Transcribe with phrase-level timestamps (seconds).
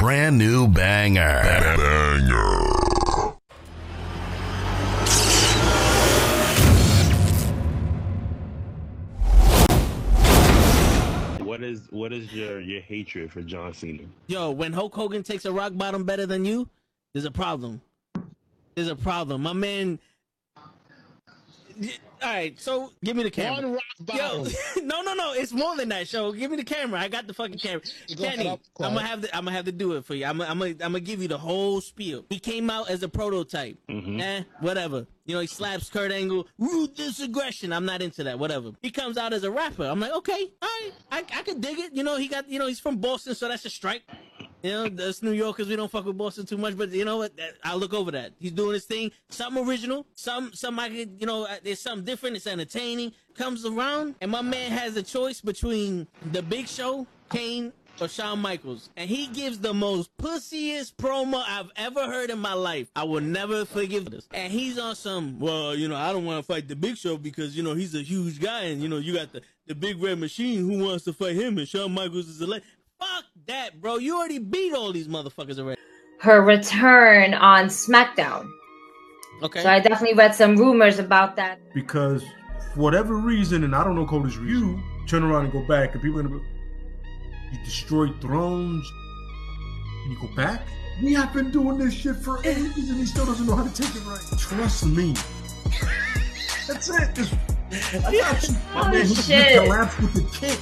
[0.00, 1.42] brand new banger.
[1.42, 1.76] Banger.
[11.44, 14.04] What is what is your your hatred for John Cena?
[14.26, 16.66] Yo, when Hulk Hogan takes a rock bottom better than you,
[17.12, 17.82] there's a problem.
[18.74, 19.42] There's a problem.
[19.42, 19.98] My man.
[22.22, 23.62] All right, so give me the camera.
[23.62, 23.82] One rock
[24.14, 24.52] Yo, bottom.
[24.86, 25.32] no, no, no.
[25.32, 26.06] It's more than that.
[26.08, 26.32] Show.
[26.32, 27.00] Give me the camera.
[27.00, 27.80] I got the fucking camera.
[28.16, 28.58] Go Kenny, I'm
[28.94, 29.34] gonna have to.
[29.36, 30.26] I'm gonna have to do it for you.
[30.26, 30.38] I'm.
[30.38, 30.58] gonna- I'm.
[30.58, 32.24] gonna- I'm gonna give you the whole spiel.
[32.28, 33.78] He came out as a prototype.
[33.88, 35.06] Eh, whatever.
[35.26, 36.46] You know, he slaps Kurt Angle.
[36.58, 37.72] Ruthless aggression.
[37.72, 38.38] I'm not into that.
[38.38, 38.72] Whatever.
[38.82, 39.84] He comes out as a rapper.
[39.84, 41.92] I'm like, okay, all right, I, I could dig it.
[41.92, 42.48] You know, he got.
[42.48, 44.02] You know, he's from Boston, so that's a strike.
[44.62, 47.16] You know, us New Yorkers, we don't fuck with Boston too much, but you know
[47.18, 47.32] what?
[47.64, 48.32] I'll look over that.
[48.38, 49.10] He's doing his thing.
[49.30, 50.06] Something original.
[50.14, 52.36] Some, some I could, you know, uh, there's something different.
[52.36, 53.12] It's entertaining.
[53.34, 58.38] Comes around, and my man has a choice between the Big Show, Kane, or Shawn
[58.40, 62.90] Michaels, and he gives the most pussiest promo I've ever heard in my life.
[62.96, 64.26] I will never forgive this.
[64.32, 67.16] And he's on some, well, you know, I don't want to fight the Big Show
[67.16, 70.02] because you know he's a huge guy, and you know you got the the Big
[70.02, 70.58] Red Machine.
[70.68, 71.58] Who wants to fight him?
[71.58, 72.60] And Shawn Michaels is le-
[73.00, 73.96] Fuck that, bro.
[73.98, 75.80] You already beat all these motherfuckers already.
[76.20, 78.48] her return on SmackDown.
[79.42, 79.62] Okay.
[79.62, 81.58] So I definitely read some rumors about that.
[81.74, 82.22] because
[82.74, 84.68] for whatever reason, and I don't know Cody's reason,
[85.00, 86.44] you turn around and go back, and people are gonna be,
[87.52, 88.86] you destroyed thrones,
[90.04, 90.62] and you go back.
[91.02, 93.72] We have been doing this shit for ages, and he still doesn't know how to
[93.74, 94.20] take it right.
[94.38, 95.14] Trust me.
[96.68, 97.14] That's it.
[97.14, 97.34] Just,
[98.04, 98.54] I got you.
[98.54, 99.62] Oh, My Oh, man, he, he shit.
[99.62, 100.60] collapsed with the kick.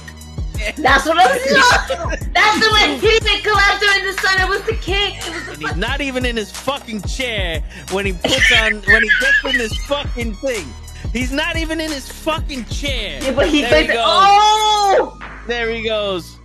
[0.77, 4.41] That's what I was That's the way he didn't collapse during the sun.
[4.41, 5.15] It was the kick.
[5.15, 8.81] It was the And he's not even in his fucking chair when he puts on
[8.81, 10.65] when he gets in this fucking thing.
[11.13, 13.21] He's not even in his fucking chair.
[13.21, 14.05] Yeah, but he there faked he goes.
[14.05, 15.19] Oh!
[15.47, 16.37] There he goes.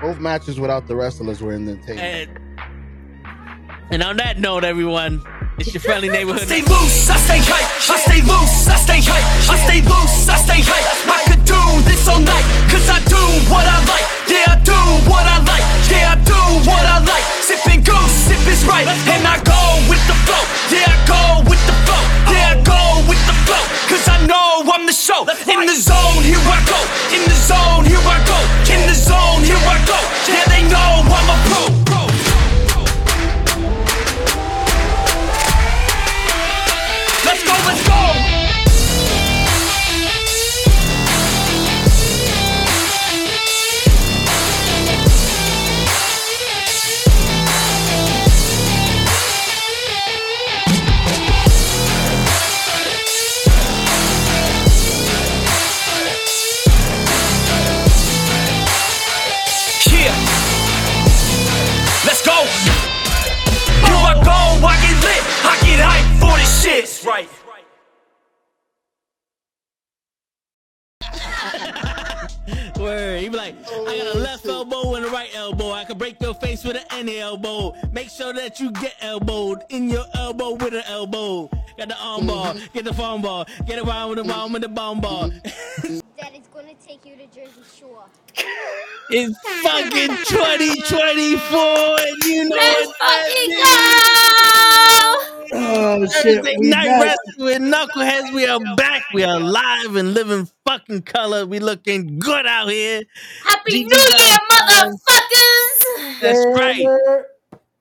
[0.00, 1.98] Both matches without the wrestlers were in the tape.
[1.98, 2.30] and,
[3.90, 5.22] and on that note, everyone,
[5.58, 6.42] it's your friendly neighborhood.
[6.42, 7.68] I stay loose, I stay hype.
[7.88, 9.26] I stay loose, I stay hype.
[9.48, 10.86] I stay loose, I stay hype.
[11.08, 14.06] I could do this all night, cause I do what I like.
[14.28, 14.76] Yeah, I do
[15.08, 15.64] what I like.
[15.88, 17.24] Yeah, I do what I like.
[17.40, 18.84] Sipping goose, sip is right.
[19.08, 20.44] And I go with the flow.
[20.68, 22.02] Yeah, I go with the flow.
[22.28, 23.64] Yeah, I go with the flow.
[23.88, 25.24] Cause I know I'm the show.
[25.48, 26.80] In the zone, here I go.
[27.16, 28.38] In the zone, here I go.
[28.68, 29.98] In the zone, here I go.
[30.28, 32.05] Yeah, they know I'm a pro.
[37.46, 37.92] Go, let's go!
[62.04, 62.32] Let's go!
[64.58, 67.06] I get lit, I get hype for this shit.
[67.06, 67.35] Right.
[72.86, 73.20] Word.
[73.20, 75.72] He be like, I got a oh, left elbow and a right elbow.
[75.72, 77.74] I can break your face with an any elbow.
[77.90, 81.50] Make sure that you get elbowed in your elbow with an elbow.
[81.76, 82.54] Got the arm ball.
[82.74, 85.30] get the phone ball, get around with the bomb with the bomb ball.
[85.30, 88.04] that is going to take you to Jersey Shore.
[89.10, 91.58] It's fucking 2024
[92.00, 93.62] and you know Let's what that fucking means.
[93.62, 94.86] go!
[95.52, 97.02] Oh shit, Thursday we night back.
[97.02, 98.34] wrestling with knuckleheads.
[98.34, 99.04] We are back.
[99.14, 101.46] We are live and living fucking color.
[101.46, 103.02] We looking good out here.
[103.44, 104.20] Happy New Jesus.
[104.20, 106.20] Year, motherfuckers!
[106.20, 106.84] That's right.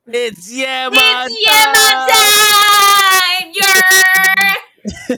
[0.08, 1.92] It's yeah, my It's yeah, my
[3.42, 3.52] time!
[3.56, 3.86] Yeah!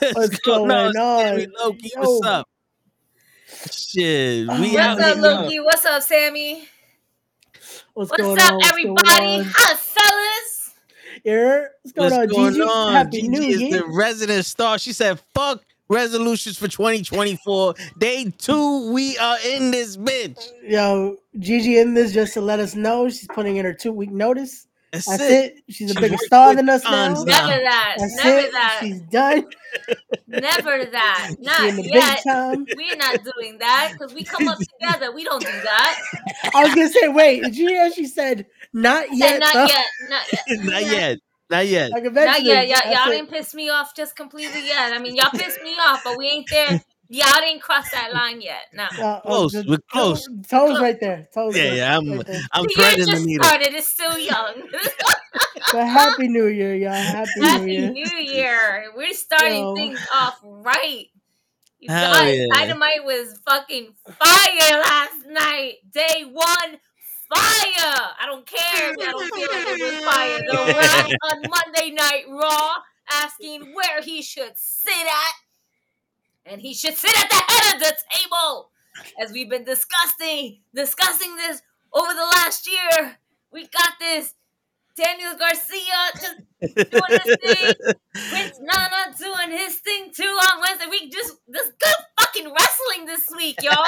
[0.13, 1.45] What's going going on?
[1.59, 2.29] Loki, what's oh.
[2.29, 2.47] up?
[3.71, 5.17] Shit, we What's out What's up.
[5.17, 5.59] Loki?
[5.59, 6.67] What's up, Sammy?
[7.93, 8.57] What's, What's going up, on?
[8.57, 9.25] What's everybody?
[9.25, 10.73] Going fellas!
[11.23, 11.65] Yeah.
[11.81, 12.61] What's going What's on, going Gigi?
[12.63, 12.93] on?
[12.93, 13.79] Happy Gigi New is Year.
[13.79, 14.77] the resident star.
[14.77, 17.75] She said, "Fuck resolutions for 2024.
[17.97, 20.51] Day two, we are in this bitch.
[20.63, 24.11] Yo, Gigi in this just to let us know she's putting in her two week
[24.11, 24.66] notice.
[24.93, 25.29] That's, That's it.
[25.57, 25.63] it.
[25.69, 27.13] She's a She's bigger star than us now.
[27.13, 27.23] now.
[27.23, 27.95] Never that.
[27.99, 28.51] That's Never it.
[28.53, 28.79] that.
[28.81, 29.45] She's done.
[30.27, 31.29] Never that.
[31.37, 32.57] She Not yet.
[32.75, 35.11] We're not doing that because we come up together.
[35.11, 35.99] We don't do that.
[36.55, 39.39] I was gonna say, wait, did you hear she said not Said yet?
[39.39, 39.65] not though?
[39.65, 39.85] yet.
[40.09, 40.43] Not yet.
[40.63, 41.19] Not yet.
[41.49, 41.91] Not yet.
[41.91, 42.67] Like Not yet.
[42.67, 43.15] Y'all, that's y'all it.
[43.15, 44.91] didn't piss me off just completely yet.
[44.93, 46.81] I mean, y'all pissed me off, but we ain't there.
[47.09, 48.63] Y'all didn't cross that line yet.
[48.73, 48.83] No.
[48.83, 49.51] Uh, oh, Close.
[49.53, 50.27] the- We're close.
[50.49, 51.27] Toes right there.
[51.33, 51.97] Toes Yeah, right, yeah.
[51.97, 52.41] I'm right there.
[52.51, 53.45] I'm The year threading the just needle.
[53.45, 53.73] started.
[53.73, 54.53] It's still young.
[55.73, 56.93] But happy New Year, y'all.
[56.93, 57.81] Happy New Year.
[57.87, 58.91] Happy New Year.
[58.95, 59.75] We're starting Yo.
[59.75, 61.05] things off right.
[61.87, 62.45] Hell Guys, yeah.
[62.53, 65.73] Dynamite was fucking fire last night.
[65.91, 66.77] Day one,
[67.33, 67.93] fire.
[68.19, 70.39] I don't care if I don't feel like it was fire.
[70.39, 70.73] The
[71.11, 72.75] Rock on Monday Night Raw
[73.11, 75.33] asking where he should sit at.
[76.49, 78.69] And he should sit at the head of the table.
[79.21, 81.61] As we've been discussing, discussing this
[81.93, 83.17] over the last year.
[83.51, 84.33] We got this.
[84.95, 87.93] Daniel Garcia just doing his thing.
[88.31, 90.87] Prince Nana doing his thing too on Wednesday.
[90.89, 93.85] We just this good fucking wrestling this week, y'all.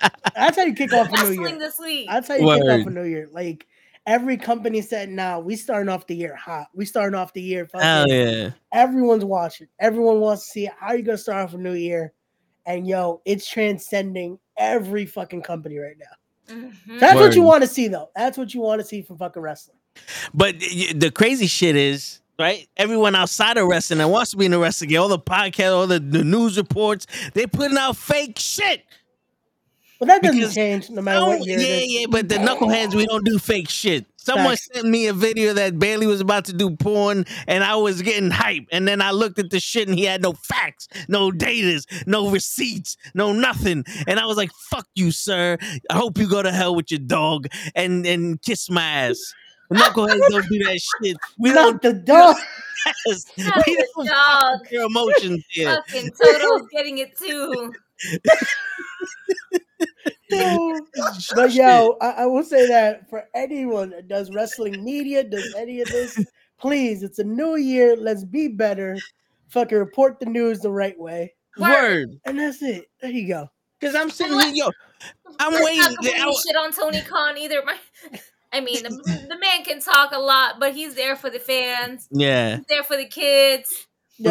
[0.34, 1.58] That's how you kick off a new wrestling year.
[1.58, 2.08] this week.
[2.10, 3.28] That's how you kick off a new year.
[3.30, 3.66] Like
[4.06, 6.68] every company said, "Now we starting off the year hot.
[6.74, 8.50] We starting off the year fucking." Hell yeah.
[8.72, 9.68] Everyone's watching.
[9.80, 12.12] Everyone wants to see how you gonna start off a new year,
[12.64, 16.54] and yo, it's transcending every fucking company right now.
[16.54, 17.00] Mhm.
[17.00, 18.10] That's what you want to see, though.
[18.14, 19.76] That's what you want to see from fucking wrestling.
[20.32, 22.68] But the crazy shit is, right?
[22.76, 25.72] Everyone outside of wrestling that wants to be in the wrestling, game, all the podcast,
[25.72, 28.84] all the, the news reports, they putting out fake shit.
[29.98, 31.92] But that doesn't Because- change no matter Oh, what year yeah, it is.
[32.00, 34.04] yeah, but the knuckleheads, we don't do fake shit.
[34.16, 34.68] Someone Facts.
[34.74, 38.30] sent me a video that Bayley was about to do porn, and I was getting
[38.30, 38.64] hype.
[38.72, 42.28] And then I looked at the shit, and he had no facts, no datas, no
[42.30, 43.84] receipts, no nothing.
[44.08, 45.56] And I was like, "Fuck you, sir.
[45.88, 47.46] I hope you go to hell with your dog
[47.76, 49.32] and and kiss my ass."
[49.72, 51.16] Knuckleheads don't do that shit.
[51.38, 52.36] We don't the dog.
[53.06, 53.24] Yes.
[53.38, 54.58] Not We the don't dog.
[54.62, 55.68] fuck your emotions here.
[55.88, 57.72] Fucking Toto's getting it too.
[60.30, 65.80] but yo, I, I will say that for anyone that does wrestling media, does any
[65.80, 66.18] of this,
[66.58, 67.96] please, it's a new year.
[67.96, 68.96] Let's be better.
[69.48, 71.34] Fucking report the news the right way.
[71.58, 72.18] Word.
[72.24, 72.90] And that's it.
[73.00, 73.48] There you go.
[73.78, 74.70] Because I'm sitting here, yo,
[75.38, 75.80] I'm Let's waiting.
[75.80, 77.62] not completely I- shit on Tony Khan either.
[77.64, 77.76] My,
[78.52, 82.08] I mean, the, the man can talk a lot, but he's there for the fans.
[82.10, 82.56] Yeah.
[82.56, 83.86] He's there for the kids.
[84.18, 84.30] Yo,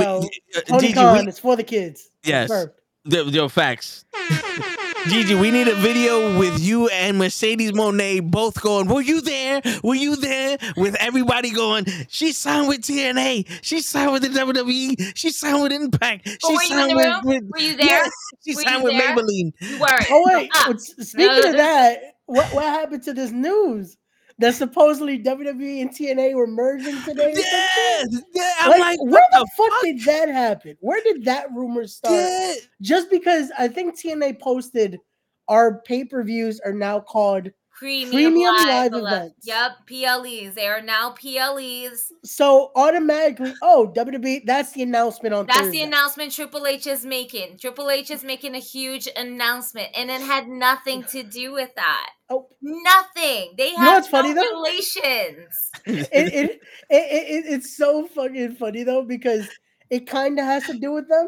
[0.55, 2.09] Uh, Tony Gigi, Khan, we- it's for the kids.
[2.23, 2.49] Yes.
[2.49, 2.71] Confirmed.
[3.05, 4.05] The, facts.
[5.07, 9.61] Gigi, we need a video with you and Mercedes Moné both going, Were you there?
[9.83, 10.57] Were you there?
[10.75, 13.47] With everybody going, She signed with TNA.
[13.61, 15.11] She signed with the WWE.
[15.15, 16.27] She signed with Impact.
[16.27, 17.85] She Oh, were you signed with, with- Were you there?
[17.85, 18.11] Yes,
[18.45, 19.15] she Were signed with there?
[19.15, 19.53] Maybelline.
[19.59, 20.05] You weren't.
[20.09, 20.33] Oh ah.
[20.37, 23.97] wait, but s- speaking no, of that, what what happened to this news
[24.39, 27.33] that supposedly WWE and TNA were merging today?
[27.33, 28.23] shit?
[28.33, 28.53] Yeah.
[28.61, 30.77] I'm Like, like, where what the fuck, did that happen?
[30.81, 32.13] Where did that rumor start?
[32.15, 32.53] Yeah.
[32.81, 34.99] Just because I think TNA posted
[35.47, 39.35] our pay per views are now called Premium, Premium live, live events.
[39.43, 40.55] Yep, PLEs.
[40.55, 42.11] They are now PLEs.
[42.23, 43.53] so automatically.
[43.61, 44.45] Oh, WWE.
[44.45, 45.79] That's the announcement on That's Thursday.
[45.79, 47.57] the announcement Triple H is making.
[47.57, 52.11] Triple H is making a huge announcement, and it had nothing to do with that.
[52.29, 53.53] Oh, Nothing.
[53.57, 54.61] They know have what's funny, no though?
[54.61, 55.53] relations.
[55.85, 59.47] it, it, it, it, it it's so fucking funny though because
[59.89, 61.27] it kind of has to do with them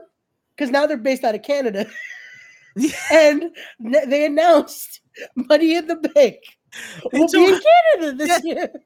[0.55, 1.85] because now they're based out of Canada
[3.11, 5.01] and they announced
[5.35, 6.37] Money in the Bank
[7.11, 7.61] will be in
[7.95, 8.71] Canada this year.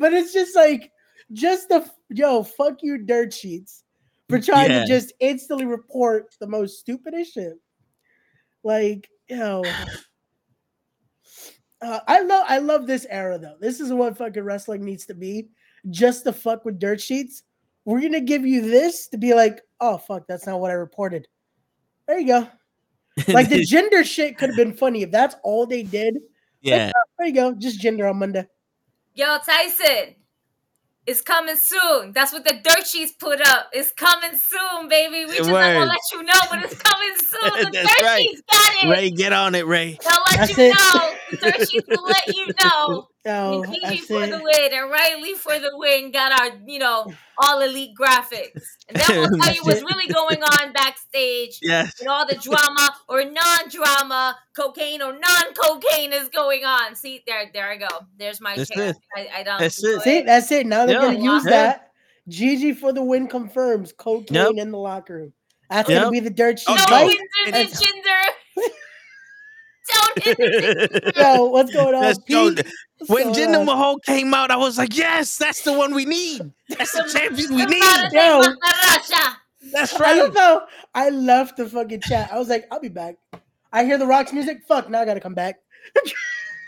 [0.00, 0.90] But it's just like
[1.32, 3.84] just the yo fuck you dirt sheets
[4.28, 4.80] for trying Yeah.
[4.80, 7.54] to just instantly report the most stupidest shit.
[8.64, 9.62] Like yo.
[11.80, 13.54] Uh, I love I love this era though.
[13.60, 15.48] This is what fucking wrestling needs to be.
[15.90, 17.44] Just to fuck with dirt sheets.
[17.84, 21.28] We're gonna give you this to be like, oh fuck, that's not what I reported.
[22.08, 22.48] There you go.
[23.28, 26.18] Like the Jinder shit could have been funny if that's all they did.
[26.60, 26.92] yeah.
[27.18, 28.46] There you go, just Jinder on Monday.
[29.14, 30.14] Yo, Tyson,
[31.06, 32.12] it's coming soon.
[32.12, 33.70] That's what the dirt sheets put up.
[33.72, 35.24] It's coming soon, baby.
[35.24, 35.74] We just not Word.
[35.74, 37.64] gonna let you know, but it's coming soon.
[37.64, 38.20] The That's dirt right.
[38.20, 38.88] sheets got it.
[38.90, 39.98] Ray, get on it, Ray.
[40.02, 40.74] They'll let That's you it.
[40.76, 41.14] know.
[41.30, 43.08] The dirt sheets will let you know.
[43.26, 47.12] Oh, Gigi that's for the win and Riley for the win got our, you know,
[47.38, 48.62] all elite graphics.
[48.88, 52.00] And then we'll tell you what's really going on backstage Yes.
[52.00, 56.94] and all the drama or non-drama, cocaine or non-cocaine is going on.
[56.94, 57.88] See, there, there I go.
[58.16, 58.98] There's my That's chance.
[59.16, 59.58] I, I don't.
[59.58, 60.00] That's it.
[60.02, 60.66] See, that's it.
[60.66, 61.08] Now they're Yeah.
[61.14, 61.50] gonna use Yeah.
[61.50, 61.84] that.
[62.28, 64.64] Gigi for the win confirms cocaine Yep.
[64.66, 65.32] in the locker room.
[65.70, 66.00] That's Yep.
[66.00, 66.76] gonna be the dirt sheet.
[66.76, 66.96] No no.
[66.96, 67.18] right?
[67.42, 68.22] hinder the gender.
[69.90, 72.02] Don't hinder the Yo, what's going on?
[72.02, 72.58] That's yo, Pete?
[72.58, 72.72] What's
[73.06, 73.66] when going Jinder on?
[73.66, 76.52] Mahal came out, I was like, yes, that's the one we need.
[76.68, 77.82] That's the champion we need.
[78.12, 78.40] Yo.
[78.40, 79.36] Maharaja.
[79.72, 80.16] That's I right.
[80.16, 82.30] love how I left the fucking chat.
[82.32, 83.16] I was like, I'll be back.
[83.72, 84.62] I hear the Rock's music.
[84.66, 85.56] Fuck, now I gotta come back.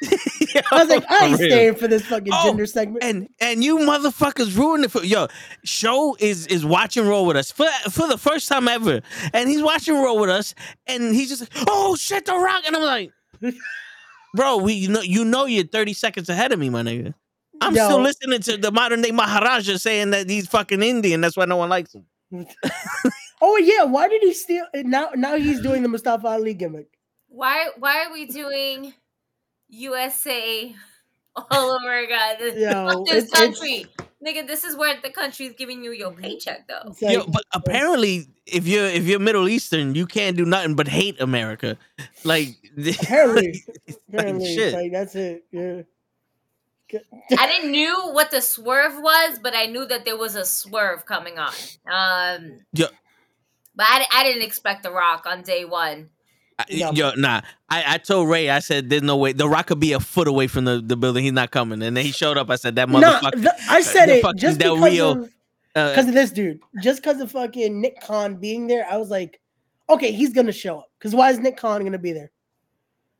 [0.02, 3.04] I was like, I ain't For staying for this fucking Oh, Jinder segment.
[3.04, 5.28] And and you motherfuckers ruined it for yo.
[5.64, 9.00] Show is is watching roll with us for for the first time ever,
[9.34, 10.54] and he's watching roll with us,
[10.86, 13.10] and he's just oh shit the rock, and I'm like,
[14.34, 17.14] bro, we you know you know you're 30 seconds ahead of me, my nigga.
[17.60, 17.84] I'm Yo.
[17.84, 21.20] still listening to the modern day Maharaja saying that he's fucking Indian.
[21.20, 22.06] That's why no one likes him.
[23.42, 24.66] Oh yeah, why did he steal?
[24.74, 26.88] Now now he's doing the Mustafa Ali gimmick.
[27.28, 28.92] Why why are we doing
[29.68, 30.74] USA
[31.50, 32.36] all over again?
[32.38, 33.86] This, Yo, fuck this it's- it's- country.
[34.26, 36.94] Nigga, this is where the country is giving you your paycheck though.
[37.00, 40.88] Like- Yo, but apparently, if you're if you're Middle Eastern, you can't do nothing but
[40.88, 41.78] hate America.
[42.22, 42.48] Like,
[43.00, 44.74] apparently, like, apparently, shit.
[44.74, 45.44] like that's it.
[45.52, 45.82] Yeah.
[47.38, 51.06] I didn't knew what the swerve was, but I knew that there was a swerve
[51.06, 51.52] coming on.
[51.90, 52.88] Um, Yeah.
[53.76, 56.10] but I, I didn't expect the Rock on day one.
[56.68, 57.40] Yo, nah.
[57.68, 59.32] I, I told Ray, I said, "There's no way.
[59.32, 61.24] The Rock could be a foot away from the, the building.
[61.24, 62.50] He's not coming." And then he showed up.
[62.50, 65.32] I said, "That No, motherfucker." the- I said it just Del because Rio, of
[65.76, 66.60] uh, because of this dude.
[66.82, 69.40] Just because of fucking Nick Khan being there, I was like,
[69.88, 70.90] okay, he's gonna show up.
[70.98, 72.30] Because why is Nick Khan gonna be there?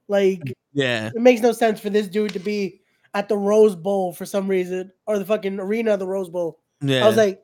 [0.09, 0.43] Like,
[0.73, 2.81] yeah, it makes no sense for this dude to be
[3.15, 6.59] at the Rose Bowl for some reason, or the fucking arena of the Rose Bowl.
[6.81, 7.05] yeah.
[7.05, 7.43] I was like,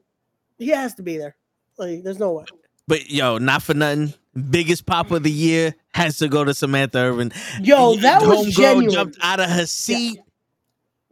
[0.58, 1.36] he has to be there.
[1.78, 2.44] Like, there's no way.
[2.88, 4.14] but yo, not for nothing.
[4.50, 7.32] Biggest pop of the year has to go to Samantha Irvin.
[7.62, 8.90] Yo, that was homegirl genuine.
[8.90, 10.18] Jumped out of her seat.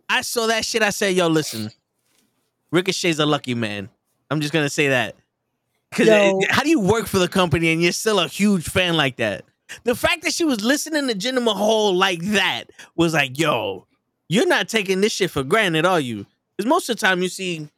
[0.09, 0.83] I saw that shit.
[0.83, 1.71] I said, "Yo, listen,
[2.71, 3.89] Ricochet's a lucky man."
[4.31, 5.17] I'm just gonna say that.
[5.91, 6.09] Because
[6.51, 9.45] how do you work for the company and you're still a huge fan like that?
[9.85, 12.65] The fact that she was listening to Jinder Mahal like that
[12.97, 13.87] was like, "Yo,
[14.29, 16.27] you're not taking this shit for granted, are you?"
[16.57, 17.69] Because most of the time you see,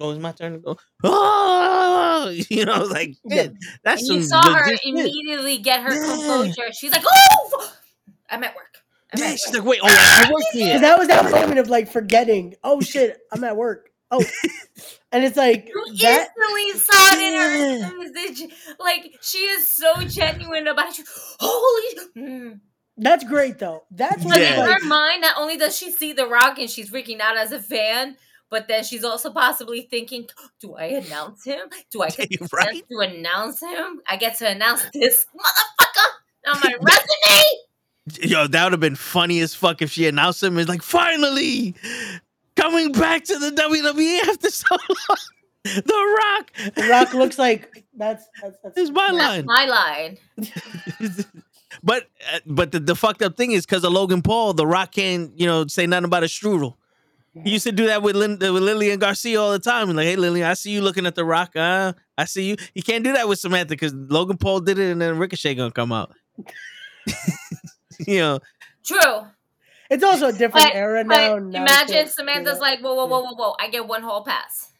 [0.00, 3.42] "Oh, it's my turn to go." Oh, you know, like Yeah.
[3.44, 3.52] shit,
[3.82, 4.94] that's And you saw her legit shit.
[4.94, 6.06] immediately get her Yeah.
[6.14, 6.72] composure.
[6.72, 7.72] She's like, "Oh,
[8.30, 8.64] I'm at work."
[9.12, 11.30] I'm Yeah, at she's work." like, "Wait, oh, I work Because here." that was that
[11.30, 12.54] moment of like forgetting.
[12.64, 13.90] Oh shit, I'm at work.
[14.10, 14.24] Oh,
[15.12, 16.28] and it's like You that.
[16.38, 18.76] instantly saw it in her eyes.
[18.78, 21.04] Like she is so genuine about it.
[21.40, 21.94] Holy.
[22.16, 22.60] Mm.
[22.96, 23.84] That's great though.
[23.90, 24.64] That's Like Yeah.
[24.64, 27.52] in her mind, not only does she see The Rock and she's freaking out as
[27.52, 28.16] a fan,
[28.50, 30.26] but then she's also possibly thinking,
[30.60, 31.68] "Do I announce him?
[31.90, 32.84] Do I get right.
[32.90, 34.00] to announce him?
[34.06, 39.40] I get to announce this motherfucker on my resume." Yo, that would have been funny
[39.40, 40.56] as fuck if she announced him.
[40.58, 41.74] It's like, finally
[42.56, 44.66] coming back to the WWE after so
[45.08, 45.18] long.
[45.64, 46.74] The Rock.
[46.74, 49.44] The Rock looks like that's that's, that's is my That's line.
[49.44, 50.18] my line.
[51.82, 54.92] but uh, but the, the fucked up thing is because of Logan Paul, The Rock
[54.92, 56.74] can't you know say nothing about a strudel.
[57.44, 59.88] He used to do that with, Lin- with Lillian Garcia all the time.
[59.94, 61.54] Like, hey, Lillian, I see you looking at The Rock.
[61.54, 62.56] Uh, I see you.
[62.74, 65.70] You can't do that with Samantha because Logan Paul did it, and then Ricochet gonna
[65.70, 66.12] come out.
[68.06, 68.40] you know,
[68.84, 69.26] True.
[69.90, 71.38] It's also a different But- era now.
[71.38, 73.54] now imagine can't Samantha's like, "Whoa, whoa, whoa, whoa, whoa!
[73.58, 74.70] I get one whole pass."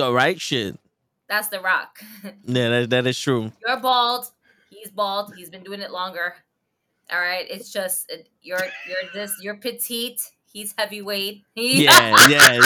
[0.00, 0.78] all right, shit.
[1.28, 2.00] That's The Rock.
[2.44, 3.52] Yeah, that, that is true.
[3.66, 4.26] You're bald.
[4.70, 5.34] He's bald.
[5.36, 6.34] He's been doing it longer.
[7.10, 7.46] All right.
[7.48, 8.12] It's just
[8.42, 9.32] you're you're this.
[9.40, 10.20] You're petite.
[10.52, 11.44] He's heavyweight.
[11.54, 12.58] He, Yeah, yeah,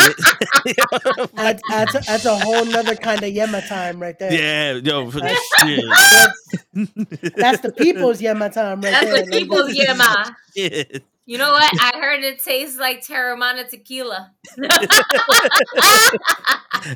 [1.35, 4.33] That's, that's, a, that's a whole nother kind of Yema time right there.
[4.33, 4.73] yeah.
[4.75, 5.85] Yo, for That's- shit.
[5.89, 8.93] That's, that's the people's Yema time right there.
[8.93, 9.23] That's there.
[9.23, 10.35] what people's Yema.
[10.57, 11.03] shit.
[11.27, 11.73] You know what?
[11.81, 14.33] I heard it tastes like Teremana tequila.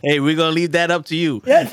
[0.03, 1.41] Hey, we're gonna leave that up to you.
[1.47, 1.71] Yeah.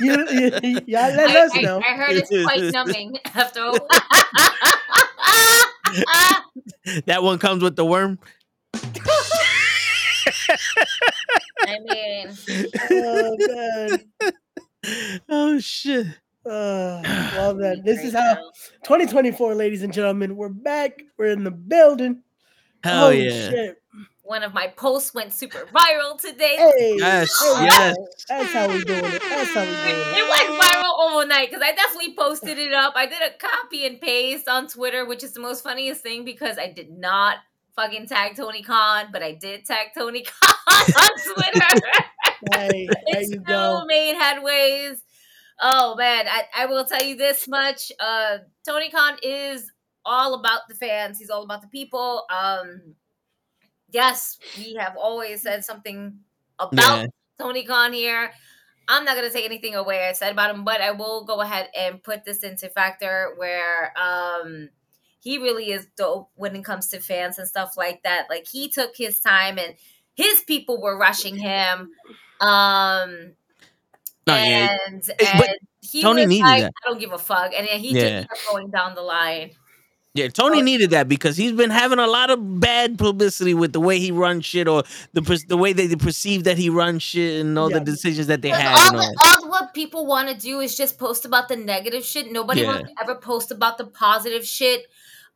[0.00, 1.78] you, you, you, y'all let I, us I- know.
[1.80, 3.60] I heard it's quite numbing after.
[3.60, 3.88] a while.
[7.06, 8.18] That one comes with the worm.
[11.64, 12.36] I mean,
[12.90, 14.32] Oh, man.
[15.28, 16.08] Oh shit.
[16.44, 17.00] Uh,
[17.36, 18.34] well, then, this is how
[18.82, 21.00] 2024, ladies and gentlemen, we're back.
[21.16, 22.22] We're in the building.
[22.82, 23.30] Hell oh, yeah.
[23.30, 23.82] shit.
[24.32, 26.56] One of my posts went super viral today.
[26.56, 27.96] Hey, Yes, there we yes.
[28.28, 29.22] That's how we doing it.
[29.28, 30.16] That's how we doing it.
[30.16, 32.94] It went viral overnight because I definitely posted it up.
[32.96, 36.56] I did a copy and paste on Twitter, which is the most funniest thing because
[36.58, 37.36] I did not
[37.76, 40.54] fucking tag Tony Khan, but I did tag Tony Khan
[40.98, 41.80] on Twitter.
[42.54, 43.84] Hey, there it you still go.
[43.86, 44.96] made headways.
[45.60, 47.92] Oh man, I, I will tell you this much.
[48.00, 49.70] Uh Tony Khan is
[50.04, 51.18] all about the fans.
[51.18, 52.24] He's all about the people.
[52.30, 52.94] Um
[53.92, 56.18] yes, we have always said something
[56.58, 57.06] about Yeah.
[57.38, 58.32] Tony Khan here.
[58.88, 61.70] I'm not gonna take anything away I said about him, but I will go ahead
[61.78, 64.70] and put this into factor where um
[65.20, 68.26] he really is dope when it comes to fans and stuff like that.
[68.28, 69.74] Like he took his time and
[70.14, 71.90] his people were rushing him.
[72.40, 73.34] Um
[74.26, 74.76] No, yeah.
[74.88, 76.72] and, Hey, but and he Tony was needed like, that.
[76.84, 77.52] I don't give a fuck.
[77.56, 78.20] And then he Yeah.
[78.20, 79.52] just kept going down the line.
[80.14, 83.80] Yeah, Tony needed that because he's been having a lot of bad publicity with the
[83.80, 84.82] way he runs shit or
[85.14, 87.78] the the way they perceive that he runs shit and all Yeah.
[87.78, 88.94] the decisions that they Because had.
[88.94, 89.40] all, And all.
[89.40, 92.30] the, all what people want to do is just post about the negative shit.
[92.30, 92.66] Nobody Yeah.
[92.74, 94.82] wants to ever post about the positive shit.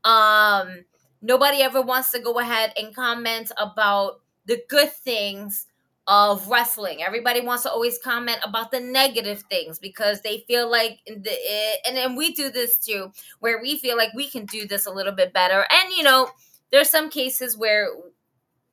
[0.05, 0.85] Um,
[1.23, 5.67] nobody ever wants to go ahead and comment about the good things
[6.09, 7.03] of wrestling.
[7.03, 11.81] Everybody wants to always comment about the negative things because they feel like the it,
[11.87, 14.93] and then we do this too, where we feel like we can do this a
[14.93, 15.67] little bit better.
[15.71, 16.29] And you know,
[16.71, 17.89] there's some cases where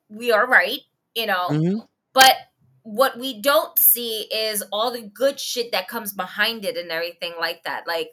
[0.10, 0.82] we are right,
[1.16, 1.88] you know, Mhm.
[2.14, 2.36] but
[2.84, 7.34] what we don't see is all the good shit that comes behind it and everything
[7.40, 7.88] like that.
[7.88, 8.12] Like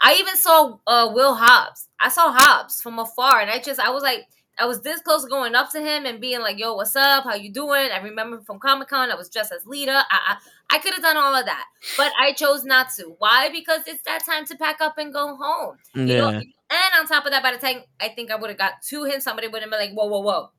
[0.00, 1.88] I even saw uh Will Hobbs.
[2.00, 4.26] I saw Hobbs from afar and I just I was like
[4.60, 7.24] I was this close to going up to him and being like, "Yo, what's up?
[7.24, 10.04] How you doing?" I remember from Comic Con, I was dressed as Lita.
[10.10, 10.36] I I,
[10.76, 11.64] I could have done all of that,
[11.96, 13.14] but I chose not to.
[13.18, 13.48] Why?
[13.50, 15.78] Because it's that time to pack up and go home.
[15.94, 16.38] You know, Yeah.
[16.70, 19.04] and on top of that, by the time I think I would have got to
[19.04, 20.50] him, somebody would have been like, "Whoa, whoa, whoa,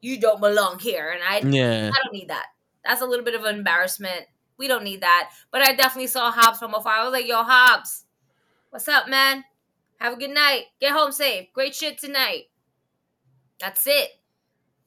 [0.00, 1.90] you don't belong here," and I Yeah.
[1.92, 2.46] I don't need that.
[2.84, 4.26] That's a little bit of an embarrassment.
[4.56, 5.30] We don't need that.
[5.50, 6.92] But I definitely saw Hobbs from afar.
[7.00, 8.04] I was like, "Yo, Hobbs,
[8.70, 9.44] what's up, man?
[9.98, 10.66] Have a good night.
[10.80, 11.52] Get home safe.
[11.52, 12.44] Great shit tonight."
[13.60, 14.10] That's it.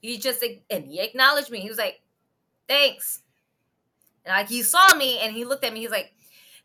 [0.02, 1.60] He just and he acknowledged me.
[1.60, 2.02] He was like,
[2.68, 3.22] "Thanks."
[4.26, 5.82] And like he saw me and he looked at me.
[5.82, 6.14] He's like,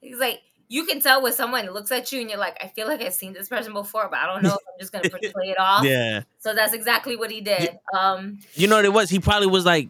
[0.00, 2.86] he's like, you can tell when someone looks at you and you're like, I feel
[2.86, 5.50] like I've seen this person before, but I don't know if I'm just gonna play
[5.50, 5.84] it off.
[5.84, 6.22] Yeah.
[6.38, 7.78] So that's exactly what he did.
[7.96, 9.10] Um, You know what it was?
[9.10, 9.88] He probably was like,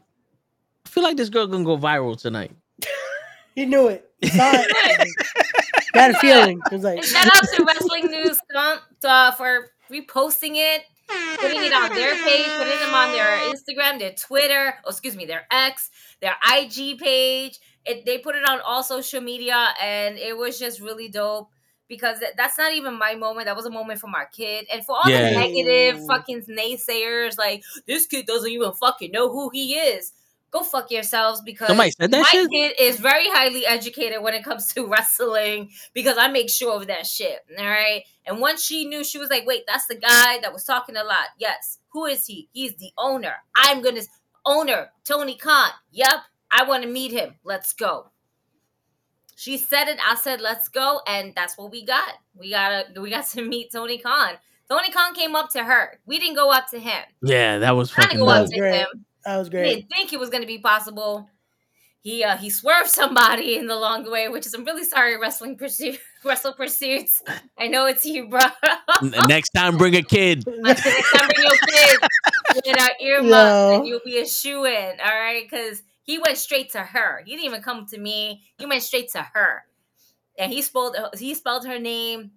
[0.86, 2.52] I feel like this girl gonna go viral tonight.
[3.54, 4.10] He knew it.
[4.20, 5.08] He saw it.
[5.94, 6.60] Got a feeling.
[6.66, 10.82] It was like, and shout out to Wrestling News Scump, uh, for reposting it,
[11.38, 15.26] putting it on their page, putting them on their Instagram, their Twitter, oh, excuse me,
[15.26, 15.90] their X,
[16.20, 17.58] their IG page.
[17.86, 21.50] It, they put it on all social media, and it was just really dope
[21.86, 23.46] because that- that's not even my moment.
[23.46, 25.30] That was a moment for my kid, and for all Yeah.
[25.30, 30.12] the negative fucking naysayers, like this kid doesn't even fucking know who he is.
[30.54, 32.48] Go fuck yourselves because Somebody said that my shit?
[32.48, 36.86] kid is very highly educated when it comes to wrestling because I make sure of
[36.86, 37.40] that shit.
[37.58, 38.04] All right.
[38.24, 41.02] And once she knew, she was like, wait, that's the guy that was talking a
[41.02, 41.26] lot.
[41.38, 41.80] Yes.
[41.88, 42.48] Who is he?
[42.52, 43.34] He's the owner.
[43.56, 44.06] I'm going to,
[44.46, 45.70] owner, Tony Khan.
[45.90, 46.14] Yep.
[46.52, 47.34] I want to meet him.
[47.42, 48.10] Let's go.
[49.34, 49.98] She said it.
[50.08, 51.00] I said, let's go.
[51.08, 52.12] And that's what we got.
[52.36, 54.34] We got to, we got to meet Tony Khan.
[54.70, 55.98] Tony Khan came up to her.
[56.06, 57.02] We didn't go up to him.
[57.22, 59.04] Yeah, that was Trying to fucking go up to him.
[59.24, 59.74] That was He great.
[59.74, 61.28] didn't think it was going to be possible.
[62.00, 65.56] He uh, he swerved somebody in the long way, which is I'm really sorry, wrestling
[65.56, 67.22] pursuit, wrestle pursuits.
[67.58, 68.40] I know it's you, bro.
[69.26, 70.44] Next time, bring a kid.
[70.46, 71.98] Next time bring your kids
[72.66, 73.74] with our earmuffs, No.
[73.76, 75.00] and you'll be a shoe in.
[75.00, 77.22] All right, because he went straight to her.
[77.24, 78.42] He didn't even come to me.
[78.58, 79.62] He went straight to her,
[80.38, 82.32] and he spelled he spelled her name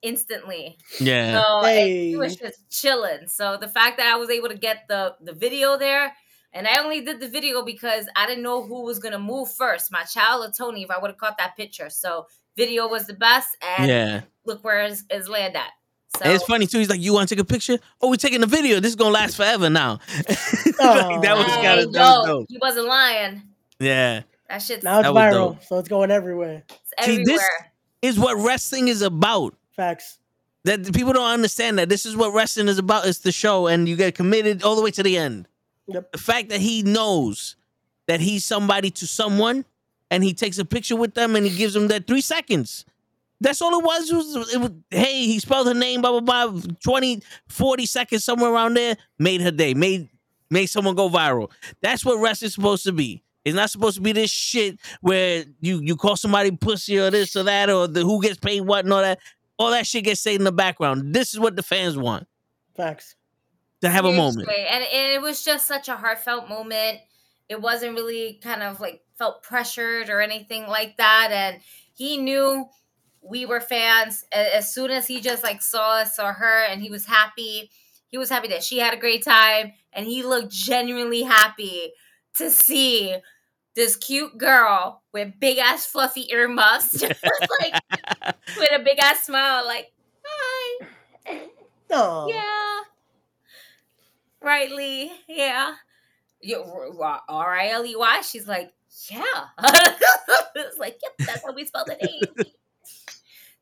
[0.00, 0.78] instantly.
[0.98, 1.42] Yeah.
[1.42, 2.08] So Hey.
[2.08, 3.28] he was just chilling.
[3.28, 6.14] So the fact that I was able to get the the video there,
[6.52, 9.90] and I only did the video because I didn't know who was gonna move first,
[9.92, 10.82] my child or Tony.
[10.82, 13.48] If I would have caught that picture, so video was the best.
[13.62, 14.20] And Yeah.
[14.44, 15.70] look where is, is land at.
[16.16, 16.78] So And it's funny too.
[16.78, 17.78] He's like, "You want to take a picture?
[18.00, 18.80] Oh, we're taking a video.
[18.80, 20.00] This is gonna last forever now."
[20.80, 22.46] Like, that was kind of yo, dope.
[22.48, 23.42] he wasn't lying.
[23.78, 24.22] Yeah.
[24.48, 25.64] That shit's Now it's viral, dope.
[25.64, 26.64] so it's going everywhere.
[26.68, 27.24] See, everywhere.
[27.26, 27.42] this
[28.02, 29.54] is what wrestling is about.
[29.76, 30.18] Facts.
[30.64, 33.06] That people don't understand that this is what wrestling is about.
[33.06, 35.46] It's the show, and you get committed all the way to the end.
[35.92, 36.12] Yep.
[36.12, 37.56] The fact that he knows
[38.06, 39.64] that he's somebody to someone,
[40.10, 42.84] and he takes a picture with them, and he gives them that three seconds.
[43.40, 44.10] That's all it was.
[44.10, 46.60] It was, it was hey, he spelled her name, blah, blah, blah.
[46.84, 50.08] 20, 40 seconds, somewhere around there, made her day, made
[50.50, 51.50] made someone go viral.
[51.80, 53.22] That's what wrestling's supposed to be.
[53.44, 57.34] It's not supposed to be this shit where you you call somebody pussy or this
[57.36, 59.18] or that or the who gets paid what and all that.
[59.58, 61.14] All that shit gets said in the background.
[61.14, 62.26] This is what the fans want
[62.76, 63.14] Facts.
[63.82, 64.46] To have a moment.
[64.46, 64.66] Seriously.
[64.70, 67.00] And, and it was just such a heartfelt moment.
[67.48, 71.28] It wasn't really kind of like felt pressured or anything like that.
[71.32, 71.60] And
[71.94, 72.66] he knew
[73.22, 74.24] we were fans.
[74.32, 77.70] As soon as he just like saw us, or her, and he was happy.
[78.08, 79.72] He was happy that she had a great time.
[79.92, 81.92] And he looked genuinely happy
[82.38, 83.16] to see
[83.74, 87.22] this cute girl with big ass fluffy earmuffs, just
[87.60, 87.74] like
[88.58, 89.92] with a big ass smile, like,
[90.24, 90.86] hi.
[91.90, 92.28] No.
[92.28, 92.80] Yeah.
[94.42, 95.12] Right, Lee.
[95.28, 95.74] Yeah.
[97.28, 98.22] R I L E Y.
[98.22, 98.72] She's like,
[99.10, 99.22] yeah.
[100.54, 102.46] it's like, yep, that's how we spell the name.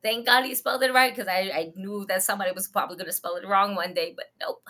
[0.03, 3.07] Thank God he spelled it right because I, I knew that somebody was probably going
[3.07, 4.63] to spell it wrong one day, but nope.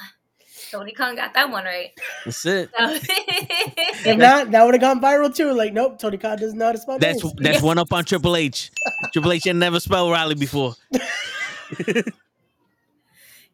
[0.70, 1.90] Tony Khan got that one right.
[2.24, 2.70] That's it.
[2.78, 5.52] If not, that would have gone viral too.
[5.52, 7.36] Like, nope, Tony Khan doesn't know how to spell That's names.
[7.38, 8.70] that's one up on Triple H.
[9.12, 10.74] Triple H had never spelled Riley before.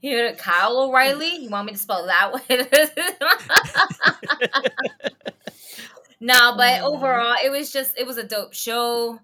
[0.05, 1.37] Here, Kyle O'Reilly.
[1.37, 2.43] You want me to spell that way?
[6.21, 9.19] no, but overall, it was just it was a dope show.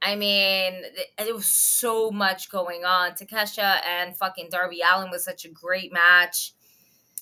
[0.00, 0.84] I mean,
[1.18, 3.10] it was so much going on.
[3.10, 6.54] Takeshita and fucking Darby Allin was such a great match.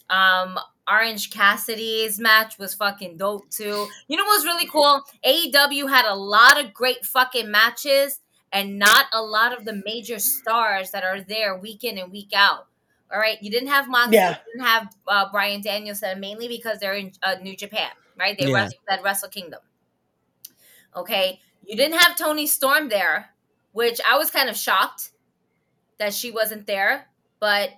[0.09, 0.57] Um,
[0.89, 3.89] Orange Cassidy's match was fucking dope too.
[4.07, 5.03] You know what's really cool?
[5.27, 8.21] AEW had a lot of great fucking matches
[8.53, 12.31] and not a lot of the major stars that are there week in and week
[12.33, 12.69] out.
[13.13, 14.31] All right, you didn't have Moxley, Yeah.
[14.47, 18.37] you didn't have uh, Bryan Danielson mainly because they're in uh, New Japan, right?
[18.39, 18.55] They Yeah.
[18.55, 19.61] wrestled at Wrestle Kingdom.
[20.97, 23.31] Okay, you didn't have Toni Storm there,
[23.73, 25.11] which I was kind of shocked
[25.99, 27.07] that she wasn't there.
[27.39, 27.71] But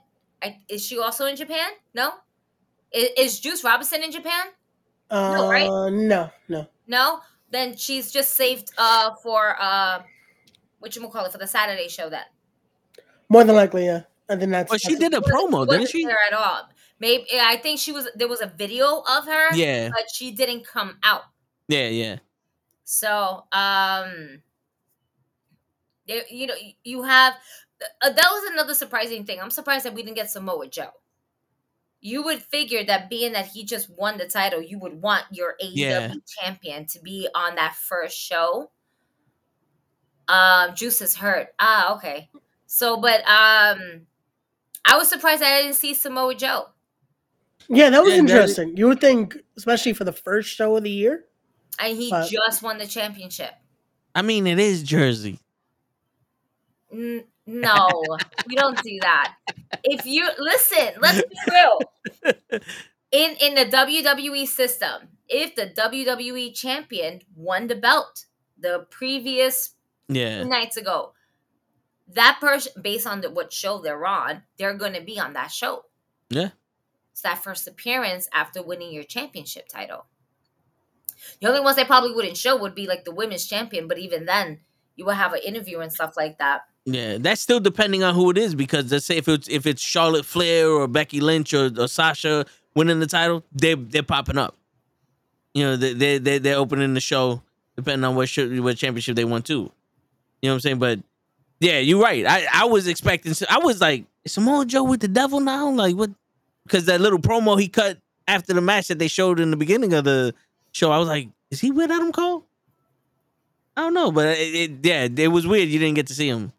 [0.43, 1.71] I, is she also in Japan?
[1.95, 2.15] No.
[2.93, 4.47] Is, is Juice Robinson in Japan?
[5.11, 5.69] Uh, No, right?
[5.93, 6.67] no, no.
[6.87, 7.21] No.
[7.51, 10.03] Then she's just saved uh for uh,
[10.79, 12.25] what you call it for the Saturday show then.
[13.29, 14.03] More than likely, yeah.
[14.33, 14.71] I think that's.
[14.71, 16.05] Well, she did a promo, wasn't didn't she?
[16.05, 16.69] There at all?
[17.01, 18.09] Maybe I think she was.
[18.15, 19.55] There was a video of her.
[19.55, 19.89] Yeah.
[19.91, 21.23] But she didn't come out.
[21.69, 22.17] Yeah, yeah.
[22.85, 24.43] So, um,
[26.07, 27.35] there- you know, you have
[28.01, 29.41] uh, that was another surprising thing.
[29.41, 30.91] I'm surprised that we didn't get Samoa Joe.
[32.01, 35.55] You would figure that being that he just won the title, you would want your
[35.63, 36.15] AEW Yeah.
[36.27, 38.71] champion to be on that first show.
[40.29, 41.49] Um, Juice is hurt.
[41.59, 42.29] Ah, okay.
[42.67, 44.07] So, but um,
[44.85, 46.67] I was surprised that I didn't see Samoa Joe.
[47.69, 48.77] Yeah, that was Yeah, that- interesting.
[48.77, 51.25] you would think, especially for the first show of the year.
[51.79, 53.53] And he But- just won the championship.
[54.15, 55.39] I mean, it is Jersey.
[56.93, 57.89] N- no,
[58.47, 59.37] we don't do that.
[59.85, 61.81] If you listen, let's be real.
[63.13, 68.25] In in the WWE system, if the WWE champion won the belt
[68.59, 69.75] the previous
[70.09, 70.43] Yeah.
[70.43, 71.13] two nights ago,
[72.15, 75.51] that person, based on the, what show they're on, they're going to be on that
[75.51, 75.85] show.
[76.31, 76.51] Yeah.
[77.13, 80.07] It's that first appearance after winning your championship title.
[81.41, 84.27] The only ones they probably wouldn't show would be like the women's champion, but even
[84.27, 84.61] then,
[84.97, 86.63] you will have an interview and stuff like that.
[86.85, 89.81] Yeah, that's still depending on who it is because let's say if it's if it's
[89.81, 92.45] Charlotte Flair or Becky Lynch or, or Sasha
[92.75, 94.57] winning the title, they they're popping up.
[95.55, 97.43] You know, they they they they're opening the show
[97.77, 99.71] depending on what show, what championship they won too.
[100.41, 100.79] You know what I'm saying?
[100.79, 101.01] But
[101.63, 102.27] yeah, you're right.
[102.27, 103.33] I I was expecting.
[103.49, 106.11] I was like is Samoa Joe with the devil now, like what?
[106.65, 109.93] Because that little promo he cut after the match that they showed in the beginning
[109.95, 110.35] of the
[110.73, 112.45] show, I was like, is he with Adam Cole?
[113.77, 115.69] I don't know, but it, it yeah, it was weird.
[115.69, 116.53] You didn't get to see him.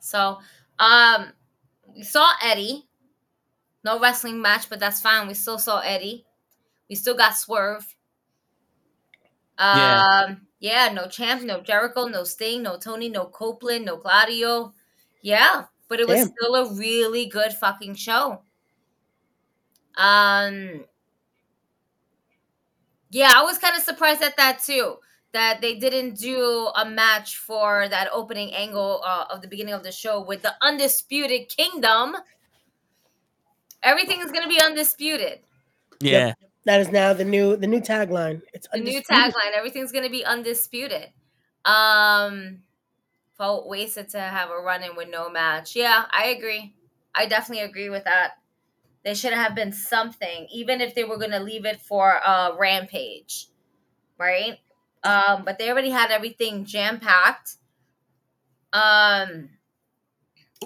[0.00, 0.38] So,
[0.78, 1.26] um,
[1.94, 2.86] we saw Eddie.
[3.84, 5.26] No wrestling match, but that's fine.
[5.26, 6.24] We still saw Eddie.
[6.88, 7.94] We still got Swerve.
[9.58, 10.34] Um, Yeah.
[10.62, 14.72] Yeah, no champ, no Jericho, no Sting, no Tony, no Copeland, no Claudio.
[15.20, 16.28] Yeah, but it was Damn.
[16.28, 18.42] still a really good fucking show.
[19.96, 20.84] Um,
[23.10, 24.98] yeah, I was kind of surprised at that too.
[25.32, 29.82] That they didn't do a match for that opening angle uh, of the beginning of
[29.82, 32.14] the show with the Undisputed Kingdom.
[33.82, 35.40] Everything is going to be undisputed.
[36.00, 36.34] Yeah.
[36.64, 38.42] That is now the new the new tagline.
[38.52, 41.08] It's The new tagline, everything's going to be undisputed.
[41.64, 42.60] Um,
[43.36, 45.74] felt wasted to have a run in with no match.
[45.74, 46.74] Yeah, I agree.
[47.14, 48.32] I definitely agree with that.
[49.04, 52.56] There should have been something, even if they were going to leave it for uh,
[52.56, 53.48] Rampage,
[54.18, 54.58] right?
[55.02, 57.56] Um, but they already had everything jam packed.
[58.72, 59.50] Um,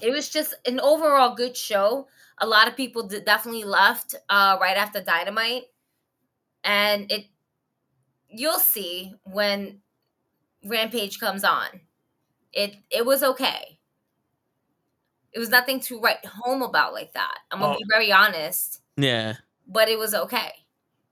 [0.03, 2.09] it was just an overall good show.
[2.39, 5.65] A lot of people definitely left uh, right after Dynamite,
[6.67, 7.27] and it
[8.29, 9.81] you'll see when
[10.65, 11.69] Rampage comes on.
[12.53, 13.79] It it was okay.
[15.33, 17.39] It was nothing to write home about like that.
[17.51, 17.79] I'm gonna Oh.
[17.79, 19.35] be very honest, Yeah.
[19.67, 20.53] but it was okay.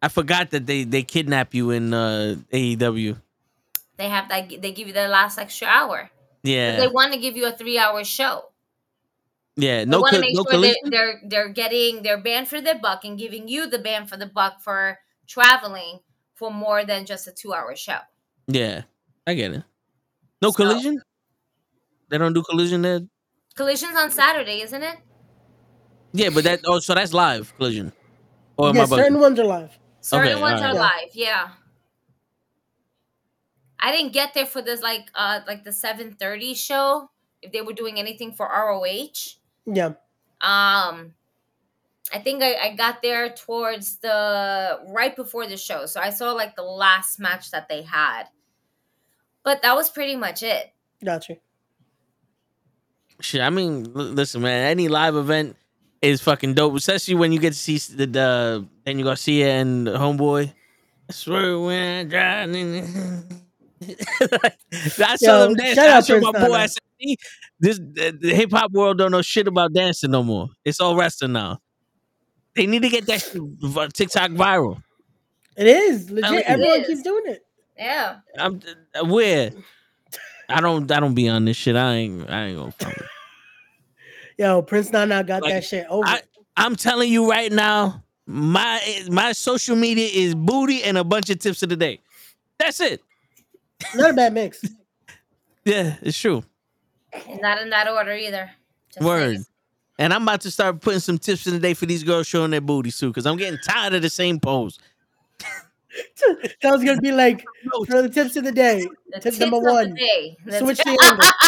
[0.02, 3.20] I forgot that they they kidnap you in uh AEW.
[3.96, 4.48] They have that.
[4.48, 6.10] They give you the last extra hour.
[6.42, 6.76] Yeah.
[6.76, 8.50] They want to give you a three hour show.
[9.56, 9.84] yeah.
[9.84, 12.60] They No want to co- make no sure they're, they're they're getting their band for
[12.60, 16.00] their buck and giving you the band for the buck for traveling
[16.34, 17.98] for more than just a two hour show.
[18.46, 18.82] Yeah.
[19.26, 19.62] I get it.
[20.42, 21.00] No So- collision?
[22.10, 23.00] They don't do collision there?
[23.56, 24.98] Collisions on Saturday, isn't it?
[26.12, 27.92] Yeah, but that oh so that's live collision.
[28.56, 28.96] Or am yeah, I bugging?
[28.96, 29.78] certain ones are live.
[30.00, 30.76] Certain Okay, ones alright.
[30.76, 31.48] are live, yeah.
[33.80, 37.10] I didn't get there for this like uh like the 7:30 show
[37.42, 39.36] if they were doing anything for ROH.
[39.66, 39.94] Yeah.
[40.40, 41.14] Um
[42.12, 45.86] I think I, I got there towards the right before the show.
[45.86, 48.24] So I saw like the last match that they had.
[49.42, 50.72] But that was pretty much it.
[51.04, 51.36] Gotcha.
[53.20, 54.66] Shit, I mean, l- listen, man.
[54.70, 55.56] Any live event
[56.02, 59.86] is fucking dope, especially when you get to see s- the, the Daniel Garcia and
[59.86, 60.52] Homeboy.
[61.08, 62.50] I swear when I drive.
[64.42, 64.56] Like,
[64.98, 65.74] I saw Yo, them dance.
[65.74, 66.54] shut I up, showed my boy.
[66.54, 67.16] I said,
[67.60, 70.48] "This the, the hip hop world don't know shit about dancing no more.
[70.64, 71.58] It's all wrestling now."
[72.56, 73.20] They need to get that
[73.94, 74.82] TikTok viral.
[75.56, 76.32] It is Hell, legit.
[76.40, 76.86] it Everyone is.
[76.86, 77.44] keeps doing it.
[77.76, 78.16] Yeah.
[78.38, 78.60] I'm
[78.94, 79.50] uh, where.
[80.48, 80.90] I don't.
[80.90, 81.74] I don't be on this shit.
[81.76, 82.30] I ain't.
[82.30, 82.72] I ain't gonna.
[82.72, 83.06] front it.
[84.38, 86.06] Yo, Prince Nana got Like, that shit over.
[86.06, 86.20] I,
[86.56, 91.38] I'm telling you right now, my my social media is booty and a bunch of
[91.38, 92.00] tips of the day.
[92.58, 93.00] That's it.
[93.94, 94.64] Not a bad mix.
[95.66, 96.44] Yeah, it's true.
[97.26, 98.50] And not in that order either.
[98.92, 99.36] Just Word.
[99.36, 99.46] saying.
[99.98, 102.50] And I'm about to start putting some tips in the day for these girls showing
[102.50, 104.78] their booty too, because I'm getting tired of the same pose.
[106.62, 107.44] that was gonna be like
[107.86, 108.86] for the tips of the day.
[109.12, 109.94] The Tip number the one.
[109.94, 110.36] day.
[110.44, 111.28] The Switch the angle.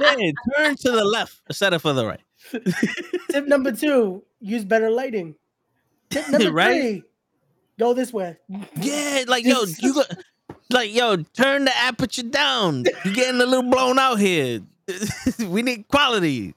[0.00, 2.20] Yeah, turn to the left instead of for the right.
[3.30, 5.36] Tip number two: use better lighting.
[6.10, 6.80] Tip number Right?
[6.80, 7.02] three:
[7.78, 8.36] go this way.
[8.76, 10.10] Yeah, like yo, you got
[10.70, 12.84] like yo, turn the aperture down.
[13.04, 14.60] You're getting a little blown out here.
[15.46, 16.54] we need quality.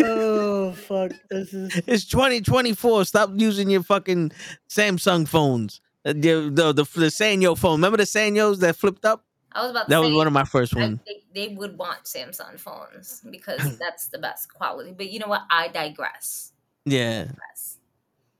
[0.00, 1.12] Oh fuck!
[1.30, 3.04] This is It's 2024.
[3.04, 4.32] Stop using your fucking
[4.68, 5.80] Samsung phones.
[6.04, 7.72] Uh, The the the, the Sanyo phone.
[7.78, 9.24] Remember the Sanyos that flipped up?
[9.52, 11.00] I was about to That say, was one of my first ones.
[11.06, 14.92] they, they would want Samsung phones because that's the best quality.
[14.92, 15.42] But you know what?
[15.50, 16.52] I digress.
[16.84, 17.24] Yeah.
[17.24, 17.78] Digress.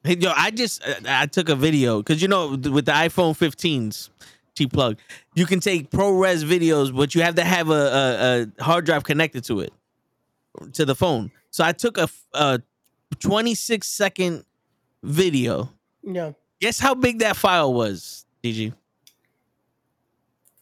[0.05, 3.37] Hey, yo, I just uh, I took a video because you know with the iPhone
[3.37, 4.09] 15s,
[4.57, 4.99] cheap plug,
[5.35, 9.05] you can take ProRes videos, but you have to have a, a, a hard drive
[9.05, 9.73] connected to it
[10.73, 11.31] to the phone.
[11.51, 12.61] So I took a, f- a
[13.21, 14.45] 26 second
[15.03, 15.71] video.
[16.03, 16.35] no.
[16.61, 18.75] Guess how big that file was, DG?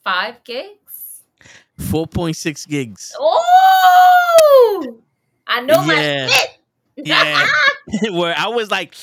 [0.05, 1.23] Five gigs.
[1.81, 3.13] 4.6 gigs.
[3.19, 4.99] Oh,
[5.47, 6.27] I know Yeah.
[6.27, 6.59] my shit.
[6.97, 7.47] Yeah.
[8.13, 8.95] Where I was like,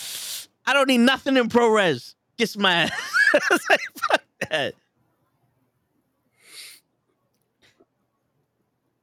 [0.66, 2.16] I don't need nothing in ProRes.
[2.38, 2.84] Just my
[3.34, 4.74] I was like, fuck that.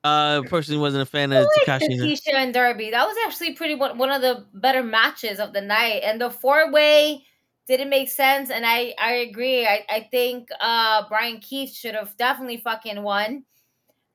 [0.04, 1.98] Uh, personally wasn't a fan of like Takashi.
[1.98, 2.90] Takeshita and Darby.
[2.90, 6.02] That was actually pretty one, one of the better matches of the night.
[6.04, 7.24] And the four way
[7.68, 8.50] didn't make sense.
[8.50, 9.66] And I I agree.
[9.66, 13.44] I I think uh Bryan Keith should have definitely fucking won.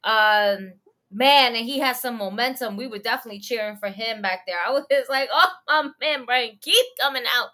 [0.04, 0.74] Um.
[1.10, 2.76] Man, and he has some momentum.
[2.76, 4.58] We were definitely cheering for him back there.
[4.68, 7.48] I was like, oh my man, Brian Keith coming out.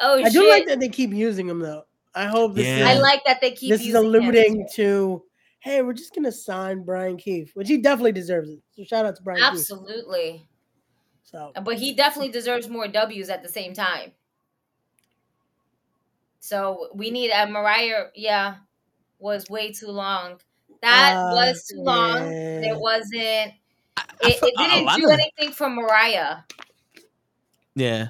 [0.00, 0.32] Oh I shit!
[0.32, 1.84] do like that they keep using him though.
[2.16, 2.88] I hope this Yeah.
[2.88, 3.70] I like that they keep.
[3.70, 4.24] this is using him.
[4.24, 5.22] alluding to.
[5.60, 8.60] Hey, we're just gonna sign Bryan Keith, which he definitely deserves it.
[8.72, 9.48] So shout out to Bryan Keith.
[9.60, 10.48] Absolutely,
[11.22, 14.12] So but he definitely deserves more W's at the same time.
[16.40, 18.06] So we need a Mariah.
[18.14, 18.56] Yeah,
[19.18, 20.40] was way too long.
[20.82, 22.22] That Uh, was too long.
[22.32, 23.12] It wasn't.
[23.12, 23.54] It,
[23.96, 26.38] I it didn't do of- anything for Mariah.
[27.74, 28.08] Yeah,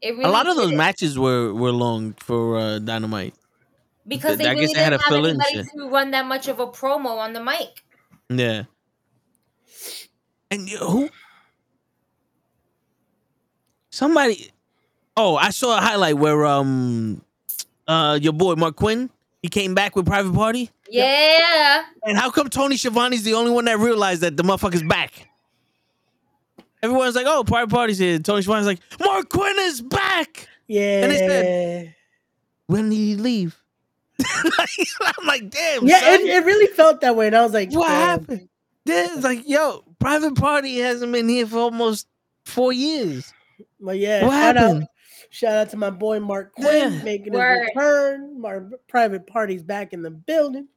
[0.00, 0.78] It really a lot of those didn't.
[0.78, 3.34] matches were were long for uh, Dynamite.
[4.08, 6.46] Because they I really guess didn't to have fill in anybody to run that much
[6.48, 7.82] of a promo on the mic.
[8.28, 8.64] Yeah.
[10.50, 11.10] And you- who?
[13.90, 14.50] Somebody.
[15.16, 17.22] Oh, I saw a highlight where um,
[17.88, 19.10] uh, your boy Marq Quen
[19.42, 20.70] he came back with Private Party.
[20.88, 25.28] Yeah, And how come Tony Schiavone's the only one that realized that the motherfucker's back?
[26.82, 31.10] Everyone's like, "Oh, Private Party's here." Tony Schiavone's like, "Marq Quen is back." yeah, And
[31.12, 31.94] they said-
[32.66, 33.56] When did he leave?
[34.58, 34.70] Like,
[35.18, 37.88] I'm like, "Damn, yeah, it, it really felt that way, and I was like, what
[37.88, 38.20] damn.
[38.20, 38.48] happened?"
[38.84, 42.06] Then it's like, "Yo, Private Party hasn't been here for almost
[42.44, 43.32] four years."
[43.80, 44.82] But yeah, What shout happened?
[44.84, 44.88] out,
[45.30, 47.02] shout out to my boy Marq Quen Yeah.
[47.02, 47.58] making Word.
[47.60, 48.40] his return.
[48.40, 50.68] My private party's back in the building.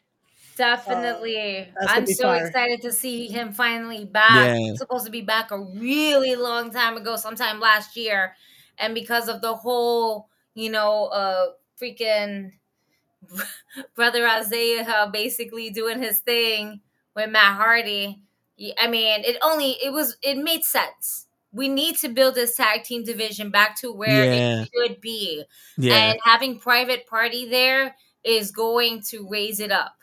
[0.58, 1.68] definitely.
[1.80, 2.46] that's gonna I'm so fire.
[2.48, 4.32] excited to see him finally back.
[4.32, 4.58] Yeah.
[4.58, 8.36] He's supposed to be back a really long time ago, sometime last year,
[8.78, 11.46] and because of the whole, you know, uh,
[11.82, 12.52] freaking
[13.96, 16.82] brother Isaiah basically doing his thing
[17.16, 18.22] with Matt Hardy.
[18.78, 21.28] I mean, it only it was it made sense.
[21.52, 24.62] We need to build this tag team division back to where Yeah.
[24.64, 25.44] it should be.
[25.78, 25.96] Yeah.
[25.96, 29.96] And having private party there is going to raise it up.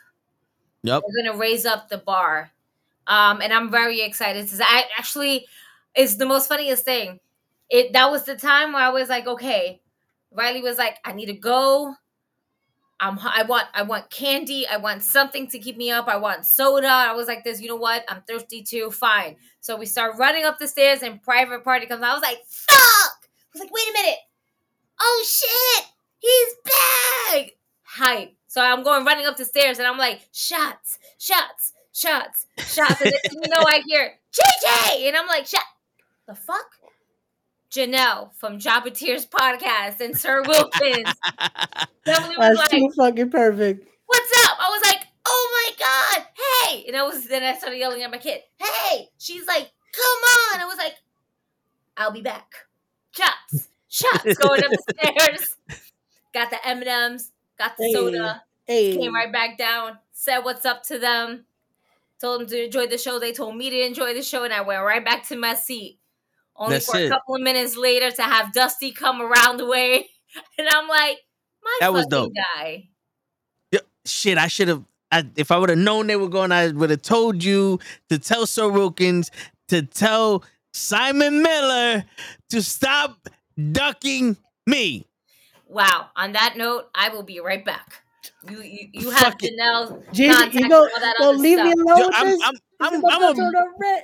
[0.83, 1.03] Yep.
[1.07, 2.51] We're gonna raise up the bar.
[3.07, 4.45] Um, and I'm very excited.
[4.45, 5.47] Because I actually
[5.95, 7.19] it's the most funniest thing.
[7.69, 9.81] It that was the time where I was like, okay.
[10.31, 11.95] Riley was like, I need to go.
[12.99, 14.67] I'm I want I want candy.
[14.67, 16.07] I want something to keep me up.
[16.07, 16.87] I want soda.
[16.87, 18.03] I was like this, you know what?
[18.09, 18.89] I'm thirsty too.
[18.89, 19.35] Fine.
[19.61, 22.01] So we start running up the stairs and private party comes.
[22.01, 22.79] I was like, fuck!
[22.79, 24.19] I was like, wait a minute.
[24.99, 25.85] Oh shit!
[26.19, 27.51] He's back!
[27.83, 28.33] Hype.
[28.47, 33.01] So I'm going running up the stairs and I'm like, shots, shots, shots, shots.
[33.01, 35.07] And then you know I hear JJ!
[35.07, 35.61] And I'm like, shut
[36.27, 36.65] the fuck?
[37.77, 41.13] Janelle from Jabba Tears podcast and Sir Wilkins.
[42.05, 43.87] Definitely was That's like, too fucking perfect.
[44.07, 44.57] what's up?
[44.59, 46.85] I was like, oh my god, hey!
[46.87, 49.09] And I was then I started yelling at my kid, hey!
[49.19, 50.03] She's like, come
[50.55, 50.61] on!
[50.61, 50.95] I was like,
[51.97, 52.51] I'll be back.
[53.11, 55.55] Shots, shots going up the stairs.
[56.33, 58.43] Got the M and M's, got the Hey, soda.
[58.65, 59.99] Hey, Came right back down.
[60.13, 61.45] Said what's up to them.
[62.19, 63.19] Told them to enjoy the show.
[63.19, 65.99] They told me to enjoy the show, and I went right back to my seat.
[66.57, 67.05] Only That's for it.
[67.07, 70.07] a couple of minutes later to have Dusty come around the way,
[70.57, 71.17] and I'm like,
[71.63, 72.33] my That was fucking dope.
[72.55, 72.89] guy.
[73.71, 74.83] Yeah, Shit, I should have.
[75.11, 78.19] I, if I would have known they were going, I would have told you to
[78.19, 79.31] tell Sir Wilkins
[79.69, 80.43] to tell
[80.73, 82.03] Simon Miller
[82.49, 83.29] to stop
[83.71, 85.05] ducking me.
[85.67, 86.07] Wow.
[86.15, 88.01] On that note, I will be right back.
[88.49, 89.53] You you, you have Fuck it.
[89.57, 92.27] Janelle's Jesus, you and go, all that go other leave me alone Yo, with I'm,
[92.27, 92.41] this.
[92.43, 94.03] I'm, I'm, is about I'm, to a, turn on red.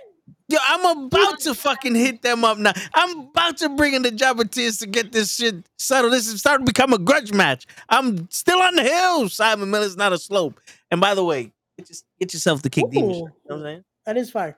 [0.53, 2.71] Yo, I'm about to fucking hit them up now.
[2.93, 6.13] I'm about to bring in the Jabberteers to get this shit settled.
[6.13, 7.65] This is starting to become a grudge match.
[7.89, 9.29] I'm still on the hill.
[9.29, 10.59] Simon Miller's not a slope.
[10.91, 13.09] And by the way, get, your, get yourself the Kick Demon.
[13.09, 13.13] Ooh.
[13.13, 13.83] You know what I'm saying?
[14.05, 14.57] That is fire.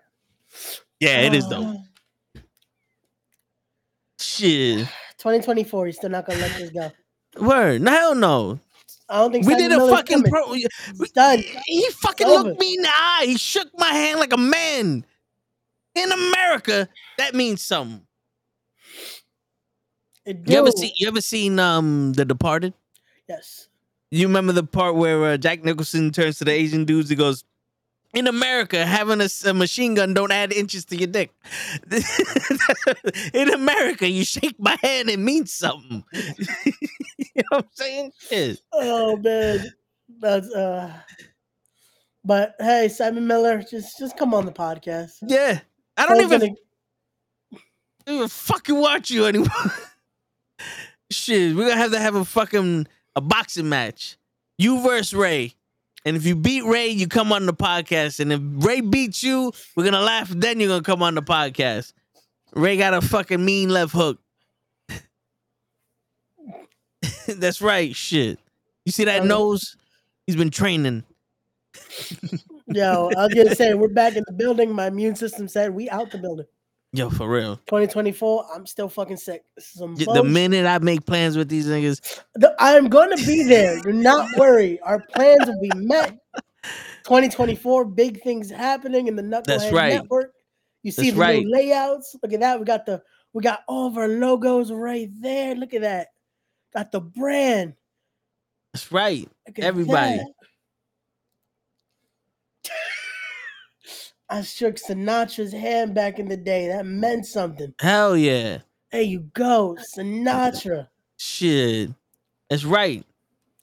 [1.00, 1.78] Yeah, it is Uh, dope.
[4.20, 4.80] Shit.
[5.18, 5.86] 2024.
[5.88, 6.92] He's still not gonna let this go.
[7.40, 7.82] Word.
[7.82, 8.60] No, hell no.
[9.10, 10.32] I don't think We Simon did a Miller's fucking coming.
[10.32, 10.54] pro.
[10.54, 11.44] It's done.
[11.66, 13.24] He fucking looked me in the eye.
[13.28, 15.06] He shook my hand like a man.
[15.96, 18.06] In America, that means something.
[20.26, 20.92] You ever see?
[20.98, 22.74] You ever seen um The Departed?
[23.30, 23.70] Yes.
[24.12, 27.10] You remember the part where uh, Jack Nicholson turns to the Asian dudes?
[27.10, 27.44] He goes,
[28.14, 31.32] "In America, having a machine gun don't add inches to your dick.
[33.34, 36.04] In America, you shake my hand, it means something.
[36.14, 36.74] you
[37.36, 38.12] know what I'm saying?
[38.20, 38.62] Shit.
[38.72, 39.66] Oh man,
[40.20, 40.94] that's uh.
[42.24, 45.18] But hey, Simon Miller, just just come on the podcast.
[45.28, 45.60] Yeah,
[45.98, 46.56] I don't even, gonna-
[48.08, 49.50] even fucking watch you anymore.
[51.12, 54.18] Shit, we're gonna have to have a fucking a boxing match.
[54.58, 55.54] You versus Ray.
[56.06, 58.20] And if you beat Ray, you come on the podcast.
[58.20, 60.30] And if Ray beats you, we're gonna laugh.
[60.30, 61.94] Then you're gonna come on the podcast.
[62.54, 64.20] Ray got a fucking mean left hook.
[67.28, 67.96] That's right.
[67.96, 68.40] Shit.
[68.86, 69.76] You see that nose?
[70.28, 71.04] He's been training.
[72.68, 74.72] Yo, I was gonna say we're back in the building.
[74.72, 76.46] My immune system said we out the building.
[76.94, 77.58] Yo, for real.
[77.68, 78.46] 2024.
[78.54, 79.44] I'm still fucking sick.
[79.58, 83.82] Is The minute I make plans with these niggas, The- I'm gonna be there.
[83.82, 84.80] Do not worry.
[84.82, 86.18] Our plans will be met.
[87.04, 89.94] 2024, big things happening in the Knucklehead right.
[89.94, 90.34] Network.
[90.82, 91.44] You see That's the right.
[91.44, 92.16] new layouts.
[92.24, 92.60] Look at that.
[92.60, 95.54] We got the we got all of our logos right there.
[95.56, 96.08] Look at that.
[96.74, 97.74] Got the brand.
[98.74, 99.28] that's right.
[99.58, 100.18] Everybody.
[100.18, 100.28] that.
[104.30, 106.68] I shook Sinatra's hand back in the day.
[106.68, 107.74] That meant something.
[107.80, 108.60] Hell yeah.
[108.92, 110.88] There you go, Sinatra.
[111.18, 111.92] Shit.
[112.50, 113.06] That's right.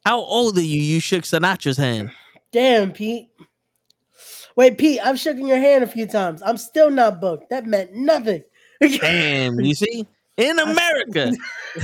[0.04, 0.80] How old are you?
[0.80, 2.10] You shook Sinatra's hand.
[2.52, 3.28] Damn, Pete.
[4.56, 6.42] Wait, Pete, I've shaken your hand a few times.
[6.44, 7.50] I'm still not booked.
[7.50, 8.42] That meant nothing.
[8.80, 10.06] Damn, you see?
[10.36, 11.32] In America.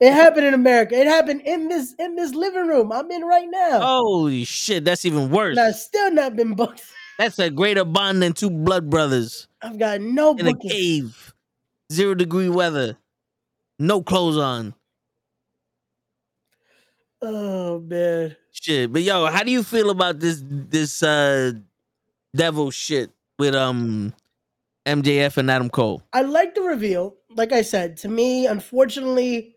[0.00, 0.94] It happened in America.
[0.94, 3.80] It happened in this in this living room I'm in right now.
[3.80, 5.58] Holy shit, that's even worse.
[5.58, 6.84] And I've still not been booked.
[7.18, 11.34] That's a greater bond than two blood brothers I've got no in a cave.
[11.92, 12.96] Zero degree weather.
[13.78, 14.74] No clothes on.
[17.20, 18.36] Oh man.
[18.52, 18.92] Shit.
[18.92, 21.52] But yo, how do you feel about this this uh
[22.36, 24.14] devil shit with um
[24.86, 26.02] MJF and Adam Cole?
[26.12, 27.16] I like the reveal.
[27.30, 29.56] Like I said, to me, unfortunately,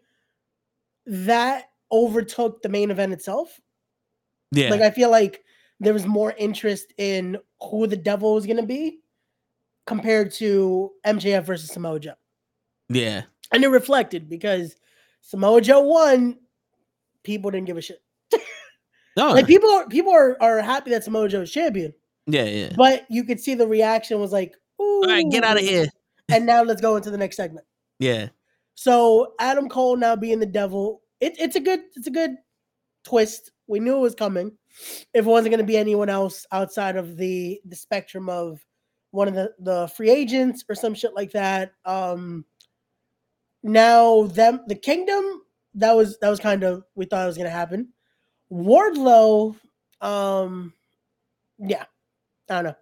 [1.05, 3.59] that overtook the main event itself.
[4.51, 4.69] Yeah.
[4.69, 5.43] Like I feel like
[5.79, 7.37] there was more interest in
[7.69, 8.99] who the devil was gonna be
[9.85, 12.13] compared to MJF versus Samoa Joe.
[12.89, 13.23] yeah.
[13.53, 14.77] And it reflected because
[15.19, 16.37] Samoa Joe won,
[17.23, 18.01] people didn't give a shit.
[19.17, 19.31] No.
[19.31, 21.93] Like people are people are, are happy that Samoa Joe is champion,
[22.27, 22.71] yeah, yeah.
[22.77, 25.01] but you could see the reaction was like, Ooh.
[25.03, 25.87] All right, get out of here.
[26.29, 27.65] And now let's go into the next segment.
[27.99, 28.29] Yeah.
[28.75, 32.35] So Adam Cole now being the devil, it, it's a good it's a good
[33.03, 33.51] twist.
[33.67, 34.53] We knew it was coming.
[35.13, 38.65] If it wasn't going to be anyone else outside of the the spectrum of
[39.11, 41.73] one of the the free agents or some shit like that.
[41.85, 42.45] Um
[43.63, 45.43] now them the kingdom
[45.75, 47.89] that was that was kind of we thought it was going to happen.
[48.51, 49.55] Wardlow
[50.01, 50.73] um
[51.59, 51.85] yeah.
[52.49, 52.75] I don't know.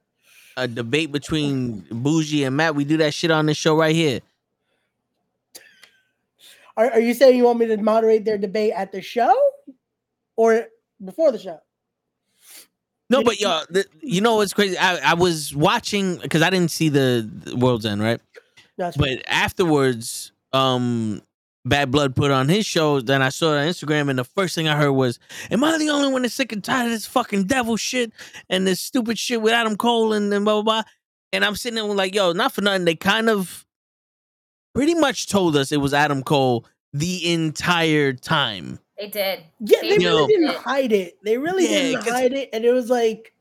[0.58, 2.76] A debate between Bougie and Matt.
[2.76, 4.20] We do that shit on this show right here.
[6.76, 9.36] Are, are you saying you want me to moderate their debate at the show
[10.36, 10.68] or
[11.04, 11.60] before the show?
[13.10, 14.78] No, but y'all, the, you know what's crazy?
[14.78, 18.22] I, I was watching because I didn't see the, the World's End, right?
[18.78, 21.22] That's But afterwards, um,
[21.66, 23.02] Bad Blood put on his show.
[23.02, 25.20] Then I saw it on Instagram, and the first thing I heard was,
[25.52, 28.14] "Am I the only one that's sick and tired of this fucking devil shit
[28.50, 30.92] and this stupid shit with Adam Cole and, and blah blah blah?"
[31.34, 33.66] And I'm sitting there like, "Yo, not for nothing." They kind of
[34.74, 38.80] pretty much told us it was Adam Cole the entire time.
[39.00, 39.40] They did.
[39.62, 40.16] Yeah, they They Yo.
[40.16, 41.18] really didn't hide it.
[41.24, 43.34] They really Yeah, didn't hide it, and it was like,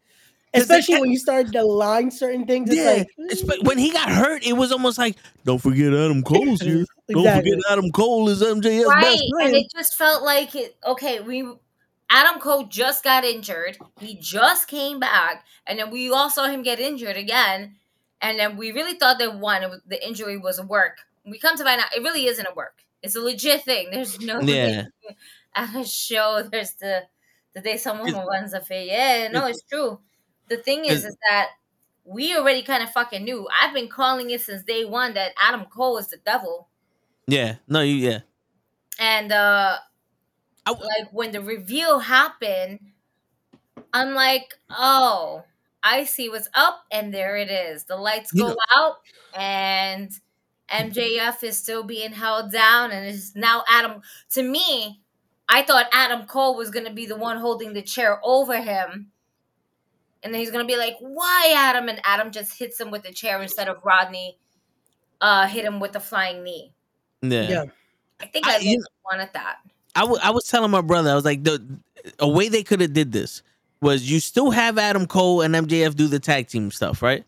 [0.55, 2.71] especially kept- when you started to line certain things.
[2.71, 3.67] It's Yeah, like Espe- mm.
[3.67, 6.85] when he got hurt, it was almost like, don't forget Adam Cole's here.
[7.11, 11.21] Don't forget Adam Cole is MJF's right best and it just felt like it, okay
[11.21, 11.43] we
[12.11, 16.63] adam cole just got injured he just came back and then we all saw him
[16.63, 17.77] get injured again
[18.21, 21.39] and then we really thought that one it was, the injury was a work we
[21.39, 24.41] come to find out it really isn't a work it's a legit thing there's no
[24.43, 24.83] Yeah.
[25.55, 27.03] at a show there's the
[27.55, 30.01] the day someone It- runs a fit yeah no it's true.
[30.49, 31.49] The thing is is that
[32.05, 33.46] we already kind of fucking knew.
[33.61, 36.68] I've been calling it since day one that adam cole is the devil.
[37.26, 38.20] Yeah, no, you, yeah.
[38.99, 39.76] and uh
[40.66, 42.80] I w- like when the reveal happened
[43.92, 45.44] i'm like oh
[45.82, 47.84] i see what's up and there it is.
[47.84, 48.96] The lights You go know- out
[49.34, 50.11] and
[50.70, 55.01] mjf is still being held down and it's now adam to me
[55.49, 59.09] i thought adam cole was going to be the one holding the chair over him
[60.22, 63.03] and then he's going to be like why adam and adam just hits him with
[63.03, 64.38] the chair instead of rodney
[65.20, 66.72] uh hit him with the flying knee
[67.22, 67.49] Yeah.
[67.49, 67.64] Yeah.
[68.20, 69.57] i think I- i, you- wanted that
[69.96, 71.61] I wa- I was telling my brother, I was like, the
[72.20, 73.42] a way they could have did this
[73.80, 77.24] was you still have Adam Cole and MJF do the tag team stuff, right?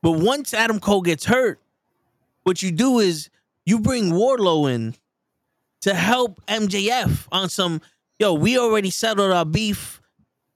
[0.00, 1.60] But once Adam Cole gets hurt,
[2.44, 3.28] what you do is
[3.66, 4.94] you bring Wardlow in
[5.84, 7.80] to help MJF on some,
[8.18, 10.00] yo, we already settled our beef.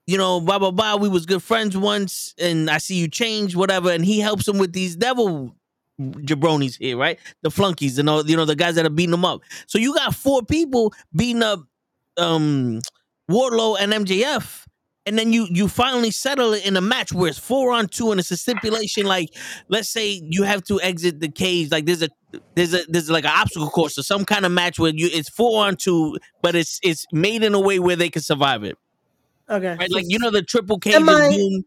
[0.07, 0.97] You know, blah blah blah.
[0.97, 3.91] We was good friends once, and I see you change, whatever.
[3.91, 5.55] And he helps him with these devil
[6.01, 7.19] jabronis here, right?
[7.43, 9.43] The flunkies and all, you know, the guys that are beating them up.
[9.67, 11.61] So you got four people beating up
[12.17, 12.81] um
[13.31, 14.65] Wardlow and MJF.
[15.09, 18.11] And then you you finally settle it in a match where it's four on two
[18.11, 19.31] and it's a stipulation like
[19.69, 22.11] let's say you have to exit the cage like there's a
[22.55, 25.31] there's a there's like an obstacle course or some kind of match where you it's
[25.31, 28.77] four on two but it's it's made in a way where they can survive it.
[29.49, 29.91] Okay, right?
[29.91, 31.65] Like you know the triple cage I- doom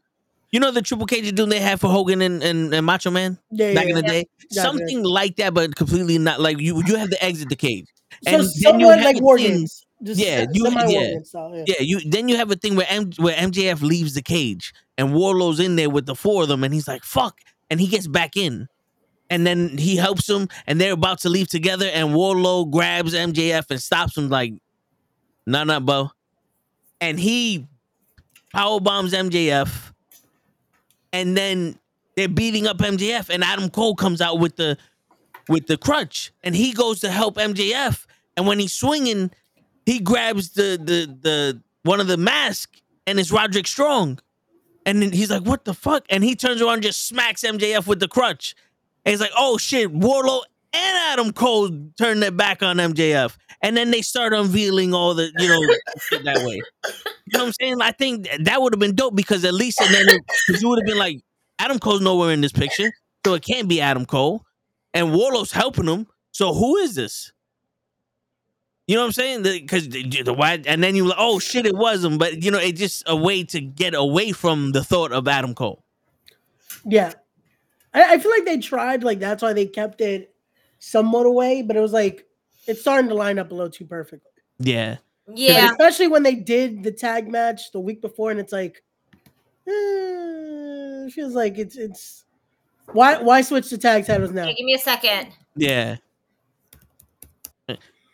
[0.52, 3.10] you know the triple cage of doom they had for Hogan and, and, and Macho
[3.10, 4.12] Man yeah, back yeah, in the yeah.
[4.12, 4.26] day?
[4.52, 7.88] Something like that but completely not like you you have to exit the cage.
[8.24, 9.84] So then you have like games.
[10.04, 11.20] Just Yeah, you- yeah.
[11.24, 11.52] style.
[11.56, 11.64] Yeah.
[11.68, 15.10] yeah, you then you have a thing where M, where MJF leaves the cage and
[15.14, 17.40] Wardlow's in there with the four of them, and he's like, "Fuck!"
[17.70, 18.68] and he gets back in,
[19.30, 23.70] and then he helps him, and they're about to leave together, and Wardlow grabs MJF
[23.70, 24.54] and stops him like,
[25.46, 26.10] "No, no, bro,"
[27.00, 27.68] and he
[28.54, 29.94] power bombs MJF,
[31.14, 31.78] and then
[32.16, 34.78] they're beating up MJF, and Adam Cole comes out with the
[35.48, 38.06] with the crutch, and he goes to help MJF,
[38.38, 39.32] and when he's swinging
[39.86, 42.78] he grabs the the the one of the mask
[43.08, 44.20] and it's Roderick Strong.
[44.86, 46.06] And then he's like, what the fuck?
[46.10, 48.56] And he turns around and just smacks MJF with the crutch.
[49.06, 50.42] And he's like, oh shit, Wardlow
[50.74, 53.38] and Adam Cole turned their back on MJF.
[53.62, 56.56] And then they start unveiling all the, you know, that way.
[56.56, 56.64] You
[57.34, 57.82] know what I'm saying?
[57.82, 60.20] I think that would have been dope because at least and then
[60.60, 61.22] you would have been like,
[61.60, 62.92] Adam Cole's nowhere in this picture.
[63.24, 64.44] So it can't be Adam Cole.
[64.96, 66.08] And Wardlow's helping him.
[66.32, 67.32] So who is this?
[68.92, 69.44] You know what I'm saying?
[69.44, 72.18] Because the, the why, and then you like, oh shit, it was him.
[72.18, 75.56] But you know, it's just a way to get away from the thought of Adam
[75.56, 75.82] Cole.
[76.84, 77.14] Yeah.
[77.94, 80.36] I, I feel like they tried, like that's why they kept it
[80.80, 82.28] somewhat away, but it was like
[82.68, 84.30] it's starting to line up a little too perfectly.
[84.60, 88.52] Yeah, Like, yeah especially when they did the tag match the week before, and it's
[88.52, 88.84] like,
[89.70, 92.26] eh, it feels like it's it's
[92.88, 94.44] why why switch the tag titles now?
[94.44, 95.98] Okay, give me a second yeah.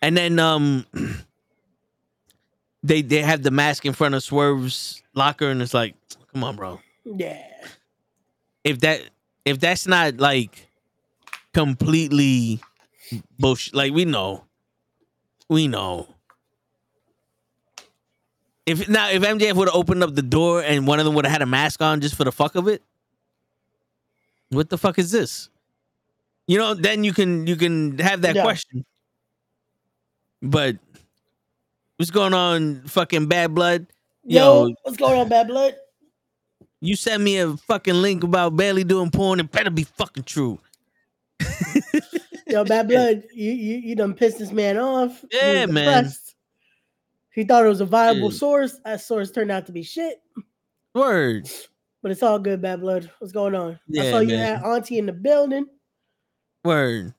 [0.02, 0.86] And then um,
[2.84, 5.96] they they have the mask in front of Swerve's locker, and it's like,
[6.34, 6.80] come on, bro.
[7.06, 7.42] Yeah.
[8.64, 9.02] If that
[9.46, 10.68] if that's not like
[11.54, 12.60] completely
[13.40, 14.44] bullshit, like we know,
[15.50, 16.08] we know.
[18.66, 21.26] If now if MJF would have opened up the door and one of them would
[21.26, 22.84] have had a mask on just for the fuck of it,
[24.50, 25.50] what the fuck is this?
[26.48, 28.44] You know, then you can you can have that Yeah.
[28.44, 28.86] question.
[30.42, 30.78] But
[31.98, 33.88] what's going on, fucking bad blood?
[34.24, 35.76] Yo, Yo, what's going on, Bad Blood?
[36.82, 39.40] you sent me a fucking link about Bayley doing porn.
[39.40, 40.60] It better be fucking true.
[42.48, 45.24] Yo, Bad Blood, you, you you done pissed this man off.
[45.32, 46.04] Yeah, man.
[46.04, 46.36] depressed.
[47.34, 48.38] He thought it was a viable Yeah.
[48.38, 48.80] source.
[48.86, 50.22] That source turned out to be shit.
[50.94, 51.50] Word.
[52.02, 53.10] But it's all good, Bad Blood.
[53.20, 53.74] What's going on?
[53.74, 54.40] I Yeah, saw you man.
[54.40, 55.66] had Auntie in the building.
[56.64, 57.14] Word.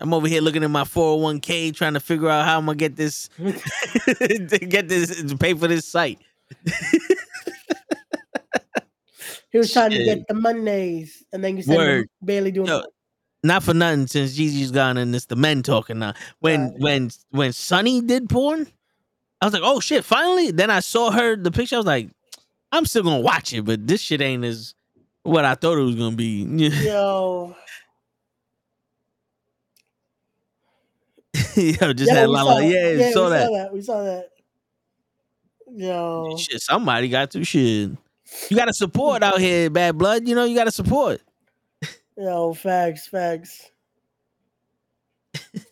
[0.00, 2.96] I'm over here looking at my 401k trying to figure out how I'm gonna get
[2.96, 6.18] this to get this to pay for this site.
[9.50, 12.08] He was trying to get the Mondays, and then you said Word.
[12.24, 12.66] Bayley doing.
[12.66, 12.82] Yo,
[13.44, 16.14] not for nothing since Gigi's gone and it's the men talking now.
[16.40, 16.80] When Right.
[16.80, 18.66] when when Sunny did porn,
[19.40, 20.50] I was like, oh shit, finally.
[20.50, 21.76] Then I saw her the picture.
[21.76, 22.08] I was like,
[22.72, 24.74] I'm still gonna watch it, but this shit ain't as
[25.22, 26.42] what I thought it was gonna be.
[26.42, 27.54] Yo,
[31.80, 32.58] Yo, just yeah, had we la saw la.
[32.60, 32.66] that.
[32.66, 33.72] Yeah, we saw that.
[33.72, 34.28] We saw that.
[35.76, 37.90] Yo, Shit, somebody got to shit.
[38.48, 40.26] You gotta support out here, bad blood.
[40.28, 41.20] You know, you gotta support.
[42.16, 43.70] yo, facts, facts.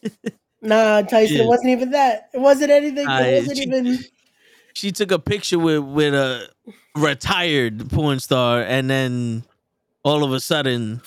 [0.65, 1.43] Nah, Tyson, Yeah.
[1.43, 2.29] it wasn't even that.
[2.33, 3.05] It wasn't anything.
[3.05, 3.99] Nah, it wasn't she- even.
[4.75, 6.49] She took a picture with with a
[6.97, 9.45] retired porn star, and then
[10.03, 11.03] all of a sudden,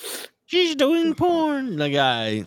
[0.45, 1.75] she's doing porn.
[1.75, 2.45] Like, I,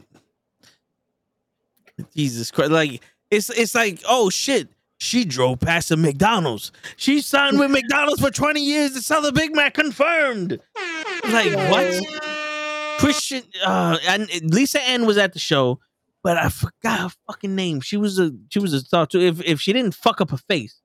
[2.14, 2.70] Jesus Christ!
[2.70, 4.68] Like, it's it's like, oh shit.
[5.00, 6.72] She drove past a McDonald's.
[6.96, 10.58] She signed with McDonald's for 20 years to sell the Big Mac confirmed.
[11.22, 12.04] Like, what?
[12.98, 15.78] Christian uh and Lisa Ann was at the show,
[16.24, 17.80] but I forgot her fucking name.
[17.80, 19.20] She was a she was a star too.
[19.20, 20.80] If if she didn't fuck up her face.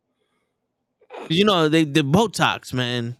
[1.30, 3.18] You know, they the Botox, man.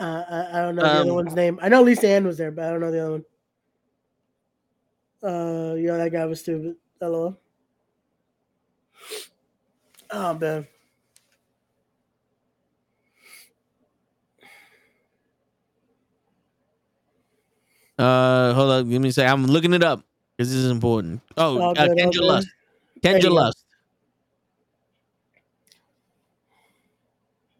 [0.00, 1.60] Uh, I, I don't know the other Um, one's name.
[1.62, 3.24] I know Lisa Ann was there, but I don't know the other one.
[5.22, 6.76] Uh, yo, that guy was stupid.
[7.00, 7.36] Hello.
[10.10, 10.66] Oh man.
[17.98, 19.28] Uh hold up, give me a sec.
[19.30, 20.02] I'm looking it up
[20.36, 21.20] because this is important.
[21.36, 22.22] Oh, All uh, Kendra good.
[22.22, 22.48] Lust.
[23.02, 23.30] Kendra.
[23.30, 23.64] Lust.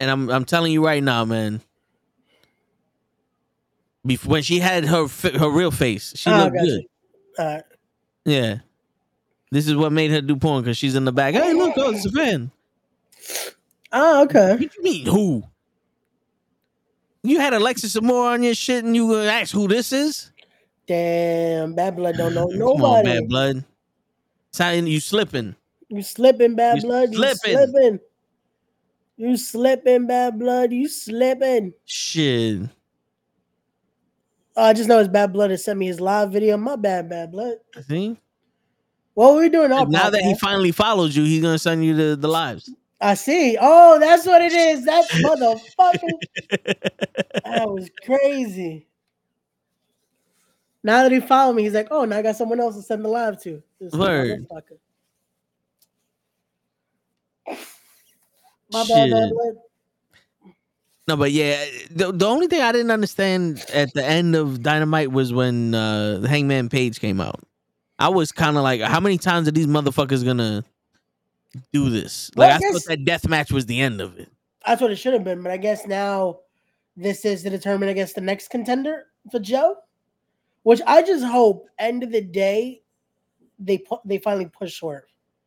[0.01, 1.61] And I'm I'm telling you right now, man.
[4.07, 6.83] Bef- when she had her her real face, she Oh, looked good.
[7.39, 7.65] All right.
[8.25, 8.59] Yeah.
[9.51, 11.35] This is what made her do porn because she's in the back.
[11.35, 12.51] Hey, look, oh, it's a fan.
[13.93, 14.53] Oh, okay.
[14.53, 15.43] What you mean who?
[17.23, 20.33] You had Alexis Amore on your shit and you gonna ask who this is?
[20.87, 23.09] Damn, bad blood don't know Come on, nobody.
[23.21, 23.65] bad blood.
[24.53, 25.55] Sign you slipping.
[25.89, 27.11] You slipping, bad You blood.
[27.13, 27.57] You slipping.
[27.59, 28.01] slipping.
[29.17, 30.73] You slipping, bad blood.
[30.73, 31.75] You slipping.
[31.85, 32.63] Shit.
[34.57, 36.57] Oh, I just know his bad blood has sent me his live video.
[36.57, 37.57] My bad, bad blood.
[37.89, 38.19] See?
[39.15, 39.73] What we doing?
[39.73, 42.71] Our now that he finally follows you, he's gonna send you the, the lives.
[43.01, 43.59] I see.
[43.61, 44.85] Oh, that's what it is.
[44.85, 46.11] That motherfucker.
[47.45, 48.87] that was crazy.
[50.85, 53.05] Now that he followed me, he's like, "Oh, now I got someone else to send
[53.05, 54.47] the live to." This Word.
[54.51, 54.79] motherfucker.
[58.73, 59.57] My bad, bad Shit.
[61.09, 65.11] No, but yeah, the, the only thing I didn't understand at the end of Dynamite
[65.11, 67.41] was when uh the Hangman Page came out.
[67.99, 70.65] I was kind of like, how many times are these motherfuckers gonna
[71.73, 72.31] do this?
[72.37, 74.29] Well, Like, I I, guess- thought that death match was the end of it.
[74.67, 76.39] That's what it should have been, but I guess now
[76.97, 79.77] this is to determine, I guess, the next contender for Joe.
[80.63, 82.83] Which I just hope, end of the day,
[83.59, 85.03] they put they finally push Swerve.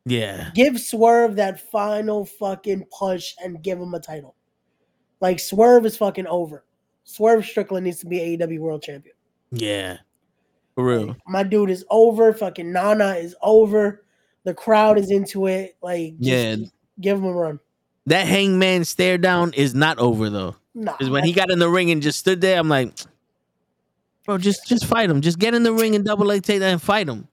[0.05, 4.34] Yeah, Give Swerve that final fucking push and give him a title.
[5.21, 6.63] Like Swerve is fucking over.
[7.03, 9.15] Swerve Strickland needs to be AEW World Champion.
[9.51, 9.97] yeah,
[10.75, 11.15] for real.
[11.27, 12.33] My dude is over.
[12.33, 14.03] Fucking Nana is over.
[14.43, 15.75] The crowd is into it.
[15.81, 16.55] Like, just Yeah.
[16.99, 17.59] give him a run.
[18.07, 20.55] That Hangman stare down is not over though.
[20.75, 22.91] Nah, Because when he got in the ring and just stood there, I'm like,
[24.25, 25.21] bro, just just fight him.
[25.21, 27.27] Just get in the ring and double leg take that and fight him.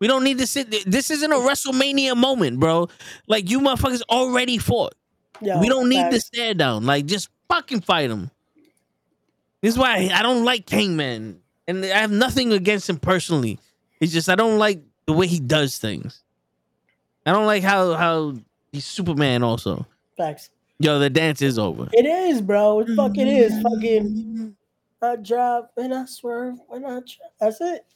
[0.00, 0.70] We don't need to sit.
[0.70, 0.80] there.
[0.86, 2.88] This isn't a WrestleMania moment, bro.
[3.26, 4.94] Like you motherfuckers already fought.
[5.40, 6.84] Yo, we don't need to stare down.
[6.86, 8.30] Like just fucking fight him.
[9.60, 13.58] This is why I don't like Hangman, and I have nothing against him personally.
[14.00, 16.22] It's just I don't like the way he does things.
[17.26, 18.34] I don't like how how
[18.72, 19.42] he's Superman.
[19.42, 20.50] Also, Facts.
[20.78, 21.88] yo, the dance is over.
[21.92, 22.80] It is, bro.
[22.80, 23.52] It fucking is.
[23.52, 23.62] Mm-hmm.
[23.62, 24.56] Fucking
[25.04, 27.26] I drop and I swerve when I try.
[27.40, 27.86] That's it.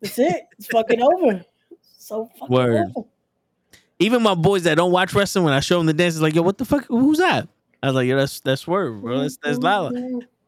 [0.00, 0.46] That's it.
[0.58, 1.44] It's fucking over.
[1.98, 2.92] So fucking Word.
[2.96, 3.08] over.
[4.00, 6.34] Even my boys that don't watch wrestling, when I show them the dance, it's like,
[6.34, 6.84] yo, what the fuck?
[6.88, 7.48] Who's that?
[7.82, 9.20] I was like, yo, that's that's Swerve, bro.
[9.20, 9.92] That's that's Lala.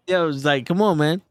[0.07, 1.23] Yo, it's like, come on, man.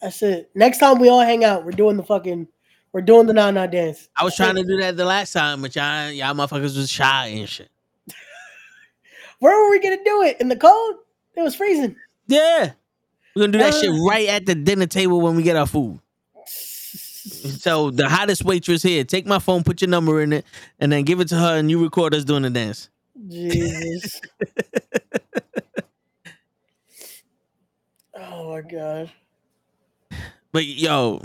[0.00, 0.50] That's it.
[0.54, 2.46] Next time we all hang out, we're doing the fucking,
[2.92, 4.08] we're doing the na na dance.
[4.16, 7.26] I was trying to do that the last time, but y'all, y'all motherfuckers was shy
[7.28, 7.70] and shit.
[9.40, 10.36] Where were we gonna do it?
[10.40, 10.96] In the cold?
[11.36, 11.96] It was freezing.
[12.26, 12.72] Yeah.
[13.34, 14.04] We're gonna do that shit Uh.
[14.08, 16.00] right at the dinner table when we get our food.
[17.26, 20.44] So the hottest waitress here, take my phone, put your number in it,
[20.78, 22.88] and then give it to her, and you record us doing the dance.
[23.28, 24.20] Jesus.
[28.14, 29.10] oh my god.
[30.52, 31.22] But yo,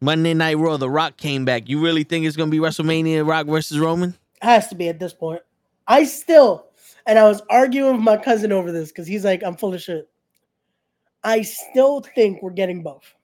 [0.00, 1.68] Monday Night Raw, The Rock came back.
[1.68, 4.14] You really think it's gonna be WrestleMania Rock versus Roman?
[4.42, 5.42] Has to be at this point.
[5.86, 6.66] I still,
[7.06, 9.80] and I was arguing with my cousin over this because he's like, I'm full of
[9.80, 10.08] shit.
[11.24, 13.14] I still think we're getting both.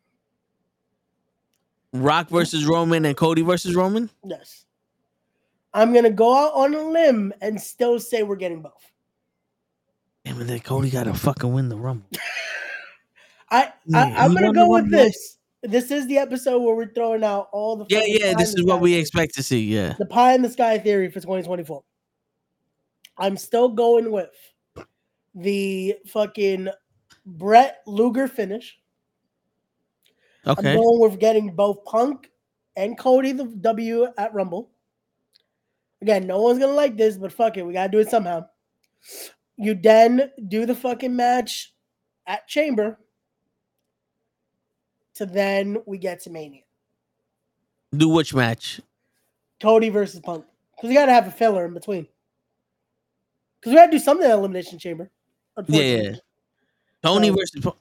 [1.95, 4.11] Rock versus Roman and Cody versus Roman.
[4.27, 4.65] Yes.
[5.73, 8.93] I'm gonna go out on a limb and still say we're getting both.
[10.25, 12.09] Damn it, then Cody got to fucking win the Rumble.
[13.51, 15.39] I, Yeah, I I'm gonna go with one this.
[15.63, 18.35] This is the episode where we're throwing out all the Yeah, yeah.
[18.35, 19.63] This is what we expect to see.
[19.63, 19.95] Yeah.
[19.99, 21.83] The pie in the sky theory for 2024.
[23.17, 24.31] I'm still going with
[25.35, 26.69] the fucking
[27.25, 28.79] Bret Luger finish.
[30.47, 30.73] Okay.
[30.73, 32.31] I'm going with getting both Punk
[32.77, 34.71] and Cody the W at Rumble.
[36.03, 38.47] Again, no one's gonna like this, but fuck it, we gotta do it somehow.
[39.57, 41.73] You then do the fucking match
[42.27, 42.99] at Chamber.
[45.15, 46.63] To then we get to Mania.
[47.97, 48.81] Do which match?
[49.63, 50.45] Cody versus Punk.
[50.75, 52.09] Because we gotta have a filler in between.
[53.61, 55.11] Because we gotta do something at Elimination Chamber.
[55.69, 56.17] Yeah, yeah.
[57.03, 57.63] Tony versus.
[57.63, 57.77] Punk.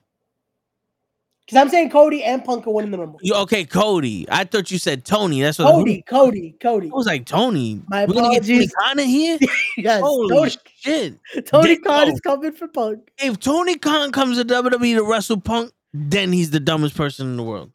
[1.46, 3.20] Because I'm saying Cody and Punk are winning the Rumble.
[3.22, 4.26] You- Okay, Cody.
[4.32, 5.42] I thought you said Tony.
[5.42, 6.90] That's what Cody, Cody, Cody.
[6.90, 7.82] I was like Tony.
[7.90, 8.74] My We're gonna get Tony apologies.
[8.80, 9.38] Khan in here.
[9.78, 11.20] Yes, Holy Tony, shit!
[11.46, 13.12] Tony Dick- Khan is coming for Punk.
[13.18, 17.36] If Tony Khan comes to WWE to wrestle Punk, then he's the dumbest person in
[17.38, 17.72] the world.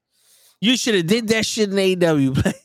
[0.61, 2.55] You should have did that shit in AEW.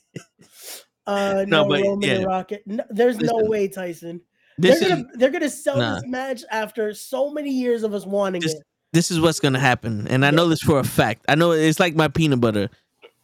[1.06, 2.16] Uh, No, no, but, Roman yeah.
[2.16, 2.64] and Rocket.
[2.66, 4.22] No, there's no way, Tyson.
[4.58, 5.96] this they're is gonna they're gonna sell nah.
[5.96, 8.64] this match after so many years of us wanting This- it.
[8.94, 11.26] This is what's gonna happen, and I know this for a fact.
[11.28, 12.70] I know it's like my peanut butter,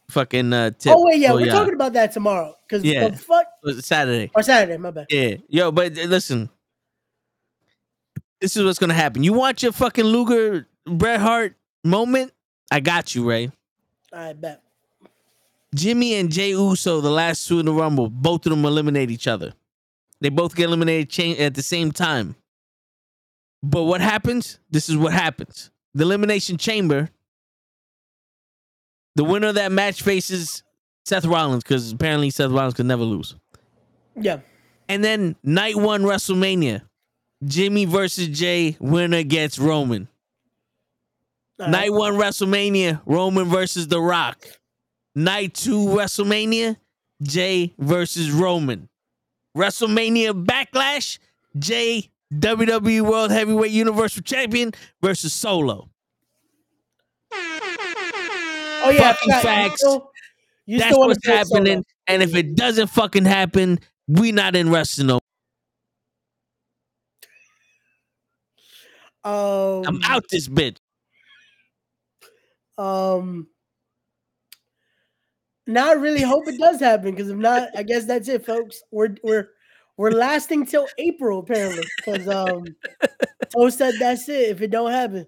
[0.09, 0.93] fucking uh, tip.
[0.95, 2.55] Oh wait, yeah, So, we're talking about that tomorrow.
[2.67, 3.07] Because Yeah.
[3.09, 3.45] the fuck
[3.79, 4.31] Saturday.
[4.35, 5.07] or Saturday, my bad.
[5.09, 6.49] Yeah, yo, but uh, listen,
[8.41, 9.23] this is what's gonna happen.
[9.23, 12.33] You want your fucking Luger Bret Hart moment?
[12.71, 13.51] I got you, Ray.
[14.11, 14.61] I bet.
[15.75, 19.27] Jimmy and Jay Uso, the last two in the Rumble, both of them eliminate each
[19.27, 19.53] other.
[20.19, 22.35] They both get eliminated at the same time.
[23.61, 24.59] But what happens?
[24.69, 25.71] This is what happens.
[25.93, 27.09] The Elimination Chamber,
[29.15, 30.63] the winner of that match faces
[31.05, 33.35] Seth Rollins because apparently Seth Rollins could never lose.
[34.15, 34.39] Yeah.
[34.87, 36.83] And then night one WrestleMania,
[37.43, 40.07] Jimmy versus Jay, winner gets Roman.
[41.59, 41.69] Right.
[41.69, 44.45] Night one WrestleMania, Roman versus The Rock.
[45.15, 46.77] Night two WrestleMania,
[47.21, 48.87] Jay versus Roman.
[49.57, 51.19] WrestleMania Backlash,
[51.57, 54.71] Jay WWE World Heavyweight Universal Champion
[55.01, 55.89] versus Solo.
[58.81, 59.35] Oh yeah, fucking forgot.
[59.35, 59.81] You facts.
[59.81, 60.11] still-
[60.65, 61.37] you That's what's it solo.
[61.37, 61.85] happening.
[62.07, 65.07] And if it doesn't fucking happen, we not in wrestling.
[65.07, 65.19] No,
[69.23, 70.77] Um, I'm out this bitch.
[72.77, 73.47] Um,
[75.67, 78.81] now I really hope it does happen because if not, I guess that's it, folks.
[78.91, 79.49] We're we're
[79.99, 82.63] we're lasting till April apparently because um,
[83.53, 85.27] Toe said that's it if it don't happen.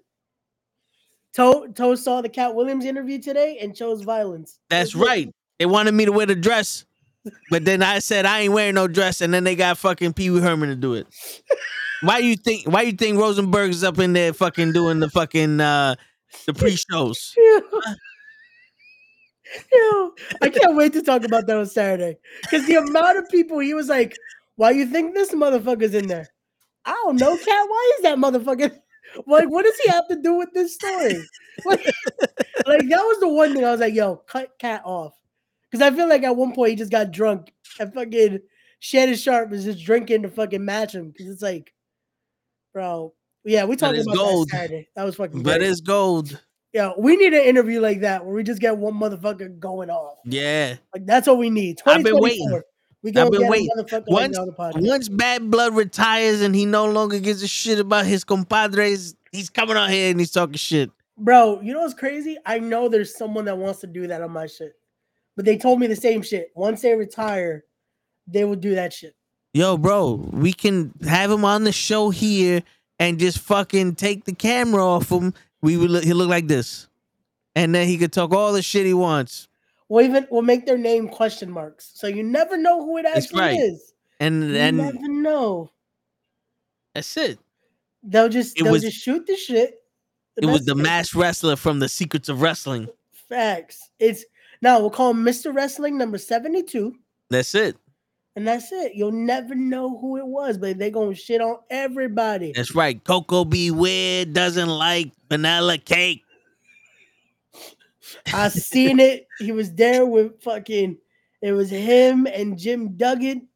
[1.34, 4.60] Toe Toe saw the Katt Williams interview today and chose violence.
[4.70, 5.30] That's right.
[5.58, 6.86] They wanted me to wear the dress,
[7.50, 10.30] but then I said I ain't wearing no dress, and then they got fucking Pee
[10.30, 11.06] Wee Herman to do it.
[12.00, 12.66] Why you think?
[12.66, 15.96] Why you think Rosenberg's up in there fucking doing the fucking uh
[16.46, 17.34] the pre-shows?
[19.70, 23.58] Yo, I can't wait to talk about that on Saturday because the amount of people
[23.58, 24.16] he was like,
[24.62, 26.28] "Why you think this motherfucker's in there?"
[26.84, 27.46] I don't know, Katt.
[27.68, 28.78] Why is that motherfucker?
[29.26, 31.22] Like, what does he have to do with this story?
[31.66, 31.84] Like,
[32.66, 35.12] like, that was the one thing I was like, "Yo, cut Katt off,"
[35.70, 38.38] because I feel like at one point he just got drunk and fucking
[38.78, 41.74] Shannon Sharpe was just drinking to fucking match him because it's like,
[42.72, 43.12] bro,
[43.44, 44.48] yeah, we talking about gold.
[44.48, 44.88] that Saturday.
[44.96, 45.42] That was fucking.
[45.42, 46.40] But it's gold.
[46.72, 50.18] yeah, we need an interview like that where we just get one motherfucker going off.
[50.24, 50.76] Yeah.
[50.94, 51.80] Like that's what we need.
[51.84, 52.62] I've been waiting.
[53.02, 53.68] We I've gonna been waiting.
[54.06, 54.86] Once, on the podcast.
[54.86, 59.50] once Bad Blood retires and he no longer gives a shit about his compadres, he's
[59.50, 60.90] coming out here and he's talking shit.
[61.18, 62.38] Bro, you know what's crazy?
[62.46, 64.74] I know there's someone that wants to do that on my shit,
[65.36, 66.52] but they told me the same shit.
[66.54, 67.64] Once they retire,
[68.26, 69.14] they will do that shit.
[69.52, 72.62] Yo, bro, we can have him on the show here
[72.98, 75.34] and just fucking take the camera off him.
[75.60, 76.88] We would look, he look like this,
[77.54, 79.48] and then he could talk all the shit he wants.
[79.92, 83.40] We'll even we'll make their name question marks, so you never know who it actually
[83.40, 83.60] right.
[83.60, 83.92] is.
[84.20, 85.70] And You and never know.
[86.94, 87.38] that's it.
[88.02, 89.82] They'll just It they'll was- just shoot the shit.
[90.38, 92.88] It was the masked wrestler from the Secrets of Wrestling.
[93.28, 93.90] Facts.
[93.98, 94.24] It's
[94.62, 95.54] now we'll call him Mr.
[95.54, 96.94] Wrestling number 72.
[97.28, 97.76] That's it.
[98.34, 98.94] And that's it.
[98.94, 102.52] You'll never know who it was, but they gonna shit on everybody.
[102.56, 103.04] That's right.
[103.04, 103.70] Koko B.
[103.70, 106.21] Ware doesn't like vanilla cake.
[108.32, 109.28] I seen it.
[109.38, 110.98] He was there with fucking.
[111.40, 113.48] It was him and Jim Duggan.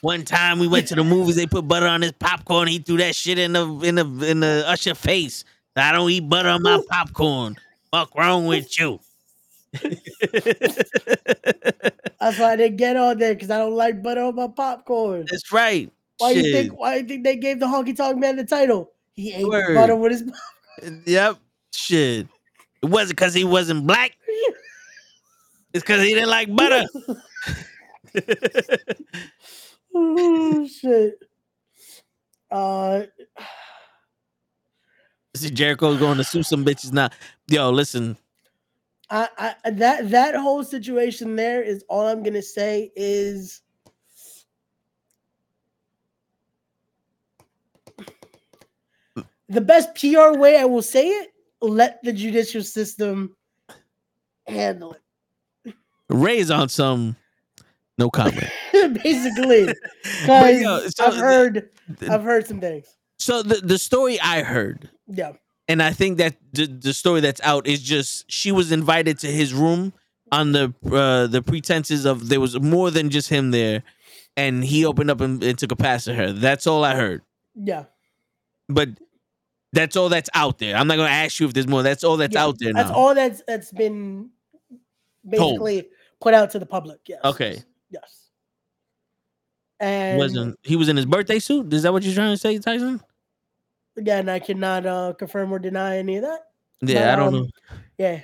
[0.00, 2.68] One time we went to the movies, they put butter on his popcorn.
[2.68, 5.44] He threw that shit in the in the in the usher face.
[5.74, 7.56] I don't eat butter on my popcorn.
[7.90, 9.00] Fuck wrong with you?
[9.82, 9.94] That's
[12.38, 15.26] why I didn't get on there because I don't like butter on my popcorn.
[15.30, 15.92] That's right.
[16.18, 16.78] Why you think?
[16.78, 18.92] Why you think they gave the honky tonk man the title?
[19.14, 19.74] He ate Word.
[19.74, 20.32] butter with his.
[21.06, 21.38] Yep.
[21.72, 22.26] Shit.
[22.82, 24.12] It wasn't because he wasn't black.
[25.72, 26.84] It's because he didn't like butter.
[29.94, 31.18] oh shit.
[32.50, 33.02] Uh,
[35.36, 37.10] See, Jericho's going to sue some bitches now.
[37.48, 38.16] Yo, listen.
[39.10, 39.28] I,
[39.64, 43.62] I that that whole situation there is all I'm gonna say is
[49.48, 51.32] the best PR way I will say it.
[51.60, 53.34] Let the judicial system
[54.46, 54.94] handle
[55.64, 55.74] it.
[56.08, 57.16] Ray's on some.
[57.98, 58.48] No comment.
[59.02, 59.68] basically.
[60.22, 62.86] Because yo, so I've heard, the- I've heard some things.
[63.18, 65.32] So the the story I heard, Yeah,
[65.68, 69.26] and I think that the, the story that's out is just she was invited to
[69.28, 69.94] his room
[70.30, 73.82] on the uh, the pretenses of there was more than just him there,
[74.36, 76.32] and he opened up and, and took a pass at her.
[76.32, 77.22] That's all I heard.
[77.54, 77.84] yeah.
[78.68, 78.90] But
[79.72, 80.76] that's all that's out there.
[80.76, 81.82] I'm not gonna ask you if there's more.
[81.82, 82.44] That's all that's yeah.
[82.44, 82.94] out there That's now.
[82.94, 84.30] all that's that's been
[85.34, 85.60] Told.
[85.60, 85.88] basically
[86.20, 87.00] put out to the public.
[87.06, 87.20] Yes.
[87.24, 87.62] Okay.
[87.90, 88.28] Yes.
[89.80, 91.72] And wasn't he was in his birthday suit?
[91.72, 93.00] Is that what you're trying to say, Tyson?
[93.96, 96.40] again, I cannot uh, confirm or deny any of that.
[96.82, 97.48] Yeah, I don't um, know.
[97.98, 98.20] Yeah.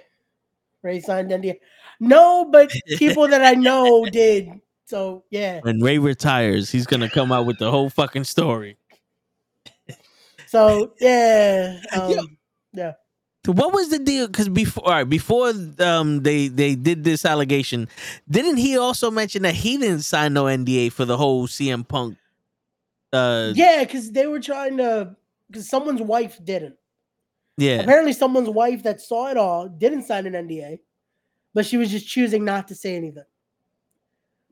[0.82, 1.58] Ray signed NDA.
[2.00, 4.50] No, but people that I know did.
[4.84, 5.60] So yeah.
[5.62, 8.76] When Ray retires, he's gonna come out with the whole fucking story.
[10.52, 11.80] So yeah.
[11.94, 12.36] Um,
[12.74, 12.92] yeah.
[13.46, 14.26] So what was the deal?
[14.26, 17.88] Because before, all right, before um they they did this allegation,
[18.30, 22.18] didn't he also mention that he didn't sign no NDA for the whole CM Punk?
[23.14, 25.16] Uh, Yeah, because they were trying to
[25.48, 26.76] because someone's wife didn't.
[27.56, 30.80] yeah, Apparently someone's wife that saw it all didn't sign an NDA,
[31.54, 33.24] but she was just choosing not to say anything.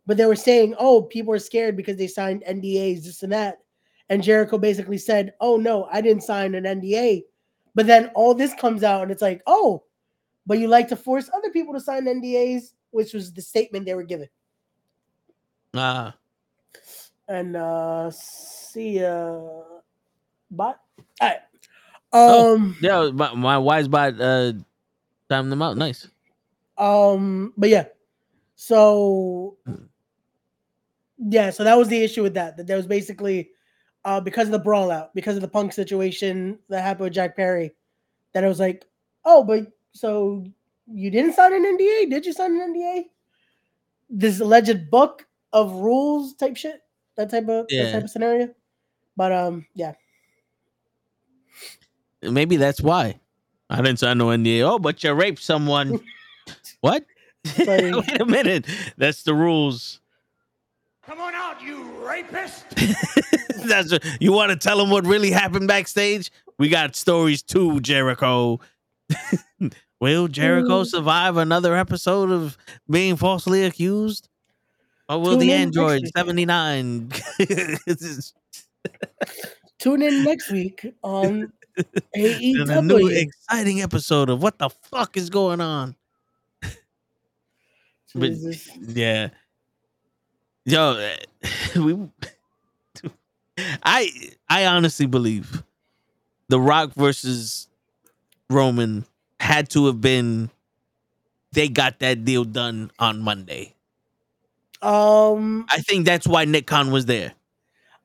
[0.06, 3.58] But they were saying, oh, people are scared because they signed NDAs, this and that.
[4.10, 7.24] And Jericho basically said, oh, no, I didn't sign an NDA.
[7.74, 9.84] But then all this comes out and it's like, oh,
[10.46, 13.94] but you like to force other people to sign NDAs, which was the statement they
[13.94, 14.28] were given.
[15.74, 16.16] Ah,
[17.28, 19.62] And uh see uh
[20.50, 20.80] but
[21.20, 21.38] all right.
[22.12, 22.54] Oh.
[22.56, 23.10] Um yeah.
[23.14, 24.54] My, my wise bot uh
[25.28, 25.76] timed them out.
[25.76, 26.08] Nice.
[26.76, 27.84] Um, but yeah,
[28.56, 29.56] so
[31.18, 32.56] yeah, so that was the issue with that.
[32.56, 33.50] That there was basically
[34.04, 37.36] uh because of the brawl out, because of the punk situation that happened with Jack
[37.36, 37.72] Perry,
[38.32, 38.86] that it was like,
[39.24, 40.44] oh, but so
[40.86, 42.10] you didn't sign an NDA?
[42.10, 43.04] Did you sign an NDA?
[44.08, 46.80] This alleged book of rules type shit,
[47.16, 47.84] that type of Yeah.
[47.84, 48.54] that type of scenario.
[49.16, 49.94] But um, yeah,
[52.22, 53.18] Maybe that's why
[53.70, 54.60] I didn't sign no NDA.
[54.62, 56.00] Oh, but you raped someone.
[56.80, 57.04] what?
[57.66, 57.66] like-
[58.06, 58.66] Wait a minute.
[58.98, 60.00] That's the rules.
[61.02, 62.64] Come on out, you rapist!
[63.66, 66.30] That's a, you want to tell them what really happened backstage?
[66.58, 68.60] We got stories too, Jericho.
[70.00, 70.86] Will Jericho Mm.
[70.86, 72.56] survive another episode of
[72.88, 74.28] being falsely accused?
[75.08, 77.10] Or will Tune the android 79
[79.78, 81.52] tune in next week on
[82.14, 85.96] in a new exciting episode of what the fuck is going on?
[88.14, 88.32] but-
[88.80, 89.30] Yeah.
[90.64, 91.14] Yo,
[91.76, 91.96] we
[93.82, 94.10] I
[94.48, 95.62] I honestly believe
[96.48, 97.68] The Rock versus
[98.48, 99.04] Roman
[99.38, 100.50] had to have been
[101.52, 103.74] they got that deal done on Monday.
[104.82, 107.32] Um, I think that's why Nick Khan was there.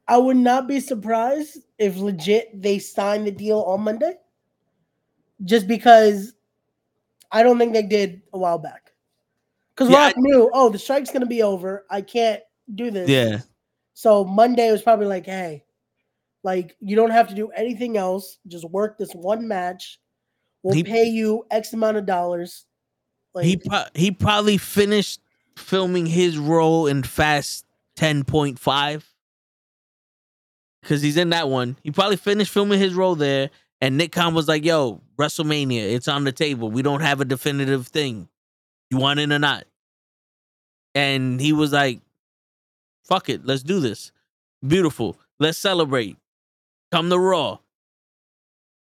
[0.07, 4.15] I would not be surprised if legit they signed the deal on Monday.
[5.43, 6.33] Just because
[7.31, 8.84] I don't think they did a while back.
[9.75, 11.85] Because Yeah, Rock knew, oh, the strike's gonna be over.
[11.89, 12.41] I can't
[12.73, 13.09] do this.
[13.09, 13.39] Yeah.
[13.93, 15.63] So Monday was probably like, hey,
[16.43, 18.39] like you don't have to do anything else.
[18.47, 19.99] Just work this one match.
[20.63, 22.65] We'll He- pay you X amount of dollars.
[23.33, 25.19] Like He pro- he probably finished
[25.57, 27.65] filming his role in Fast
[27.97, 29.03] 10.5
[30.83, 31.77] cuz he's in that one.
[31.83, 33.49] He probably finished filming his role there
[33.81, 36.71] and Nick Khan was like, "Yo, WrestleMania, it's on the table.
[36.71, 38.29] We don't have a definitive thing.
[38.89, 39.65] You want in or not?"
[40.93, 42.01] And he was like,
[43.03, 44.11] "Fuck it, let's do this.
[44.65, 45.19] Beautiful.
[45.39, 46.17] Let's celebrate.
[46.91, 47.59] Come to Raw.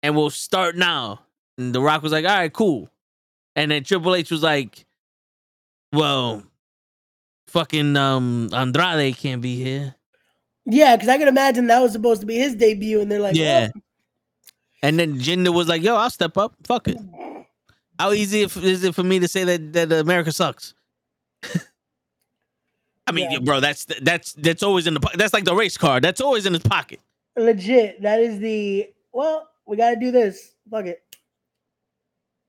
[0.02, 1.22] And we'll start now."
[1.58, 2.90] And The Rock was like, "All right, cool."
[3.56, 4.86] And then Triple H was like,
[5.92, 6.44] "Well,
[7.48, 9.96] fucking um Andrade can't be here."
[10.66, 13.36] yeah, because I can imagine that was supposed to be his debut, and they're like,
[13.36, 13.70] yeah.
[13.76, 13.80] "Oh,
[14.82, 16.56] And then Jinder was like, "Yo, I'll step up.
[16.66, 16.98] Fuck it."
[18.00, 20.74] How easy is it for me to say that that America sucks?
[23.06, 23.40] I mean, Yeah.
[23.40, 26.00] bro, that's that's that's always in the that's like the race car.
[26.00, 27.00] That's always in his pocket.
[27.36, 28.02] Legit.
[28.02, 30.54] That is the well, we gotta do this.
[30.72, 31.04] Fuck it.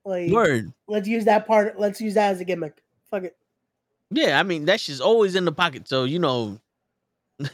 [0.04, 0.72] Like Word.
[0.86, 1.78] let's use that part.
[1.78, 2.82] Let's use that as a gimmick.
[3.10, 3.36] Fuck it.
[4.10, 5.88] Yeah, I mean that shit's always in the pocket.
[5.88, 6.58] So you know,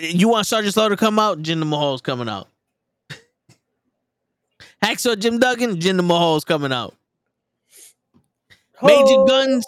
[0.00, 2.48] you want Sergeant Slaughter to come out, Jinder Mahal's coming out.
[4.84, 6.94] Hacksaw Jim Duggan, Jinder Mahal's coming out.
[8.82, 9.64] Major Oh, Guns,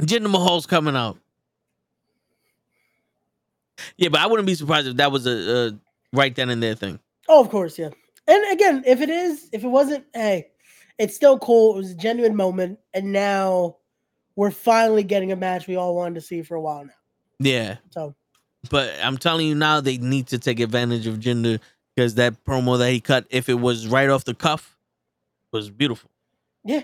[0.00, 1.18] Jinder Mahal's coming out.
[3.96, 5.30] Yeah, but I wouldn't be surprised if that was a,
[5.68, 5.78] a
[6.12, 6.98] right then and there thing.
[7.28, 7.88] Oh, of course, yeah.
[8.26, 10.48] And again, if it is, if it wasn't, hey,
[10.98, 11.74] it's still cool.
[11.74, 13.76] It was a genuine moment, and now
[14.36, 16.92] we're finally getting a match we all wanted to see for a while now.
[17.38, 18.14] Yeah, So
[18.70, 21.60] but I'm telling you now, they need to take advantage of Jinder
[21.94, 24.76] because that promo that he cut, if it was right off the cuff,
[25.52, 26.10] was beautiful.
[26.64, 26.82] yeah,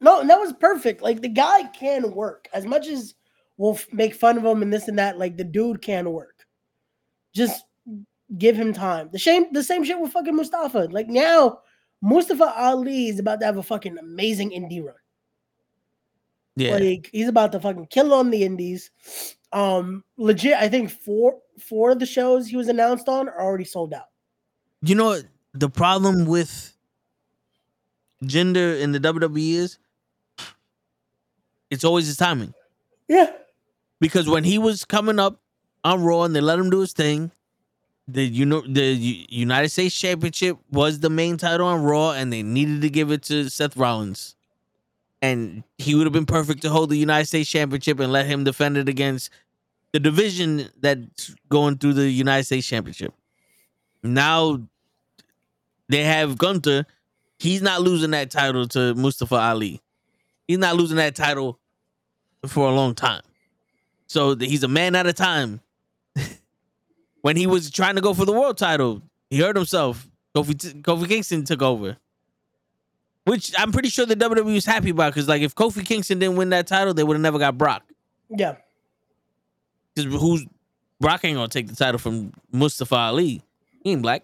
[0.00, 1.02] no, and that was perfect.
[1.02, 3.14] Like the guy can work as much as
[3.58, 5.18] we'll f- make fun of him and this and that.
[5.18, 6.46] Like the dude can work.
[7.34, 7.64] Just
[8.38, 9.10] give him time.
[9.12, 10.88] The same, the same shit with fucking Mustafa.
[10.90, 11.60] Like now,
[12.00, 14.94] Mustafa Ali is about to have a fucking amazing indie run.
[16.56, 18.90] Yeah, Like he's about to fucking kill on the indies.
[19.52, 23.64] Um, legit, I think four four of the shows he was announced on are already
[23.64, 24.06] sold out.
[24.82, 25.24] You know what
[25.54, 26.76] the problem with
[28.24, 29.78] Jinder in the WWE is?
[31.70, 32.52] It's always his timing.
[33.08, 33.30] Yeah,
[34.00, 35.40] because when he was coming up
[35.84, 37.30] on Raw and they let him do his thing,
[38.08, 38.94] the you know the
[39.30, 43.22] United States Championship was the main title on Raw, and they needed to give it
[43.24, 44.34] to Seth Rollins,
[45.20, 48.44] and he would have been perfect to hold the United States Championship and let him
[48.44, 49.30] defend it against
[49.92, 53.14] the division that's going through the United States Championship.
[54.02, 54.60] Now
[55.88, 56.86] they have Gunther.
[57.38, 59.80] He's not losing that title to Mustafa Ali.
[60.46, 61.58] He's not losing that title
[62.46, 63.22] for a long time.
[64.06, 65.60] So he's a man at a time.
[67.22, 70.06] when he was trying to go for the world title, he hurt himself.
[70.34, 71.96] Kofi, t- Kofi Kingston took over,
[73.24, 76.36] which I'm pretty sure the WWE was happy about because, like, if Kofi Kingston didn't
[76.36, 77.82] win that title, they would have never got Brock.
[78.30, 78.56] yeah.
[79.94, 80.46] Because who's
[81.00, 83.42] Brock ain't gonna take the title from Mustafa Ali.
[83.82, 84.22] He ain't black.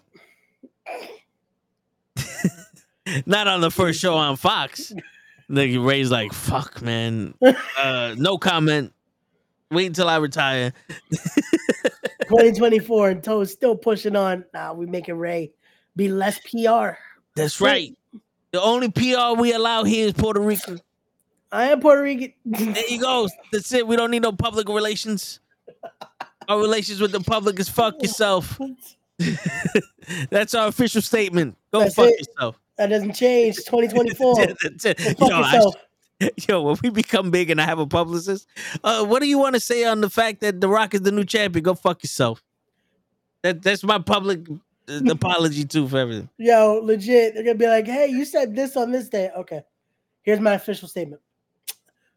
[3.25, 4.93] Not on the first show on Fox.
[5.49, 7.33] Nigga Ray's like, fuck, man.
[7.77, 8.93] Uh, no comment.
[9.71, 10.73] Wait until I retire.
[12.29, 14.43] 2024 and Toe's still pushing on.
[14.53, 15.51] Nah, we making Ray
[15.95, 16.97] be less PR.
[17.35, 17.95] That's right.
[18.51, 20.77] The only PR we allow here is Puerto Rico.
[21.51, 22.33] I am Puerto Rican.
[22.45, 23.27] There you go.
[23.51, 23.87] That's it.
[23.87, 25.39] We don't need no public relations.
[26.47, 28.59] Our relations with the public is fuck yourself.
[30.29, 31.57] That's our official statement.
[31.71, 32.19] Go That's fuck it.
[32.19, 32.59] yourself.
[32.79, 33.57] That doesn't change.
[33.57, 34.35] 2024.
[34.45, 34.99] Go That's it.
[34.99, 35.41] fuck Yo,
[36.21, 38.47] I- yo, when we become big and I have a publicist,
[38.83, 41.11] uh, what do you want to say on the fact that The Rock is the
[41.11, 41.63] new champion?
[41.63, 42.41] Go fuck yourself.
[43.43, 44.41] That that's my public
[44.89, 46.29] uh, apology too for everything.
[46.37, 47.35] Yo, legit.
[47.35, 49.29] They're gonna be like, hey, you said this on this day.
[49.37, 49.61] Okay.
[50.23, 51.21] Here's my official statement.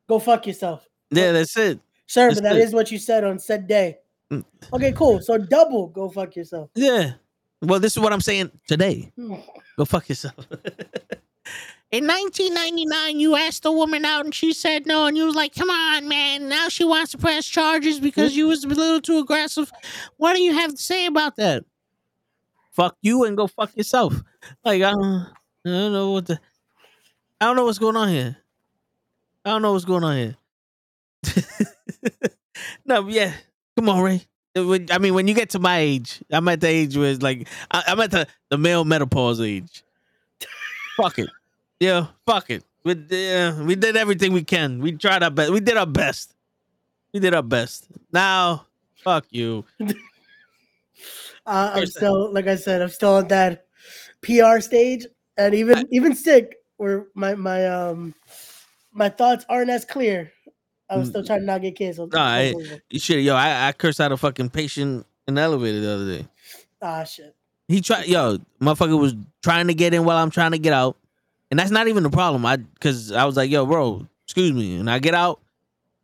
[0.08, 0.88] Go fuck yourself.
[1.10, 1.78] Yeah, that's it.
[2.06, 2.62] Sir, That's but that it.
[2.62, 3.98] is what you said on said day.
[4.30, 4.44] Mm.
[4.72, 5.20] Okay, cool.
[5.22, 6.70] So double go fuck yourself.
[6.74, 7.12] Yeah.
[7.62, 9.12] Well, this is what I'm saying today.
[9.76, 10.34] Go fuck yourself.
[11.90, 15.54] In 1999, you asked a woman out and she said no, and you was like,
[15.54, 19.18] "Come on, man!" Now she wants to press charges because you was a little too
[19.18, 19.70] aggressive.
[20.16, 21.64] What do you have to say about that?
[22.70, 24.22] Fuck you and go fuck yourself.
[24.64, 25.04] Like I don't,
[25.66, 26.40] I don't know what the,
[27.40, 28.38] I don't know what's going on here.
[29.44, 30.36] I don't know what's going on here.
[32.86, 33.34] no, yeah,
[33.76, 34.26] come on, Ray.
[34.54, 37.22] When- I mean, when you get to my age, I'm at the age where it's
[37.22, 39.82] like I, I'm at the, the male menopause age.
[40.96, 41.30] fuck it,
[41.80, 42.64] yeah, fuck it.
[42.84, 44.80] We, uh, we did everything we can.
[44.80, 45.52] We tried our best.
[45.52, 46.34] We did our best.
[47.12, 47.86] We did our best.
[48.12, 48.66] Now,
[49.02, 49.64] fuck you.
[51.46, 53.66] Uh, I'm still, like I said, I'm still at that
[54.22, 58.14] PR stage, and even even stick where my my um
[58.92, 60.30] my thoughts aren't as clear.
[60.92, 62.10] I was still trying to not get canceled.
[62.10, 62.14] Mm.
[62.14, 63.34] Nah, I- You should, yo.
[63.34, 66.26] I, I cursed out a fucking patient in the elevator the other day.
[66.82, 67.34] ah shit.
[67.68, 70.96] He tried, yo, motherfucker was trying to get in while I'm trying to get out,
[71.50, 72.44] and that's not even the problem.
[72.44, 75.40] I, cause I was like, yo, bro, excuse me, and I get out,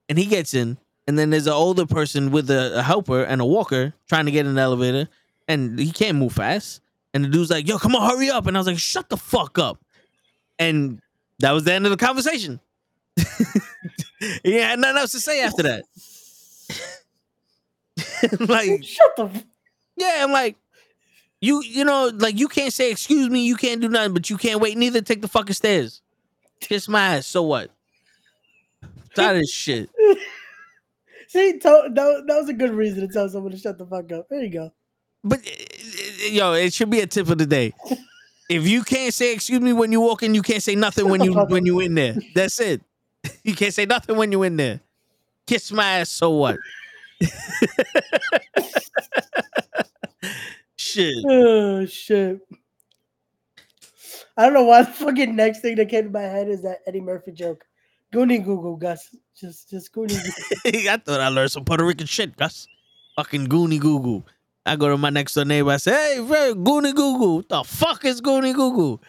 [0.08, 3.40] and he gets in, and then there's an older person with a, a helper and
[3.42, 5.08] a walker trying to get in the elevator,
[5.48, 6.80] and he can't move fast,
[7.12, 9.16] and the dude's like, yo, come on, hurry up, and I was like, shut the
[9.18, 9.84] fuck up,
[10.58, 11.02] and
[11.40, 12.60] that was the end of the conversation.
[14.42, 15.84] he had nothing else to say after that.
[18.48, 19.44] like, Shut the.
[19.96, 20.56] yeah, I'm like,
[21.40, 24.36] You you know like you can't say excuse me, you can't do nothing, but you
[24.36, 25.00] can't wait neither.
[25.00, 26.02] Take the fucking stairs.
[26.60, 27.26] Kiss my ass.
[27.26, 27.70] So what?
[29.14, 29.88] Tired of this shit.
[31.28, 34.10] See, to, that, that was a good reason to tell someone to shut the fuck
[34.12, 34.28] up.
[34.30, 34.72] There you go.
[35.22, 37.74] But uh, uh, yo, it should be a tip of the day.
[38.48, 41.22] If you can't say excuse me when you walk in, you can't say nothing when
[41.22, 42.16] you when you in there.
[42.34, 42.80] That's it.
[43.44, 44.80] You can't say nothing when you're in there.
[45.46, 46.10] Kiss my ass.
[46.10, 46.56] So what?
[50.76, 51.24] shit.
[51.26, 52.40] Oh shit.
[54.36, 56.78] I don't know why the fucking next thing that came to my head is that
[56.86, 57.64] Eddie Murphy joke.
[58.12, 59.14] Goonie Google, Gus.
[59.34, 60.80] Just just Goonie Google.
[60.90, 62.66] I thought I learned some Puerto Rican shit, Gus.
[63.16, 64.26] Fucking Goonie Google.
[64.64, 65.70] I go to my next door neighbor.
[65.70, 67.36] I say, "Hey, Goonie Google.
[67.36, 69.02] What the fuck is Goonie Google?"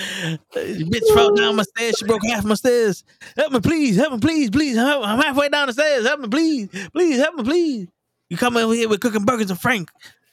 [0.00, 1.96] Bitch fell down my stairs.
[1.98, 3.04] She broke half my stairs.
[3.36, 3.96] Help me, please.
[3.96, 4.76] Help me, please, please.
[4.76, 6.06] Help- I'm halfway down the stairs.
[6.06, 7.18] Help me, please, please.
[7.18, 7.88] Help me, please.
[8.30, 9.90] You come over here with cooking burgers and Frank.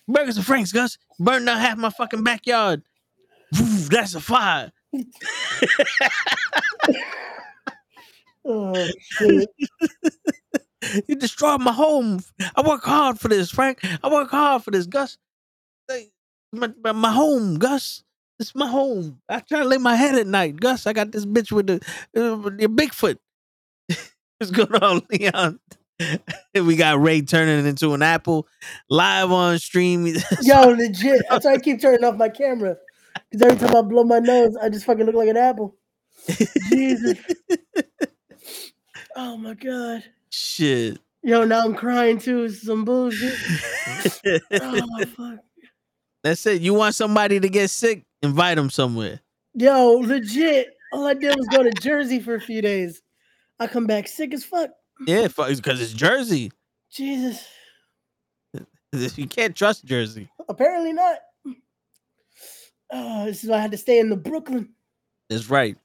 [0.08, 0.98] Burgers and Franks, Gus.
[1.20, 2.84] Burn down half my fucking backyard.
[3.58, 4.72] Woof, That's a fire.
[8.48, 8.88] Oh
[11.08, 12.20] you destroyed my home.
[12.56, 13.80] I work hard for this, Frank.
[14.04, 15.18] I work hard for this, Gus.
[16.52, 18.04] My, my home, Gus.
[18.40, 19.22] It's my home.
[19.30, 20.88] I try to lay my head at night, Gus.
[20.88, 21.76] I got this bitch with the
[22.18, 23.18] uh, with the Bigfoot.
[24.38, 25.60] What's going on, Leon?
[26.54, 28.48] we got Ray turning into an apple
[28.90, 30.06] live on stream.
[30.42, 31.22] Yo, legit.
[31.30, 32.76] That's why I keep turning off my camera.
[33.32, 35.78] Because every time I blow my nose, I just fucking look like an apple.
[36.70, 37.18] Jesus.
[39.16, 40.04] Oh my god.
[40.30, 41.00] Shit.
[41.24, 42.50] Yo, now I'm crying too.
[42.50, 43.34] Some bullshit.
[44.52, 45.40] Oh fuck.
[46.24, 46.62] That's it.
[46.62, 48.05] You want somebody to get sick?
[48.26, 49.22] Invite him somewhere.
[49.54, 50.74] Yo, legit.
[50.92, 53.02] All I did was go to Jersey for a few days.
[53.60, 54.70] I come back sick as fuck.
[55.06, 56.52] Yeah, because it's Jersey.
[56.92, 57.48] Jesus.
[59.18, 60.30] You can't trust Jersey.
[60.48, 61.18] Apparently not.
[62.92, 64.70] Oh, this is why I had to stay in the Brooklyn.
[65.30, 65.76] That's right.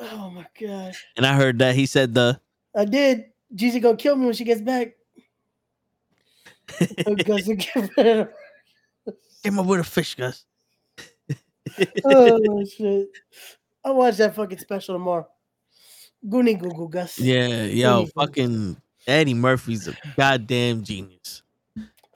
[0.00, 1.04] Oh my gosh.
[1.16, 2.40] And I heard that he said the
[2.76, 3.26] I did.
[3.54, 4.94] Gigi gonna kill me when she gets back.
[7.24, 8.32] Gus give her-
[9.44, 10.44] Get my with a fish, Gus.
[12.04, 13.08] Oh shit.
[13.84, 15.26] I'll watch that fucking special tomorrow.
[16.26, 17.18] Goonie Google Gus.
[17.18, 21.42] Yeah, yo, Goonie fucking Eddie Murphy's a goddamn genius.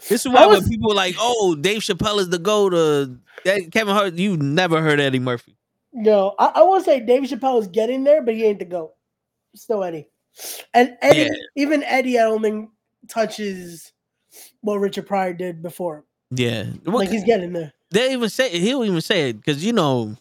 [0.09, 3.07] This is why when was- people like, oh, Dave Chappelle is the go uh,
[3.45, 5.57] to Kevin Hart, you never heard Eddie Murphy.
[5.93, 8.93] No, I, I won't say Dave Chappelle is getting there, but he ain't the goat.
[9.55, 10.09] Still Eddie.
[10.75, 11.29] And Eddie, Yeah.
[11.57, 12.71] even Eddie, I don't think
[13.09, 13.93] touches
[14.61, 16.05] what Richard Pryor did before.
[16.31, 17.73] Yeah, Like he's getting there.
[17.91, 20.17] They even say he'll even say it because you know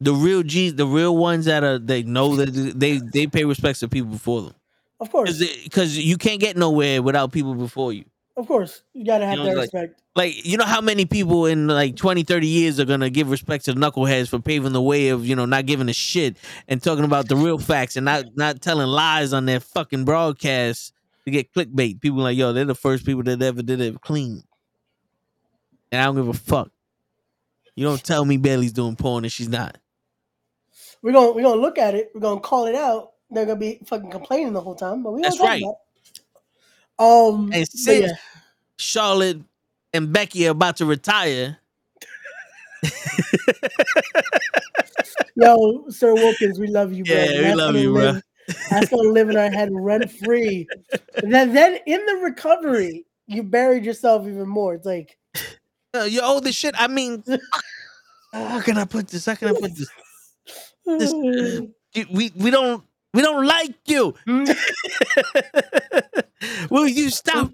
[0.00, 2.46] the real G's, the real ones that are they know that
[2.78, 4.54] they they pay respects to people before them
[5.00, 5.38] Of course.
[5.64, 8.04] because you can't get nowhere without people before you.
[8.36, 8.82] Of course.
[8.94, 10.00] You gotta have know, that like- respect.
[10.16, 13.66] like you know how many people in like 20 30 years are gonna give respect
[13.66, 16.82] to the knuckleheads for paving the way of you know not giving a shit and
[16.82, 20.92] talking about the real facts and not not telling lies on their fucking broadcasts
[21.26, 24.42] to get clickbait people like yo they're the first people that ever did it clean
[25.92, 26.70] and i don't give a fuck
[27.74, 29.78] you don't tell me Bayley's doing porn and she's not
[31.02, 33.12] We're gonna we're gonna look at it, we're gonna call it out.
[33.30, 35.62] They're gonna be fucking complaining the whole time, but we That's don't right.
[35.62, 37.32] About.
[37.32, 38.16] Um and since yeah.
[38.78, 39.40] charlotte
[39.92, 41.58] and becky are about to retire
[45.36, 47.14] Yo, Sir Wilkins, we love you, bro.
[47.14, 48.20] Yeah, we That's love you, bro.
[48.70, 50.66] That's gonna live in our head rent free.
[51.22, 54.74] then, then in the recovery, you buried yourself even more.
[54.74, 55.16] It's like,
[55.94, 57.22] you're old as shit i mean
[58.32, 59.90] how can i put this how can i put this
[60.84, 61.12] this
[61.96, 64.14] uh, we we don't we don't like you.
[66.70, 67.50] Will you stop?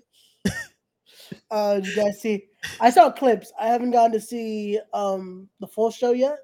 [1.50, 2.44] uh, you guys see?
[2.78, 3.52] I saw clips.
[3.58, 6.38] I haven't gotten to see um the full show yet,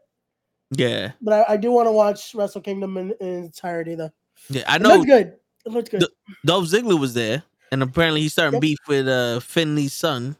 [0.70, 3.94] Yeah, but I, I do want to watch Wrestle Kingdom in, in entirety.
[3.96, 4.12] Though
[4.48, 4.64] yeah.
[4.66, 5.34] I it know looks good.
[5.66, 6.00] It looks good.
[6.00, 6.12] The-
[6.46, 8.62] Dolph Ziggler was there, and apparently he's starting Yep.
[8.62, 10.36] beef with uh Finlay's son.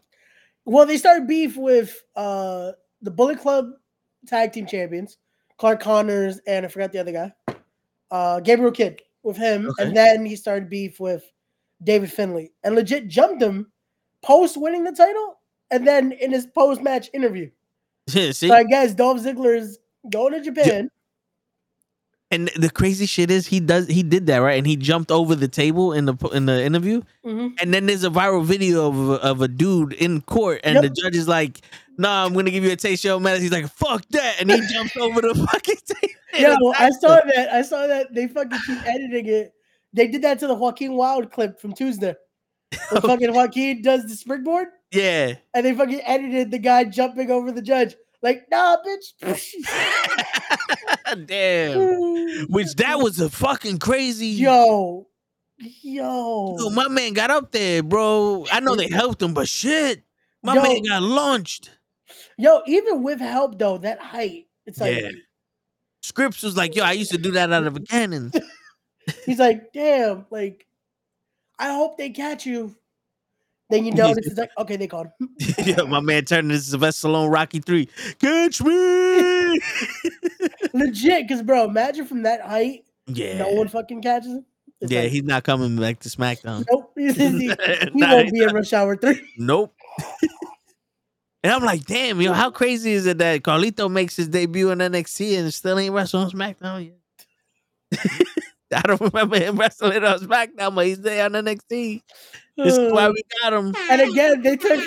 [0.64, 3.70] Well, they started beef with uh the Bullet Club
[4.26, 5.18] tag team champions,
[5.58, 7.32] Clark Connors, and I forgot the other guy,
[8.10, 9.84] uh Gabriel Kidd with him, Okay.
[9.84, 11.24] and then he started beef with
[11.82, 13.70] David Finlay, and legit jumped him
[14.22, 15.38] post winning the title,
[15.70, 17.50] and then in his post match interview.
[18.08, 19.78] See, So I guess Dolph Ziggler is
[20.10, 20.88] going to Japan.
[22.32, 25.34] And the crazy shit is he does he did that right, and he jumped over
[25.36, 27.52] the table in the in the interview, Mhm.
[27.60, 30.82] and then there's a viral video of a, of a dude in court, and Yep.
[30.82, 31.60] the judge is like,
[31.98, 34.50] "Nah, I'm gonna give you a taste of your medicine." He's like, "Fuck that," and
[34.50, 36.14] he jumps over the fucking table.
[36.32, 37.52] and Yo, I saw that.
[37.52, 39.52] I saw that they fucking keep editing it.
[39.92, 42.14] They did that to the Joaquin Wilde clip from Tuesday.
[42.90, 44.68] When fucking Joaquin does the springboard.
[44.90, 45.34] Yeah.
[45.54, 47.94] and they fucking edited the guy jumping over the judge.
[48.22, 49.12] Like, nah, bitch.
[51.26, 52.46] Damn.
[52.50, 54.28] Which that was a fucking crazy.
[54.28, 55.06] yo,
[55.58, 58.46] yo, Yo, my man got up there, bro.
[58.50, 60.02] I know they helped him, but shit,
[60.42, 60.62] my Yo.
[60.62, 61.70] man got launched.
[62.38, 62.62] yo.
[62.66, 65.10] Even with help though, that height, it's like Yeah.
[66.02, 68.32] Scrypts was like, yo, I used to do that out of a cannon.
[69.26, 70.66] he's like, damn, like,
[71.60, 72.74] I hope they catch you.
[73.72, 75.30] Then you notice it's like, okay, they caught him.
[75.64, 77.88] yeah, my man turned into Sylvester Stallone Rocky 3.
[78.20, 79.60] Catch me!
[80.74, 83.38] Legit, because bro, imagine from that height, yeah.
[83.38, 84.44] no one fucking catches him.
[84.82, 86.66] It's yeah, like, he's not coming back to SmackDown.
[86.70, 86.92] nope.
[86.96, 87.46] He, he
[87.94, 88.54] Nah, won't be in.
[88.54, 89.26] Rush Hour Three.
[89.38, 89.74] Nope.
[91.42, 94.80] and I'm like, damn, yo, how crazy is it that Carlito makes his debut in
[94.80, 96.92] NXT and still ain't wrestling on SmackDown
[97.92, 98.00] yet?
[98.74, 102.02] I don't remember him wrestling on SmackDown, but he's there on NXT.
[102.56, 103.74] This is why we got him.
[103.90, 104.80] and again, they took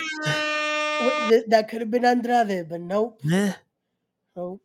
[1.48, 3.20] that could have been Andrade, but nope,
[4.36, 4.62] nope.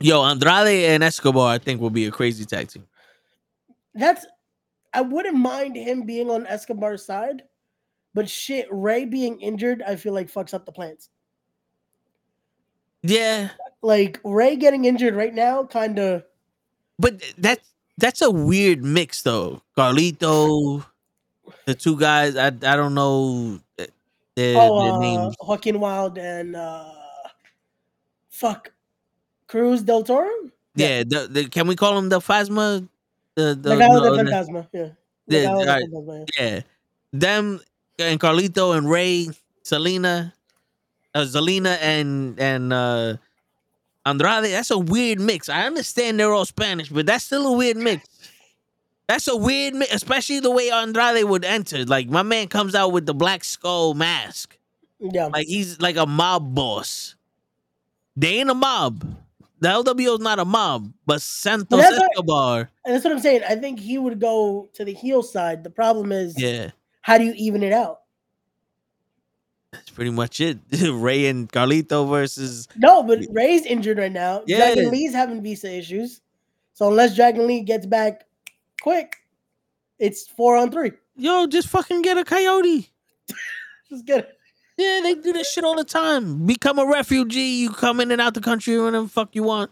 [0.00, 2.86] Yo, Andrade and Escobar, I think, will be a crazy tag team.
[3.94, 4.26] That's
[4.92, 7.42] I wouldn't mind him being on Escobar's side,
[8.14, 11.08] but shit, Ray being injured, I feel like fucks up the plans.
[13.02, 13.48] Yeah,
[13.82, 16.24] Like Ray getting injured right now, kind of.
[16.98, 19.62] but that's that's a weird mix though.
[19.76, 20.84] Carlito,
[21.66, 23.84] the two guys, I I don't know uh,
[24.34, 25.32] their, Oh, their uh.
[25.40, 26.84] Joaquin Wilde and uh,
[28.30, 28.72] fuck,
[29.46, 30.30] Cruz del Toro.
[30.74, 32.88] Yeah, the, the, can we call him the Phasma?
[33.34, 34.68] The the, Legado no, the- Fantasma.
[34.72, 34.88] Yeah.
[35.26, 35.84] Yeah, de alright.
[35.90, 36.44] Fantasma, yeah.
[36.54, 36.60] yeah,
[37.12, 37.60] them
[37.98, 39.28] and Carlito and Ray,
[39.62, 40.34] Selena,
[41.14, 43.16] uh, Zelina and and uh
[44.04, 44.44] Andrade.
[44.52, 45.48] That's a weird mix.
[45.48, 48.08] I understand they're all Spanish, but that's still a weird mix.
[49.08, 51.84] That's a weird mix, especially the way Andrade would enter.
[51.84, 54.56] Like my man comes out with the black skull mask,
[54.98, 55.26] Yeah.
[55.26, 57.14] like he's like a mob boss.
[58.16, 59.04] They ain't a mob.
[59.60, 62.70] The LWO's not a mob, but Santos that's what- Escobar.
[62.84, 63.42] And that's what I'm saying.
[63.48, 65.62] I think he would go to the heel side.
[65.62, 66.70] The problem is, Yeah.
[67.02, 68.00] how do you even it out?
[69.72, 70.58] That's pretty much it.
[70.70, 74.42] Ray and Carlito versus No, but Ray's injured right now.
[74.46, 74.58] Yeah.
[74.58, 76.20] Dragon Lee's having visa issues.
[76.74, 78.24] So unless Dragon Lee gets back
[78.80, 79.16] quick,
[79.98, 80.92] it's four on three.
[81.16, 82.88] yo, just fucking get a coyote.
[83.88, 84.38] Just get it.
[84.78, 86.46] Yeah, they do this shit all the time.
[86.46, 87.40] Become a refugee.
[87.40, 89.70] You come in and out the country whenever the fuck you want.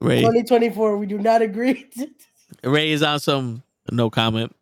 [0.00, 0.98] Ray, 2024.
[0.98, 1.88] We do not agree.
[2.64, 4.54] Ray is on some no comment.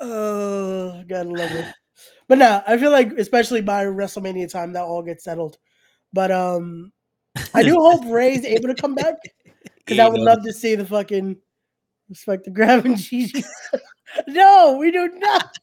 [0.00, 1.74] Oh, gotta love it.
[2.28, 5.58] But now I feel like, especially by WrestleMania time, that all gets settled.
[6.12, 6.92] But um,
[7.54, 9.14] I do hope Ray's able to come back
[9.78, 11.36] because I would love to see the fucking
[12.08, 13.44] respect the grab and Gigi.
[14.26, 15.56] no, we do not.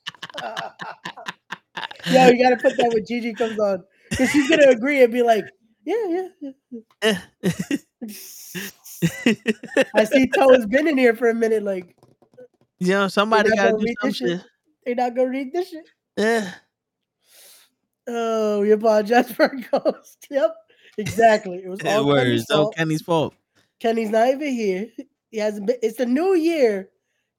[2.07, 5.23] Yo, you gotta put that when Gigi comes on because she's gonna agree and be
[5.23, 5.45] like,
[5.85, 6.51] yeah, yeah.
[7.01, 7.19] yeah.
[9.95, 11.63] I see Toe has been in here for a minute.
[11.63, 11.95] Like,
[12.83, 14.29] you know, somebody gotta do read some this shit.
[14.29, 14.45] shit.
[14.85, 15.85] they're not gonna read this shit.
[16.17, 16.51] Yeah.
[18.07, 20.27] Oh, we apologize for our ghost.
[20.29, 20.55] Yep,
[20.97, 21.61] exactly.
[21.63, 22.13] It was all.
[22.13, 22.75] Kenny's fault.
[22.75, 23.33] Kenny's fault.
[23.79, 24.89] Kenny's not even here.
[25.31, 25.77] He hasn't been.
[25.81, 26.89] It's the new year.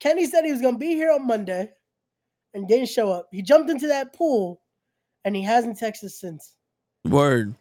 [0.00, 1.70] Kenny said he was gonna be here on Monday,
[2.54, 3.28] and didn't show up.
[3.30, 4.60] He jumped into that pool,
[5.24, 6.54] and he hasn't texted since.
[7.04, 7.54] Word.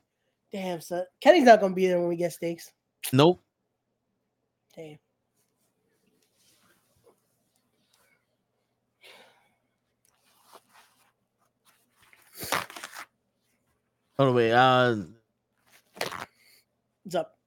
[0.52, 1.04] Damn, son.
[1.22, 2.72] Kenny's not gonna be there when we get steaks.
[3.12, 3.42] Nope.
[4.76, 4.98] Damn.
[14.18, 14.52] Hold on, wait.
[14.52, 14.96] Uh,
[17.04, 17.38] What's up?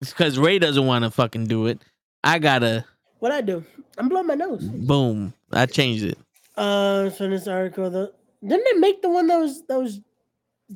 [0.00, 1.80] it's because Ray doesn't want to fucking do it.
[2.22, 2.84] I gotta.
[3.18, 3.64] What I do?
[3.96, 4.62] I'm blowing my nose.
[4.62, 5.32] Boom.
[5.50, 6.18] I changed it.
[6.56, 8.12] Uh, so this article, the
[8.42, 10.00] didn't it make the one that was that was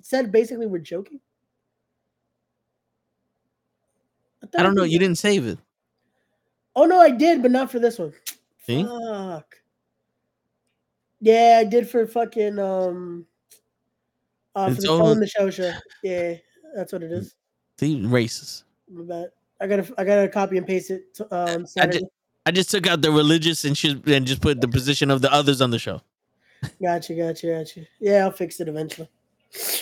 [0.01, 1.21] said basically we're joking?
[4.53, 4.85] thought I don't know.
[4.85, 5.59] You didn't save it.
[6.75, 8.13] Oh no, I did, but not for this one.
[8.67, 8.85] See?
[8.85, 9.57] Fuck.
[11.21, 13.27] Yeah, I did for fucking um.
[14.55, 15.73] Uh, for It's the the show show.
[16.03, 16.35] Yeah,
[16.75, 17.35] that's what it is.
[17.79, 18.65] See, racist.
[18.89, 19.31] Bad.
[19.61, 22.05] I gotta I gotta copy and paste it to, on I just,
[22.45, 25.33] I just took out the religious and should and just put the position of the
[25.33, 26.03] others on the show.
[26.83, 27.87] Gotcha, gotcha, gotcha.
[28.01, 29.09] Yeah, I'll fix it eventually.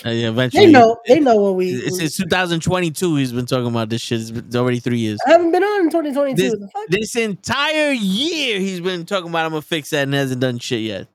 [0.03, 0.65] Yeah, eventually.
[0.65, 0.97] They know.
[1.07, 1.71] They know what we.
[1.71, 3.15] It's since 2022.
[3.15, 4.29] He's been talking about this shit.
[4.29, 5.19] It's, already three years.
[5.25, 6.35] I haven't been on in 2022.
[6.35, 10.59] This, this entire year, he's been talking about I'm gonna fix that and hasn't done
[10.59, 11.07] shit yet.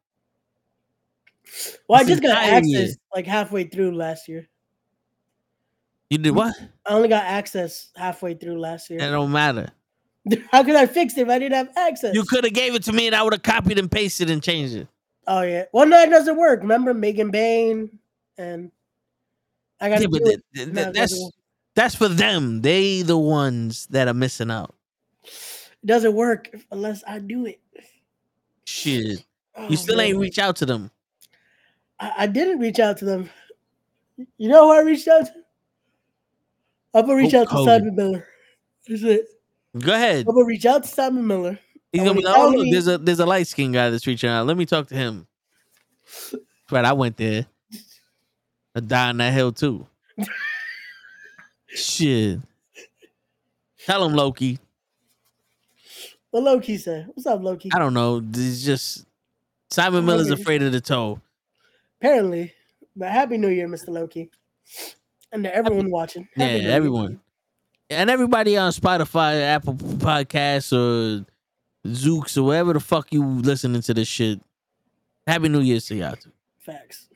[1.89, 2.89] Well, I just got access year.
[3.15, 4.49] like halfway through last year.
[6.09, 6.55] You did what?
[6.87, 9.01] I only got access halfway through last year.
[9.01, 9.71] It don't matter.
[10.51, 12.15] How could I fix it if I didn't have access?
[12.15, 14.43] You could have gave it to me and I would have copied and pasted and
[14.43, 14.89] changed it.
[15.27, 15.65] Oh yeah.
[15.73, 16.61] Well, no, it doesn't work.
[16.61, 17.99] Remember Megan Bain
[18.39, 18.71] and
[19.81, 20.45] I got Yeah, to but do it.
[20.55, 21.31] that- that- that's
[21.75, 22.63] that's for them.
[22.63, 24.75] They the ones that are missing out.
[25.25, 27.61] It doesn't work unless I do it.
[28.65, 29.25] Shit.
[29.55, 30.07] Oh, You still man.
[30.07, 30.91] ain't reach out to them.
[32.01, 33.31] I, I didn't reach out to them.
[34.39, 35.33] You know who I reached out to?
[36.95, 37.65] I'm gonna reach Oh, out to.
[37.65, 38.27] Simon Miller.
[38.89, 39.27] That's it.
[39.79, 40.27] Go ahead.
[40.27, 41.59] I'm gonna reach out to Simon Miller.
[41.93, 44.31] He's gonna be like, oh look, there's a there's a light skinned guy that's reaching
[44.31, 44.47] out.
[44.47, 45.27] Let me talk to him.
[46.71, 47.47] Right, I went there.
[48.77, 49.87] I died on that hill too.
[51.69, 52.41] Shit.
[53.87, 54.59] Tell him Loki.
[56.31, 57.07] What Loki said?
[57.07, 57.71] What's up, Loki?
[57.73, 58.23] I don't know.
[58.35, 59.07] It's just
[59.71, 60.43] Simon Miller's Loki.
[60.43, 61.21] afraid of the toe.
[62.01, 62.53] Apparently,
[62.95, 63.89] but Happy New Year, Mr.
[63.89, 64.31] Loki,
[65.33, 66.29] and to everyone watching.
[66.37, 66.77] Yeah, Happy New Year.
[66.77, 67.21] everyone.
[67.89, 71.25] And everybody on Spotify, Apple Podcasts, or
[71.89, 74.39] Zooks, or wherever the fuck you listening to this shit.
[75.27, 76.33] Happy New Year to y'all too.
[76.59, 77.09] Facts.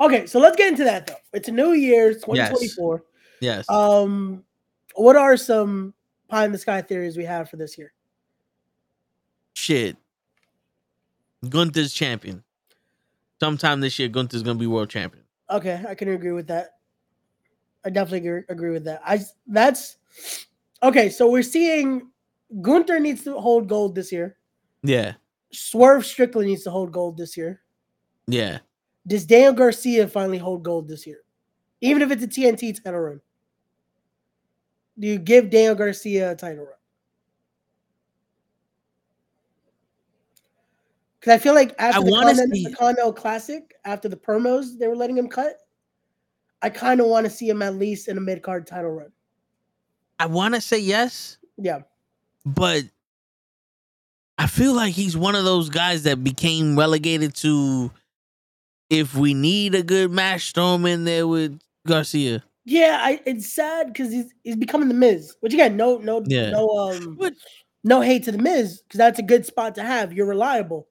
[0.00, 1.14] Okay, so let's get into that though.
[1.32, 3.04] It's a new year, 2024.
[3.40, 3.68] Yes.
[3.68, 4.44] Um,
[4.94, 5.94] what are some
[6.28, 7.92] pie in the sky theories we have for this year?
[9.60, 9.96] shit.
[11.48, 12.42] Gunther's champion.
[13.38, 15.24] Sometime this year, Gunther's gonna be world champion.
[15.50, 16.78] Okay, I can agree with that.
[17.84, 19.00] I definitely agree, agree with that.
[19.04, 19.96] I that's
[20.82, 21.08] okay.
[21.08, 22.08] So we're seeing
[22.60, 24.36] Gunther needs to hold gold this year.
[24.82, 25.14] Yeah,
[25.52, 27.62] Swerve Strickland needs to hold gold this year.
[28.26, 28.58] yeah.
[29.06, 31.20] Does Daniel Garcia finally hold gold this year?
[31.80, 33.20] Even if it's a TNT title run.
[34.98, 36.74] Do you give Daniel Garcia a title run?
[41.18, 44.78] Because I feel like after the, wanna Continental, see- the Continental Classic, after the promos
[44.78, 45.58] they were letting him cut,
[46.62, 49.12] I kind of want to see him at least in a mid card title run.
[50.18, 51.80] I want to say yes, Yeah.
[52.44, 52.84] but
[54.36, 57.90] I feel like he's one of those guys that became relegated to
[58.90, 62.44] if we need a good match, throw him in there with Garcia.
[62.66, 65.34] Yeah, I, it's sad because he's he's becoming the Miz.
[65.40, 66.50] Which again, no, no, Yeah.
[66.50, 67.34] no, um, But-
[67.82, 70.12] no hate to the Miz because that's a good spot to have.
[70.12, 70.86] You're reliable,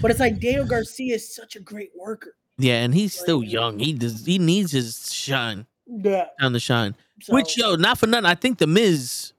[0.00, 2.34] but it's like Daniel Garcia is such a great worker.
[2.58, 3.78] Yeah, and he's still young.
[3.78, 4.26] He does.
[4.26, 5.66] He needs his shine.
[5.86, 6.96] Yeah, Time the shine.
[7.22, 8.26] so, Which yo, not for nothing.
[8.26, 9.32] I think the Miz,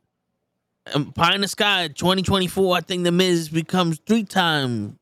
[0.94, 2.76] um, Pie in the Sky, twenty twenty four.
[2.78, 4.98] I think the Miz becomes three time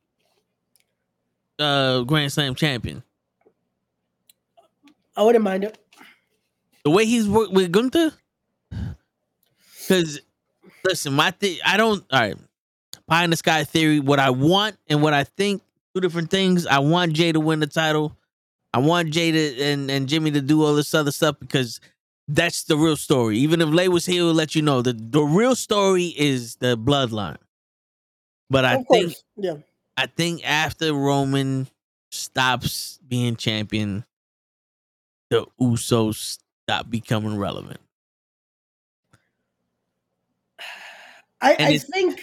[1.62, 3.04] uh Grand Slam champion.
[5.16, 5.78] I wouldn't mind it.
[6.84, 8.12] The way he's worked with Gunther,
[9.82, 10.20] because
[10.84, 12.04] listen, my thing, I don't.
[12.12, 12.38] All right,
[13.08, 14.00] Pie in the Sky theory.
[14.00, 15.62] What I want and what I think,
[15.94, 16.66] two different things.
[16.66, 18.18] I want Jay to win the title.
[18.74, 21.80] I want Jay to and and Jimmy to do all this other stuff because
[22.28, 23.38] that's the real story.
[23.38, 26.78] Even if Lay was here, we'll let you know the the real story is the
[26.78, 27.38] bloodline.
[28.50, 29.56] But I think yeah.
[30.02, 31.68] I think after Roman
[32.10, 34.04] stops being champion,
[35.30, 37.80] the Usos stop becoming relevant.
[41.40, 42.20] I, I think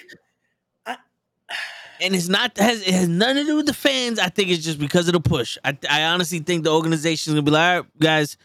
[2.01, 4.19] And it's not has it has nothing to do with the fans.
[4.19, 5.57] I think it's just because of the push.
[5.65, 8.37] I I honestly think the organization's gonna be like, all right, guys,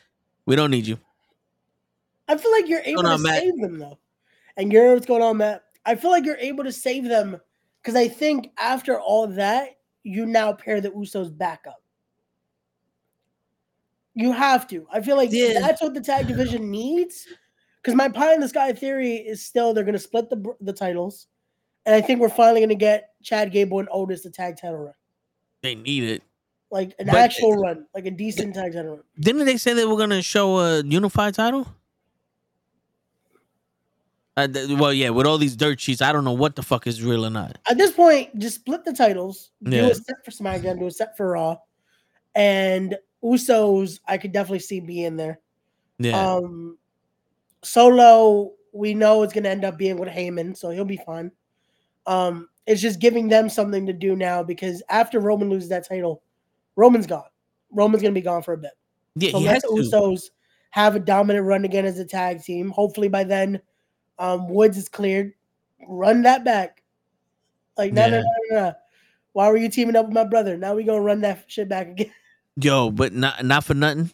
[0.45, 0.99] we don't need you.
[2.27, 3.41] I feel like you're able on, to Matt?
[3.41, 3.97] save them though.
[4.57, 5.64] And you know what's going on, Matt?
[5.88, 7.41] I feel like you're able to save them
[7.84, 11.81] because I think after all that, you now pair the Usos back up.
[14.15, 14.88] You have to.
[14.91, 15.60] I feel like Yeah.
[15.60, 17.26] that's what the tag division needs.
[17.81, 20.72] Because my pie in the sky theory is still they're going to split the the
[20.73, 21.27] titles,
[21.85, 24.77] and I think we're finally going to get Chad Gable and Otis the tag title
[24.77, 24.93] run,
[25.61, 26.23] They need it.
[26.72, 29.03] like an But- actual run, like a decent tag title run.
[29.19, 31.68] Didn't they say they were gonna show a unified title?
[34.35, 36.88] Uh, th- well, yeah, with all these dirt sheets, I don't know what the fuck
[36.88, 37.57] is real or not.
[37.69, 39.51] At this point, just split the titles.
[39.61, 39.88] Do Yeah.
[39.88, 41.57] a set for SmackDown, do a set for Raw,
[42.34, 43.99] and Usos.
[44.07, 45.39] I could definitely see be in there.
[45.99, 46.77] Yeah, Um,
[47.64, 51.31] Solo, we know it's going to end up being with Heyman, so he'll be fine.
[52.07, 56.23] Um, it's just giving them something to do now because after Roman loses that title,
[56.76, 57.23] Roman's gone.
[57.72, 58.72] Roman's going to be gone for a bit.
[59.15, 59.95] yeah, So he let has the to.
[59.97, 60.23] Usos
[60.72, 62.69] have a dominant run again as a tag team.
[62.72, 63.61] Hopefully by then,
[64.19, 65.34] um, Woods is cleared.
[65.88, 66.81] Run that back.
[67.77, 68.73] Like, no, no, no, no, no.
[69.34, 70.57] Why were you teaming up with my brother?
[70.57, 72.11] Now we gonna run that shit back again.
[72.56, 74.11] Yo, but not not for nothing.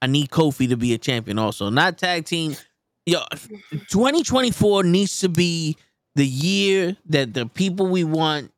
[0.00, 2.56] I need Kofi to be a champion also, not tag team.
[3.04, 3.20] Yo,
[3.90, 5.76] 2024 needs to be
[6.16, 8.50] the year that the people we want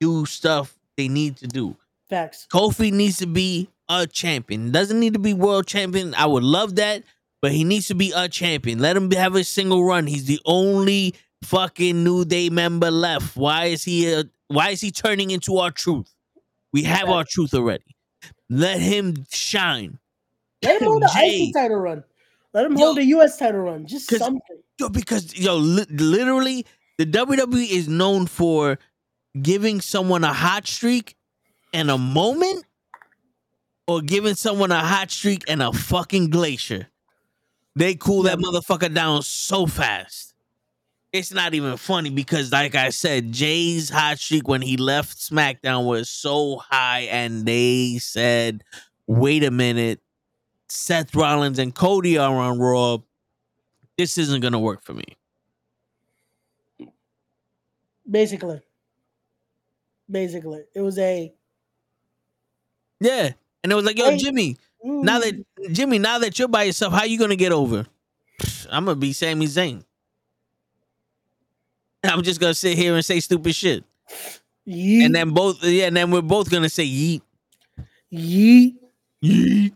[0.00, 1.76] do stuff they need to do.
[2.08, 2.46] Facts.
[2.52, 4.70] Kofi needs to be a champion.
[4.70, 6.14] Doesn't need to be world champion.
[6.14, 7.02] I would love that,
[7.42, 8.78] but he needs to be a champion.
[8.78, 10.06] Let him have a single run.
[10.06, 13.36] He's the only fucking New Day member left.
[13.36, 14.12] Why is he?
[14.12, 16.12] A, why is he turning into R-Truth?
[16.72, 17.96] We have R-Truth already.
[18.48, 19.98] Let him shine.
[20.62, 21.10] Let him hold the.
[21.14, 22.04] IC title run.
[22.54, 22.78] Let him Yo.
[22.78, 23.86] hold the US title run.
[23.86, 24.40] Just something.
[24.78, 26.66] Yo, because yo, li- literally,
[26.98, 28.78] the WWE is known for
[29.40, 31.16] giving someone a hot streak
[31.74, 32.64] and a moment,
[33.86, 36.88] or giving someone a hot streak and a fucking glacier.
[37.76, 40.34] They cool that motherfucker down so fast.
[41.12, 45.86] It's not even funny because, like I said, Jay's hot streak when he left SmackDown
[45.86, 48.64] was so high, and they said,
[49.06, 50.00] "Wait a minute,
[50.68, 52.98] Seth Rollins and Cody are on Raw.
[53.98, 55.04] This isn't gonna work for me."
[58.10, 58.60] Basically.
[60.10, 60.64] Basically.
[60.74, 61.32] It was a
[63.00, 63.32] Yeah,
[63.62, 67.04] and it was like, "Yo, Hey, Now that Jimmy, now that you're by yourself, how
[67.04, 67.86] you gonna get over?"
[68.70, 69.84] I'm gonna be Sami Zayn.
[72.04, 73.84] I'm just gonna sit here and say stupid shit,
[74.68, 77.22] yeet, and then both, yeah, and then we're both gonna say yeet,
[78.12, 78.76] yeet.
[79.24, 79.72] yeet,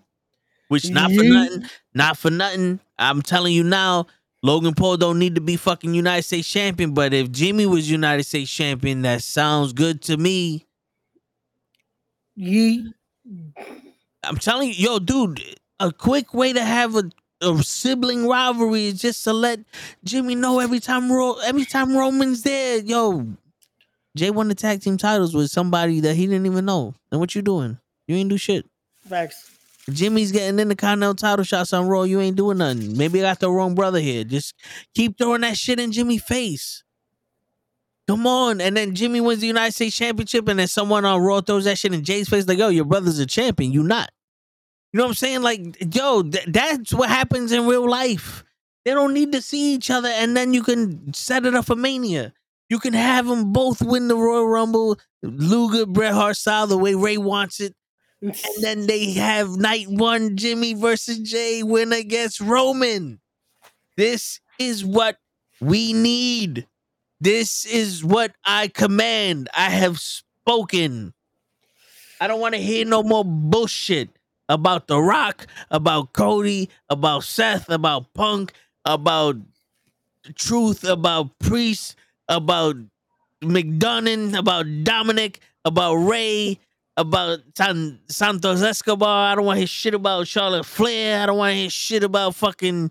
[0.68, 1.64] which not for nothing,
[1.94, 2.78] not for nothing.
[2.98, 4.06] I'm telling you now,
[4.42, 8.24] Logan Paul don't need to be fucking United States champion, but if Jimmy was United
[8.24, 10.66] States champion, that sounds good to me.
[12.38, 12.92] Yeet.
[14.22, 15.42] I'm telling you, yo, dude,
[15.78, 17.10] a quick way to have a,
[17.40, 19.60] a sibling rivalry is just to let
[20.04, 23.26] Jimmy know every time Ro- every time Roman's there, yo,
[24.16, 26.94] Jay won the tag team titles with somebody that he didn't even know.
[27.10, 27.78] And what you doing?
[28.06, 28.68] You ain't do shit.
[29.08, 29.50] Facts.
[29.88, 32.02] Jimmy's getting in the Continental title shots on Raw.
[32.02, 32.96] You ain't doing nothing.
[32.96, 34.24] Maybe I got the wrong brother here.
[34.24, 34.54] Just
[34.94, 36.84] keep throwing that shit in Jimmy's face.
[38.10, 38.60] Come on.
[38.60, 41.78] And then Jimmy wins the United States Championship, and then someone on Raw throws that
[41.78, 43.70] shit in Jay's face, like, yo, your brother's a champion.
[43.70, 44.10] You not.
[44.92, 45.42] You know what I'm saying?
[45.42, 48.42] Like, yo, th- that's what happens in real life.
[48.84, 51.76] They don't need to see each other, and then you can set it up for
[51.76, 52.32] Mania.
[52.68, 56.96] You can have them both win the Royal Rumble, Luger, Bret Hart style, the way
[56.96, 57.76] Ray wants it.
[58.20, 63.20] And then they have night one Jimmy versus Jay win against Roman.
[63.96, 65.18] This is what
[65.60, 66.66] we need.
[67.20, 69.48] This is what I command.
[69.54, 71.12] I have spoken.
[72.20, 74.08] I don't want to hear no more bullshit
[74.48, 78.52] about The Rock, about Cody, about Seth, about Punk,
[78.84, 79.36] about
[80.34, 81.94] Truth, about Priest,
[82.28, 82.76] about
[83.42, 86.58] McDonough, about Dominic, about Ray,
[86.96, 89.32] about San- Santos Escobar.
[89.32, 91.22] I don't want to hear shit about Charlotte Flair.
[91.22, 92.90] I don't want to hear shit about fucking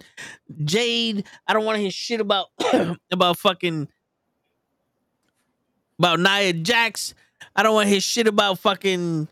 [0.65, 1.25] Jade.
[1.47, 2.47] I don't want to hear shit about
[3.11, 3.87] about fucking
[5.99, 7.13] about Nia Jax.
[7.55, 9.27] I don't want to hear shit about fucking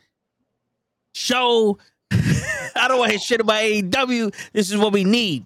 [1.14, 1.77] show.
[2.11, 4.34] I don't want to hear shit about AEW.
[4.53, 5.45] This is what we need.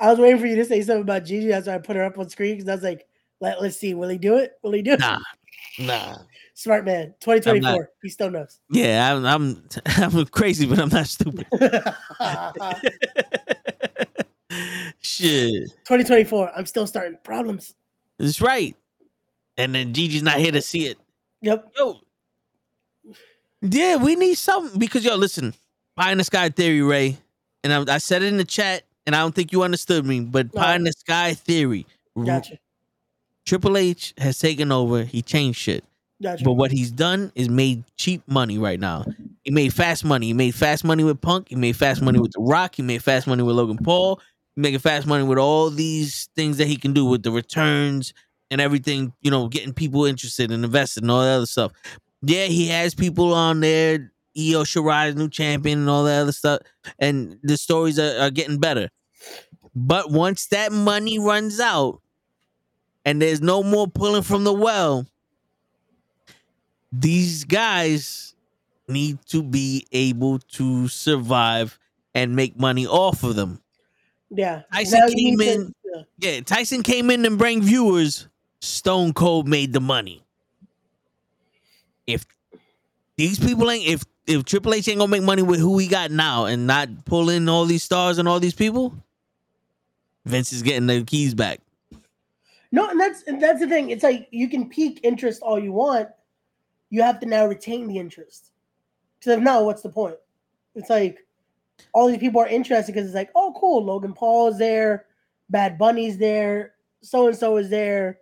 [0.00, 1.48] I was waiting for you to say something about Gigi.
[1.48, 3.06] That's why I put her up on screen because I was like,
[3.40, 3.94] Let, let's see.
[3.94, 4.52] Will he do it?
[4.62, 5.00] Will he do it?
[5.00, 5.18] Nah,
[5.78, 6.18] nah.
[6.54, 7.14] Smart man.
[7.20, 7.90] 2024.
[8.02, 8.60] He still knows.
[8.70, 11.46] Yeah, I'm I'm I'm crazy, but I'm not stupid.
[15.00, 15.70] Shit.
[15.86, 16.52] 2024.
[16.56, 17.74] I'm still starting problems.
[18.18, 18.76] That's right.
[19.56, 20.98] And then Gigi's not here to see it.
[21.42, 21.72] Yep.
[21.76, 22.00] Yo.
[23.60, 25.54] Yeah, we need something because yo, listen,
[25.96, 27.18] pie in the sky theory, Ray.
[27.62, 30.20] And I, I said it in the chat, and I don't think you understood me,
[30.20, 31.86] but pie in the sky theory.
[32.24, 32.58] Gotcha.
[33.44, 35.04] Triple H has taken over.
[35.04, 35.84] He changed shit.
[36.20, 36.44] Gotcha.
[36.44, 39.04] But what he's done is made cheap money right now.
[39.42, 40.26] He made fast money.
[40.28, 41.48] He made fast money with Punk.
[41.48, 42.76] He made fast money with The Rock.
[42.76, 44.20] He made fast money with Logan Paul.
[44.54, 48.12] He making fast money with all these things that he can do with the returns
[48.52, 51.72] and everything, you know, getting people interested and invested and all that other stuff.
[52.22, 54.12] Yeah, he has people on there.
[54.36, 56.60] Io Shirai's new champion and all that other stuff.
[56.98, 58.90] And the stories are, are getting better.
[59.74, 62.00] But once that money runs out
[63.04, 65.06] and there's no more pulling from the well,
[66.92, 68.34] these guys
[68.88, 71.78] need to be able to survive
[72.14, 73.60] and make money off of them.
[74.30, 74.62] Yeah.
[74.72, 75.74] Tyson came to- in.
[75.84, 76.02] yeah.
[76.18, 78.28] Yeah, Tyson came in and bring viewers.
[78.62, 80.22] Stone Cold made the money.
[82.06, 82.24] If
[83.16, 86.12] these people ain't, if if Triple H ain't gonna make money with who he got
[86.12, 88.94] now and not pull in all these stars and all these people,
[90.24, 91.60] Vince is getting the keys back.
[92.70, 93.90] No, and that's that's the thing.
[93.90, 96.08] It's like you can peak interest all you want.
[96.90, 98.52] You have to now retain the interest.
[99.18, 100.16] Because if not, what's the point?
[100.76, 101.26] It's like
[101.92, 103.84] all these people are interested because it's like, oh, cool.
[103.84, 105.06] Logan Paul is there,
[105.50, 108.18] Bad Bunny's there, so and so is there.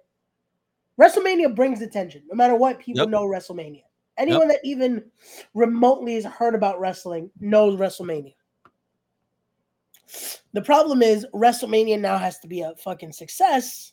[1.01, 2.23] WrestleMania brings attention.
[2.29, 3.09] No matter what, people Yep.
[3.09, 3.85] know WrestleMania.
[4.19, 5.11] Anyone that even
[5.55, 8.35] remotely has heard about wrestling knows WrestleMania.
[10.53, 13.93] The problem is WrestleMania now has to be a fucking success,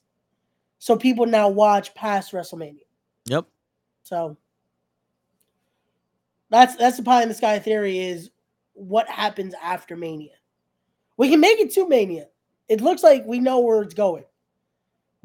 [0.79, 2.81] so people now watch past WrestleMania.
[3.25, 3.45] Yep.
[4.03, 4.35] So
[6.49, 8.31] that's that's the pie in the sky theory is
[8.73, 10.35] what happens after Mania.
[11.15, 12.27] We can make it to Mania.
[12.67, 14.25] It looks like we know where it's going.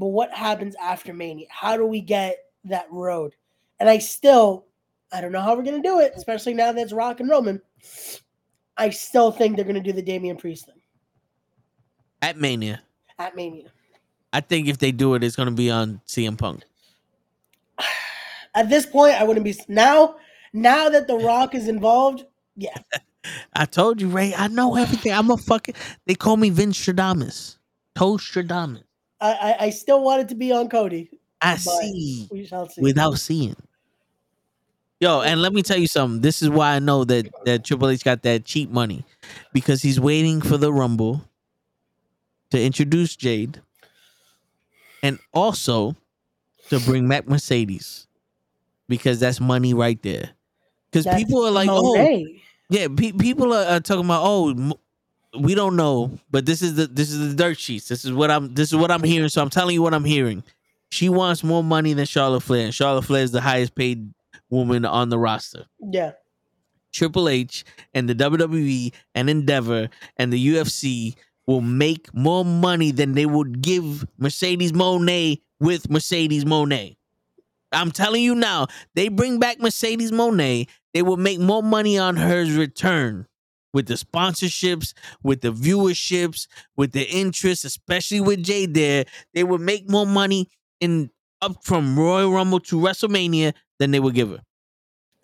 [0.02, 1.46] But what happens after Mania?
[1.48, 3.36] How do we get that road?
[3.78, 4.66] And I still
[5.12, 7.62] I don't know how we're gonna do it, especially now that it's Rock and Roman.
[8.76, 10.80] I still think they're gonna do the Damian Priest thing
[12.20, 12.82] At Mania.
[13.20, 13.70] at Mania.
[14.32, 16.64] I think if they do it, it's gonna be on CM Punk.
[18.56, 20.16] At this point, I wouldn't be now.
[20.52, 22.24] Now that The Rock is involved,
[22.56, 22.74] yeah,
[23.54, 24.34] I told you, Ray.
[24.36, 25.12] I know everything.
[25.12, 25.76] I'm a fucking.
[26.06, 27.58] They call me Vince Stradamus.
[27.94, 28.82] Toastradamus.
[29.30, 31.10] I, I still want it to be on Cody.
[31.40, 32.68] I see see.
[32.78, 33.56] without seeing.
[35.00, 36.20] Yo, and let me tell you something.
[36.20, 39.04] This is why I know that that Triple H got that cheap money,
[39.52, 41.22] because he's waiting for the Rumble
[42.50, 43.60] to introduce Jade,
[45.02, 45.96] and also
[46.68, 48.06] to bring back Mercedes,
[48.88, 50.30] because that's money right there.
[50.90, 52.40] Because people are like, oh, Moné.
[52.70, 54.74] yeah, pe- people are, are talking about, oh,
[55.38, 57.88] we don't know, but this is the this is the dirt sheets.
[57.88, 59.28] This is what I'm this is what I'm hearing.
[59.28, 60.42] So I'm telling you what I'm hearing.
[60.90, 64.12] She wants more money than Charlotte Flair, and Charlotte Flair is the highest paid
[64.50, 65.64] woman on the roster.
[65.80, 66.12] Yeah,
[66.92, 67.64] Triple H
[67.94, 71.14] and the WWE and Endeavor and the UFC
[71.46, 76.96] will make more money than they would give Mercedes Moné with Mercedes Moné.
[77.72, 82.16] I'm telling you now, they bring back Mercedes Moné, they will make more money on
[82.16, 83.26] her return
[83.72, 86.46] with the sponsorships, with the viewerships,
[86.76, 89.04] with the interest, especially with Jay there.
[89.34, 90.48] They would make more money
[90.80, 94.40] in up from Royal Rumble to WrestleMania than they would give her.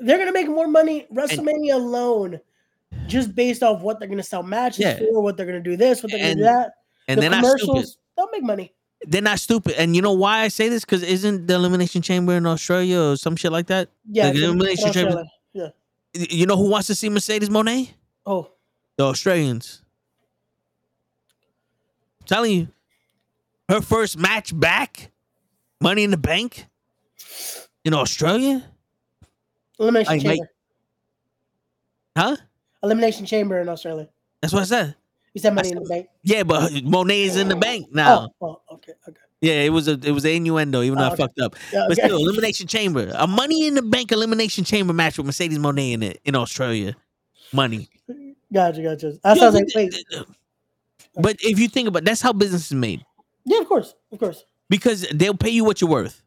[0.00, 2.38] they're gonna make more money WrestleMania alone,
[3.08, 4.98] just based off what they're gonna sell matches Yeah.
[4.98, 6.70] for, what they're gonna do this, what they're gonna do that.
[7.08, 7.60] And the they're not stupid.
[7.66, 8.72] commercials, they'll make money.
[9.06, 9.74] they're not stupid.
[9.76, 10.84] And you know why I say this?
[10.84, 13.88] Because isn't the elimination chamber in Australia or some shit like that?
[14.10, 15.24] Yeah, Like, elimination chamber.
[15.52, 15.68] Yeah.
[16.14, 17.90] You know who wants to see Mercedes Moné?
[18.28, 18.50] Oh,
[18.98, 19.80] The Australians.
[22.20, 22.68] I'm telling you,
[23.70, 25.10] her first match back,
[25.80, 26.66] Money in the Bank,
[27.84, 28.64] in Australia,
[29.80, 30.42] elimination Like, chamber.
[30.42, 30.48] make-
[32.16, 32.36] huh?
[32.82, 34.08] Elimination chamber in Australia.
[34.42, 34.94] That's what I said.
[35.32, 36.08] You said money I in the bank.
[36.22, 38.30] Yeah, but Moné is in the bank now.
[38.42, 39.20] Oh, oh, okay, okay.
[39.40, 41.54] Yeah, it was a it was an innuendo, even though Oh, I fucked up.
[41.72, 42.08] Yeah, But okay.
[42.08, 46.02] still, elimination chamber, a money in the bank elimination chamber match with Mercedes Moné in
[46.02, 46.94] it in Australia.
[47.52, 47.88] Money.
[48.52, 49.12] Gotcha, gotcha.
[49.22, 50.26] That sounds like but- wait.
[51.20, 53.04] But if you think about that's how business is made.
[53.44, 54.44] Yeah, of course, of course.
[54.68, 56.22] Because they'll pay you what you're worth.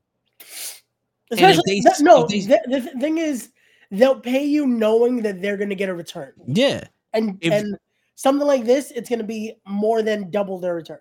[1.32, 2.26] Especially they- that- no.
[2.28, 3.52] they- the, the thing is,
[3.90, 6.84] they'll pay you knowing that they're gonna get a return, Yeah.
[7.14, 7.78] and If- and
[8.16, 11.00] something like this, it's gonna be more than double their return.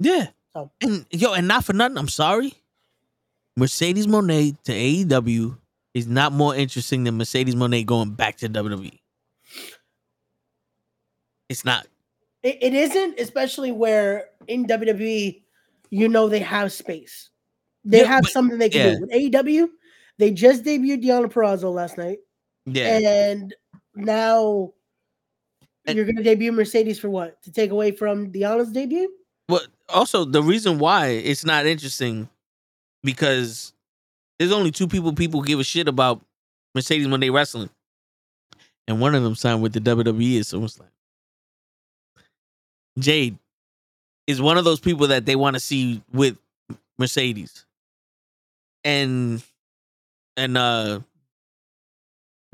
[0.00, 0.28] Yeah.
[0.54, 2.54] So And yo, and not for nothing, I'm sorry.
[3.56, 5.58] Mercedes Moné to AEW
[5.94, 8.98] is not more interesting than Mercedes Moné going back to WWE.
[11.48, 11.86] It's not.
[12.42, 15.42] it, it isn't, especially where in WWE,
[15.90, 17.30] you know they have space.
[17.84, 18.94] They Yeah, have but- something they can yeah.
[18.94, 19.00] do.
[19.00, 19.68] With AEW,
[20.18, 22.18] they just debuted Deonna Purrazzo last night,
[22.66, 22.98] Yeah.
[22.98, 23.54] and
[23.94, 24.72] now
[25.86, 27.40] And- you're gonna debut Mercedes for what?
[27.44, 29.10] To take away from Deonna's debut?
[29.48, 32.28] Well, also the reason why it's not interesting
[33.02, 33.72] because
[34.38, 36.22] there's only two people people give a shit about
[36.74, 37.70] Mercedes when they wrestling,
[38.86, 40.44] and one of them signed with the WWE.
[40.44, 40.90] So it's like
[42.98, 43.38] Jade
[44.26, 46.36] is one of those people that they want to see with
[46.98, 47.64] Mercedes,
[48.84, 49.42] and
[50.36, 51.00] and uh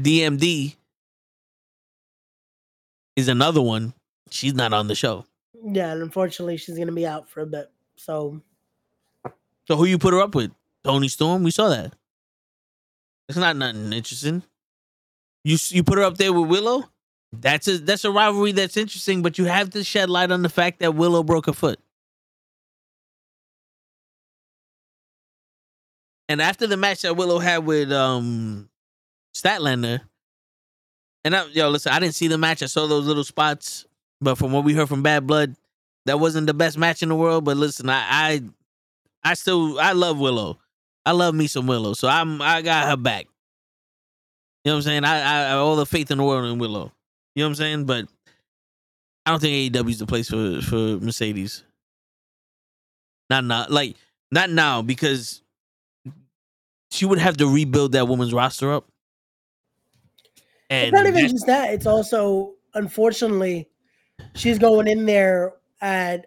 [0.01, 0.75] DMD
[3.17, 3.95] is another one.
[4.31, 5.25] She's not on the show.
[5.65, 7.71] Yeah, and unfortunately, she's gonna be out for a bit.
[7.97, 8.41] So
[9.67, 10.53] So who you put her up with?
[10.83, 11.43] Toni Storm.
[11.43, 11.95] We saw that.
[13.29, 14.43] It's not nothing interesting.
[15.45, 16.85] You you put her up there with Willow.
[17.41, 20.49] That's a that's a rivalry that's interesting, but you have to shed light on the
[20.49, 21.79] fact that Willow broke her foot.
[26.29, 28.69] And after the match that Willow had with um
[29.37, 30.01] Statlander,
[31.25, 32.63] and I, yo, listen, I didn't see the match.
[32.63, 33.87] I saw those little spots,
[34.21, 35.57] but from what we heard from Bad Blood,
[36.07, 37.45] that wasn't the best match in the world.
[37.45, 38.43] But listen, I I
[39.23, 40.59] I still I love Willow.
[41.07, 41.95] I love me some Willow.
[41.95, 43.27] So I'm I got her back.
[44.65, 45.05] You know what I'm saying?
[45.05, 46.93] I I, I all the faith in the world in Willow.
[47.35, 47.85] You know what I'm saying?
[47.87, 48.07] But
[49.27, 51.65] I don't think AEW is the place for for Mercedes.
[53.31, 53.97] Not now, like
[54.31, 55.43] not now because
[56.91, 58.87] she would have to rebuild that woman's roster up.
[60.71, 61.73] And it's not even just that.
[61.73, 63.69] It's also, unfortunately,
[64.35, 66.27] she's going in there at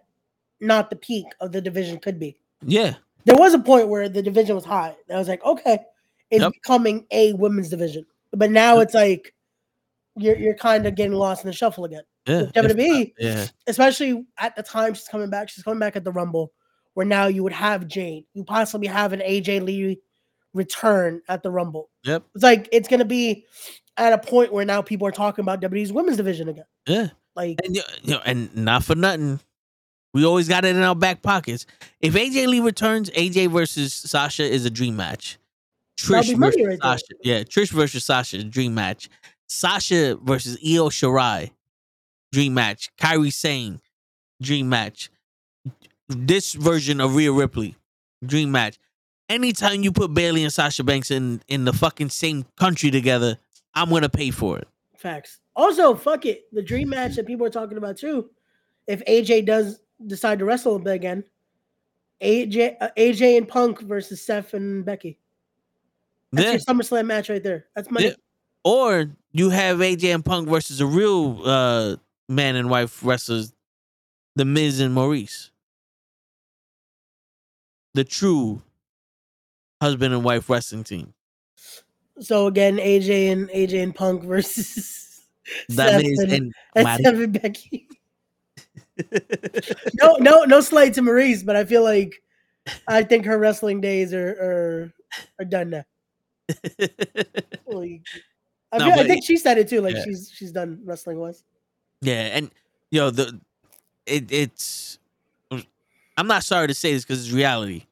[0.60, 2.36] not the peak of the division could be.
[2.62, 2.94] yeah,
[3.24, 4.96] There was a point where the division was hot.
[5.12, 5.78] I was like, okay,
[6.30, 6.52] it's Yep.
[6.52, 8.04] becoming a women's division.
[8.32, 9.34] But now it's like
[10.18, 12.02] you're you're kind of getting lost in the shuffle again.
[12.26, 16.12] yeah, WWE, yeah, especially at the time she's coming back, she's coming back at the
[16.12, 16.52] Rumble,
[16.94, 20.00] where now you would have Jane, you possibly have an AJ Lee
[20.54, 21.90] return at the Rumble.
[22.04, 22.24] Yep.
[22.34, 23.44] It's like it's gonna be
[23.96, 26.64] at a point where now people are talking about WWE's women's division again.
[26.86, 27.08] yeah.
[27.36, 29.38] Like And you know, and not for nothing,
[30.12, 31.66] we always got it in our back pockets.
[32.00, 35.38] If AJ Lee returns, AJ versus Sasha is a dream match.
[35.98, 36.78] Trish versus right there.
[36.80, 39.08] Sasha, yeah, Trish versus Sasha, dream match.
[39.48, 41.50] Sasha versus Io Shirai,
[42.32, 42.90] dream match.
[43.00, 43.80] Kairi Sane,
[44.40, 45.10] dream match.
[46.08, 47.76] This version of Rhea Ripley,
[48.24, 48.78] dream match.
[49.28, 53.38] Anytime you put Bayley and Sasha Banks in in the fucking same country together,
[53.74, 54.68] I'm gonna pay for it.
[54.96, 55.40] Facts.
[55.54, 56.44] Also, fuck it.
[56.52, 58.30] The dream match that people are talking about too.
[58.86, 61.24] If AJ does decide to wrestle a bit again,
[62.22, 65.18] AJ uh, AJ and Punk versus Seth and Becky.
[66.32, 66.52] That's Yeah.
[66.52, 67.66] your SummerSlam match right there.
[67.76, 68.12] That's my Yeah.
[68.68, 71.96] Or you have AJ and Punk versus a real uh
[72.28, 73.54] man and wife wrestlers,
[74.36, 75.48] The Miz and Maryse.
[77.94, 78.60] The true
[79.80, 81.14] husband and wife wrestling team.
[82.20, 85.22] So again, AJ and AJ and Punk versus
[85.70, 87.88] That Seth Miz and, and and Seth and Becky.
[89.94, 92.22] no, no, no slight to Maryse, but I feel like
[92.86, 94.92] I think her wrestling days are are,
[95.40, 95.84] are done now.
[97.66, 98.02] Like,
[98.72, 99.80] I, No, I think it- she said it too.
[99.80, 100.04] Like yeah.
[100.04, 101.42] she's she's done wrestling wise.
[102.00, 102.50] Yeah, and
[102.90, 103.40] yo, the
[104.06, 104.98] it it's
[106.16, 107.84] I'm not sorry to say this because it's reality.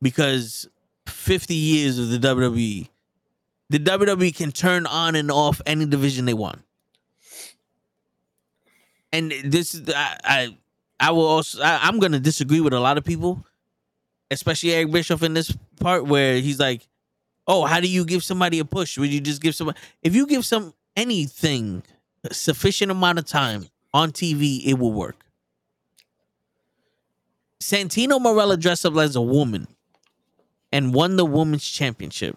[0.00, 0.68] Because
[1.06, 2.88] 50 years of the WWE,
[3.70, 6.60] the WWE can turn on and off any division they want.
[9.12, 10.56] And this is I I,
[10.98, 13.44] I will also I, I'm gonna disagree with a lot of people,
[14.30, 16.88] especially Eric Bischoff in this part where he's like,
[17.46, 18.98] "Oh, how do you give somebody a push?
[18.98, 21.82] Would you just give somebody if you give some anything
[22.30, 25.16] sufficient amount of time on TV, it will work.
[27.60, 29.66] Santino Marella dressed up as a woman
[30.72, 32.36] and won the women's championship.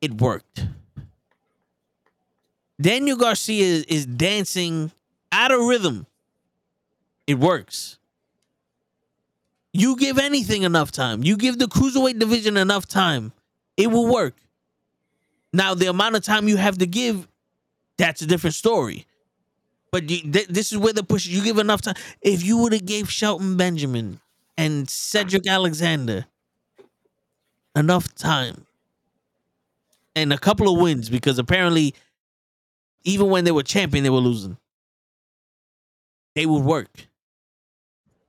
[0.00, 0.66] It worked.
[2.80, 4.90] Daniel Garcia is, is dancing
[5.30, 6.06] out of rhythm.
[7.26, 7.98] It works.
[9.72, 11.22] You give anything enough time.
[11.24, 13.32] You give the cruiserweight division enough time,
[13.76, 14.34] it will work.
[15.52, 17.28] Now, the amount of time you have to give
[17.98, 19.06] that's a different story.
[19.90, 21.26] But you, th- this is where the push.
[21.26, 21.34] Is.
[21.34, 21.94] You give enough time.
[22.20, 24.20] If you would have gave Shelton Benjamin
[24.56, 26.26] and Cedric Alexander
[27.76, 28.66] enough time
[30.16, 31.94] and a couple of wins, because apparently,
[33.04, 34.56] even when they were champion, they were losing.
[36.34, 37.08] They would work.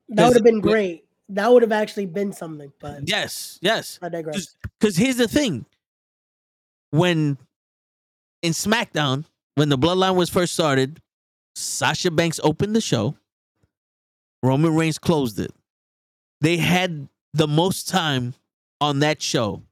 [0.10, 1.03] That would have been great.
[1.34, 2.72] That would have actually been something.
[2.80, 4.00] But Yes, yes.
[4.02, 4.56] I digress.
[4.80, 5.66] Because here's the thing:
[6.92, 7.38] when
[8.42, 11.02] in SmackDown, when the Bloodline was first started,
[11.56, 13.16] Sasha Banks opened the show.
[14.44, 15.54] Roman Reigns closed it.
[16.42, 18.34] They had the most time
[18.82, 19.64] on that show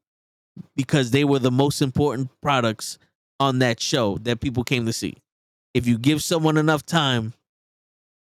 [0.75, 2.97] because they were the most important products
[3.39, 5.17] on that show that people came to see.
[5.73, 7.33] If you give someone enough time,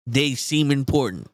[0.06, 1.28] they seem important.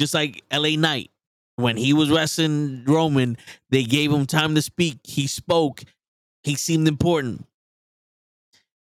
[0.00, 1.10] Just like LA Knight.
[1.58, 3.36] When he was wrestling Roman,
[3.70, 5.00] they gave him time to speak.
[5.02, 5.82] He spoke.
[6.44, 7.46] He seemed important.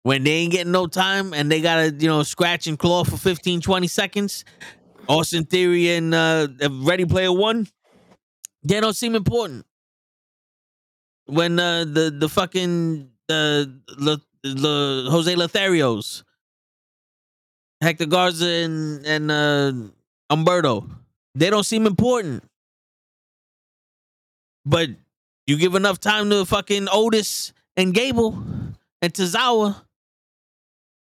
[0.02, 3.16] When they ain't getting no time and they gotta, you know, scratch and claw for
[3.16, 4.44] 15, 20 seconds,
[5.08, 7.68] Austin Theory and uh Ready Player One,
[8.64, 9.64] they don't seem important.
[11.26, 16.24] When uh the the fucking the the, the Jose Lotharios,
[17.80, 19.72] Hector Garza and and uh
[20.32, 20.90] Humberto,
[21.36, 22.42] they don't seem important.
[24.66, 24.90] But
[25.46, 28.36] you give enough time to fucking Otis and Gable
[29.00, 29.80] and Tozawa.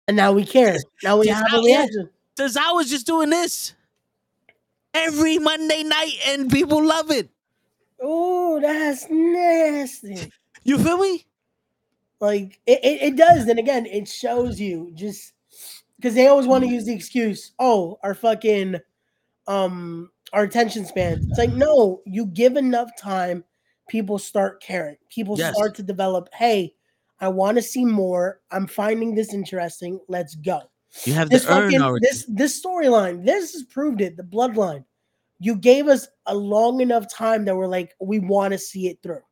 [0.06, 0.76] And now we care.
[1.02, 2.10] Now we have a reaction.
[2.38, 3.74] Tozawa's just doing this
[4.92, 7.30] every Monday night and people love it.
[8.00, 10.30] Oh, that's nasty.
[10.64, 11.24] You feel me?
[12.20, 13.46] Like it, it, it does.
[13.46, 15.32] Then again, it shows you just
[15.96, 18.76] because they always want to use the excuse, oh, our fucking
[19.46, 21.20] um our attention span.
[21.28, 23.44] It's like, no, you give enough time,
[23.88, 24.96] people start caring.
[25.08, 25.54] People Yes.
[25.54, 26.74] start to develop, hey,
[27.20, 28.40] I want to see more.
[28.50, 29.98] I'm finding this interesting.
[30.08, 30.62] Let's go.
[31.04, 34.16] You have This earn fucking this this storyline, this has proved it.
[34.16, 34.84] The bloodline.
[35.40, 39.02] You gave us a long enough time that we're like, we want to see it
[39.02, 39.22] through.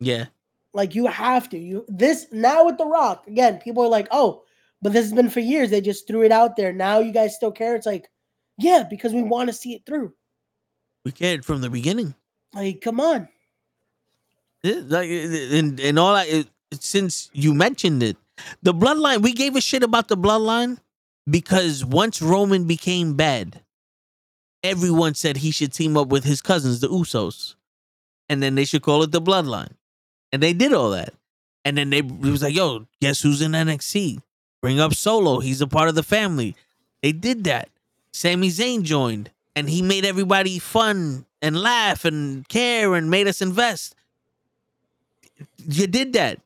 [0.00, 0.26] yeah.
[0.74, 1.58] Like you have to.
[1.58, 3.58] You this now with The Rock again.
[3.58, 4.42] People are like, oh,
[4.80, 5.70] but this has been for years.
[5.70, 6.72] They just threw it out there.
[6.72, 7.76] Now you guys still care.
[7.76, 8.08] It's like,
[8.58, 10.12] yeah, because we want to see it through.
[11.04, 12.14] We cared from the beginning.
[12.54, 13.28] Like, come on.
[14.62, 16.28] Yeah, like eh, eh, and and all that.
[16.28, 18.16] Eh, it, since you mentioned it,
[18.62, 19.22] the bloodline.
[19.22, 20.78] We gave a shit about the bloodline
[21.28, 23.62] because once Roman became bad,
[24.62, 27.56] everyone said he should team up with his cousins, the Usos,
[28.28, 29.72] and then they should call it the bloodline,
[30.30, 31.14] and they did all that.
[31.64, 34.20] And then they it was like, "Yo, guess who's in NXT?
[34.60, 35.40] Bring up Solo.
[35.40, 36.54] He's a part of the family."
[37.02, 37.68] They did that.
[38.12, 43.42] Sami Zayn joined, and he made everybody fun and laugh and care and made us
[43.42, 43.94] invest.
[45.58, 46.40] You did that.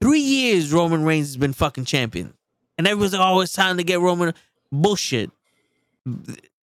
[0.00, 2.34] Three years Roman Reigns has been fucking champion.
[2.76, 4.34] And everyone's like, oh, it's time to get Roman.
[4.70, 5.30] Bullshit.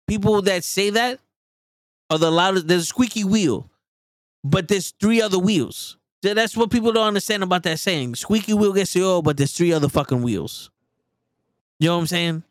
[0.06, 1.18] People that say that
[2.08, 2.68] are the loudest.
[2.68, 3.68] There's a squeaky wheel,
[4.44, 5.96] but there's three other wheels.
[6.22, 8.14] So That's what people don't understand about that saying.
[8.16, 10.70] Squeaky wheel gets the oil, oh, but there's three other fucking wheels.
[11.78, 12.42] You know what I'm saying?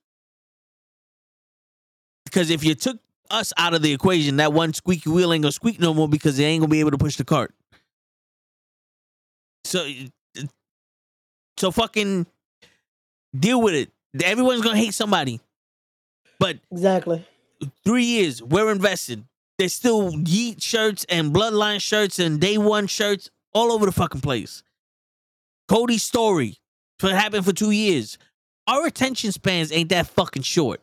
[2.27, 2.97] Because if you took
[3.31, 6.35] us out of the equation, that one squeaky wheel ain't gonna squeak no more because
[6.37, 7.53] they ain't gonna be able to push the cart.
[9.63, 9.87] So,
[11.57, 12.25] so fucking
[13.37, 13.91] deal with it.
[14.23, 15.39] Everyone's gonna hate somebody,
[16.39, 17.25] but Exactly.
[17.83, 19.23] three years we're invested.
[19.57, 24.21] There's still Yeet shirts and Bloodline shirts and Day One shirts all over the fucking
[24.21, 24.63] place.
[25.67, 26.57] Cody's story
[26.99, 28.17] what happened for two years.
[28.67, 30.81] Our attention spans ain't that fucking short.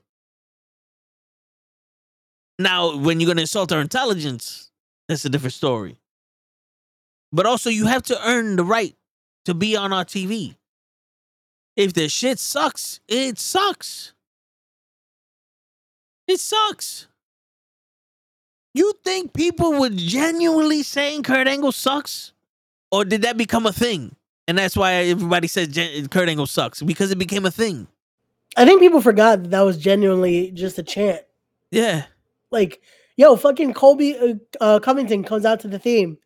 [2.59, 4.71] Now, when you're gonna insult our intelligence,
[5.09, 5.99] that's a different story.
[7.33, 8.95] But also, you have to earn the right
[9.45, 10.57] to be on our TV.
[11.77, 14.13] If the shit sucks, it sucks.
[16.29, 17.09] It sucks.
[18.73, 22.33] You think people were genuinely saying Kurt Angle sucks?
[22.91, 24.15] Or did that become a thing?
[24.47, 27.87] And that's why everybody says Gen- Kurt Angle sucks because it became a thing.
[28.57, 31.23] I think people forgot that that was genuinely just a chant.
[31.71, 32.05] Yeah.
[32.51, 32.83] Like,
[33.17, 36.19] yo, fucking Colby uh, uh, Covington comes out to the theme.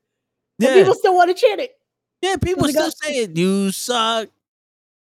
[0.58, 0.74] Yeah.
[0.74, 1.72] people still want to chant it.
[2.20, 3.36] Yeah, people still got- say it.
[3.36, 4.28] You suck.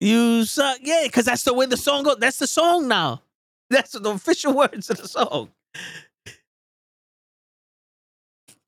[0.01, 0.79] You suck.
[0.83, 2.17] Yeah, because that's the way the song goes.
[2.19, 3.23] That's the song now.
[3.71, 5.51] That's the official words of the song.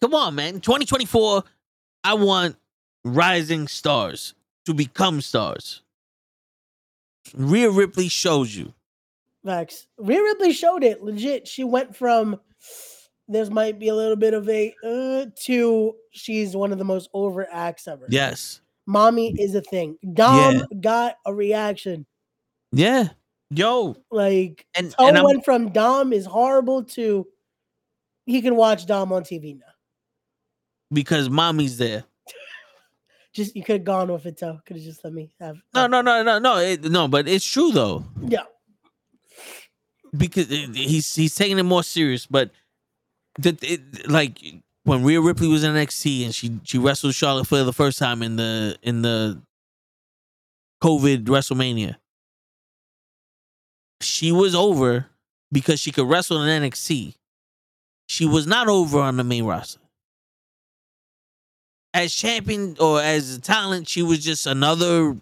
[0.02, 0.60] Come on, man.
[0.60, 1.42] 2024,
[2.04, 2.56] I want
[3.02, 4.34] rising stars
[4.66, 5.80] to become stars.
[7.34, 8.74] Rhea Ripley shows you.
[9.44, 9.86] Max.
[9.98, 11.02] Rhea Ripley showed it.
[11.02, 11.48] Legit.
[11.48, 12.38] She went from
[13.28, 17.08] this might be a little bit of a uh, to she's one of the most
[17.14, 18.06] over acts ever.
[18.10, 18.60] Yes.
[18.86, 19.96] Mommy is a thing.
[20.14, 20.62] Dom Yeah.
[20.80, 22.06] got a reaction.
[22.72, 23.08] Yeah.
[23.50, 23.96] Yo.
[24.10, 27.26] Like And, Toe and I'm, went from Dom is horrible to
[28.26, 29.64] he can watch Dom on TV now.
[30.92, 32.04] because mommy's there.
[33.32, 34.58] Just you could have gone with it, Toe.
[34.66, 36.58] Could have just let me have No, no, no, no, no.
[36.58, 38.04] It, no, but it's true though.
[38.26, 38.42] Yeah.
[40.16, 42.26] Because he's he's taking it more serious.
[42.26, 42.50] But
[43.38, 44.40] the it, like
[44.84, 48.22] when Rhea Ripley was in NXT and she she wrestled Charlotte Flair the first time
[48.22, 49.40] in the in the
[50.82, 51.96] COVID WrestleMania,
[54.00, 55.06] she was over
[55.52, 57.14] because she could wrestle in NXT.
[58.08, 59.80] She was not over on the main roster.
[61.92, 65.16] As champion or as a talent, she was just another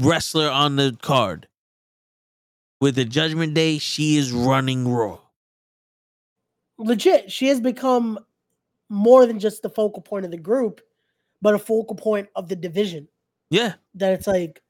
[0.00, 1.48] wrestler on the card
[2.80, 5.18] with the Judgment Day, she is running Raw.
[6.78, 8.18] Legit, she has become
[8.88, 10.80] more than just the focal point of the group,
[11.40, 13.08] but a focal point of the division.
[13.50, 14.60] Yeah, That it's like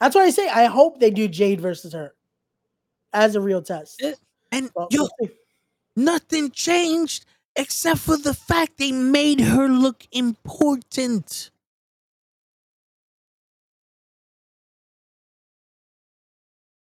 [0.00, 2.14] that's why I say I hope they do Jade versus her
[3.12, 4.00] as a real test.
[4.02, 4.14] Yeah.
[4.52, 5.08] and But yo,
[5.94, 7.24] nothing changed
[7.54, 11.50] except for the fact they made her look important.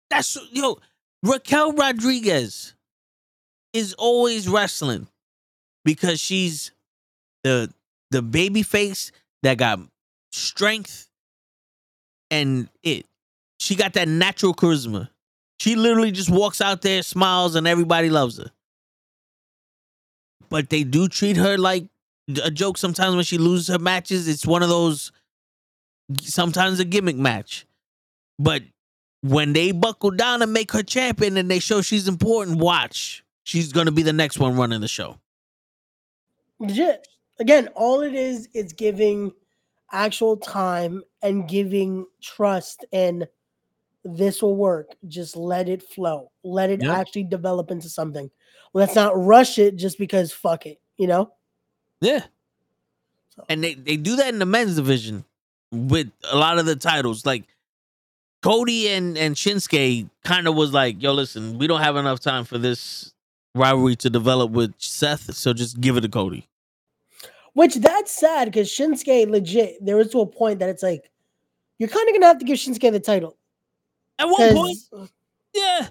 [0.09, 0.79] That's yo,
[1.23, 2.73] Raquel Rodriguez
[3.73, 5.07] is always wrestling
[5.85, 6.71] because she's
[7.43, 7.71] the
[8.11, 9.11] the baby face
[9.43, 9.79] that got
[10.31, 11.07] strength
[12.31, 13.05] and it.
[13.59, 15.09] She got that natural charisma.
[15.59, 18.49] She literally just walks out there, smiles, and everybody loves her.
[20.49, 21.85] But they do treat her like
[22.43, 24.27] a joke sometimes when she loses her matches.
[24.27, 25.11] It's one of those
[26.21, 27.65] sometimes a gimmick match.
[28.39, 28.63] But
[29.21, 33.23] when they buckle down and make her champion and they show she's important, watch.
[33.43, 35.17] She's gonna be the next one running the show.
[36.59, 37.07] legit.
[37.39, 39.31] Again, all it is is giving
[39.93, 43.27] actual time and giving trust and
[44.03, 44.91] this will work.
[45.07, 46.31] Just let it flow.
[46.43, 46.91] Let it Yep.
[46.91, 48.29] actually develop into something.
[48.73, 51.31] Let's not rush it just because fuck it, you know?
[52.01, 52.25] Yeah.
[53.47, 55.23] And they, they do that in the men's division
[55.71, 57.25] with a lot of the titles.
[57.25, 57.45] Like
[58.41, 62.45] Cody and, and Shinsuke kind of was like, yo, listen, we don't have enough time
[62.45, 63.13] for this
[63.55, 66.47] rivalry to develop with Seth, so just give it to Cody.
[67.53, 71.09] Which that's sad because Shinsuke legit, there was to a point that it's like,
[71.77, 73.35] you're kind of gonna have to give Shinsuke the title.
[74.17, 74.77] At one point,
[75.53, 75.87] yeah.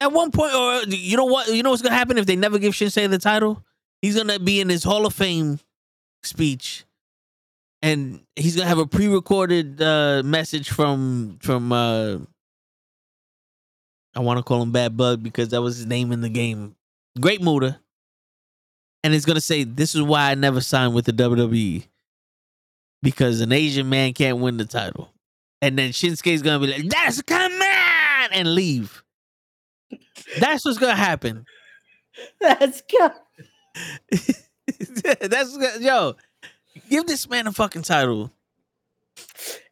[0.00, 1.48] At one point, or you know what?
[1.48, 3.64] You know what's gonna happen if they never give Shinsuke the title?
[4.00, 5.58] He's gonna be in his Hall of Fame
[6.22, 6.84] speech,
[7.82, 11.72] and he's gonna have a pre-recorded uh, message from from.
[11.72, 12.18] uh
[14.14, 16.76] I want to call him Bad Bug because that was his name in the game.
[17.18, 17.80] Great Muta,
[19.02, 21.86] and it's gonna say, "This is why I never signed with the WWE
[23.02, 25.12] because an Asian man can't win the title."
[25.62, 29.02] And then Shinsuke's gonna be like, "That's come on," and leave.
[30.40, 31.46] That's what's gonna happen.
[32.40, 33.12] That's good.
[35.20, 36.16] That's yo.
[36.88, 38.32] Give this man a fucking title.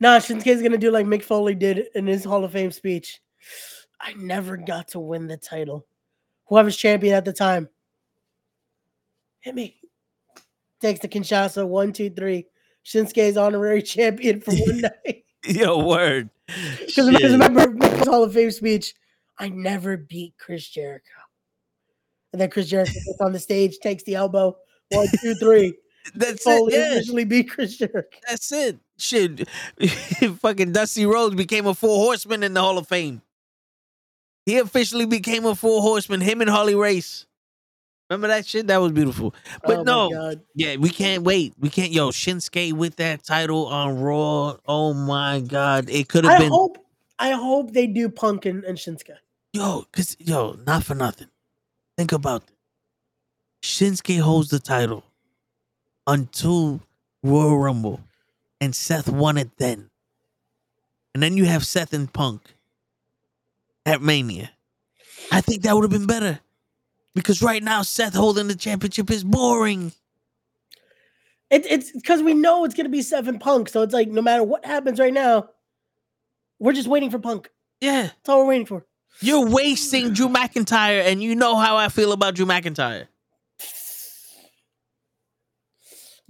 [0.00, 3.20] Nah, Shinsuke's gonna do like Mick Foley did in his Hall of Fame speech.
[4.00, 5.86] I never got to win the title.
[6.46, 7.68] Whoever's champion at the time.
[9.40, 9.76] Hit me.
[10.80, 11.66] Takes the Kinshasa.
[11.66, 12.46] One, two, three.
[12.84, 15.24] Shinsuke's honorary champion for one night.
[15.44, 16.30] Yo, word.
[16.46, 18.94] Because remember Mick's Hall of Fame speech,
[19.38, 21.04] I never beat Chris Jericho.
[22.32, 24.56] And then Chris Jericho gets on the stage, takes the elbow.
[24.90, 25.74] One, two, three.
[26.14, 26.78] That's Foley it.
[26.78, 26.92] Yeah.
[26.92, 28.08] officially beat Chris Jericho.
[28.28, 28.78] That's it.
[28.98, 29.48] Shit.
[30.40, 33.22] fucking Dusty Rhodes became a four horseman in the Hall of Fame.
[34.46, 36.20] He officially became a four horseman.
[36.20, 37.26] Him and Harley Race.
[38.08, 38.66] Remember that shit?
[38.66, 39.34] That was beautiful.
[39.64, 41.54] But Oh no, yeah, we can't wait.
[41.60, 41.92] We can't.
[41.92, 44.56] Yo, Shinsuke with that title on Raw.
[44.66, 46.50] Oh my god, it could have I been.
[46.50, 46.78] hope
[47.20, 49.14] I hope they do Punk and, and Shinsuke.
[49.52, 51.28] Yo, cause yo, not for nothing.
[51.96, 52.50] Think about it.
[53.62, 55.04] Shinsuke holds the title
[56.06, 56.80] until
[57.22, 58.00] Royal Rumble,
[58.60, 59.90] and Seth won it then.
[61.14, 62.54] And then you have Seth and Punk
[63.84, 64.50] at Mania.
[65.32, 66.40] I think that would have been better.
[67.14, 69.92] Because right now, Seth holding the championship is boring.
[71.50, 74.44] It, it's because we know it's gonna be seven Punk, so it's like no matter
[74.44, 75.50] what happens right now,
[76.60, 77.50] we're just waiting for Punk.
[77.80, 78.02] Yeah.
[78.02, 78.86] That's all we're waiting for.
[79.20, 83.08] You're wasting Drew McIntyre, and you know how I feel about Drew McIntyre.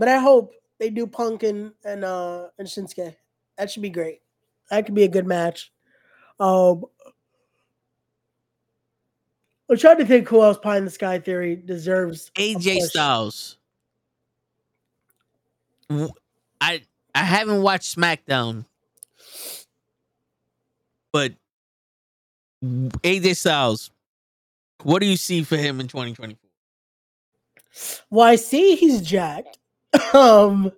[0.00, 3.14] But I hope they do Punk and and uh and Shinsuke.
[3.58, 4.22] That should be great.
[4.70, 5.70] That could be a good match.
[6.40, 6.86] Um
[9.68, 12.32] I'm trying to think who else Pie in the Sky Theory deserves.
[12.34, 13.58] AJ Styles.
[15.90, 16.82] I
[17.14, 18.64] I haven't watched SmackDown,
[21.12, 21.34] but
[22.64, 23.90] AJ Styles,
[24.82, 26.38] what do you see for him in 2024?
[28.08, 29.58] Well, I see he's jacked.
[30.14, 30.72] um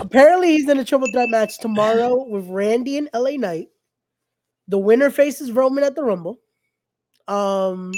[0.00, 3.68] apparently he's in a triple threat match tomorrow with Randy and LA Knight.
[4.68, 6.38] The winner faces Roman at the Rumble.
[7.28, 7.92] Um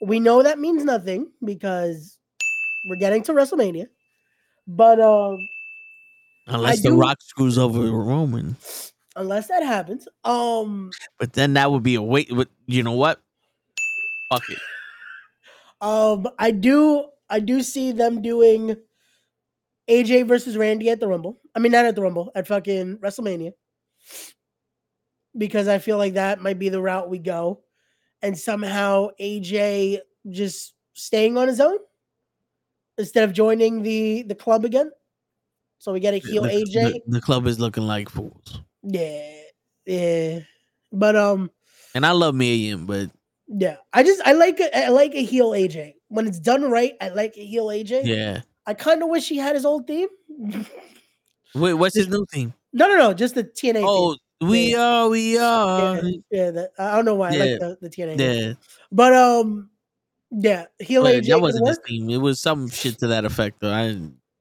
[0.00, 2.18] we know that means nothing because
[2.88, 3.86] we're getting to WrestleMania.
[4.66, 5.38] But um
[6.46, 8.56] Unless The Rock screws over Roman,
[9.16, 12.28] unless that happens, um but then that would be a wait.
[12.30, 13.20] But you know what?
[14.30, 14.58] Fuck it.
[15.80, 18.76] Um, I do, I do see them doing
[19.88, 21.40] AJ versus Randy at the Rumble.
[21.54, 23.52] I mean, not at the Rumble, at fucking WrestleMania,
[25.36, 27.60] because I feel like that might be the route we go,
[28.22, 30.00] and somehow AJ
[30.30, 31.78] just staying on his own
[32.98, 34.90] instead of joining the the club again.
[35.78, 36.72] So we get a heel the, AJ.
[36.72, 39.32] the- the club is looking like fools, yeah,
[39.84, 40.40] yeah,
[40.92, 41.50] but um,
[41.94, 43.10] and I love Million, but
[43.48, 46.94] yeah, I just I like a, I like a heel AJ when it's done right.
[47.02, 48.06] I like a heel AJ.
[48.06, 48.40] yeah.
[48.66, 50.08] I kind of wish he had his old theme.
[51.54, 52.54] Wait, what's his new theme?
[52.72, 53.82] No, no, no, just the TNA.
[53.84, 54.80] Oh, we Yeah.
[54.80, 55.96] are, we are.
[56.02, 58.16] yeah, yeah that, I don't know why I like the, the TNA.
[58.18, 58.20] theme.
[58.48, 58.52] Yeah,
[58.90, 59.70] But um,
[60.30, 62.10] yeah, heel but AJ that could wasn't his theme.
[62.10, 63.60] It was some shit to that effect.
[63.60, 63.72] Though.
[63.72, 63.96] I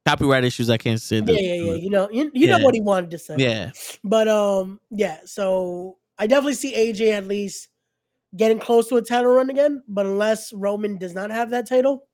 [0.07, 0.69] copyright issues.
[0.69, 1.17] I can't say.
[1.17, 1.73] Yeah, that, yeah, yeah.
[1.75, 3.35] You know, you, you know what he wanted to say.
[3.37, 3.71] yeah.
[4.03, 5.19] But um, yeah.
[5.25, 7.67] So I definitely see AJ at least
[8.35, 9.83] getting close to a title run again.
[9.87, 12.07] But unless Roman does not have that title.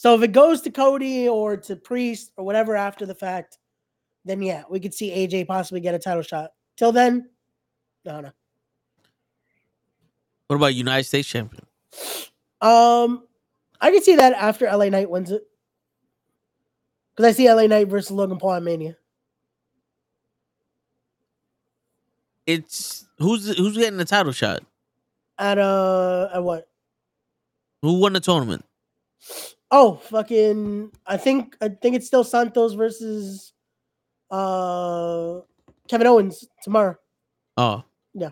[0.00, 3.58] So if it goes to Cody or to Priest or whatever after the fact,
[4.24, 6.52] then yeah, we could see AJ possibly get a title shot.
[6.78, 7.28] Till then,
[8.06, 8.30] no, no.
[10.46, 11.66] What about United States champion?
[12.62, 13.26] Um,
[13.78, 15.42] I can see that after LA Knight wins it.
[17.14, 18.96] Because I see LA Knight versus Logan Paul at Mania.
[22.46, 24.62] It's who's who's getting the title shot?
[25.38, 26.70] At uh at what?
[27.82, 28.64] Who won the tournament?
[29.70, 30.90] Oh, fucking!
[31.06, 33.52] I think I think it's still Santos versus
[34.30, 35.40] uh
[35.88, 36.96] Kevin Owens tomorrow.
[37.56, 37.84] Oh.
[38.14, 38.30] Yeah.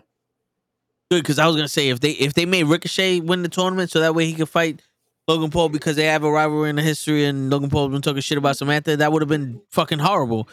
[1.11, 3.91] Good, because I was gonna say if they if they made Ricochet win the tournament
[3.91, 4.81] so that way he could fight
[5.27, 8.21] Logan Paul because they have a rivalry in the history and Logan Paul's been talking
[8.21, 10.49] shit about Samantha, that would have been fucking horrible.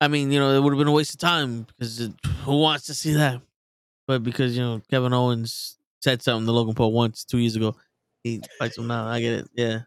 [0.00, 2.12] I mean, you know, it would have been a waste of time because it,
[2.44, 3.40] who wants to see that?
[4.06, 7.76] But because you know Kevin Owens said something to Logan Paul once two years ago,
[8.22, 9.06] he fights him now.
[9.06, 9.48] I get it.
[9.54, 9.80] Yeah,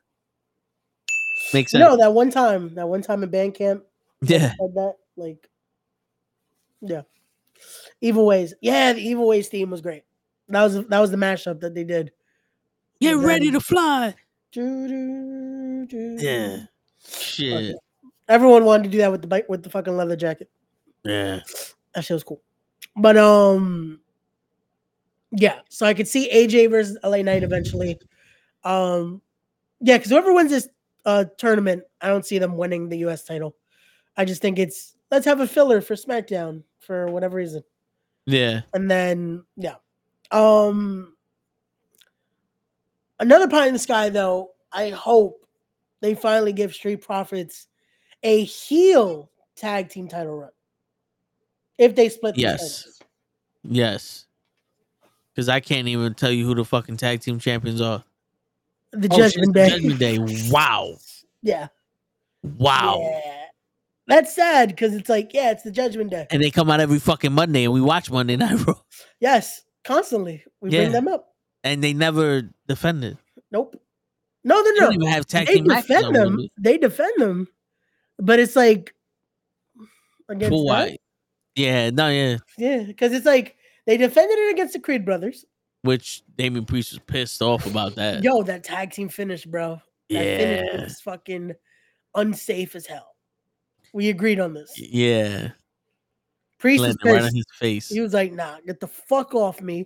[1.53, 1.81] makes sense.
[1.81, 3.83] No, that one time, that one time in band camp,
[4.21, 5.49] yeah, said that like,
[6.81, 7.01] yeah,
[8.01, 8.53] Evil Ways.
[8.61, 10.03] Yeah, the Evil Ways theme was great.
[10.49, 12.11] That was that was the mashup that they did.
[13.01, 14.15] get ready to fly.
[14.51, 16.23] Doo-doo, doo-doo.
[16.23, 16.59] Yeah,
[17.07, 17.75] shit.
[18.27, 20.49] Everyone wanted to do that with the bike with the fucking leather jacket.
[21.03, 21.41] Yeah,
[21.93, 22.41] That shit was cool.
[22.95, 23.99] But um
[25.31, 27.99] yeah, so I could see AJ versus LA Knight eventually.
[28.63, 29.21] Um
[29.81, 30.69] yeah, because whoever wins this
[31.05, 33.55] uh tournament, I don't see them winning the US title.
[34.17, 37.63] I just think it's let's have a filler for SmackDown for whatever reason.
[38.25, 38.61] yeah.
[38.73, 39.75] And then yeah.
[40.31, 41.15] Um
[43.19, 45.45] another pie in the sky though, I hope
[46.01, 47.67] they finally give Street Profits
[48.23, 50.49] a heel tag team title run.
[51.77, 52.59] If they split the Yes.
[52.79, 53.01] titles.
[53.63, 54.25] Yes.
[55.33, 58.03] Because I can't even tell you who the fucking tag team champions are.
[58.95, 59.69] The Oh, Judgment Day.
[59.69, 60.17] Judgment Day.
[60.51, 60.97] Wow.
[61.41, 61.67] Yeah.
[62.43, 62.99] Wow.
[63.01, 63.31] Yeah.
[64.07, 66.27] That's sad because it's like, yeah, it's the Judgment Day.
[66.29, 68.75] And they come out every fucking Monday and we watch Monday Night Raw.
[69.19, 70.43] Yes, constantly.
[70.61, 70.81] We Yeah.
[70.81, 71.27] bring them up.
[71.63, 73.17] And they never defended.
[73.51, 73.75] Nope.
[74.43, 75.07] No, They no, don't no.
[75.07, 76.47] have tag They defend them.
[76.59, 77.47] They defend them.
[78.19, 78.93] But it's like
[80.29, 80.97] against why?
[81.55, 82.37] Yeah, no, yeah.
[82.57, 83.57] Yeah, because it's like
[83.87, 85.45] they defended it against the Creed brothers.
[85.85, 88.23] Which Damian Priest was pissed off about that.
[88.23, 89.79] Yo, that tag team finish, bro.
[90.09, 91.53] That finish was fucking
[92.15, 93.15] unsafe as hell.
[93.93, 94.73] We agreed on this.
[94.77, 95.49] Yeah.
[96.59, 97.89] Priest was Landed right on his face.
[97.89, 99.85] He was like, "Nah, get the fuck off me.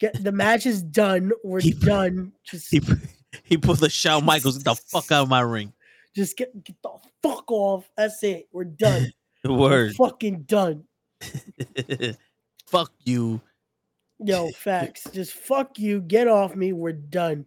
[0.00, 1.32] Get the match is done.
[1.44, 2.32] We're He- done.
[2.44, 2.80] Just, He,
[3.44, 5.72] he pulled the Shawn Michaels, get the fuck out of my ring.
[6.14, 6.90] just get get the
[7.22, 7.88] fuck off.
[7.96, 8.48] That's it.
[8.52, 9.12] We're done.
[9.44, 9.94] The We're word.
[9.94, 10.82] fucking done.
[12.66, 13.40] fuck you.
[14.24, 15.06] Yo, facts.
[15.12, 16.00] Just fuck you.
[16.00, 16.72] Get off me.
[16.72, 17.46] We're done.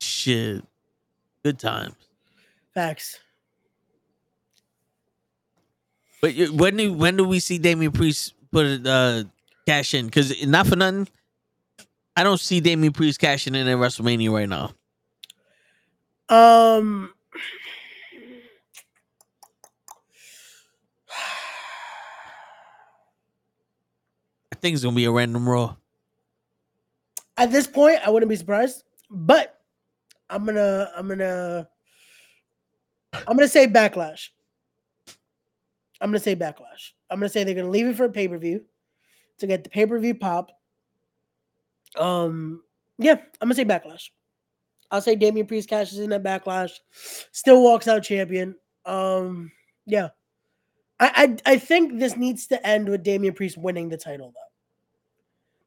[0.00, 0.64] Shit.
[1.44, 1.94] Good times.
[2.74, 3.18] Facts.
[6.20, 9.24] But you- when do when do we see Damian Priest put uh
[9.66, 10.06] cash in?
[10.06, 11.08] Because not for nothing,
[12.16, 14.72] I don't see Damian Priest cashing in at WrestleMania right now.
[16.28, 17.12] Um.
[24.60, 25.76] Think it's gonna be a random Raw.
[27.36, 29.60] At this point, I wouldn't be surprised, but
[30.28, 31.68] I'm gonna, I'm gonna,
[33.12, 34.28] I'm gonna say backlash.
[36.00, 36.92] I'm gonna say backlash.
[37.10, 38.64] I'm gonna say they're gonna leave it for a pay per view
[39.38, 40.50] to get the pay per view pop.
[41.96, 42.62] Um,
[42.98, 44.10] yeah, I'm gonna say backlash.
[44.90, 46.72] I'll say Damian Priest cashes in that backlash,
[47.32, 48.56] still walks out champion.
[48.86, 49.52] Um,
[49.86, 50.08] yeah,
[51.00, 54.47] I, I, I think this needs to end with Damian Priest winning the title though.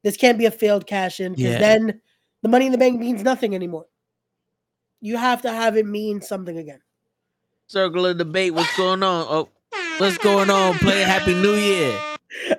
[0.02, 1.58] This can't be a failed cash in because Yeah.
[1.58, 2.00] then
[2.42, 3.86] the Money in the Bank means nothing anymore.
[5.00, 6.80] You have to have it mean something again.
[7.66, 8.54] Circle of debate.
[8.54, 9.26] What's going on?
[9.28, 9.48] Oh,
[9.98, 10.74] what's going on?
[10.78, 11.98] Play a Happy New Year.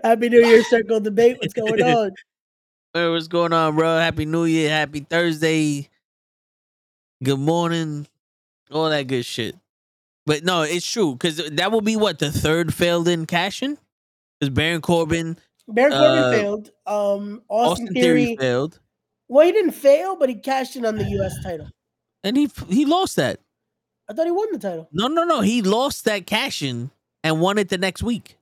[0.03, 1.37] Happy New Year, Circle of Debate.
[1.39, 2.11] What's going on?
[2.93, 3.97] Hey, what's going on, bro?
[3.97, 4.69] Happy New Year.
[4.69, 5.89] Happy Thursday.
[7.23, 8.07] Good morning.
[8.71, 9.55] All that good shit.
[10.25, 13.77] But no, it's true because that will be what the third failed in cashing.
[14.39, 15.37] Because Baron Corbin,
[15.67, 16.71] Baron Corbin Uh, failed.
[16.85, 18.25] Um, Austin, Austin Theory.
[18.25, 18.79] Theory failed,
[19.29, 21.33] Well, he didn't fail, but he cashed in on the U.S.
[21.43, 21.67] title.
[22.23, 23.39] and he he lost that.
[24.09, 24.89] I thought he won the title.
[24.91, 25.39] No, no, no.
[25.41, 26.91] He lost that cash in
[27.23, 28.37] and won it the next week.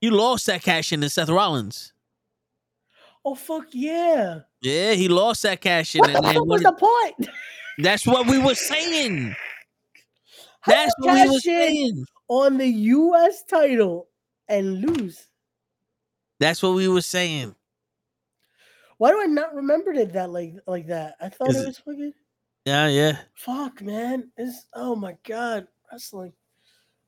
[0.00, 1.92] He lost that cash in to Seth Rollins.
[3.24, 4.40] Oh fuck yeah!
[4.62, 7.28] Yeah, he lost that cash in What the and then fuck was it- the point?
[7.78, 9.36] That's what we were saying.
[10.66, 12.04] That's what we were saying.
[12.28, 13.44] on the U.S.
[13.44, 14.07] title
[14.48, 15.26] and lose.
[16.40, 17.54] That's what we were saying.
[18.98, 21.16] Why do I not remember it that like like that?
[21.20, 22.12] I thought Is it it- was fucking
[22.64, 23.18] Yeah, yeah.
[23.34, 24.30] fuck, man.
[24.36, 26.32] It's oh my god, wrestling.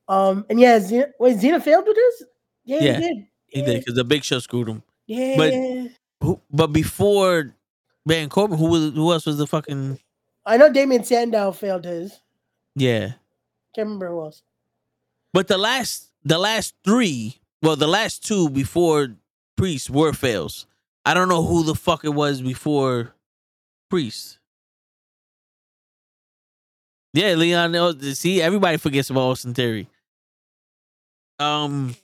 [0.09, 2.23] Um, and yeah, Cena, wait, Cena failed with this.
[2.65, 3.17] Yeah, Yeah, he did.
[3.47, 4.83] He yeah, did because the Big Show screwed him.
[5.07, 5.55] Yeah, but-
[6.23, 7.55] Who, but before
[8.05, 9.99] Baron Corbin, who was who else was the fucking
[10.45, 12.21] I know Damien Sandow failed his.
[12.75, 13.12] yeah?
[13.75, 14.43] Can't remember who else.
[15.33, 19.14] But the last the last three, well, the last two before
[19.56, 20.66] Priest were fails.
[21.05, 23.14] I don't know who the fuck it was before
[23.88, 24.38] Priest.
[27.12, 27.74] Yeah, Leon.
[27.74, 29.88] oh, See, everybody forgets about Austin Theory.
[31.38, 31.97] Um,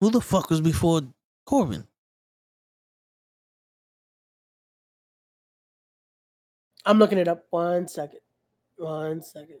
[0.00, 1.02] who the fuck was before
[1.46, 1.86] Corbin?
[6.84, 7.44] I'm looking it up.
[7.50, 8.20] One second.
[8.76, 9.60] One second.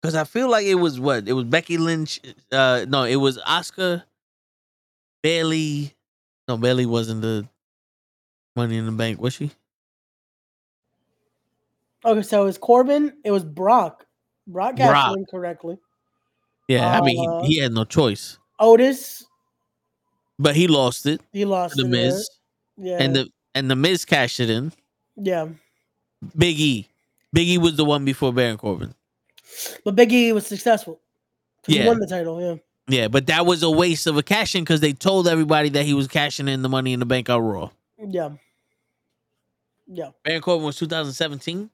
[0.00, 2.20] Because I feel like it was what it was Becky Lynch.
[2.50, 4.02] Uh, no, it was Asuka
[5.22, 5.94] Bayley.
[6.48, 7.46] No, Bayley wasn't the
[8.56, 9.50] Money in the Bank, was she?
[12.04, 13.12] Okay, so it was Corbin.
[13.24, 14.06] It was Brock.
[14.46, 15.16] Brock got Brock.
[15.18, 15.78] in correctly.
[16.66, 19.26] Yeah, I mean Uh, he, he had no choice, Otis,
[20.38, 21.20] but he lost it.
[21.32, 21.84] he lost the.
[21.84, 22.28] Miz,
[22.78, 22.96] Yeah.
[23.00, 24.72] and the and the Miz cashed it in.
[25.16, 25.48] yeah.
[26.36, 26.86] Big E,
[27.32, 28.94] Big E was the one before Baron Corbin.
[29.84, 31.00] But Big E was successful.
[31.66, 31.82] Yeah.
[31.82, 32.56] He won the title, yeah.
[32.88, 35.84] Yeah, but that was a waste of a cash in because they told everybody that
[35.84, 37.70] he was cashing in the Money in the Bank on Raw.
[37.98, 38.30] Yeah.
[39.86, 40.10] Yeah.
[40.24, 41.70] Baron Corbin was 2017.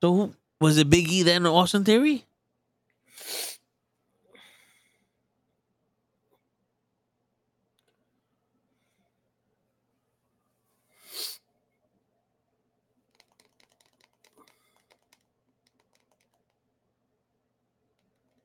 [0.00, 0.90] So who was it?
[0.90, 2.24] Big E then or Austin Theory?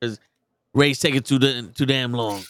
[0.00, 0.18] Because
[0.74, 2.42] Ray's taking too da- too damn long.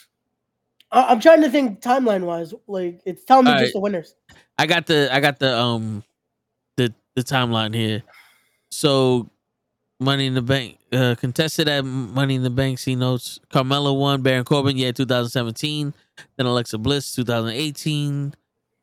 [0.90, 2.54] I- I'm trying to think timeline wise.
[2.66, 3.72] Like it's telling me All just right.
[3.74, 4.14] the winners.
[4.58, 6.02] I got the I got the um
[6.76, 8.02] the the timeline here.
[8.70, 9.30] So
[10.00, 13.40] Money in the Bank uh contested at Money in the Bank C notes.
[13.52, 15.92] Carmella won, Baron Corbin, yeah, 2017.
[16.36, 18.34] Then Alexa Bliss, 2018.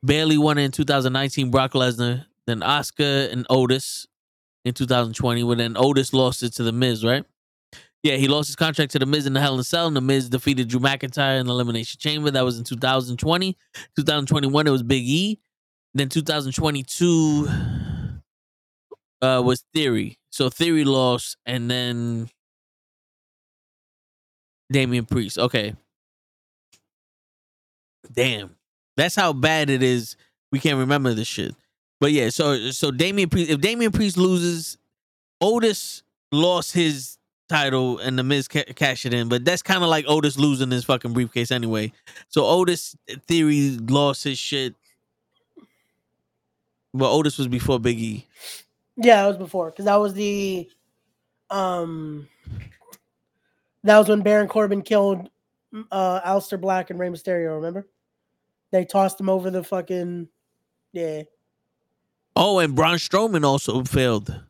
[0.04, 2.26] Bayley won in 2019, Brock Lesnar.
[2.48, 4.08] Then Asuka and Otis
[4.66, 5.44] in 2020.
[5.44, 7.24] When then Otis lost it to the Miz, right?
[8.04, 9.96] Yeah, he lost his contract to the Miz in the Hell in a Cell, and
[9.96, 12.32] the Miz defeated Drew McIntyre in the Elimination Chamber.
[12.32, 13.58] That was in 2020.
[13.96, 15.40] 2021, it was Big E.
[15.94, 17.48] Then 2022
[19.22, 20.18] uh, was Theory.
[20.32, 22.30] So Theory lost, and then
[24.72, 25.38] Damian Priest.
[25.38, 25.76] Okay.
[28.12, 28.56] Damn.
[28.98, 30.16] That's how bad it is.
[30.52, 31.56] We can't remember this shit.
[32.00, 34.78] But yeah, so so Damian Priest, if Damian Priest loses,
[35.40, 36.02] Otis
[36.32, 37.20] lost his
[37.52, 39.30] title and the Miz ca- cashed it in.
[39.30, 41.92] But that's kind of like Otis losing his fucking briefcase anyway.
[42.30, 42.96] So Otis
[43.28, 44.76] Theory lost his shit.
[46.94, 48.28] But Otis was before Big E.
[48.98, 50.70] Yeah, it was before because that was the
[51.50, 52.28] um
[53.84, 55.30] that was when Baron Corbin killed
[55.92, 57.88] uh Aleister Black and Rey Mysterio, remember?
[58.72, 60.28] They tossed him over the fucking
[60.94, 61.24] yeah.
[62.36, 64.42] Oh, and Braun Strowman also failed.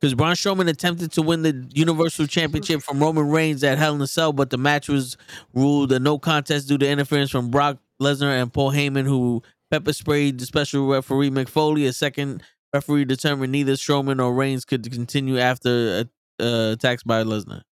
[0.00, 4.00] Because Braun Strowman attempted to win the Universal Championship from Roman Reigns at Hell in
[4.00, 5.18] a Cell, but the match was
[5.52, 9.92] ruled a no contest due to interference from Brock Lesnar and Paul Heyman, who pepper
[9.92, 11.48] sprayed the special referee McFoley.
[11.48, 11.86] Foley.
[11.86, 16.06] A second referee determined neither Strowman or Reigns could continue after
[16.40, 17.62] uh, uh, attacks by Lesnar.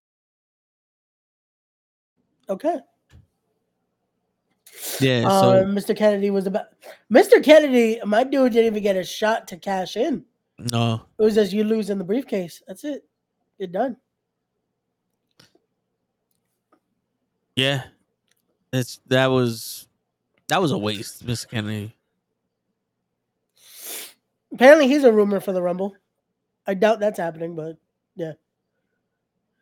[2.51, 2.79] Okay.
[5.01, 5.97] Yeah, Uh, so Mr.
[5.97, 6.67] Kennedy was about
[7.13, 7.43] Mr.
[7.43, 10.25] Kennedy, my dude didn't even get a shot to cash in.
[10.59, 12.63] No, It was just you lose in the briefcase.
[12.67, 13.05] That's it.
[13.59, 13.97] You're done.
[17.57, 17.83] yeah,
[18.73, 19.89] it's that was
[20.49, 21.49] that was a waste, Mr.
[21.51, 21.95] Kennedy.
[24.53, 25.95] Apparently he's a rumor for the Rumble.
[26.67, 27.77] I doubt that's happening, but
[28.15, 28.33] yeah.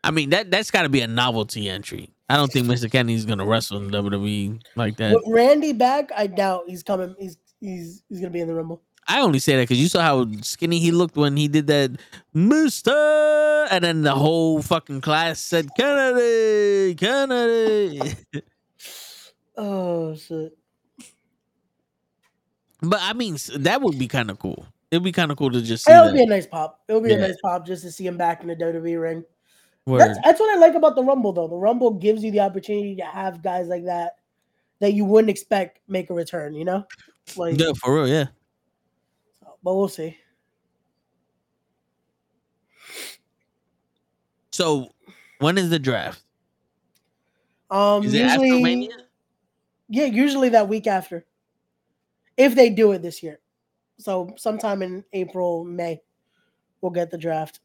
[0.05, 2.10] I mean that that's got to be a novelty entry.
[2.28, 2.90] I don't think Mr.
[2.90, 5.14] Kennedy's gonna wrestle in WWE like that.
[5.14, 7.14] With Randy back, I doubt he's coming.
[7.18, 8.82] He's he's he's gonna be in the Rumble.
[9.08, 11.92] I only say that because you saw how skinny he looked when he did that,
[12.34, 12.90] Mister,
[13.70, 18.16] and then the whole fucking class said Kennedy, Kennedy.
[19.58, 20.54] Oh shit.
[22.82, 24.66] but I mean, that would be kind of cool.
[24.90, 26.82] It'd be kind of cool to just see It would be a nice pop.
[26.88, 29.24] It would be a nice pop just to see him back in the WWE ring.
[29.86, 31.48] That's that's what I like about the Rumble though.
[31.48, 34.16] The Rumble gives you the opportunity to have guys like that
[34.80, 36.84] that you wouldn't expect make a return, you know?
[37.36, 38.08] Like Yeah, for real.
[38.08, 38.26] Yeah.
[39.66, 40.16] But we'll see.
[44.52, 44.93] So,
[45.40, 46.22] when is the draft?
[47.68, 48.97] Um Is it after usually Mania?
[49.88, 51.26] Yeah, usually that week after.
[52.36, 53.40] If they do it this year.
[53.98, 56.01] So sometime in April, May,
[56.80, 57.59] we'll get the draft.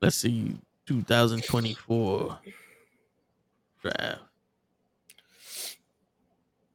[0.00, 0.56] Let's see,
[0.86, 2.38] 2024
[3.82, 4.25] draft.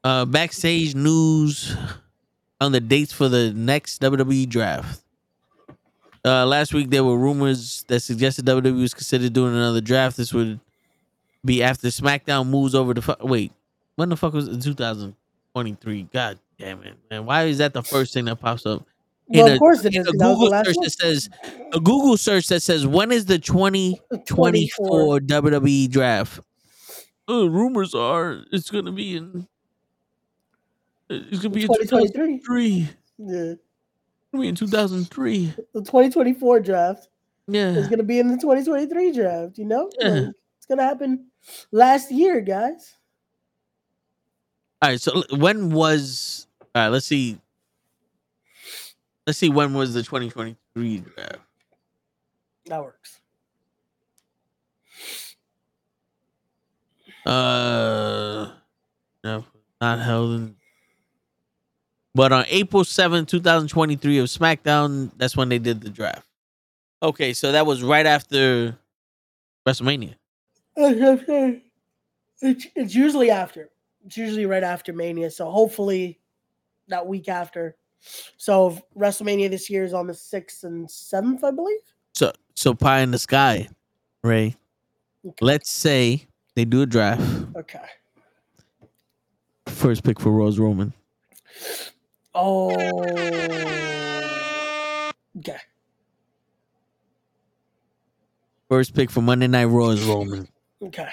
[0.03, 1.75] Uh, backstage news
[2.59, 5.01] on the dates for the next WWE draft.
[6.23, 10.17] Uh, last week there were rumors that suggested WWE was considered doing another draft.
[10.17, 10.59] This would
[11.43, 13.51] be after SmackDown moves over to fu- wait.
[13.95, 14.61] When the fuck was it?
[14.61, 16.03] 2023?
[16.13, 17.25] God damn it, man!
[17.25, 18.85] Why is that the first thing that pops up?
[19.27, 20.07] Well, in of course it is.
[20.07, 21.29] a Google search that says
[21.73, 26.39] a Google search that says when is the 2024 WWE draft?
[27.29, 29.47] Uh, rumors are it's gonna be in.
[31.11, 32.39] It's gonna be in 2023.
[32.39, 32.89] 2003.
[33.17, 33.53] Yeah.
[34.33, 35.53] I mean, 2003.
[35.73, 37.09] The 2024 draft
[37.47, 37.73] Yeah.
[37.73, 39.89] It's to be in the 2023 draft, you know?
[39.99, 40.09] Yeah.
[40.09, 41.27] Like, it's to happen
[41.71, 42.95] last year, guys.
[44.81, 45.01] All right.
[45.01, 46.47] So when was?
[46.73, 46.87] All right.
[46.87, 47.39] Let's see.
[49.27, 49.49] Let's see.
[49.49, 51.39] When was the 2023 draft?
[52.67, 53.19] That works.
[57.25, 58.51] Uh,
[59.23, 59.45] no,
[59.79, 60.55] not held in.
[62.13, 66.27] But on April 7th, 2023 of SmackDown, that's when they did the draft.
[67.01, 68.77] Okay, so that was right after
[69.67, 70.15] WrestleMania.
[72.43, 73.69] It's, it's usually after.
[74.03, 75.29] It's usually right after Mania.
[75.29, 76.19] So hopefully
[76.87, 77.75] that week after.
[78.37, 81.79] So WrestleMania this year is on the 6th and 7th, I believe.
[82.15, 83.69] So, so pie in the sky,
[84.23, 84.55] Ray.
[85.39, 86.25] Let's say
[86.55, 87.21] they do a draft.
[87.55, 87.85] Okay.
[89.67, 90.93] First pick for Rose Roman.
[92.33, 92.71] Oh.
[95.37, 95.57] Okay.
[98.69, 100.47] First pick for Monday Night Raw is Roman,
[100.81, 101.09] Okay.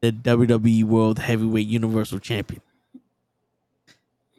[0.00, 2.60] the WWE World Heavyweight Universal Champion.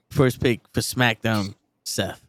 [0.10, 2.24] First pick for SmackDown, Seth,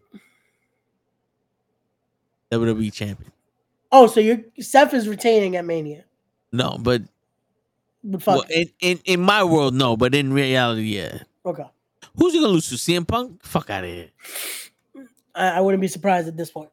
[2.51, 3.31] WWE Champion.
[3.93, 6.05] Oh, so you're Seth is retaining at Mania.
[6.51, 7.03] No, but
[8.03, 8.35] But fuck.
[8.37, 11.19] well, in, in in my world, no, but in reality, yeah.
[11.45, 11.67] okay.
[12.17, 12.77] Who's he gonna lose to?
[12.77, 13.43] CM Punk?
[13.45, 14.11] Fuck out of here.
[15.35, 16.71] I, I wouldn't be surprised at this point.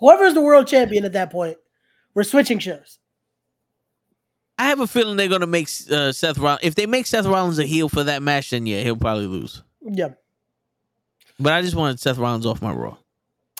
[0.00, 1.56] Whoever's the world champion at that point,
[2.14, 2.98] we're switching shows.
[4.58, 6.60] I have a feeling they're gonna make uh, Seth Rollins.
[6.62, 9.62] If they make Seth Rollins a heel for that match, then yeah, he'll probably lose.
[9.82, 10.10] Yeah.
[11.38, 12.96] But I just wanted Seth Rollins off my Raw.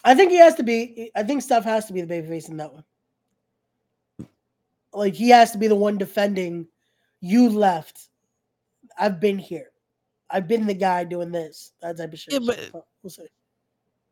[0.05, 1.11] I think he has to be.
[1.17, 2.85] I think Steph has to be the babyface in that one.
[4.93, 6.69] Like he has to be the one defending.
[7.21, 8.09] You left.
[8.99, 9.71] I've been here.
[10.31, 11.73] I've been the guy doing this.
[11.83, 12.33] That type of shit.
[12.35, 13.27] Yeah, but- So, we'll see.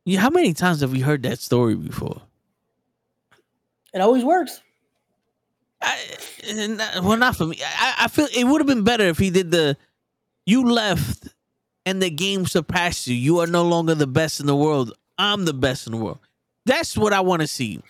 [0.05, 2.21] Yeah, how many times have we heard that story before?
[3.95, 4.61] It always works.
[5.81, 5.97] I,
[6.69, 7.59] not- well, not for me.
[7.65, 9.77] I, I feel it would have been better if he did the.
[10.45, 11.29] You left,
[11.87, 13.15] and the game surpassed you.
[13.15, 14.93] You are no longer the best in the world.
[15.19, 16.19] I'm the best in the world.
[16.67, 17.81] That's what I want to see.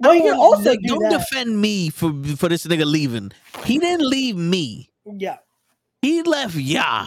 [0.00, 1.10] Well, you also do don't that.
[1.28, 3.32] defend me for for this nigga leaving.
[3.64, 4.90] He didn't leave me.
[5.04, 5.38] Yeah.
[6.02, 7.06] He left ya.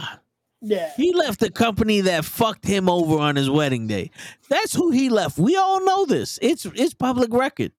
[0.61, 0.91] Yeah.
[0.95, 4.11] He left the company that fucked him over on his wedding day.
[4.49, 5.37] That's who he left.
[5.37, 6.37] We all know this.
[6.41, 7.71] It's it's public record.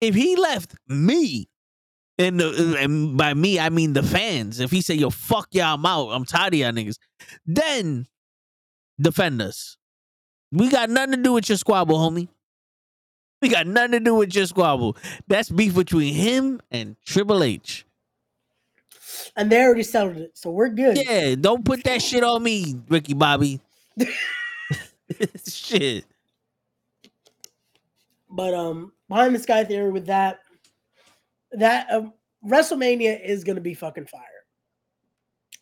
[0.00, 1.48] If he left me,
[2.18, 4.60] and, the, and by me I mean the fans.
[4.60, 6.10] If he said, "Yo, fuck y'all, I'm out.
[6.10, 6.98] I'm tired of y'all niggas,"
[7.44, 8.06] then
[9.00, 9.76] defend us.
[10.52, 12.28] We got nothing to do with your squabble, homie.
[13.42, 14.96] We got nothing to do with your squabble.
[15.26, 17.84] That's beef between him and Triple H.
[19.36, 20.96] And they already settled it, so we're good.
[20.96, 23.60] Yeah, don't put that shit on me, Ricky Bobby.
[25.48, 26.04] shit.
[28.30, 30.40] But um, behind the sky theory with that,
[31.52, 32.12] that um,
[32.44, 34.20] WrestleMania is gonna be fucking fire.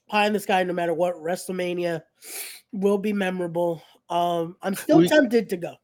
[0.09, 2.03] Pie in the sky, no matter what, WrestleMania
[2.73, 3.83] will be memorable.
[4.09, 5.75] Um, I'm still We- tempted to go.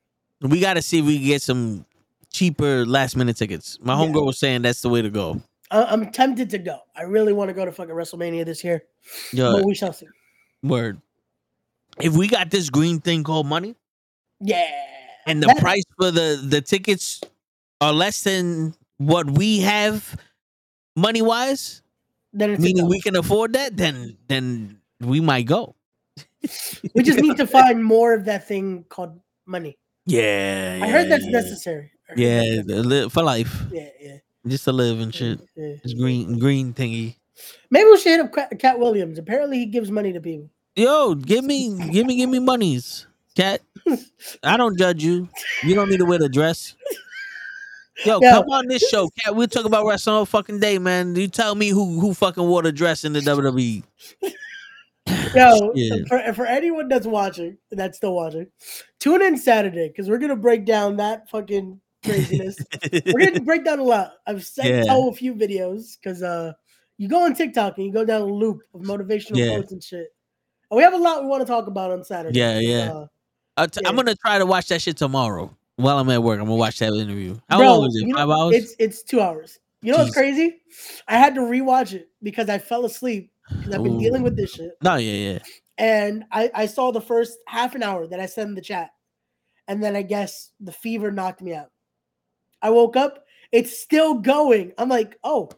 [0.40, 1.84] We got to see if we can get some
[2.32, 3.76] cheaper last minute tickets.
[3.82, 4.06] My Yeah.
[4.08, 5.42] homegirl was saying that's the way to go.
[5.70, 6.78] I- I'm tempted to go.
[6.96, 8.84] I really want to go to fucking WrestleMania this year,
[9.32, 10.06] Yeah, but we shall see.
[10.62, 11.00] word.
[12.00, 13.74] If we got this green thing called money
[14.40, 14.70] Yeah,
[15.26, 17.20] and the price for the the tickets
[17.80, 20.16] are less than what we have
[20.96, 21.82] money wise,
[22.32, 25.74] then it's meaning we can afford that, then then we might go.
[26.94, 29.76] we just need to find more of that thing called money.
[30.06, 31.30] Yeah, I heard that's yeah.
[31.32, 31.90] necessary.
[32.06, 34.18] Heard Yeah, that's for life, yeah, yeah.
[34.48, 35.40] Just to live and shit.
[35.56, 35.74] yeah.
[35.82, 37.16] It's green green thingy.
[37.70, 39.18] Maybe we should hit up Katt, Williams.
[39.18, 40.50] Apparently, he gives money to people.
[40.74, 43.06] Yo, give me, give me, give me monies,
[43.36, 43.60] Katt.
[44.42, 45.28] I don't judge you.
[45.62, 46.74] You don't need to wear the dress.
[48.04, 48.30] Yo, Yo.
[48.30, 49.34] come on this show, Katt.
[49.34, 51.16] We'll talk about wrestling all fucking day, man.
[51.16, 53.20] You tell me who who fucking wore the dress in the.
[53.20, 53.82] WWE.
[55.34, 55.72] Yo,
[56.08, 58.46] for, for anyone that's watching, that's still watching,
[58.98, 62.58] tune in Saturday because we're gonna break down that fucking craziness.
[63.12, 64.14] we're gonna break down a lot.
[64.26, 64.84] I've sent Yeah.
[64.84, 66.52] Toe a few videos because uh,
[66.96, 69.50] you go on TikTok and you go down a loop of motivational Yeah.
[69.50, 70.08] quotes and shit.
[70.70, 72.38] And we have a lot we want to talk about on Saturday.
[72.38, 72.92] Yeah, yeah.
[72.92, 73.06] Uh,
[73.56, 76.38] I t- I'm gonna try to watch that shit tomorrow while I'm at work.
[76.38, 77.36] I'm gonna watch that interview.
[77.48, 78.06] How bro, long is it?
[78.06, 78.54] you know, Five hours?
[78.54, 79.58] It's it's two hours.
[79.82, 80.60] You know what's crazy?
[81.06, 84.52] I had to rewatch it because I fell asleep because I've been dealing with this
[84.52, 84.72] shit.
[84.82, 85.38] No, yeah, yeah.
[85.78, 88.90] And I, I saw the first half an hour that I sent in the chat.
[89.68, 91.70] And then I guess the fever knocked me out.
[92.62, 94.72] I woke up, it's still going.
[94.78, 95.50] I'm like, oh,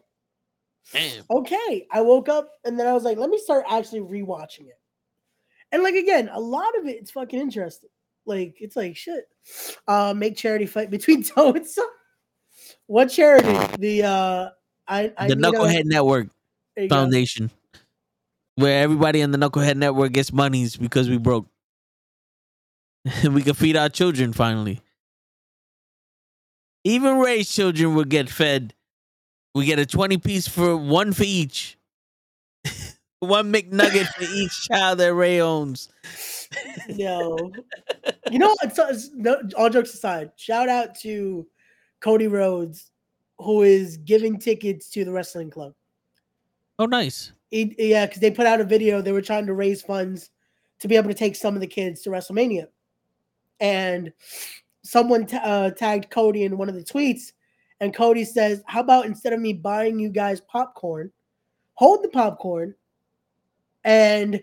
[0.93, 1.23] Damn.
[1.29, 1.87] okay.
[1.91, 4.79] I woke up and then I was like, let me start actually rewatching it.
[5.71, 7.89] And like again, a lot of it, it's fucking interesting.
[8.25, 9.25] Like it's like shit.
[9.87, 11.87] Uh, make charity fight between Toe and Son.
[12.87, 13.57] What charity?
[13.79, 14.49] The uh,
[14.87, 16.27] I, I the a- Knucklehead Network
[16.77, 16.95] you go.
[16.95, 17.51] Foundation,
[18.55, 21.47] where everybody on the Knucklehead Network gets monies because we broke.
[23.23, 24.81] we can feed our children finally.
[26.83, 28.73] Even Ray's children would get fed.
[29.53, 31.77] We get a 20 piece for one for each.
[33.19, 35.89] one McNugget for each child that Ray owns.
[36.87, 37.51] Yo,
[38.31, 41.45] you know, it's, it's, no, all jokes aside, shout out to
[41.99, 42.91] Cody Rhodes,
[43.37, 45.73] who is giving tickets to the wrestling club.
[46.79, 47.31] Oh, nice.
[47.51, 49.01] He- yeah, because they put out a video.
[49.01, 50.31] They were trying to raise funds
[50.79, 52.67] to be able to take some of the kids to WrestleMania,
[53.59, 54.11] and
[54.83, 57.31] someone ta- uh, tagged Cody in one of the tweets,
[57.79, 61.11] and Cody says, "How about instead of me buying you guys popcorn,
[61.73, 62.75] hold the popcorn,
[63.83, 64.41] and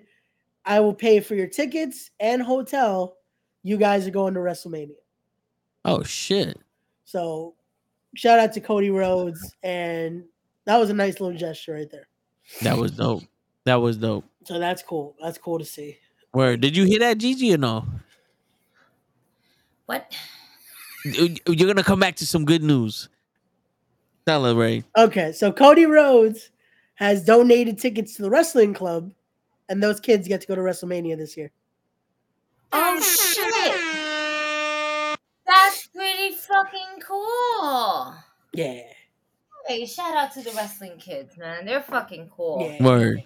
[0.65, 3.17] I will pay for your tickets and hotel.
[3.63, 4.97] You guys are going to WrestleMania."
[5.85, 6.59] Oh, shit.
[7.05, 7.55] So,
[8.15, 10.25] shout out to Cody Rhodes, and
[10.65, 12.09] that was a nice little gesture right there.
[12.63, 13.23] That was dope.
[13.65, 14.25] That was dope.
[14.45, 15.17] So that's cool.
[15.21, 15.99] That's cool to see.
[16.33, 17.87] Where Did you hear that, Gigi, or no?
[19.89, 20.15] What?
[21.05, 23.09] You're going to come back to some good news.
[24.27, 24.85] Tell her, Ray.
[24.99, 26.51] Okay, so Cody Rhodes
[26.97, 29.11] has donated tickets to the wrestling club,
[29.71, 31.51] and those kids get to go to WrestleMania this year.
[32.73, 33.75] Oh shit!
[35.47, 38.15] That's pretty fucking cool.
[38.53, 38.83] Yeah.
[39.67, 41.65] Hey, shout out to the wrestling kids, man.
[41.65, 42.59] They're fucking cool.
[42.79, 42.85] Yeah.
[42.85, 43.23] Word.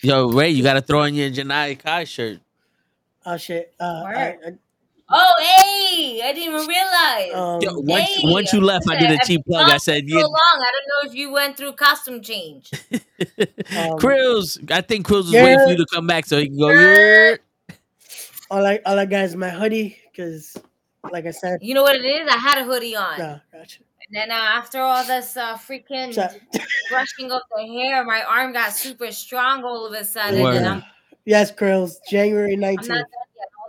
[0.00, 2.40] Yo, Ray, you got to throw on your Janai Kai shirt.
[3.24, 3.72] Oh shit.
[3.78, 4.38] Uh, I, Word.
[4.44, 4.58] I-
[5.12, 6.20] Oh, hey!
[6.22, 7.32] I didn't even realize.
[7.34, 9.64] um, Yo, once, Hey, once you left, I did a I've cheap plug.
[9.66, 10.36] I gone said, for so yeah, long.
[10.54, 12.70] I don't know if you went through costume change.
[12.92, 14.70] um, Krills.
[14.70, 15.42] I think Krills was Yeah.
[15.44, 16.70] waiting for you to come back so he can go.
[16.70, 17.36] Yeah.
[17.70, 17.76] Yeah.
[18.50, 20.56] all I all I got is my hoodie because,
[21.10, 22.28] like I said, You know what it is?
[22.28, 23.80] I had a hoodie on, no, gotcha.
[24.06, 26.28] and then uh, after all this uh, freaking So,
[26.90, 30.84] brushing of the hair, my arm got super strong all of a sudden, and I'm,
[31.24, 33.06] yes, Krills, January I'm not nineteenth.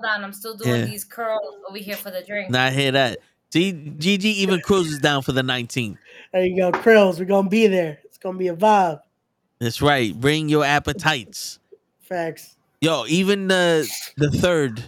[0.01, 0.11] Done.
[0.11, 0.85] Hold on, I'm still doing Yeah.
[0.85, 2.49] these curls over here for the drink.
[2.51, 3.19] Now I hear that.
[3.51, 5.97] See, GG even Krills is down for the 19th.
[6.33, 7.19] There you go, Krills.
[7.19, 7.99] We're gonna be there.
[8.05, 9.01] It's gonna be a vibe.
[9.59, 10.13] That's right.
[10.19, 11.59] Bring your appetites.
[12.01, 12.55] Facts.
[12.81, 13.87] Yo, even the
[14.17, 14.83] the third.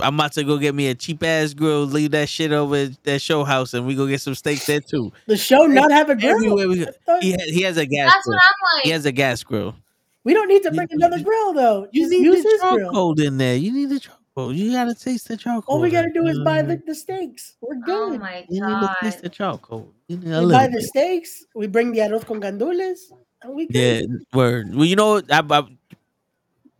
[0.00, 3.04] I'm about to go get me a cheap ass grill, leave that shit over at
[3.04, 5.12] that show house, and we go get some steaks there too.
[5.26, 6.34] The show not have a grill.
[6.34, 6.90] Everywhere we go.
[7.20, 8.36] He, ha- he has a gas That's grill.
[8.36, 8.84] what I'm like.
[8.84, 9.76] He has a gas grill.
[10.24, 11.86] We don't need to bring You- bring another grill though.
[11.92, 12.78] You Just need use the grill.
[12.90, 13.56] charcoal in there.
[13.56, 14.52] You need the charcoal.
[14.52, 15.74] You gotta taste the charcoal.
[15.76, 17.54] All we gotta do is buy the, the steaks.
[17.60, 17.94] We're good.
[17.94, 18.20] Oh good.
[18.20, 19.92] my You need to taste the charcoal.
[20.08, 20.82] You need a we little buy the bit.
[20.84, 21.44] steaks.
[21.54, 22.98] We bring the arroz con gandules,
[23.42, 24.24] and we Yeah, good.
[24.32, 24.74] word.
[24.74, 25.18] Well, you know?
[25.30, 25.62] I, I,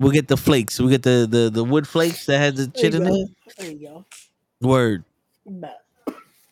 [0.01, 0.81] we'll get the flakes.
[0.81, 3.15] We get the, the the wood flakes that has the There shit in go.
[3.15, 3.27] there.
[3.59, 4.05] There you go.
[4.61, 5.05] Word.
[5.47, 5.81] Bet.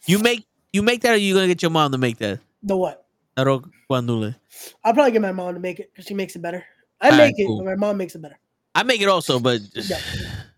[0.06, 2.38] You make you make that, or you gonna get your mom to make that?
[2.62, 3.06] The what?
[3.36, 4.36] Arroz guandule.
[4.84, 6.64] I'll probably get my mom to make it because she makes it better.
[7.02, 7.58] I Alright, make it, cool.
[7.58, 8.38] but my mom makes it better.
[8.74, 9.98] I make it also, but Yeah.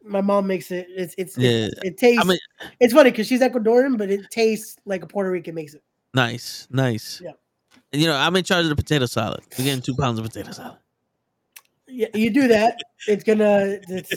[0.06, 0.86] My mom makes it.
[0.90, 1.50] It's it's Yeah.
[1.66, 2.22] it, it tastes.
[2.22, 2.38] I mean,
[2.78, 5.82] it's funny because she's Ecuadorian, but it tastes like a Puerto Rican makes it.
[6.12, 7.20] nice, nice.
[7.24, 7.32] Yeah.
[7.92, 9.40] And you know, I'm in charge of the potato salad.
[9.58, 10.76] We're getting two pounds of potato salad.
[11.86, 12.78] Yeah, you do that.
[13.06, 13.78] It's gonna.
[13.88, 14.12] It's,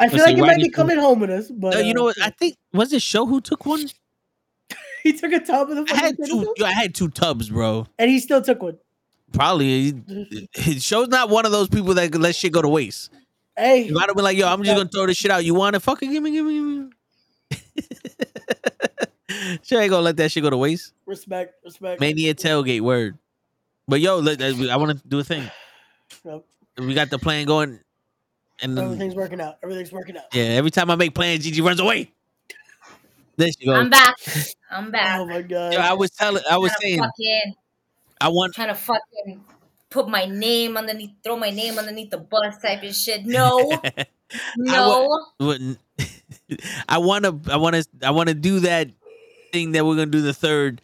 [0.00, 2.02] I feel like it might be coming home with us, but Uh, you uh, know
[2.04, 2.20] what?
[2.22, 3.84] I think was it show who took one?
[5.02, 6.54] he took a tub of the I had potato two.
[6.56, 7.86] yo, I had two tubs, bro.
[7.98, 8.78] and he still took one.
[9.32, 9.94] Probably.
[10.78, 13.10] Show's not one of those people that let shit go to waste.
[13.56, 15.44] Hey, You might have been like, yo, I'm just gonna throw this shit out.
[15.44, 15.80] You want it?
[15.80, 16.90] Fucking give me, give me, give me.
[19.62, 20.92] Sure ain't gonna let that shit go to waste.
[21.06, 22.00] respect, respect.
[22.00, 23.18] Mania tailgate word.
[23.88, 25.50] But yo, let, I want to do a thing.
[26.24, 26.44] Yep.
[26.78, 27.80] We got the plan going,
[28.60, 29.56] and Everything's working out.
[29.62, 30.24] Everything's working out.
[30.32, 32.12] yeah, every time I make plans, Gigi runs away.
[33.36, 33.76] There she goes.
[33.76, 34.14] I'm back.
[34.70, 35.20] I'm back.
[35.20, 35.72] Oh my god.
[35.72, 37.54] Yo, I was telling, I was trying to saying, fucking,
[38.22, 38.54] I want.
[38.54, 39.44] trying to fucking
[39.90, 43.26] put my name underneath, throw my name underneath the bus type of shit.
[43.26, 43.82] No,
[44.56, 45.26] no.
[45.40, 45.78] wouldn't-
[46.88, 48.88] I want to I want to I want to do that
[49.52, 50.80] thing that we're going to do the third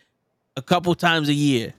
[0.56, 1.74] a couple times a year.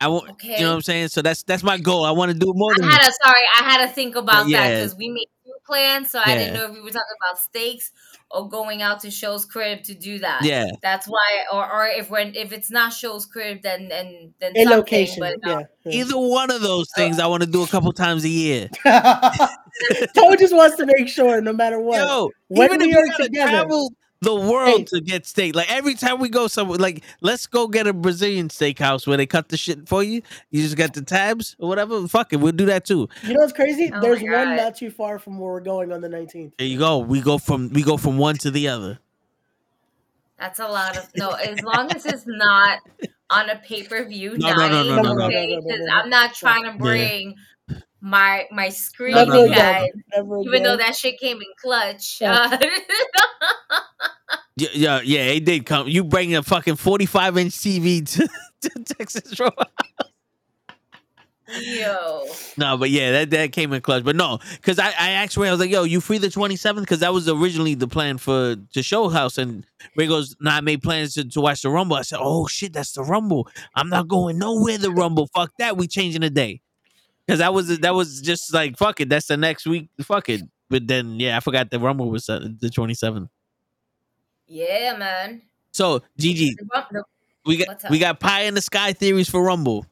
[0.00, 0.62] I want you Okay.
[0.62, 1.08] know what I'm saying?
[1.08, 2.04] So that's that's my goal.
[2.04, 4.16] I want to do it more I than had to sorry, I had to think
[4.16, 5.28] about that because we made
[5.72, 7.92] two plan, so I didn't know if we were talking about steaks
[8.30, 10.44] or going out to Show's crib to do that.
[10.44, 10.66] Yeah.
[10.82, 14.68] That's why, or or if when if it's not Show's crib, then then then In
[14.68, 15.20] location.
[15.20, 15.62] But Yeah.
[15.84, 16.00] yeah.
[16.00, 17.00] Either one of those oh.
[17.00, 18.68] things I want to do a couple times a year.
[18.84, 21.98] Toe just wants to make sure, no matter what.
[21.98, 23.92] Yo, when even we if are you gotta together, travel
[24.22, 24.84] the world Hey.
[24.84, 28.48] to get steak, like every time we go somewhere, like let's go get a Brazilian
[28.48, 30.22] steakhouse where they cut the shit for you.
[30.50, 32.06] You just got the tabs or whatever.
[32.08, 33.08] Fuck it, we'll do that too.
[33.22, 33.90] you know what's crazy?
[33.94, 36.52] Oh There's one not too far from where we're going on the 19th.
[36.58, 36.98] There you go.
[36.98, 38.98] We go from we go from one to the other.
[40.38, 41.30] that's a lot of no.
[41.30, 42.78] As long as it's not
[43.30, 45.26] on a pay per view No, night, no, no, no, no, no.
[45.26, 45.46] okay?
[45.46, 45.92] No, no, no, 'Cause no, no.
[45.94, 47.34] I'm not trying to bring
[48.02, 49.54] my my screen No, no, Never no.
[49.54, 49.88] guys.
[49.90, 50.04] again.
[50.14, 52.18] Never Even though that shit came in clutch.
[52.20, 52.48] Yeah.
[52.52, 52.58] Uh,
[54.54, 55.88] Yeah, yeah, yeah, it did come.
[55.88, 58.28] You bring a fucking 45 inch TV to,
[58.68, 59.50] to Texas Road.
[61.48, 62.26] yo.
[62.58, 64.04] No, but yeah, that, that came in clutch.
[64.04, 66.80] But no, because I, I asked Ray, I was like, yo, you free the 27th?
[66.80, 69.38] Because that was originally the plan for the show house.
[69.38, 69.64] And
[69.96, 71.96] Ray goes, nah, I made plans to, to watch the Rumble.
[71.96, 73.48] I said, oh shit, that's the Rumble.
[73.74, 75.28] I'm not going nowhere the Rumble.
[75.28, 75.78] Fuck that.
[75.78, 76.60] We changing the day.
[77.26, 79.08] Because that was that was just like, fuck it.
[79.08, 79.88] That's the next week.
[80.02, 80.42] Fuck it.
[80.68, 83.28] But then, yeah, I forgot the Rumble was uh, the 27th.
[84.46, 85.42] Yeah, man.
[85.70, 87.04] So, Gigi, The bump- the-
[87.44, 89.84] we got we got pie in the sky theories for Rumble.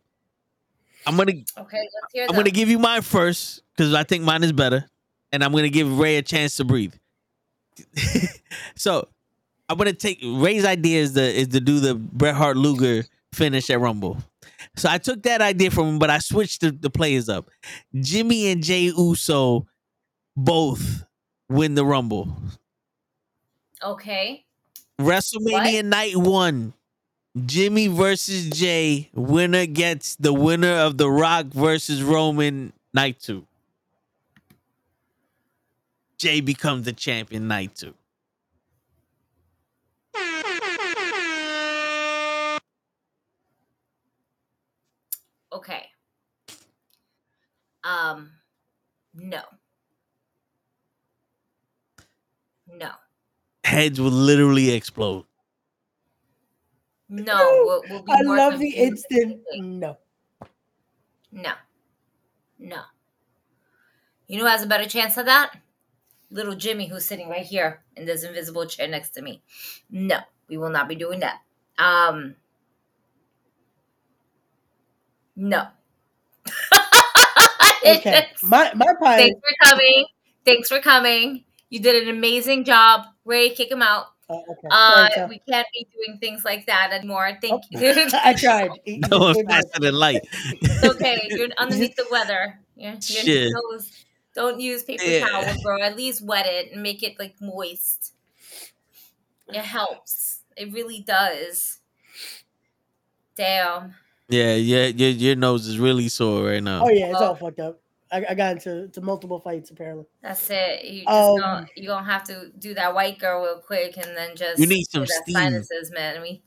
[1.06, 2.36] I'm gonna Okay, let's hear I'm them.
[2.36, 4.84] gonna give you mine first because I think mine is better,
[5.32, 6.94] and I'm gonna give Ray a chance to breathe.
[8.76, 9.08] so
[9.68, 13.68] I'm gonna take Ray's idea is the is to do the Bret Hart Luger finish
[13.70, 14.18] at Rumble.
[14.76, 17.50] So I took that idea from him, but I switched the, the players up.
[17.94, 19.66] Jimmy and Jay Uso
[20.36, 21.04] both
[21.48, 22.28] win the Rumble.
[23.82, 24.44] Okay.
[25.00, 25.84] WrestleMania What?
[25.84, 26.74] night one.
[27.46, 29.10] Jimmy versus Jay.
[29.14, 33.46] Winner gets the winner of The Rock versus Roman night two.
[36.18, 37.94] Jay becomes the champion night two.
[45.52, 45.86] Okay.
[47.82, 48.30] Um,
[49.14, 49.42] no.
[52.72, 52.90] No.
[53.64, 55.24] Heads will literally explode.
[57.08, 57.36] No.
[57.64, 59.98] We'll, we'll be I love the instant no.
[61.32, 61.52] No.
[62.58, 62.82] No.
[64.26, 65.52] You know who has a better chance of that?
[66.30, 69.42] Little Jimmy, who's sitting right here in this invisible chair next to me.
[69.90, 71.40] No, we will not be doing that.
[71.78, 72.36] Um,
[75.40, 75.66] no.
[77.82, 78.26] Okay.
[78.42, 79.16] My my pie.
[79.16, 80.04] Thanks for coming.
[80.44, 81.44] Thanks for coming.
[81.70, 83.06] You did an amazing job.
[83.24, 84.06] Ray, kick him out.
[84.28, 84.68] Oh, okay.
[84.70, 87.38] Uh, Sorry, we can't be doing things like that anymore.
[87.40, 87.94] Thank Oh, you.
[88.22, 88.68] I tried.
[88.70, 89.46] no he That was that.
[89.48, 90.20] faster than light.
[90.60, 91.26] It's okay.
[91.30, 92.58] You're underneath the weather.
[92.76, 93.52] You're, you're Shit.
[93.70, 93.90] those-
[94.34, 95.26] don't use paper Yeah.
[95.26, 95.80] towel, bro.
[95.80, 98.12] At least wet it and make it like moist.
[99.48, 100.40] It helps.
[100.56, 101.78] It really does.
[103.36, 103.94] Damn.
[104.30, 106.84] Yeah, yeah, your your nose is really sore right now.
[106.84, 107.80] Oh yeah, it's all fucked up.
[108.12, 110.04] I, I got into to multiple fights apparently.
[110.22, 110.84] That's it.
[110.84, 114.16] You just Um, gonna, you gonna have to do that white girl real quick and
[114.16, 115.34] then just You need some do that steam.
[115.34, 116.20] sinuses, man.
[116.22, 116.42] We,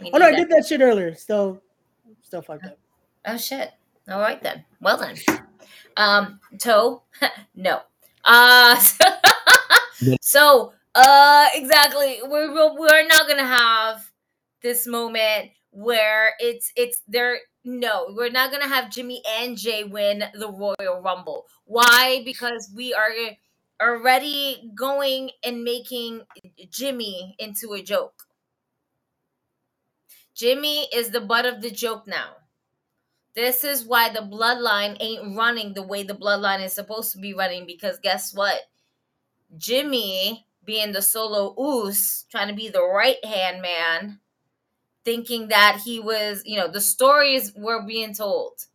[0.00, 1.14] we Oh no, I need did that shit earlier.
[1.16, 1.60] Still,
[2.22, 2.78] still fucked up.
[3.26, 3.70] Oh shit.
[4.08, 4.64] All right then.
[4.80, 5.16] Well then.
[5.96, 7.02] Um, toe?
[7.56, 7.80] no.
[8.24, 8.76] Uh
[10.20, 12.18] so uh exactly.
[12.22, 14.08] We're we're we're not gonna have
[14.62, 20.24] this moment where it's it's there no, we're not gonna have Jimmy and Jay win
[20.34, 21.46] the Royal Rumble.
[21.64, 22.22] Why?
[22.24, 23.10] Because we are
[23.80, 26.22] already going and making
[26.70, 28.24] Jimmy into a joke.
[30.34, 32.36] Jimmy is the butt of the joke now.
[33.34, 37.32] This is why the bloodline ain't running the way the bloodline is supposed to be
[37.32, 38.60] running because guess what?
[39.56, 44.20] Jimmy, being the solo oos, trying to be the right hand man,
[45.04, 48.66] thinking that he was, you know, the stories were being told.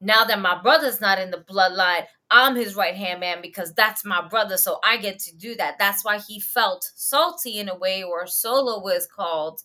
[0.00, 4.04] Now that my brother's not in the bloodline, I'm his right hand man because that's
[4.04, 5.78] my brother, so I get to do that.
[5.78, 9.62] That's why he felt salty in a way, or Solo was called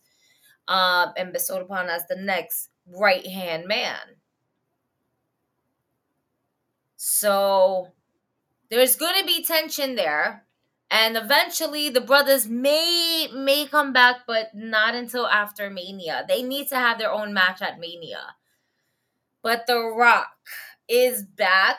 [0.68, 3.97] um, and bestowed upon as the next right hand man.
[6.97, 7.93] So
[8.69, 10.45] there's going to be tension there,
[10.89, 16.26] and eventually the brothers may may come back, but not until after Mania.
[16.27, 18.35] They need to have their own match at Mania.
[19.41, 20.27] But The Rock
[20.88, 21.77] is back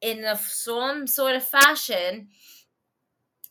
[0.00, 2.28] in a, some sort of fashion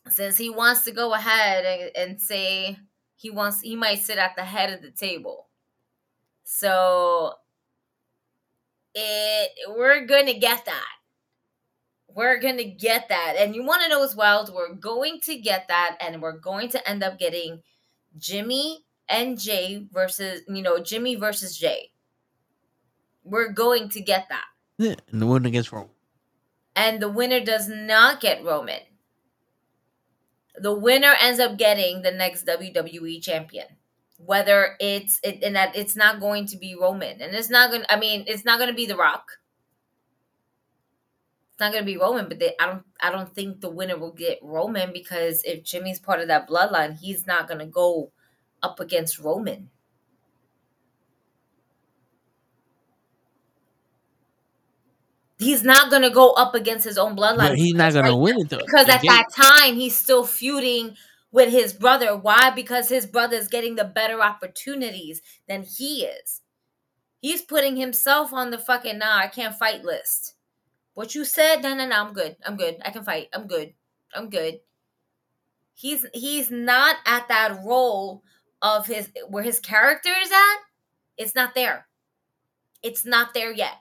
[0.08, 2.78] since he wants to go ahead and, and say
[3.16, 5.48] he wants he might sit at the head of the table.
[6.44, 7.34] So
[8.94, 10.99] it we're gonna get that.
[12.14, 13.34] We're gonna get that.
[13.38, 16.68] And you want to know as well, we're going to get that, and we're going
[16.70, 17.62] to end up getting
[18.18, 21.90] Jimmy and Jay versus you know Jimmy versus Jay.
[23.24, 24.46] We're going to get that,
[24.78, 25.90] Yeah, and the winner against Roman.
[26.74, 28.80] and the winner does not get Roman.
[30.56, 33.66] The winner ends up getting the next WWE champion.
[34.18, 37.82] Whether it's it, and that it's not going to be Roman, and it's not going.
[37.82, 39.24] to I mean, it's not going to be The Rock.
[41.60, 42.82] Not going to be Roman, but they, I don't.
[43.00, 46.98] I don't think the winner will get Roman because if Jimmy's part of that bloodline,
[46.98, 48.12] he's not going to go
[48.62, 49.70] up against Roman.
[55.38, 57.48] He's not going to go up against his own bloodline.
[57.48, 58.58] But he's not because gonna win it though.
[58.58, 60.96] because at that time he's still feuding
[61.32, 62.16] with his brother.
[62.16, 62.50] Why?
[62.54, 66.42] Because his brother is getting the better opportunities than he is.
[67.22, 70.34] He's putting himself on the fucking nah, I can't fight list.
[70.94, 71.62] What you said?
[71.62, 71.96] No, no, no.
[71.96, 72.36] I'm good.
[72.44, 72.76] I'm good.
[72.84, 73.28] I can fight.
[73.32, 73.74] I'm good.
[74.14, 74.60] I'm good.
[75.74, 78.22] He's he's not at that role
[78.60, 80.56] of his where his character is at.
[81.16, 81.86] It's not there.
[82.82, 83.74] It's not there yet.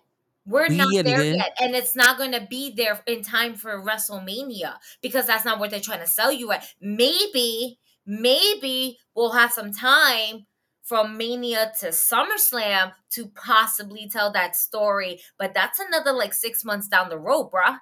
[0.46, 3.56] We're We not it there yet, and it's not going to be there in time
[3.56, 6.66] for WrestleMania because that's not what they're trying to sell you at.
[6.82, 10.48] Maybe, maybe we'll have some time
[10.90, 16.88] from Mania to SummerSlam to possibly tell that story, but that's another like six months
[16.88, 17.78] down the road, bruh.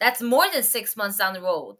[0.00, 1.76] That's more than six months down the road.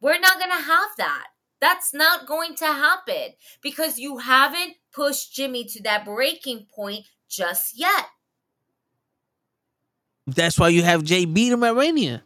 [0.00, 1.28] We're not gonna have that.
[1.60, 7.78] That's not going to happen because you haven't pushed Jimmy to that breaking point just
[7.78, 8.06] yet.
[10.26, 12.24] That's why you have Jay beat him at Mania.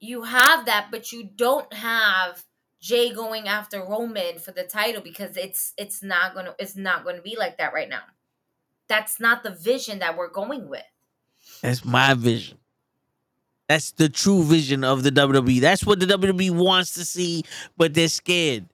[0.00, 2.44] you have that, but you don't have
[2.80, 7.20] Jay going after Roman for the title because it's it's not gonna it's not gonna
[7.22, 8.02] be like that right now.
[8.88, 10.82] That's not the vision that we're going with.
[11.62, 12.58] That's my vision.
[13.68, 15.60] That's the true vision of the WWE.
[15.60, 17.44] That's what the WWE wants to see,
[17.76, 18.66] but they're scared.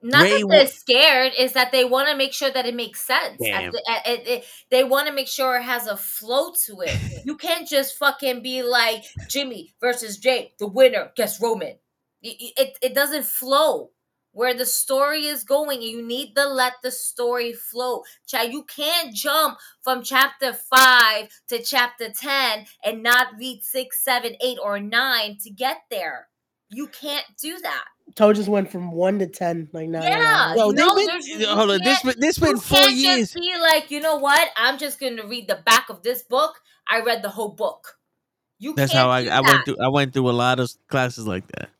[0.00, 3.02] Not Ray that they're scared, is that they want to make sure that it makes
[3.02, 3.36] sense.
[3.66, 6.96] At the- at- at- they want to make sure it has a flow to it.
[7.26, 11.76] you can't just fucking be like Jimmy versus Jay, the winner gets Roman.
[12.22, 13.90] Y- y- It, it doesn't flow
[14.32, 15.82] where the story is going.
[15.82, 18.02] You need to let the story flow.
[18.26, 24.36] Child, you can't jump from chapter five to chapter 10 and not read six, seven,
[24.40, 26.28] eight, or nine to get there.
[26.70, 27.84] You can't do that.
[28.14, 30.02] Toe just went from one to ten, like now.
[30.02, 31.06] Yeah, Yo, you they
[31.38, 33.32] been- hold on, this can't- this been you four can't years.
[33.32, 34.48] Just be like, you know what?
[34.56, 36.60] I'm just going to read the back of this book.
[36.88, 37.97] I read the whole book.
[38.58, 39.76] You That's can't how I, I went through.
[39.82, 41.70] I went through a lot of classes like that.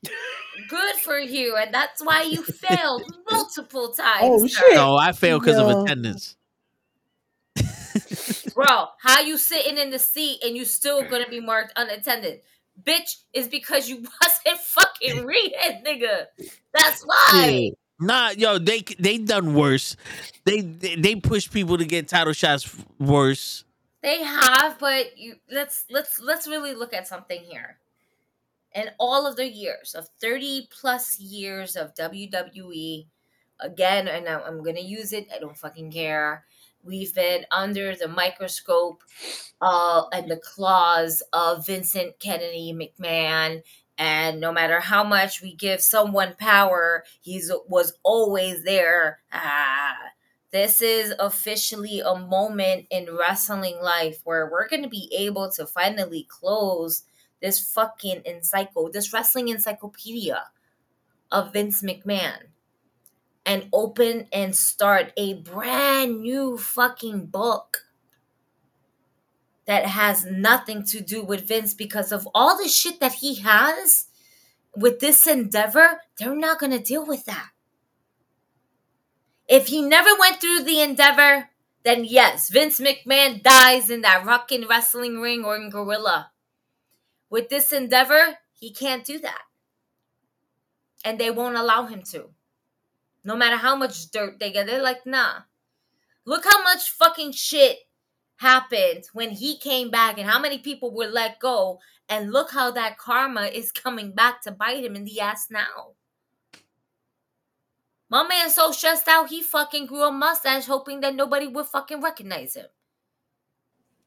[0.69, 4.23] Good for you, and that's why you failed multiple oh, times.
[4.23, 4.63] Oh, sir.
[4.69, 4.75] shit.
[4.75, 5.69] No, I failed because Yo.
[5.69, 6.37] of attendance.
[8.55, 8.87] bro.
[9.01, 12.41] How you sitting in the seat and you still gonna be marked unattended?
[12.83, 16.27] Bitch, is because you wasn't fucking reading, nigga.
[16.75, 17.71] That's why.
[18.01, 19.97] Nah, yo, they they done worse.
[20.45, 23.65] They they, they push people to get title shots worse.
[24.03, 27.79] They have, but you let's let's let's really look at something here.
[28.75, 33.07] In all of the years of 30 plus years of WWE,
[33.61, 36.45] again, and I'm, I'm gonna use it, I don't fucking care.
[36.85, 39.03] We've been under the microscope
[39.61, 43.63] uh, and the claws of Vincent Kennedy McMahon.
[43.99, 49.21] And no matter how much we give someone power, he's was always there.
[49.33, 49.97] Ah,
[50.51, 55.67] this is officially a moment in wrestling life where we're going to be able to
[55.67, 57.05] finally close
[57.43, 60.45] this fucking encyclo, this wrestling encyclopedia
[61.31, 62.49] of Vince McMahon
[63.45, 67.85] and open and start a brand new fucking book
[69.67, 74.07] that has nothing to do with Vince because of all the shit that he has
[74.75, 77.51] with this endeavor, they're not going to deal with that.
[79.49, 81.49] If he never went through the endeavor,
[81.83, 86.33] then yes, Vince McMahon dies in that rockin' wrestling ring or in Gorilla.
[87.31, 89.43] With this endeavor, he can't do that.
[91.03, 92.31] And they won't allow him to.
[93.25, 95.41] No matter how much dirt they get, they're like, nah.
[96.27, 97.79] Look how much fucking shit
[98.37, 101.79] happened when he came back and how many people were let go.
[102.09, 105.95] And look how that karma is coming back to bite him in the ass now.
[108.11, 112.01] My man's so stressed out, he fucking grew a mustache hoping that nobody would fucking
[112.01, 112.67] recognize him.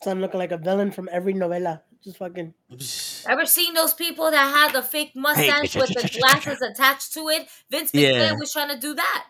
[0.03, 1.81] Son looking like a villain from every novela.
[2.03, 2.53] Just fucking.
[3.29, 7.47] Ever seen those people that had the fake mustache with the glasses attached to it?
[7.69, 8.33] Vince McMahon Yeah.
[8.33, 9.25] was trying to do that.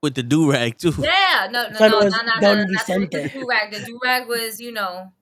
[0.00, 0.94] with the do rag too.
[0.96, 3.72] Yeah, no, no, no, was no, no, no, no, that's with the do rag.
[3.72, 5.12] The do rag was, you know,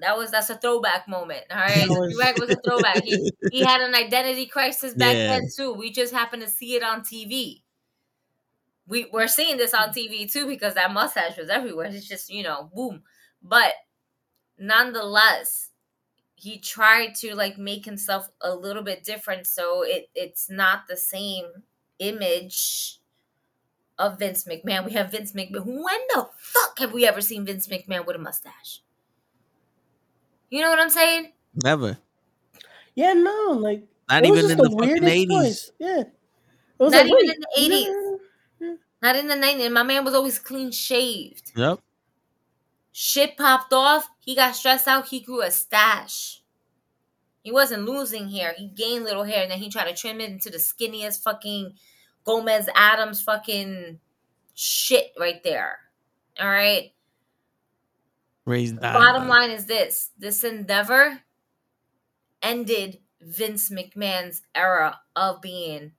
[0.00, 1.44] That was that's a throwback moment.
[1.50, 3.02] All right, That was- Drag was a throwback.
[3.04, 5.28] He, he had an identity crisis back Yeah.
[5.38, 5.72] then too.
[5.72, 7.61] We just happened to see it on TV.
[8.86, 9.94] We we're seeing this on mm.
[9.94, 11.86] TV too because that mustache was everywhere.
[11.86, 13.02] It's just you know boom,
[13.42, 13.72] but
[14.58, 15.70] nonetheless,
[16.34, 20.96] he tried to like make himself a little bit different so it it's not the
[20.96, 21.44] same
[21.98, 22.98] image
[23.98, 24.84] of Vince McMahon.
[24.84, 25.64] We have Vince McMahon.
[25.64, 28.82] When the fuck have we ever seen Vince McMahon with a mustache?
[30.50, 31.32] You know what I'm saying?
[31.62, 31.98] Never.
[32.94, 35.28] Yeah, no, like Not even in the the fucking eighties.
[35.28, 35.72] choice.
[35.78, 36.12] Yeah, it
[36.78, 37.86] was Not like, even wait, in the 80s.
[37.86, 38.11] no,
[39.02, 39.72] Not in the 90s.
[39.72, 41.52] My man was always clean shaved.
[41.56, 41.80] Yep.
[42.92, 44.08] Shit popped off.
[44.20, 45.08] He got stressed out.
[45.08, 46.42] He grew a stash.
[47.42, 48.54] He wasn't losing hair.
[48.56, 51.74] He gained little hair and then he tried to trim it into the skinniest fucking
[52.24, 53.98] Gomez Addams fucking
[54.54, 55.78] shit right there.
[56.38, 56.92] All right.
[58.44, 61.20] Raised Bottom line is this this endeavor
[62.40, 65.92] ended Vince McMahon's era of being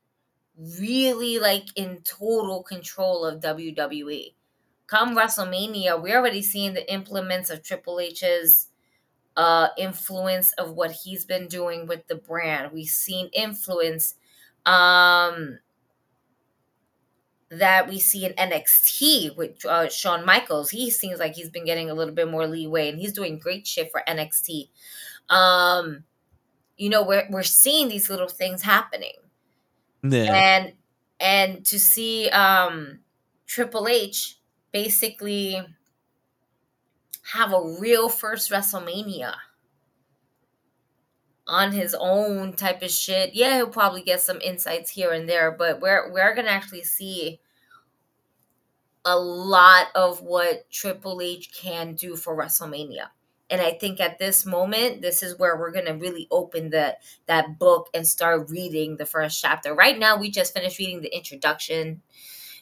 [0.57, 4.33] really like in total control of WWE.
[4.87, 8.67] Come WrestleMania, we're already seeing the implements of Triple H's
[9.35, 12.71] uh influence of what he's been doing with the brand.
[12.71, 14.15] We've seen influence
[14.65, 15.59] um
[17.49, 20.71] that we see in NXT with uh, Shawn Michaels.
[20.71, 23.67] He seems like he's been getting a little bit more leeway and he's doing great
[23.67, 24.69] shit for NXT.
[25.29, 26.03] Um,
[26.77, 29.13] you know, we're we're seeing these little things happening.
[30.03, 30.33] Yeah.
[30.33, 30.73] And
[31.19, 32.99] and to see um
[33.47, 34.39] Triple H
[34.71, 35.61] basically
[37.33, 39.35] have a real first WrestleMania
[41.47, 43.33] on his own type of shit.
[43.33, 47.39] Yeah, he'll probably get some insights here and there, but we're we're gonna actually see
[49.05, 53.07] a lot of what Triple H can do for WrestleMania.
[53.53, 56.97] And I think at this moment, this is where we're gonna really open the
[57.27, 59.75] that book and start reading the first chapter.
[59.75, 62.01] Right now, we just finished reading the introduction,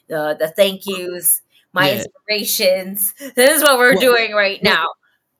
[0.08, 1.40] the the thank yous,
[1.72, 2.02] my Yeah.
[2.04, 3.14] inspirations.
[3.36, 4.86] This is what we're Well- doing right well, now.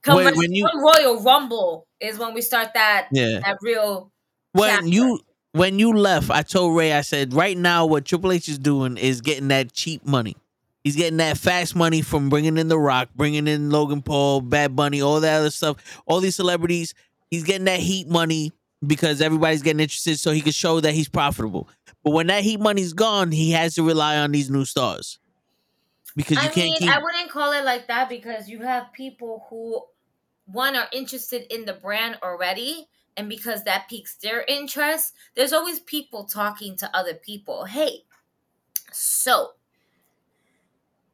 [0.03, 3.41] Come, when- when you- Royal Rumble is when we start that Yeah.
[3.45, 4.11] that real
[4.53, 4.89] when chapter.
[4.89, 5.21] you
[5.53, 8.97] when you left, I told Ray, I said, right now, what Triple H is doing
[8.97, 10.35] is getting that cheap money.
[10.85, 14.75] He's getting that fast money from bringing in The Rock, bringing in Logan Paul, Bad
[14.75, 16.95] Bunny, all that other stuff, all these celebrities.
[17.31, 18.53] He's getting that heat money
[18.85, 21.69] because everybody's getting interested, so he can show that he's profitable.
[22.03, 25.21] But when that heat money's gone, he has to rely on these new stars
[26.17, 26.91] because you I can't mean, keep.
[26.91, 29.83] I wouldn't call it like that because you have people who
[30.47, 35.81] one are interested in the brand already, and because that piques their interest, there's always
[35.81, 37.65] people talking to other people.
[37.65, 38.05] Hey,
[38.91, 39.53] so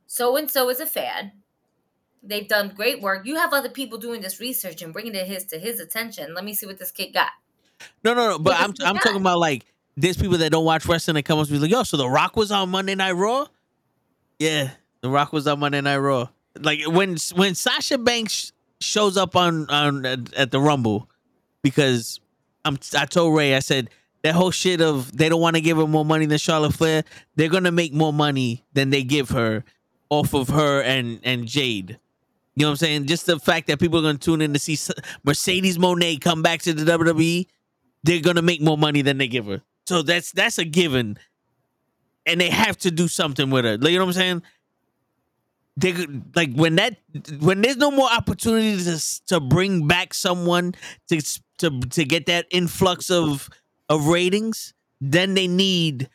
[0.08, 1.32] so and so is a fan.
[2.22, 3.26] They've done great work.
[3.26, 6.34] You have other people doing this research and bringing it his to his attention.
[6.34, 7.30] Let me see what this kid got.
[8.02, 8.38] No, no, no.
[8.38, 9.00] But I'm I'm guy.
[9.00, 9.66] talking about like
[9.96, 12.08] there's people that don't watch wrestling that come up to me like, yo, so The
[12.08, 13.46] Rock was on Monday Night Raw.
[14.38, 14.70] Yeah,
[15.02, 16.28] The Rock was on Monday Night Raw.
[16.58, 21.08] Like when when Sasha Banks shows up on on at, at the Rumble,
[21.62, 22.18] because
[22.64, 23.90] I'm I told Ray I said
[24.22, 27.04] that whole shit of they don't want to give her more money than Charlotte Flair.
[27.36, 29.64] They're gonna make more money than they give her
[30.10, 31.98] off of her and and Jade.
[32.54, 33.06] You know what I'm saying?
[33.06, 34.76] Just the fact that people are gonna tune in to see
[35.24, 37.46] Mercedes Moné come back to the WWE
[38.02, 39.62] they're gonna make more money than they give her.
[39.86, 41.18] So that's that's a given,
[42.26, 43.72] and they have to do something with her.
[43.72, 44.42] You know what I'm saying?
[45.76, 45.92] They
[46.34, 46.96] like when that
[47.40, 50.74] when there's no more opportunity to to bring back someone
[51.08, 51.20] to
[51.58, 53.48] to to get that influx of
[53.88, 56.08] of ratings, then they need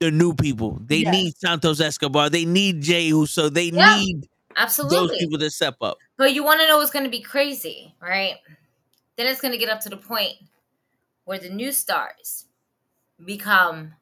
[0.00, 0.78] the new people.
[0.84, 1.12] They Yes.
[1.12, 2.30] need Santos Escobar.
[2.30, 3.48] They need Jay Uso.
[3.48, 5.18] They Yeah, need those Absolutely.
[5.18, 5.98] people to step up.
[6.16, 8.36] But you want to know what's going to be crazy, right?
[9.16, 10.34] Then it's going to get up to the point
[11.24, 12.46] where the new stars
[13.24, 13.94] become,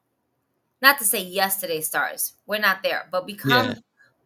[0.83, 3.75] not to say yesterday stars, we're not there, but become Yeah.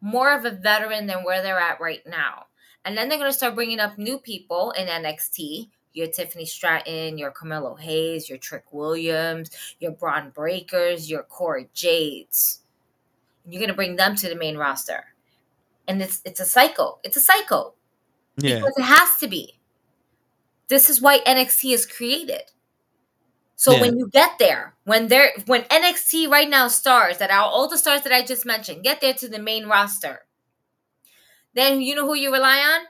[0.01, 2.47] more of a veteran than where they're at right now.
[2.85, 5.71] And then they're going to start bringing up new people in NXT.
[5.93, 9.51] Your Tiffany Stratton, your Carmelo Hayes, your Trick Williams,
[9.81, 12.61] your Bron Breakkers, your Cora Jades.
[13.47, 15.05] You're going to bring them to the main roster.
[15.89, 17.01] And it's it's a cycle.
[17.03, 17.75] It's a cycle
[18.37, 19.59] Yeah, because it has to be.
[20.69, 22.43] This is why NXT is created.
[23.57, 23.81] So Yeah.
[23.81, 27.77] when you get there, when they're when NXT right now stars that are all the
[27.79, 30.27] stars that I just mentioned, get there to the main roster.
[31.55, 32.87] Then you know who you rely on?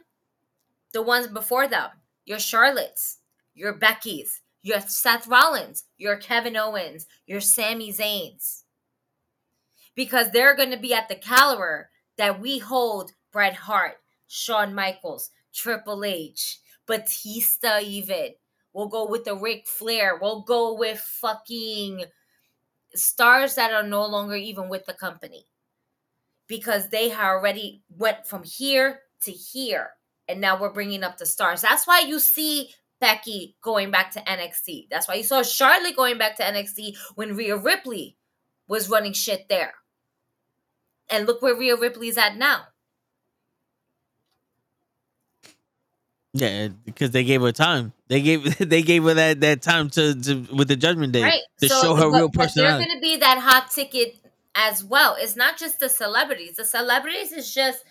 [0.92, 1.88] The ones before them.
[2.30, 3.16] Your Charlottes,
[3.56, 8.62] your Becky's, your Seth Rollins, your Kevin Owens, your Sami Zayn's.
[9.96, 13.96] Because they're going to be at the caliber that we hold Bret Hart,
[14.28, 18.34] Shawn Michaels, Triple H, Batista, even.
[18.72, 20.16] We'll go with the Ric Flair.
[20.22, 22.04] We'll go with fucking
[22.94, 25.46] stars that are no longer even with the company
[26.46, 29.94] because they have already went from here to here
[30.30, 31.62] and now we're bringing up the stars.
[31.62, 32.70] That's why you see
[33.00, 37.34] becky going back to nxt that's why you saw charlotte going back to nxt when
[37.34, 38.18] Rhea ripley
[38.70, 39.74] was running shit there.
[41.10, 42.68] And look where Rhea ripley's at now.
[46.32, 47.92] Yeah, because they gave her time.
[48.06, 51.42] They gave they gave her that that time to, to with the Judgment Day right.
[51.60, 52.78] to so show her but- real personality.
[52.78, 54.14] they're going to be that hot ticket
[54.54, 55.16] as well.
[55.18, 56.56] It's not just the celebrities.
[56.56, 57.84] The celebrities is just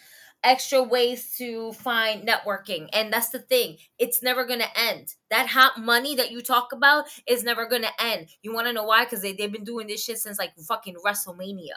[0.44, 5.48] extra ways to find networking and that's the thing it's never going to end that
[5.48, 8.86] hot money that you talk about is never going to end you want to know
[8.86, 11.76] why because they, they've been doing this shit since like fucking wrestlemania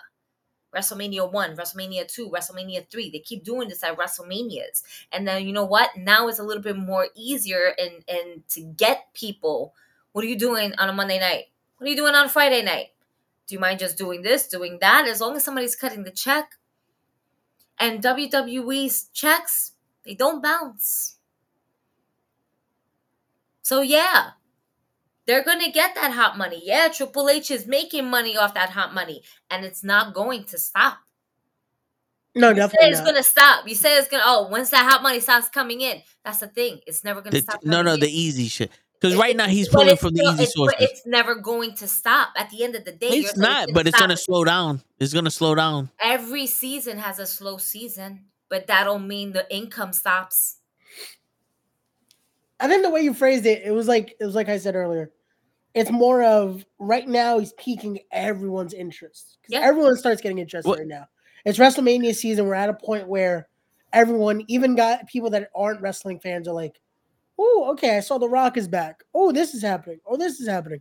[0.74, 3.10] WrestleMania 1, WrestleMania 2, WrestleMania 3.
[3.10, 4.82] They keep doing this at WrestleManias.
[5.12, 5.90] And then you know what?
[5.96, 9.74] Now it's a little bit more easier and and to get people.
[10.12, 11.44] What are you doing on a Monday night?
[11.76, 12.88] What are you doing on a Friday night?
[13.46, 15.06] Do you mind just doing this, doing that?
[15.06, 16.52] As long as somebody's cutting the check.
[17.82, 19.72] And WWE's checks,
[20.04, 21.16] they don't bounce.
[23.62, 24.30] So yeah,
[25.26, 26.62] they're gonna get that hot money.
[26.62, 30.58] Yeah, Triple H is making money off that hot money, and it's not going to
[30.58, 30.98] stop.
[32.36, 33.66] No, You say definitely it's gonna stop.
[33.66, 34.22] You say it's gonna.
[34.24, 36.78] Oh, once that hot money starts coming in, that's the thing.
[36.86, 37.64] It's never gonna stop.
[37.64, 38.00] no, coming no, in.
[38.00, 38.70] the easy shit.
[39.02, 40.76] Because right now he's pulling it's from the still- easy it's- sources.
[40.78, 42.28] But it's never going to stop.
[42.36, 44.80] At the end of the day, you're It's not, but it's gonna slow down.
[45.00, 45.90] It's gonna slow down.
[46.00, 50.58] Every season has a slow season, but that don't mean the income stops.
[52.60, 54.76] I think the way you phrased it, it was like it was like I said
[54.76, 55.10] earlier.
[55.74, 59.38] It's more of right now he's piquing everyone's interest.
[59.42, 59.60] 'Cause Yeah.
[59.66, 61.06] Everyone starts getting interested What- right now.
[61.44, 62.46] It's WrestleMania season.
[62.46, 63.48] We're at a point where
[63.92, 66.80] everyone, even got people that aren't wrestling fans, are like,
[67.38, 69.02] "Oh, okay, I saw The Rock is back.
[69.14, 70.00] Oh, this is happening.
[70.06, 70.80] Oh, this is happening."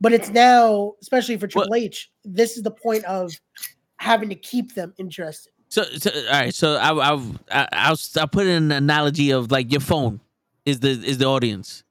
[0.00, 3.32] But it's now, especially for Triple H, this is the point of
[3.98, 5.52] having to keep them interested.
[5.68, 6.54] So, so all right.
[6.54, 7.14] So I, I,
[7.50, 10.20] I, I'll, I'll put in an analogy of like your phone
[10.66, 11.84] is the is the audience.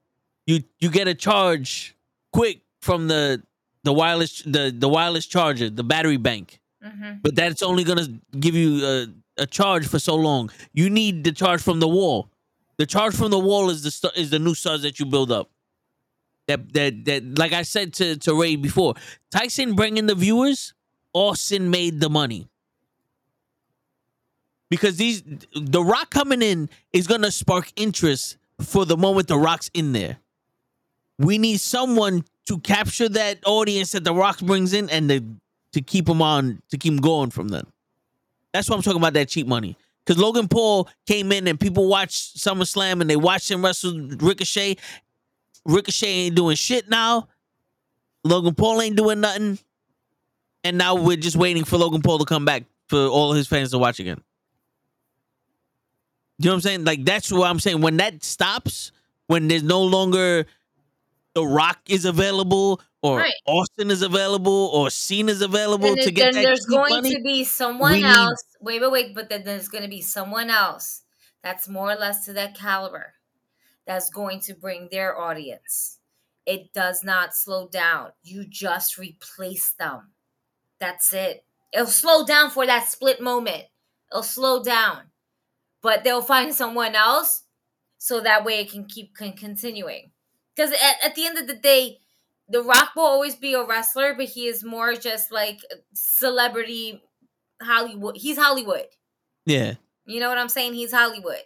[0.46, 1.96] You you get a charge
[2.32, 3.42] quick from the
[3.84, 6.60] the wireless the the wireless charger, the battery bank.
[6.84, 7.20] Mm-hmm.
[7.22, 8.08] but that's only gonna
[8.40, 9.08] give you a,
[9.44, 10.50] a charge for so long.
[10.74, 12.31] You need the charge from the wall.
[12.82, 15.32] The charge from the wall is the stu- is the new stars that you build
[15.32, 15.52] up.
[16.48, 18.96] That that that like I said to to Ray before,
[19.30, 20.74] Tyson bringing the viewers,
[21.14, 22.50] Austin made the money.
[24.72, 25.22] Because these
[25.54, 30.18] the Rock coming in is gonna spark interest for the moment the Rock's in there.
[31.20, 35.24] We need someone to capture that audience that the Rock brings in and the
[35.74, 37.68] to keep them on to keep them going from then.
[38.54, 39.78] That's why I'm talking about that cheap money.
[40.06, 44.78] Because Logan Paul came in and people watched SummerSlam and they watched him wrestle Ricochet.
[45.66, 47.28] Ricochet ain't doing shit now.
[48.24, 49.60] Logan Paul ain't doing nothing.
[50.64, 53.72] And now we're just waiting for Logan Paul to come back for all his fans
[53.72, 54.22] to watch again.
[56.38, 56.84] You know what I'm saying?
[56.86, 57.82] Like that's what I'm saying.
[57.82, 58.92] When that stops,
[59.28, 60.46] when there's no longer
[61.34, 63.34] The Rock is available, or Right.
[63.46, 67.16] Austin is available, or Cena's available Then, to then get that there's going money.
[67.16, 68.44] to be someone we need- else.
[68.60, 69.16] Wait, wait, wait.
[69.16, 71.04] But then there's going to be someone else
[71.42, 73.14] that's more or less to that caliber
[73.86, 76.00] that's going to bring their audience.
[76.46, 78.12] It does not slow down.
[78.24, 80.12] You just replace them.
[80.80, 81.46] That's it.
[81.72, 83.66] It'll slow down for that split moment.
[84.12, 85.12] It'll slow down,
[85.82, 87.44] but they'll find someone else
[87.98, 90.12] so that way it can keep con- continuing.
[90.56, 92.00] Because at, at the end of the day,
[92.50, 95.60] The Rock will always be a wrestler, but he is more just like
[95.94, 97.02] celebrity
[97.62, 98.18] Hollywood.
[98.18, 98.88] He's Hollywood.
[99.46, 99.76] Yeah.
[100.06, 100.74] You know what I'm saying?
[100.74, 101.44] He's Hollywood.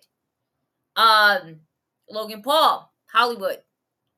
[0.95, 1.61] Um,
[2.09, 3.59] Logan Paul, Hollywood.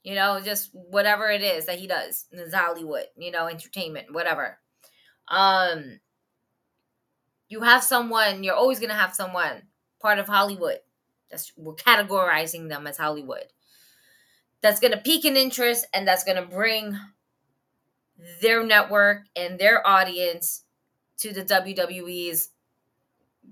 [0.04, 3.06] You know, just whatever it is that he does is Hollywood.
[3.18, 4.58] You know, entertainment, whatever.
[5.28, 6.00] Um,
[7.50, 8.44] you have someone.
[8.44, 9.64] You're always gonna have someone
[10.02, 10.80] part of Hollywood.
[11.30, 13.46] That's we're categorizing them as Hollywood.
[14.62, 16.98] That's gonna pique an interest and that's gonna bring
[18.42, 20.64] their network and their audience
[21.20, 22.50] to the WWE's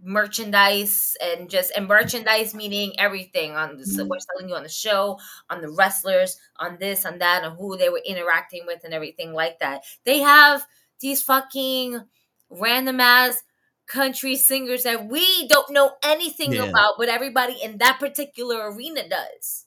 [0.03, 4.09] merchandise and just and merchandise meaning everything on the so mm-hmm.
[4.09, 5.17] we're selling you on the show
[5.49, 9.33] on the wrestlers on this on that on who they were interacting with and everything
[9.33, 9.83] like that.
[10.03, 10.65] They have
[10.99, 12.01] these fucking
[12.49, 13.41] random ass
[13.87, 16.63] country singers that we don't know anything Yeah.
[16.65, 19.64] about but everybody in that particular arena does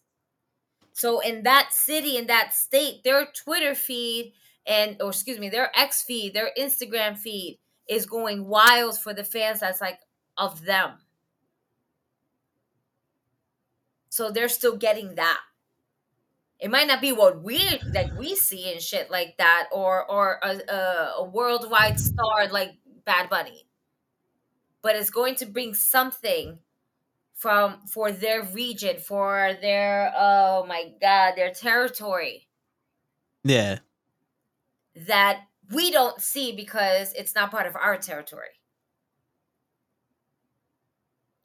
[0.98, 4.32] so in that city in that state their twitter feed
[4.66, 9.24] and or excuse me their x feed their instagram feed is going wild for the
[9.24, 10.00] fans that's like
[10.36, 10.92] of them
[14.18, 15.40] so they're still getting that.
[16.58, 17.60] It might not be what we
[17.94, 22.72] like we see and shit like that, or or a, a, a worldwide star like
[23.04, 23.68] Bad Bunny,
[24.82, 26.58] but it's going to bring something
[27.38, 32.48] from for their region, for their oh my god, their territory
[33.44, 33.78] Yeah.
[35.06, 35.42] that
[35.72, 38.48] we don't see because it's not part of our territory.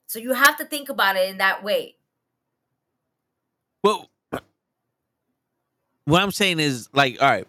[0.08, 1.96] So you have to think about it in that way.
[3.84, 4.10] Well,
[6.06, 7.48] what I'm saying is like, all right,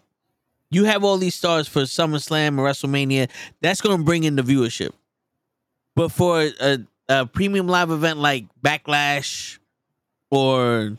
[0.70, 3.30] you have all these stars for SummerSlam or WrestleMania.
[3.60, 4.92] That's going to bring in the viewership.
[5.94, 9.58] But for a, a premium live event like Backlash
[10.30, 10.96] or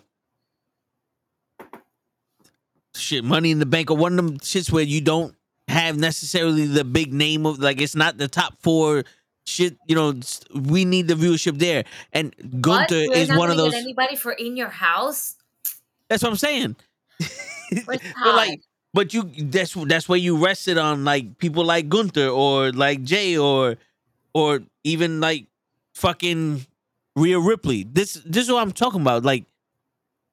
[2.94, 5.36] shit, Money in the Bank or one of them shits where you don't
[5.68, 9.04] have necessarily the big name of like it's not the top four
[9.46, 9.78] shit.
[9.88, 10.14] You know,
[10.54, 11.86] we need the viewership there.
[12.14, 12.34] And?
[12.62, 13.74] Gunther is one of those.
[13.74, 15.36] anybody for in your house.
[16.10, 16.76] That's what I'm saying.
[17.84, 18.62] But like,
[18.94, 23.36] but you that's that's where you rested on like people like Gunther or like Jay
[23.36, 23.78] or
[24.36, 25.48] or even like
[25.96, 26.66] fucking
[27.16, 27.84] Rhea Ripley.
[27.84, 29.24] This this is what I'm talking about.
[29.24, 29.46] Like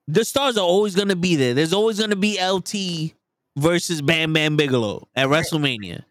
[0.07, 1.55] the stars are always gonna be there.
[1.55, 3.15] There's always gonna be LT
[3.57, 6.03] versus Bam Bam Bigelow at WrestleMania.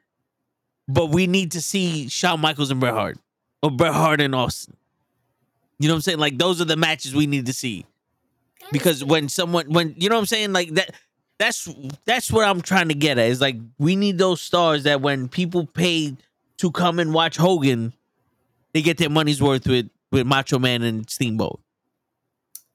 [0.88, 3.17] But we need to see Shawn Michaels and Bret Hart
[3.61, 4.75] or Bret Hart and Austin.
[5.80, 6.19] You know what I'm saying?
[6.19, 7.85] Like those are the matches we need to see
[8.71, 10.91] because when someone when you know what I'm saying like that
[11.38, 11.67] that's
[12.05, 15.27] that's what I'm trying to get at is like we need those stars that when
[15.27, 16.15] people pay
[16.57, 17.93] to come and watch Hogan
[18.74, 21.61] they get their money's worth with with Macho Man and Steamboat.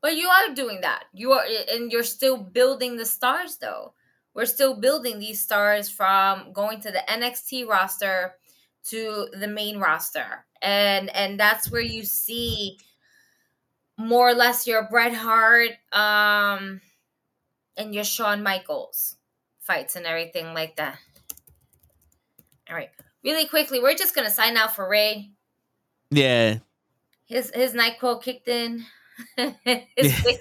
[0.07, 1.05] But you are doing that.
[1.13, 3.93] You are, and you're still building the stars, though.
[4.35, 8.35] We're still building these stars from going to the NXT roster
[8.91, 12.79] to the main roster, and and that's where you see
[13.99, 16.81] more or less your Bret Hart, um,
[17.77, 19.17] and your Shawn Michaels
[19.59, 20.99] fights and everything like that.
[22.71, 22.91] All right,
[23.25, 25.31] really quickly, we're just gonna sign out for Ray.
[26.11, 26.59] Yeah.
[27.27, 28.85] His his Nyquil kicked in.
[29.97, 30.41] his Vic,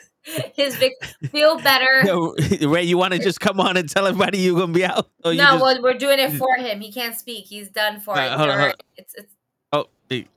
[0.54, 0.94] his Vic
[1.32, 2.02] feel better.
[2.06, 2.36] Yo,
[2.68, 5.10] Ray, you want to just come on and tell everybody you're gonna be out?
[5.24, 6.38] Or no, just- well, we're doing it mm.
[6.38, 6.82] for him.
[6.82, 7.46] He can't speak.
[7.46, 8.38] He's done for Alright, it.
[8.38, 8.76] hold on, hold on.
[8.98, 9.34] It's, it's,
[9.72, 10.28] oh, hey.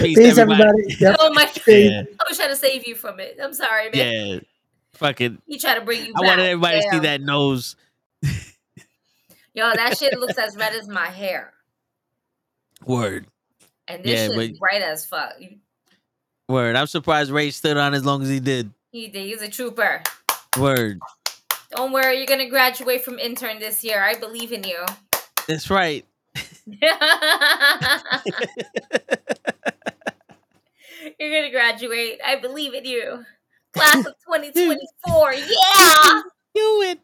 [0.00, 0.96] Peace, Peace, everybody.
[1.00, 1.16] Yep.
[1.18, 1.50] oh my!
[1.66, 2.02] Yeah.
[2.20, 3.38] I was trying to save you from it.
[3.42, 4.26] I'm sorry, man.
[4.26, 4.40] Yeah.
[4.92, 5.38] Fucking.
[5.46, 6.28] He tried to bring you I back.
[6.28, 7.76] wanted everybody to see that nose.
[9.54, 11.52] Yo, that shit looks as red as my hair,
[12.86, 13.26] Word.
[13.88, 15.34] And this Yeah, shit is bright as fuck.
[16.48, 16.76] Word.
[16.76, 18.70] I'm surprised Ray stood on as long as he did.
[18.90, 19.24] He did.
[19.26, 20.02] He's a trooper.
[20.58, 21.00] Word.
[21.70, 24.02] Don't worry, you're gonna graduate from intern this year.
[24.02, 24.84] I believe in you.
[25.48, 26.04] That's right.
[31.18, 32.20] You're gonna graduate.
[32.24, 33.24] I believe in you.
[33.72, 35.32] Class of 2024.
[35.34, 36.22] Yeah.
[36.54, 37.00] Do it.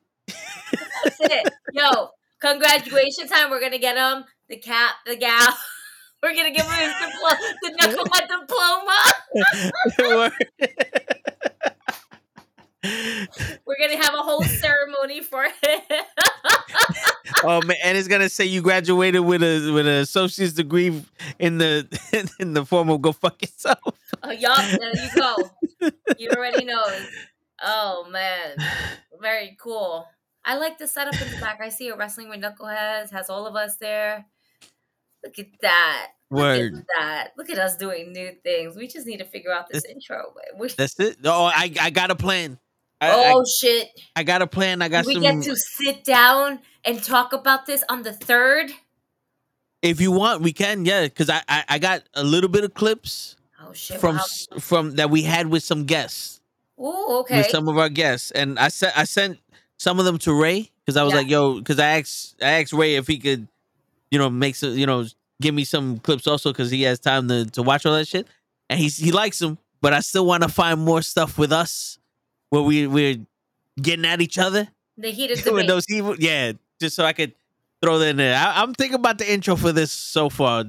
[1.04, 1.52] That's it.
[1.72, 3.50] Yo, congratulations time.
[3.50, 5.56] We're gonna get them the cap, the gal.
[6.22, 8.98] We're gonna give him his diploma, the knucklehead diploma.
[13.66, 15.52] We're gonna have a whole ceremony for him.
[17.44, 21.04] oh man, and it's gonna say you graduated with a with an associate's degree
[21.38, 21.86] in the
[22.40, 23.78] in the form of go fuck yourself.
[24.22, 25.36] oh, yup, there you go.
[26.18, 26.82] You already know.
[27.62, 28.56] Oh man,
[29.20, 30.06] very cool.
[30.44, 31.60] I like the setup in the back.
[31.60, 33.10] I see a wrestling with knuckleheads.
[33.10, 34.26] Has all of us there.
[35.24, 36.08] Look at that.
[36.30, 36.72] Word.
[36.72, 37.28] Look at that.
[37.36, 38.76] Look at us doing new things.
[38.76, 40.32] We just need to figure out this intro.
[40.58, 41.16] We- That's it.
[41.24, 42.58] Oh, I I got a plan.
[43.00, 43.88] I, oh I, shit.
[44.16, 44.82] I got a plan.
[44.82, 45.22] I got we some.
[45.22, 48.70] get to sit down and talk about this on the third.
[49.82, 50.84] If you want, we can.
[50.84, 54.00] Yeah, because I, I I got a little bit of clips Oh shit!
[54.00, 54.58] from wow.
[54.58, 56.40] from that we had with some guests
[56.80, 57.38] Ooh, okay.
[57.38, 59.38] with some of our guests, and I sent I sent
[59.78, 61.18] some of them to Ray because I was Yeah.
[61.20, 63.46] like, yo, because I asked I asked Ray if he could,
[64.10, 65.04] you know, makes you know,
[65.40, 68.26] give me some clips also because he has time to to watch all that shit,
[68.70, 71.98] and he he likes them, but I still want to find more stuff with us
[72.50, 73.16] where we we're
[73.80, 74.68] getting at each other.
[74.96, 75.66] the heated debate.
[75.68, 77.32] those evil, yeah, just so I could
[77.82, 78.36] throw that in there.
[78.36, 80.64] I, I'm thinking about the intro for this so far.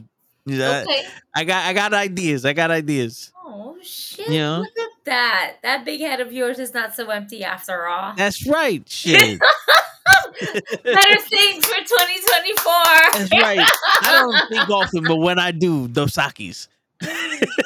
[0.45, 1.03] Yeah, Okay.
[1.35, 2.45] I got I got ideas.
[2.45, 3.31] I got ideas.
[3.45, 4.27] Oh shit!
[4.29, 4.59] You know?
[4.59, 5.53] Look at that.
[5.63, 8.13] That big head of yours is not so empty after all.
[8.15, 8.87] That's right.
[8.89, 9.39] Shit.
[10.39, 12.73] Better things for 2024.
[13.13, 13.59] That's right.
[14.01, 16.67] I don't think often, but when I do, Dos Equis.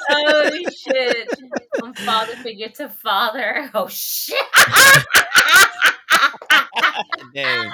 [0.09, 1.29] oh shit!
[1.79, 3.69] From father figure to father.
[3.73, 4.37] Oh shit!
[7.33, 7.71] Damn.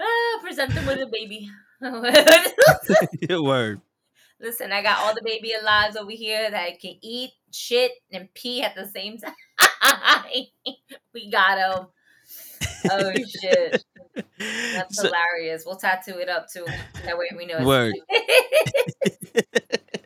[0.00, 1.50] Ah, present them with a baby.
[3.28, 3.80] Your word.
[4.40, 8.62] Listen, I got all the baby alives over here that can eat shit and pee
[8.62, 9.34] at the same time.
[11.12, 11.86] we got him.
[12.90, 13.84] Oh shit.
[14.38, 15.64] That's So- hilarious.
[15.66, 16.66] We'll tattoo it up too.
[17.04, 17.54] That way we know.
[17.56, 17.94] it's- Word.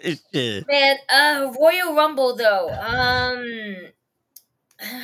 [0.34, 0.66] Shit.
[0.66, 2.68] Man, uh Royal Rumble though.
[2.70, 3.44] Um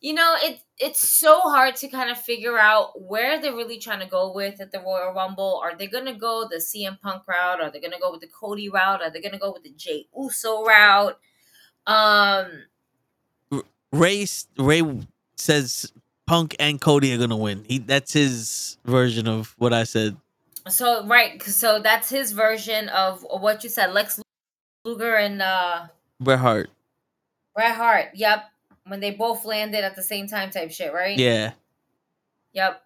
[0.00, 4.00] you know, it it's so hard to kind of figure out where they're really trying
[4.00, 5.60] to go with at the Royal Rumble.
[5.62, 7.60] Are they gonna go the CM Punk route?
[7.60, 9.02] Are they gonna go with the Cody route?
[9.02, 11.18] Are they gonna go with the Jay Uso route?
[11.86, 12.64] Um
[13.92, 14.26] Ray
[14.56, 15.00] Ray
[15.36, 15.92] says
[16.30, 17.64] Punk and Cody are gonna win.
[17.66, 20.16] He that's his version of what I said.
[20.68, 24.20] so right, so that's his version of what you said, Lex
[24.84, 25.88] Luger and uh
[26.20, 26.70] Bret Hart.
[27.52, 28.10] Bret Hart.
[28.14, 28.44] Yep.
[28.86, 31.18] When they both landed at the same time type shit, right?
[31.18, 31.50] Yeah.
[32.52, 32.80] Yep.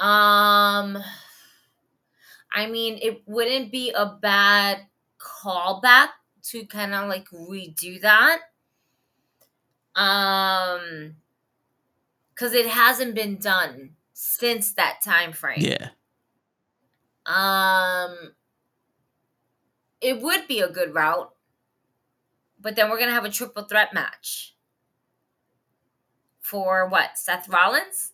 [0.00, 0.98] Um
[2.52, 4.80] I mean it wouldn't be a bad
[5.20, 6.08] callback
[6.50, 8.40] to kind of like redo that.
[9.94, 11.14] Um
[12.36, 15.58] cuz it hasn't been done since that time frame.
[15.60, 15.88] Yeah.
[17.26, 18.34] Um
[20.00, 21.32] it would be a good route.
[22.60, 24.54] But then we're going to have a triple threat match.
[26.40, 27.18] For what?
[27.18, 28.12] Seth Rollins?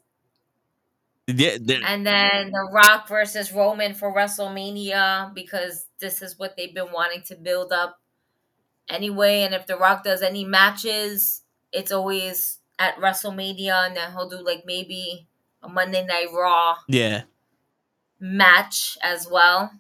[1.27, 1.59] Yeah.
[1.85, 7.23] And then The Rock versus Roman for WrestleMania because this is what they've been wanting
[7.25, 8.01] to build up
[8.89, 9.43] anyway.
[9.43, 11.43] And if The Rock does any matches,
[11.73, 15.27] it's always at WrestleMania, and then he'll do like maybe
[15.63, 17.23] a Monday Night Raw Yeah.
[18.21, 19.71] match as well.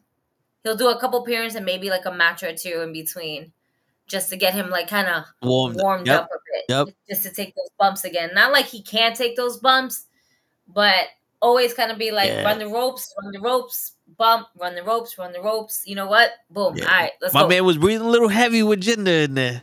[0.63, 3.53] He'll do a couple appearances and maybe like a match or two in between,
[4.07, 6.23] just to get him like kind of Warmed, warmed yep.
[6.23, 6.89] up a bit, Yep.
[7.09, 8.31] just to take those bumps again.
[8.35, 10.07] Not like he can't take those bumps,
[10.69, 11.07] but
[11.41, 12.45] always kind of be like Yeah.
[12.45, 15.83] run the ropes, run the ropes, bump, run the ropes, run the ropes.
[15.85, 16.31] You know what?
[16.51, 16.77] Boom.
[16.77, 16.85] Yeah.
[16.85, 17.49] All right, let's My go.
[17.49, 19.63] man was breathing a little heavy with Jinder in there.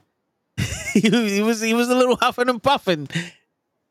[0.93, 3.08] he, was- he was he was a little huffing and puffing.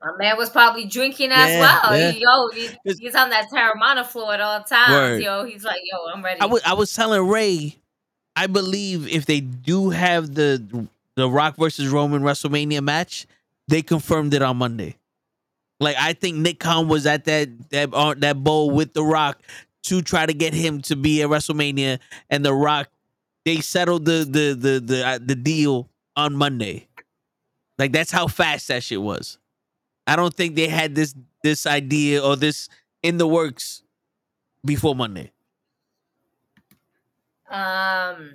[0.00, 1.96] My man was probably drinking as Yeah, well.
[1.98, 2.10] yeah.
[2.12, 4.92] Yo, he- he's on that Teremana floor at all times.
[4.92, 5.22] Word.
[5.22, 6.40] Yo, he's like, yo, I'm ready.
[6.40, 7.76] I was I was telling Ray,
[8.36, 10.86] I believe if they do have the
[11.16, 13.26] the Rock versus Roman WrestleMania match,
[13.66, 14.94] they confirmed it on Monday.
[15.80, 19.40] Like I think Nick Khan was at that that uh, that bowl with the Rock
[19.84, 21.98] to try to get him to be at WrestleMania,
[22.30, 22.88] and the Rock
[23.44, 26.86] they settled the the the the uh, the deal on Monday.
[27.78, 29.38] Like that's how fast that shit was.
[30.06, 32.68] I don't think they had this this idea or this
[33.02, 33.82] in the works
[34.64, 35.30] before Monday.
[37.50, 38.34] Um,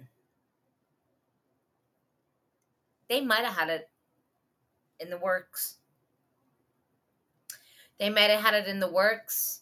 [3.09, 3.89] they might have had it
[4.99, 5.75] in the works.
[7.99, 9.61] They might have had it in the works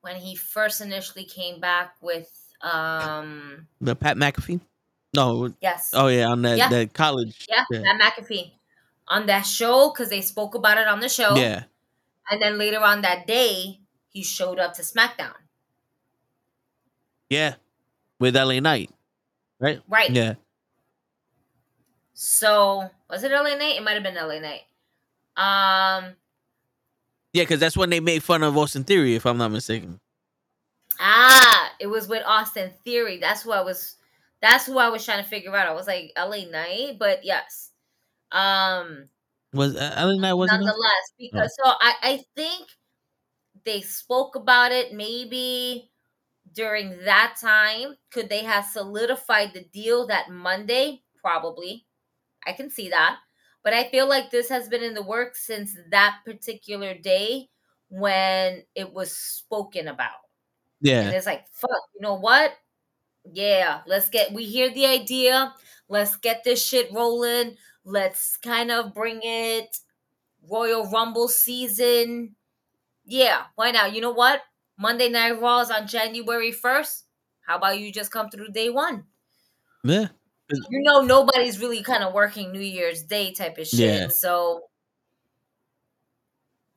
[0.00, 2.28] when he first initially came back with
[2.62, 4.60] um The Pat McAfee?
[5.14, 5.52] No.
[5.60, 6.68] yes Oh yeah, on that Yeah.
[6.68, 7.46] that college.
[7.48, 7.82] yeah, Yeah.
[7.98, 8.52] Pat McAfee
[9.08, 11.64] on that show because they spoke about it on the show Yeah.
[12.30, 15.34] and then later on that day he showed up to SmackDown
[17.28, 17.54] Yeah.
[18.18, 18.90] With LA Knight.
[19.58, 19.80] Right?
[19.88, 20.34] right Yeah.
[22.14, 24.62] so was it LA Knight it might have been LA Knight
[25.36, 26.14] um
[27.32, 30.00] Yeah, because that's when they made fun of Austin Theory, if I'm not mistaken.
[30.98, 33.18] Ah, it was with Austin Theory.
[33.18, 33.96] That's what I was.
[34.42, 35.68] That's who I was trying to figure out.
[35.68, 37.72] I was like LA Knight, but yes.
[38.32, 39.08] Um,
[39.52, 40.64] Was uh, LA Knight wasn't it?
[40.66, 42.68] nonetheless, because so I I think
[43.64, 45.90] they spoke about it maybe
[46.52, 47.96] during that time.
[48.12, 51.02] Could they have solidified the deal that Monday?
[51.22, 51.86] Probably.
[52.46, 53.18] I can see that.
[53.64, 57.48] But I feel like this has been in the works since that particular day
[57.90, 60.20] when it was spoken about.
[61.02, 61.10] And Yeah.
[61.12, 62.52] it's like, fuck, you know what?
[63.24, 65.54] Yeah, let's get, we hear the idea.
[65.88, 67.56] Let's get this shit rolling.
[67.84, 69.78] Let's kind of bring it
[70.48, 72.34] Royal Rumble season.
[73.04, 73.94] Yeah, why not?
[73.94, 74.42] You know what?
[74.78, 77.02] Monday Night Raw is on January 1st.
[77.42, 79.04] How about you just come through day one?
[79.84, 80.08] Yeah.
[80.48, 83.78] You know, nobody's really kind of working New Year's Day type of shit.
[83.78, 84.08] Yeah.
[84.08, 84.62] So,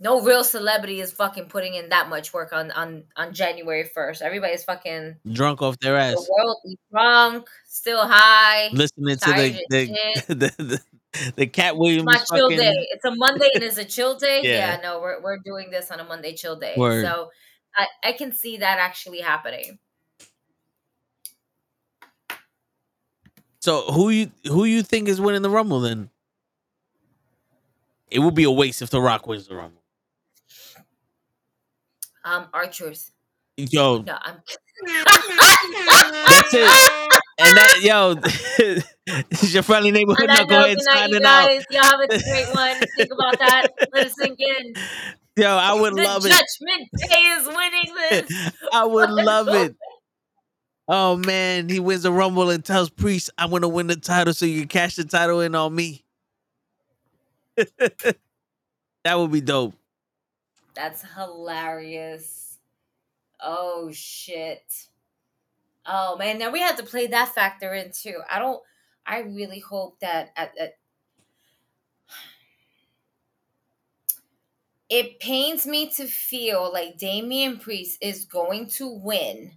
[0.03, 4.21] no real celebrity is fucking putting in that much work on on on January 1st.
[4.21, 6.15] Everybody's fucking Drunk off their ass.
[6.15, 8.69] the worldly drunk, still high.
[8.73, 9.85] Listening to the the,
[10.27, 12.87] the, the, the Katt Williams my chill fucking- day.
[12.91, 14.41] It's a Monday and it's a chill day.
[14.43, 14.75] Yeah.
[14.75, 14.79] yeah.
[14.83, 16.73] no, we're we're doing this on a Monday chill day.
[16.75, 17.05] Word.
[17.05, 17.29] So
[17.75, 19.79] I, I can see that actually happening.
[23.61, 26.09] So who you who you think is winning the Rumble then?
[28.11, 29.82] It would be a waste if The Rock wins the Rumble.
[32.25, 33.11] Um, truth.
[33.57, 34.35] Yo, No, I'm
[34.85, 36.69] that's it.
[37.39, 38.85] And that yo, this
[39.43, 41.47] is your friendly neighborhood that note, knucklehead good night, you out.
[41.47, 41.65] guys.
[41.69, 42.75] Y'all have a great one.
[42.97, 43.67] Think about that.
[43.93, 44.73] Let us sink in.
[45.35, 46.29] Yo, I would the love it.
[46.29, 47.95] Judgment Day is winning
[48.29, 48.51] this.
[48.71, 49.75] I would love it.
[50.87, 54.45] Oh man, he wins the rumble and tells Priest, "I'm gonna win the title, so
[54.45, 56.03] you can cash the title in on me."
[57.55, 59.73] that would be dope.
[60.73, 62.57] That's hilarious.
[63.39, 64.87] Oh shit.
[65.85, 68.21] Oh man, now we have to play that factor in too.
[68.29, 68.61] I don't.
[69.05, 70.77] I really hope that at, at
[74.89, 79.51] it pains me to feel like Damian Priest is going to win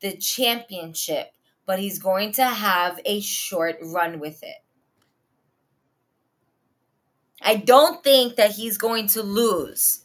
[0.00, 1.32] the championship,
[1.66, 4.56] but he's going to have a short run with it.
[7.40, 10.02] I don't think that he's going to lose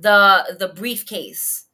[0.00, 1.66] the the briefcase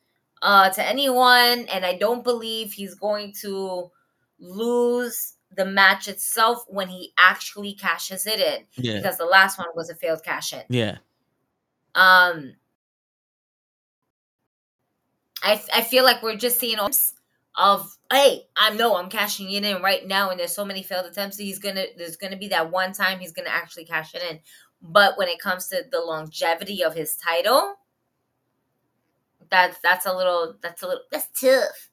[0.43, 3.91] uh to anyone and I don't believe he's going to
[4.39, 8.97] lose the match itself when he actually cashes it in Yeah.
[9.01, 10.63] because the last one was a failed cash in.
[10.69, 10.99] Yeah,
[11.95, 12.57] Um,
[15.43, 16.91] I I feel like we're just seeing all
[17.57, 21.07] of hey, I know I'm cashing it in right now, and there's so many failed
[21.07, 21.37] attempts.
[21.39, 24.41] He's gonna there's gonna be that one time he's gonna actually cash it in.
[24.83, 27.77] But when it comes to the longevity of his title,
[29.55, 31.91] that's that's a little that's a little that's tough.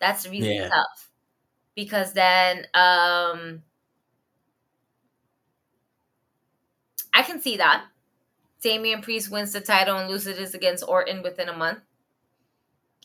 [0.00, 0.68] That's really Yeah.
[0.68, 1.10] tough
[1.76, 3.62] because then um
[7.12, 7.84] I can see that.
[8.62, 11.80] Damian Priest wins the title and loses it against Orton within a month.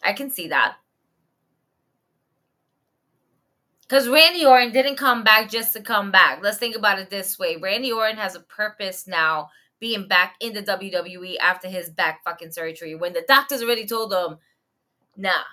[0.03, 0.75] I can see that.
[3.81, 6.39] Because Randy Orton didn't come back just to come back.
[6.41, 9.49] Let's think about it this way Randy Orton has a purpose now
[9.83, 12.95] being back in the WWE after his back fucking surgery.
[12.95, 14.37] When the doctors already told him,
[15.17, 15.43] nah,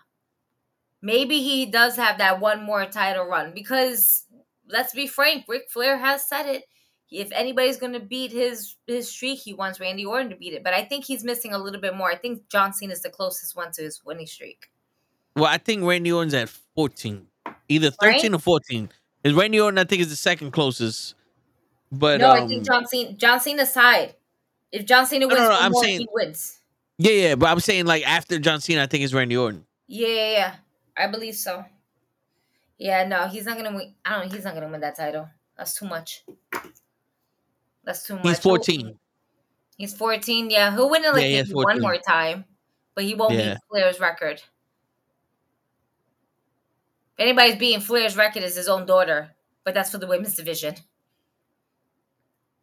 [1.03, 3.53] maybe he does have that one more title run.
[3.53, 4.25] Because
[4.69, 6.65] let's be frank, Ric Flair has said it.
[7.11, 10.63] If anybody's going to beat his his streak, he wants Randy Orton to beat it.
[10.63, 12.09] But I think he's missing a little bit more.
[12.09, 14.71] I think John Cena is the closest one to his winning streak.
[15.35, 17.27] well, I think Randy Orton's at 14,
[17.69, 18.35] either 13 Right?
[18.35, 18.91] or 14.
[19.25, 19.79] Is Randy Orton?
[19.79, 21.17] I think is the second closest.
[21.91, 24.15] But no, um, I think John Cena John Cena's side.
[24.73, 26.61] If John Cena wins, no, no, one I'm more, saying- he wins.
[26.99, 27.35] yeah, yeah.
[27.35, 29.65] But I'm saying like after John Cena, I think it's Randy Orton.
[29.87, 30.55] Yeah, yeah, yeah.
[30.97, 31.65] I believe so.
[32.79, 33.95] Yeah, no, he's not gonna win.
[34.05, 34.33] I don't.
[34.33, 35.29] He's not gonna win that title.
[35.57, 36.25] That's too much.
[37.85, 38.25] That's too much.
[38.25, 38.99] He's He'll- 14.
[39.77, 40.51] He's 14.
[40.51, 42.45] Yeah, he'll win it like Yeah, one more time,
[42.95, 43.55] but he won't Yeah.
[43.55, 44.43] beat Flair's record.
[47.17, 49.31] If anybody's beating Flair's record, is his own daughter,
[49.65, 50.75] but that's for the women's division.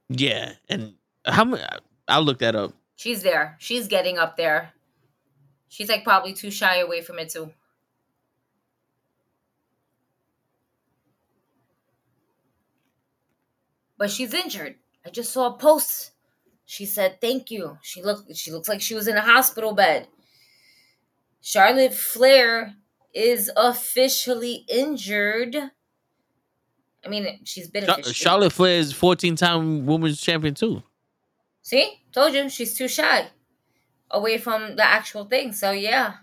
[0.10, 0.96] Yeah, and
[1.26, 1.64] how many?
[2.08, 2.74] I'll look that up.
[2.96, 3.56] She's there.
[3.60, 4.74] She's getting up there.
[5.70, 7.52] She's like probably too shy away from it too.
[13.98, 14.76] But she's injured.
[15.06, 16.12] I just saw a post.
[16.66, 17.78] She said thank you.
[17.82, 20.08] She looked she looks like she was in a hospital bed.
[21.42, 22.76] Charlotte Flair
[23.14, 25.56] is officially injured.
[27.06, 30.84] I mean, she's been Char- Charlotte Flair is 14 time women's champion too.
[31.68, 33.28] See, told you she's too shy
[34.10, 35.52] away from the actual thing.
[35.52, 36.14] So yeah.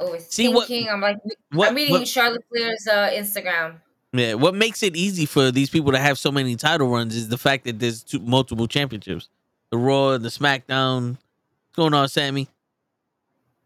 [0.00, 0.32] Overthinking.
[0.32, 1.18] See, what- I'm like,
[1.52, 3.82] what- I'm reading what- Charlotte Flair's uh, Instagram.
[4.12, 7.28] Yeah, what makes it easy for these people to have so many title runs is
[7.28, 9.28] the fact that there's two, multiple championships:
[9.70, 11.10] the Raw, the SmackDown.
[11.10, 12.48] What's going on, Sammy?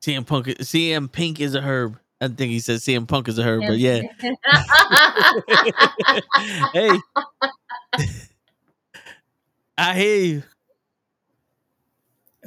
[0.03, 1.99] CM Punk, CM Pink is a herb.
[2.25, 4.01] I think he said CM Punk is a herb, but yeah.
[6.73, 6.91] hey,
[9.79, 10.43] I hear you.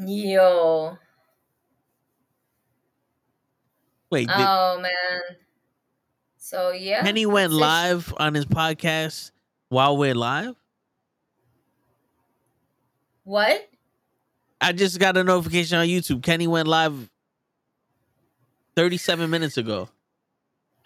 [0.06, 0.98] Yo.
[4.10, 5.22] Wait, did, Oh man.
[6.38, 7.04] So yeah.
[7.04, 9.32] Kenny went that's live on his podcast
[9.70, 10.56] while we're live.
[13.26, 13.70] What?
[14.60, 16.24] I just got a notification on YouTube.
[16.24, 17.10] Kenny went live
[18.78, 19.90] 37 minutes ago.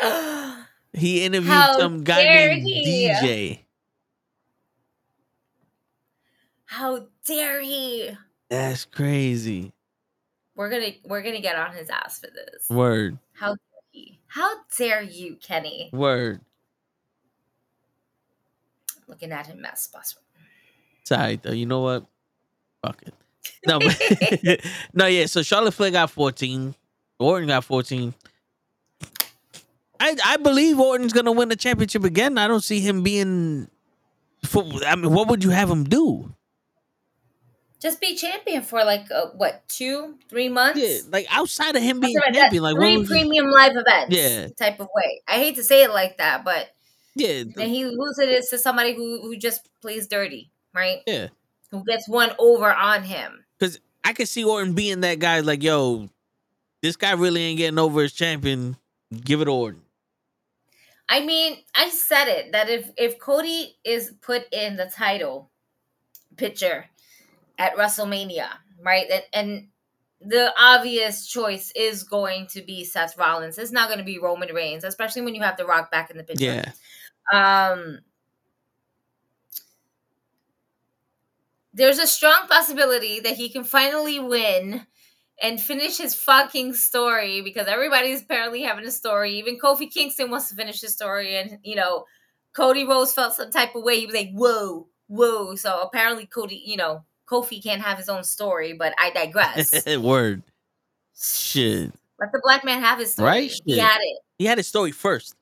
[0.94, 3.08] He interviewed How some guy named he.
[3.08, 3.60] DJ.
[6.66, 8.10] How dare he?
[8.50, 9.72] That's crazy.
[10.53, 12.68] We're gonna we're gonna get on his ass for this.
[12.70, 13.18] Word.
[13.32, 13.58] How dare
[13.92, 14.20] he?
[14.28, 15.90] How dare you, Kenny?
[15.94, 16.42] Word.
[19.08, 19.66] Looking at him.
[19.66, 19.90] It's
[21.10, 21.53] all right, though.
[21.53, 22.06] You know what?
[22.84, 23.14] Fuck it.
[23.66, 23.80] No,
[24.94, 25.26] no, yeah.
[25.26, 26.76] So Charlotte Flair got 14.
[27.22, 28.14] Orton got 14.
[30.00, 32.38] I I believe Orton's gonna win the championship again.
[32.38, 33.67] I don't see him being.
[34.53, 36.33] I mean, what would you have him do?
[37.82, 40.80] just be champion for like uh, what two, three months.
[40.80, 42.33] Yeah, like outside of him being that.
[42.33, 44.16] champion, like three premium live events.
[44.16, 44.48] Yeah.
[44.58, 45.22] type of way.
[45.27, 46.69] I hate to say it like that, but
[47.16, 51.00] yeah, then he loses it to somebody who who just plays dirty, right?
[51.08, 51.27] yeah.
[51.72, 53.45] Who gets one over on him.
[53.58, 56.09] Because I could see Orton being that guy, like, yo,
[56.82, 58.77] this guy really ain't getting over his champion.
[59.14, 59.82] Give it to Orton.
[61.10, 65.51] I mean, I said it that if if Cody is put in the title
[66.38, 66.85] picture
[67.58, 68.48] at WrestleMania,
[68.82, 69.68] right, and, and
[70.22, 73.58] the obvious choice is going to be Seth Rollins.
[73.58, 76.18] It's not going to be Roman Reigns, especially when you have The Rock back in
[76.18, 76.64] the picture.
[77.34, 77.72] Yeah.
[77.72, 78.00] Um,
[81.74, 84.85] there's a strong possibility that he can finally win
[85.42, 89.34] and finish his fucking story because everybody's apparently having a story.
[89.34, 92.06] Even Kofi Kingston wants to finish his story, and you know,
[92.53, 94.00] Cody Rhodes felt some type of way.
[94.00, 98.24] He was like, "Whoa, whoa!" So apparently, Cody, you know, Kofi can't have his own
[98.24, 98.74] story.
[98.74, 99.86] But I digress.
[99.98, 100.44] Word.
[101.16, 101.92] Shit.
[102.20, 103.28] Let the black man have his story.
[103.28, 103.61] Right?
[103.66, 104.20] He had it.
[104.38, 105.36] He had his story first.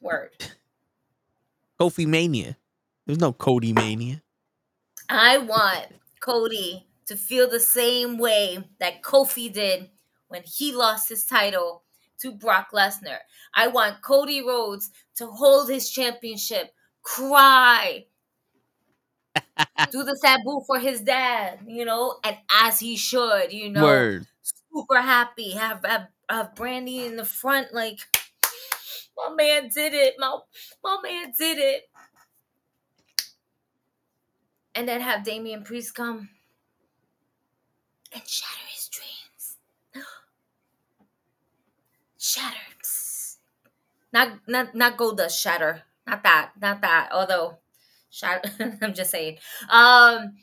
[0.00, 0.30] Word.
[1.80, 2.56] Kofi Mania.
[3.06, 4.22] There's no Cody Mania.
[5.08, 5.86] I want
[6.20, 9.90] Cody to feel the same way that Kofi did
[10.28, 11.84] when he lost his title
[12.20, 13.18] to Brock Lesnar.
[13.54, 16.72] I want Cody Rhodes to hold his championship,
[17.02, 18.06] cry,
[19.90, 24.26] do the sabu for his dad, you know, and as he should, you know, Word.
[24.74, 28.00] super happy, have, have have Brandi in the front, like
[29.16, 30.38] my man did it, my
[30.82, 31.84] my man did it.
[34.74, 36.28] And then have Damian Priest come
[38.14, 39.56] and shatter his dreams.
[42.18, 42.58] Shattered.
[44.12, 45.82] Not not not Goldust shatter.
[46.06, 46.52] Not that.
[46.60, 47.08] Not that.
[47.12, 47.58] Although
[48.10, 48.50] shatter
[48.82, 49.38] I'm just saying.
[49.70, 50.34] Um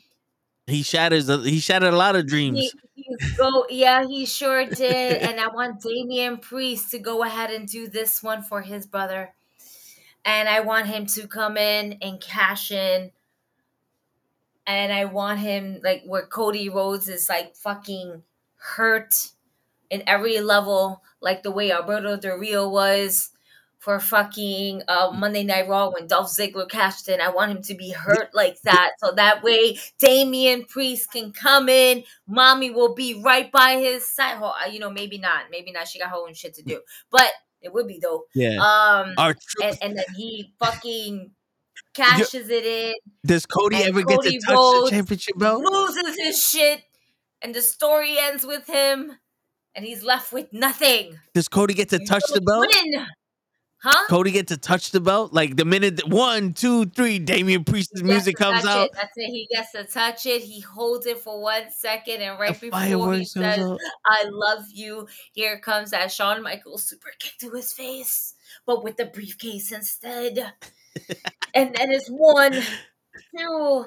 [0.66, 1.28] He shatters.
[1.28, 2.58] A, he shattered a lot of dreams.
[2.58, 5.22] he, he's go yeah, he sure did.
[5.22, 9.34] and I want Damian Priest to go ahead and do this one for his brother.
[10.24, 13.12] And I want him to come in and cash in.
[14.70, 18.22] And I want him like where Cody Rhodes is like fucking
[18.56, 19.30] hurt
[19.90, 23.30] in every level, like the way Alberto Del Rio was
[23.80, 27.20] for fucking uh, Monday Night Raw when Dolph Ziggler cashed in.
[27.20, 31.68] I want him to be hurt like that, so that way Damian Priest can come
[31.68, 32.04] in.
[32.28, 34.40] Mommy will be right by his side.
[34.40, 35.46] Uh, You know, maybe not.
[35.50, 35.88] Maybe not.
[35.88, 38.28] She got her own shit to do, but it would be dope.
[38.34, 38.56] Yeah.
[38.58, 39.34] Um, Our
[39.64, 41.32] and, and then he fucking
[41.94, 42.94] cashes it in
[43.24, 45.62] Does Cody ever get Cody to touch Rhodes the championship belt?
[45.64, 46.82] loses his shit,
[47.42, 49.12] and the story ends with him,
[49.74, 51.18] and he's left with nothing.
[51.34, 52.66] Does Cody get to touch the belt?
[52.74, 53.06] Win.
[53.82, 54.08] Huh?
[54.10, 55.32] Cody get to touch the belt?
[55.32, 58.84] Like the minute that- one, two, three, Damian Priest's music to comes touch out.
[58.88, 58.92] It.
[58.92, 59.30] That's it.
[59.30, 60.42] He gets to touch it.
[60.42, 63.58] He holds it for one second, and right The before he says.
[64.04, 68.34] "I love you," here comes that Shawn Michaels super kick to his face,
[68.66, 70.52] but with the briefcase instead.
[71.54, 73.86] And then it's one, two,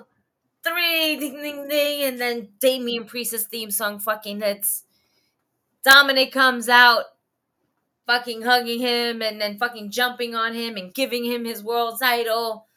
[0.64, 3.08] three, ding ding ding, and then Damian mm.
[3.08, 4.84] Priest's theme song fucking hits.
[5.84, 7.06] Dominic comes out,
[8.06, 12.68] fucking hugging him and then fucking jumping on him and giving him his world title.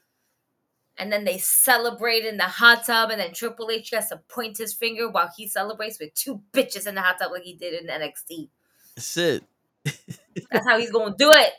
[0.98, 4.56] And then they celebrate in the hot tub, and then Triple H gets to point
[4.56, 7.74] his finger while he celebrates with two bitches in the hot tub like he did
[7.74, 8.48] in NXT.
[8.94, 9.44] That's it.
[9.84, 11.52] That's how he's gonna do it.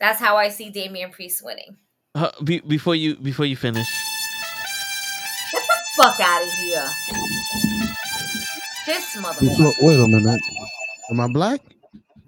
[0.00, 1.76] That's how I see Damian Priest winning.
[2.14, 3.86] Uh, be, before you before you finish,
[5.52, 6.86] Get the fuck out of here.
[8.86, 9.72] This motherfucker.
[9.82, 10.40] Wait a minute.
[11.10, 11.60] Am I black?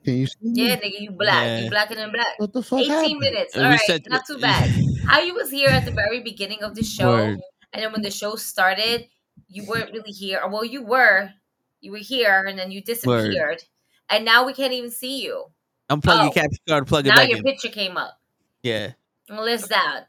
[0.04, 0.36] Can you see?
[0.42, 1.44] Yeah, nigga, you black.
[1.44, 1.60] Yeah.
[1.60, 2.38] You blacker than black.
[2.38, 3.18] What the fuck 18 happened?
[3.20, 3.56] minutes.
[3.56, 4.70] All right, All we said- not too bad.
[5.06, 7.38] How you was here at the very beginning of the show, Word.
[7.72, 9.06] and then when the show started,
[9.48, 10.42] you weren't really here.
[10.48, 11.30] Well, you were.
[11.80, 13.62] You were here, and then you disappeared.
[14.10, 15.46] And now we can't even see you.
[15.90, 16.22] Unplug Oh.
[16.24, 17.44] your capture card, plug it now back your in.
[17.44, 18.20] picture came up.
[18.62, 18.92] Yeah.
[19.30, 20.06] List that.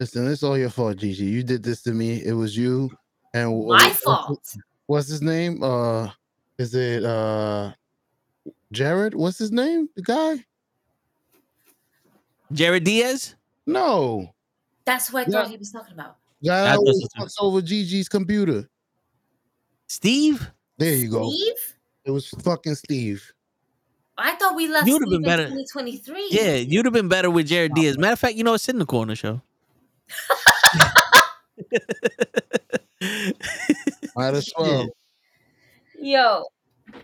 [0.00, 1.24] Listen, it's all your fault, Gigi.
[1.24, 2.22] You did this to me.
[2.24, 2.90] It was you.
[3.34, 4.56] And wh- My what's- fault.
[4.86, 5.62] What's his name?
[5.62, 6.10] Uh,
[6.58, 7.72] is it uh,
[8.72, 9.14] Jared?
[9.14, 9.88] What's his name?
[9.96, 10.44] The guy?
[12.52, 13.34] Jared Diaz.
[13.66, 14.32] No,
[14.84, 15.50] That's what I thought Yeah.
[15.50, 16.16] he was talking about.
[16.44, 18.68] guy That's always what's- fucks over Gigi's computer.
[19.88, 20.48] Steve.
[20.78, 21.28] There you go.
[21.30, 21.76] Steve?
[22.04, 23.32] It was fucking Steve.
[24.18, 25.44] I thought we left You'd have been in better.
[25.44, 26.28] 2023.
[26.30, 27.98] Yeah, you'd have been better with Jared Diaz.
[27.98, 29.42] Matter of fact, you know, it's in the corner show.
[34.16, 34.88] Might as well.
[36.00, 36.44] Yo,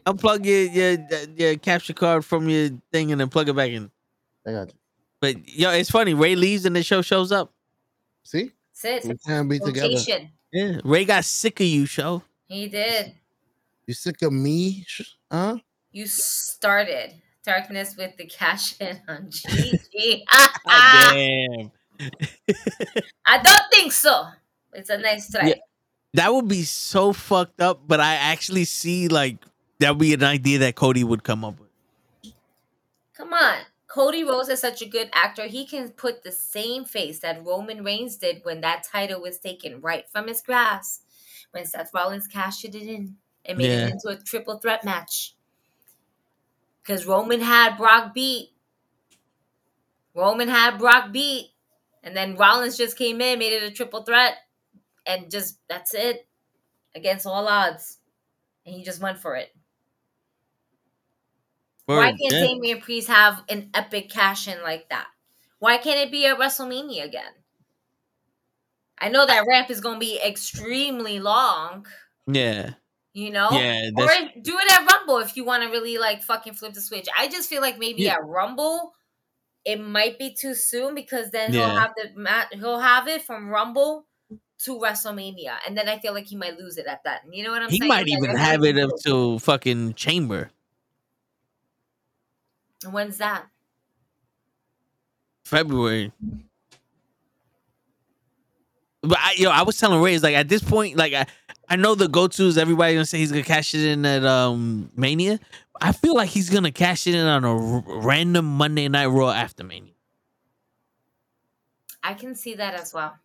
[0.07, 0.99] Unplug your, your
[1.37, 3.91] your capture card from your thing and then plug it back in.
[4.47, 4.75] I got you.
[5.21, 6.15] But yo, it's funny.
[6.15, 7.53] Ray leaves and the show shows up.
[8.25, 9.03] See, Sid.
[9.05, 9.89] we can't be together.
[9.89, 10.31] Rotation.
[10.53, 12.23] Yeah, Ray got sick of you, show.
[12.49, 13.15] He did.
[13.87, 14.85] You sick of me?
[15.31, 15.59] Huh?
[15.93, 17.15] You started
[17.45, 20.23] darkness with the cash in on GG.
[20.67, 21.71] Damn.
[23.27, 24.27] I don't think so.
[24.73, 25.49] It's a nice try.
[25.49, 25.55] Yeah.
[26.15, 29.39] That would be so fucked up, but I actually see like
[29.81, 32.33] that would be an idea that Cody would come up with.
[33.15, 33.59] Come on.
[33.87, 35.45] Cody Rhodes is such a good actor.
[35.45, 39.81] He can put the same face that Roman Reigns did when that title was taken
[39.83, 41.03] right from his grasp.
[41.51, 43.87] When Seth Rollins cashed it in and made Yeah.
[43.89, 45.35] it into a triple threat match.
[46.83, 48.51] Because Roman had Brock beat.
[50.15, 51.51] Roman had Brock beat.
[52.03, 54.35] And then Rollins just came in, made it a triple threat.
[55.07, 56.27] And just, that's it.
[56.95, 57.99] Against all odds.
[58.67, 59.51] And he just went for it.
[61.87, 62.41] Why can't yeah.
[62.41, 65.09] Damian Priest have an epic cash in like that?
[65.59, 67.33] Why can't it be at WrestleMania again?
[68.99, 71.87] I know that ramp is going to be extremely long,
[72.27, 72.75] Yeah.
[73.15, 73.49] You know?
[73.53, 74.09] Yeah, Or
[74.41, 77.09] do it at Rumble if you want to really like fucking flip the switch.
[77.19, 78.15] I just feel like maybe Yeah.
[78.15, 78.95] at Rumble
[79.65, 84.07] it might be too soon because then he'll have the he'll have it from Rumble
[84.61, 87.23] to WrestleMania and then I feel like he might lose it at that.
[87.31, 87.83] You know what I'm He saying?
[87.83, 90.51] He might Like, even have it up to fucking chamber
[92.91, 93.47] When's that?
[95.45, 96.13] February.
[99.03, 101.27] But I, yo, I was telling Ray, it's like at this point, like I,
[101.69, 104.25] I know the go to is everybody gonna say he's gonna cash it in at
[104.25, 105.41] um Mania.
[105.81, 109.31] I feel like he's gonna cash it in on a r- random Monday Night Raw
[109.31, 109.93] after Mania.
[112.03, 113.17] I can see that as well.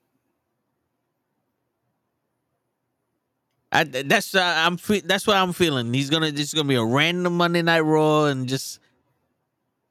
[3.72, 5.94] I, that's uh, I'm fe- that's what I'm feeling.
[5.94, 8.80] He's gonna just gonna be a random Monday Night Raw and just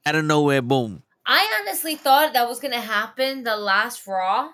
[0.05, 1.03] out of nowhere, boom.
[1.27, 4.51] I honestly thought that was gonna happen the last Raw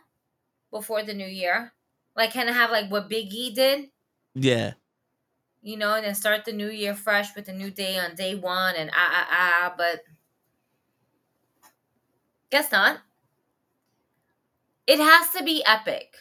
[0.73, 1.75] before the new year.
[2.17, 3.91] Like kind of have like what Big E did,
[4.34, 4.75] Yeah,
[5.62, 8.34] you know, and then start the new year fresh with a new day on day
[8.34, 10.02] one and ah ah ah, but
[12.51, 13.01] guess not.
[14.86, 16.15] It has to be epic.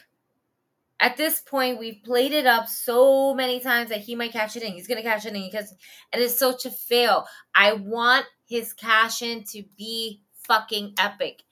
[1.00, 4.62] At this point, we've played it up so many times that he might catch it
[4.62, 4.72] in.
[4.72, 5.74] He's gonna catch it in because
[6.12, 7.26] it is such a fail.
[7.54, 11.42] I want his cash in to be fucking epic.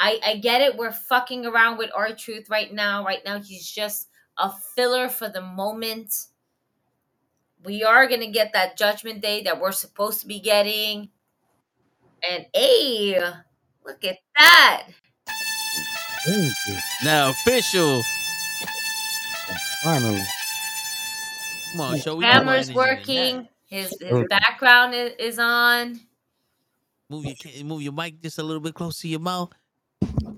[0.00, 0.78] I, I get it.
[0.78, 3.04] We're fucking around with R-Truth right now.
[3.04, 6.14] Right now, he's just a filler for the moment.
[7.62, 11.10] We are gonna get that judgment day that we're supposed to be getting.
[12.28, 13.20] And hey,
[13.84, 14.86] look at that.
[17.04, 18.02] now official.
[19.82, 20.24] Finally.
[21.72, 22.98] Come on, show we got Camera's energy than that.
[22.98, 23.48] working.
[23.66, 26.00] His his background is, is on.
[27.10, 29.52] Move your move your mic just a little bit closer to your mouth.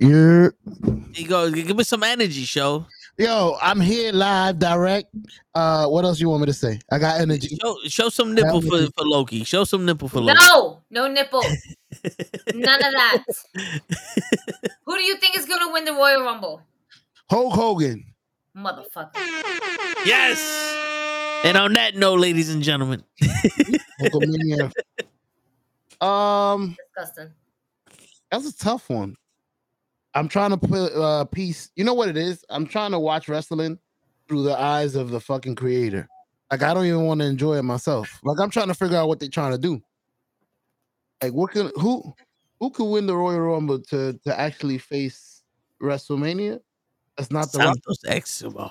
[0.03, 0.49] Yeah.
[0.81, 1.51] There you go.
[1.51, 2.87] Give me some energy, show.
[3.19, 5.15] Yo, I'm here live, direct.
[5.55, 6.81] Uh, what else you want me to say?
[6.91, 7.57] I got energy.
[7.61, 9.45] Show show some nipple for, me- for Loki.
[9.45, 10.41] Show some nipple for Loki.
[10.41, 11.43] No, no nipple.
[12.55, 13.23] None of that.
[14.87, 16.63] Who do you think is gonna win the Royal Rumble?
[17.31, 18.05] Hulk Hogan.
[18.57, 19.15] Motherfucker.
[20.05, 20.41] Yes.
[21.45, 23.05] And on that note, ladies and gentlemen,
[26.01, 27.31] um, Disgusting.
[28.31, 29.17] that's a tough one.
[30.15, 31.71] I'm trying to put uh piece.
[31.77, 32.45] You know what it is?
[32.51, 33.79] I'm trying to watch wrestling
[34.29, 36.09] through the eyes of the fucking creator.
[36.51, 38.21] Like I don't even want to enjoy it myself.
[38.23, 39.81] Like I'm trying to figure out what they're trying to do.
[41.23, 42.13] Like what can who
[42.61, 45.43] who could win the Royal Rumble to to actually face
[45.83, 46.61] WrestleMania?
[47.17, 47.77] That's not the Rock.
[47.85, 48.71] Santos Eximo.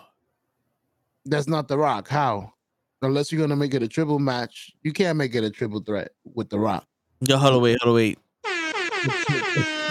[1.25, 2.07] That's not the Rock.
[2.07, 2.53] How?
[3.01, 6.11] Unless you're gonna make it a triple match, you can't make it a triple threat
[6.23, 6.85] with the Rock.
[7.21, 8.19] Yo, hold on, wait, hold on, wait.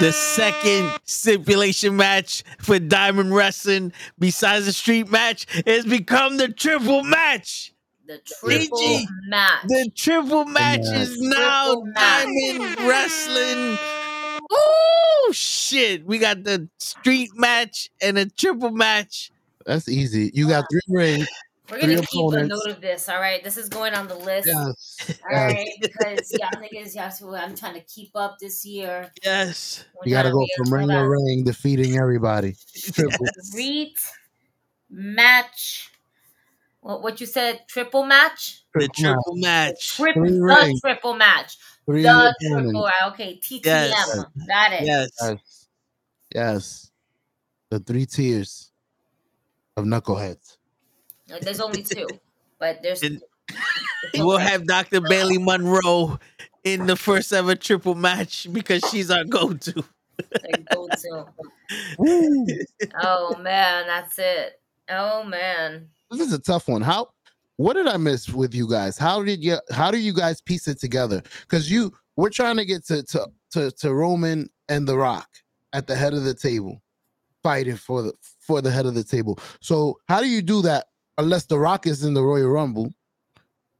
[0.00, 7.02] The second stipulation match for Diamond Wrestling, besides the street match, has become the triple
[7.02, 7.72] match.
[8.06, 9.62] The triple DG, match.
[9.68, 10.96] The triple match match.
[10.96, 12.24] is now Triple match.
[12.24, 13.78] Diamond Wrestling.
[14.50, 16.04] Oh shit!
[16.04, 19.30] We got the street match and a triple match.
[19.64, 20.30] That's easy.
[20.34, 21.28] You got three rings.
[21.70, 23.42] We're gonna three keep a note of this, all right?
[23.44, 24.48] This is going on the list.
[24.48, 25.20] Yes.
[25.24, 25.54] All yes.
[25.54, 29.10] right, because y'all niggas, y'all, so I'm trying to keep up this year.
[29.24, 29.84] Yes.
[29.94, 32.56] We're You gotta go from ring to ring, defeating everybody.
[32.92, 33.26] Triple.
[33.54, 33.98] Reet
[34.90, 35.90] match.
[36.80, 37.60] What what you said?
[37.68, 38.64] Triple match.
[38.74, 39.16] The Triple match.
[39.16, 39.96] triple match.
[39.96, 40.80] Triple Three the rings.
[40.80, 41.58] triple match.
[41.86, 42.72] Three the opponents.
[42.72, 42.90] triple.
[43.08, 43.60] Okay, TTM.
[43.64, 44.24] Yes.
[44.48, 44.82] Got it.
[44.84, 45.10] Yes.
[45.20, 45.66] Yes.
[46.34, 46.90] Yes.
[47.68, 48.72] The three tiers
[49.76, 50.56] of knuckleheads.
[51.40, 52.06] There's only two,
[52.58, 53.02] but there's.
[53.02, 53.22] And-
[54.14, 55.00] We'll have Dr.
[55.02, 56.18] Bailey Monroe
[56.64, 59.84] in the first ever triple match because she's our go-to.
[60.72, 61.26] Go to.
[63.02, 64.60] Oh man, that's it.
[64.88, 65.88] Oh man.
[66.10, 66.82] This is a tough one.
[66.82, 67.10] How?
[67.56, 68.96] What did I miss with you guys?
[68.96, 69.58] How did you?
[69.70, 71.22] How do you guys piece it together?
[71.42, 75.28] Because you, we're trying to get to to to, to Roman and The Rock
[75.72, 76.82] at the head of the table,
[77.42, 79.38] fighting for the for the head of the table.
[79.60, 80.86] So how do you do that
[81.20, 82.92] unless The Rock is in the Royal Rumble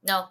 [0.03, 0.27] No.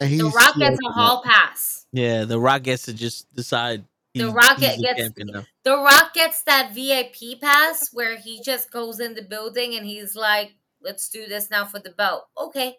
[0.00, 1.86] and he's The Rock gets a hall pass.
[1.92, 3.84] Yeah, The Rock gets to just decide.
[4.14, 8.70] The Rock he's get- the gets- The Rock gets that VIP pass where he just
[8.70, 12.78] goes in the building and he's like, "Let's do this now for the belt." Okay.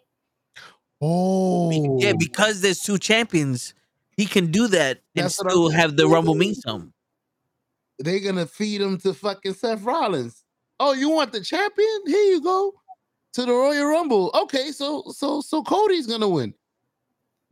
[1.00, 3.72] Oh, Yeah, because there's two champions,
[4.16, 6.62] he can do that and That's what I'm still have the Rumble mean saying.
[6.62, 6.92] something.
[8.00, 10.44] they're gonna feed him to fucking Seth Rollins.
[10.80, 12.00] Oh, you want the champion?
[12.06, 12.74] Here you go
[13.38, 14.30] to the Royal Rumble.
[14.34, 16.54] Okay, so so so Cody's gonna win.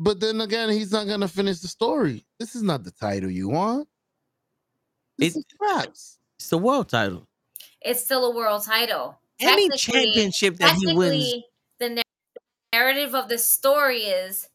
[0.01, 2.27] But then again, he's not gonna finish the story.
[2.41, 3.89] This is not the title you want.
[5.17, 6.19] This It- is craps.
[6.39, 7.29] It's the world title.
[7.81, 9.17] It's still a world title.
[9.39, 11.35] Any championship that he wins,
[11.79, 12.03] the
[12.73, 14.49] narrative of the story is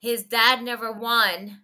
[0.00, 1.62] his dad never won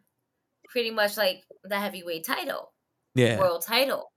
[0.68, 2.72] pretty much like the heavyweight title,
[3.14, 4.12] yeah, world title.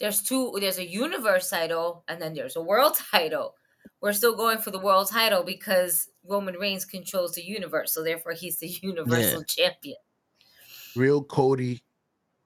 [0.00, 3.54] There's two, there's a universe title and then there's a world title.
[4.00, 8.32] We're still going for the world title because Roman Reigns controls the universe, so therefore
[8.32, 9.96] he's the universal champion.
[10.96, 11.82] Real Cody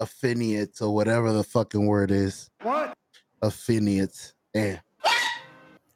[0.01, 2.51] affiniates or whatever the fucking word is.
[2.63, 2.95] What?
[3.43, 4.35] Affiniates.
[4.55, 4.79] Yeah.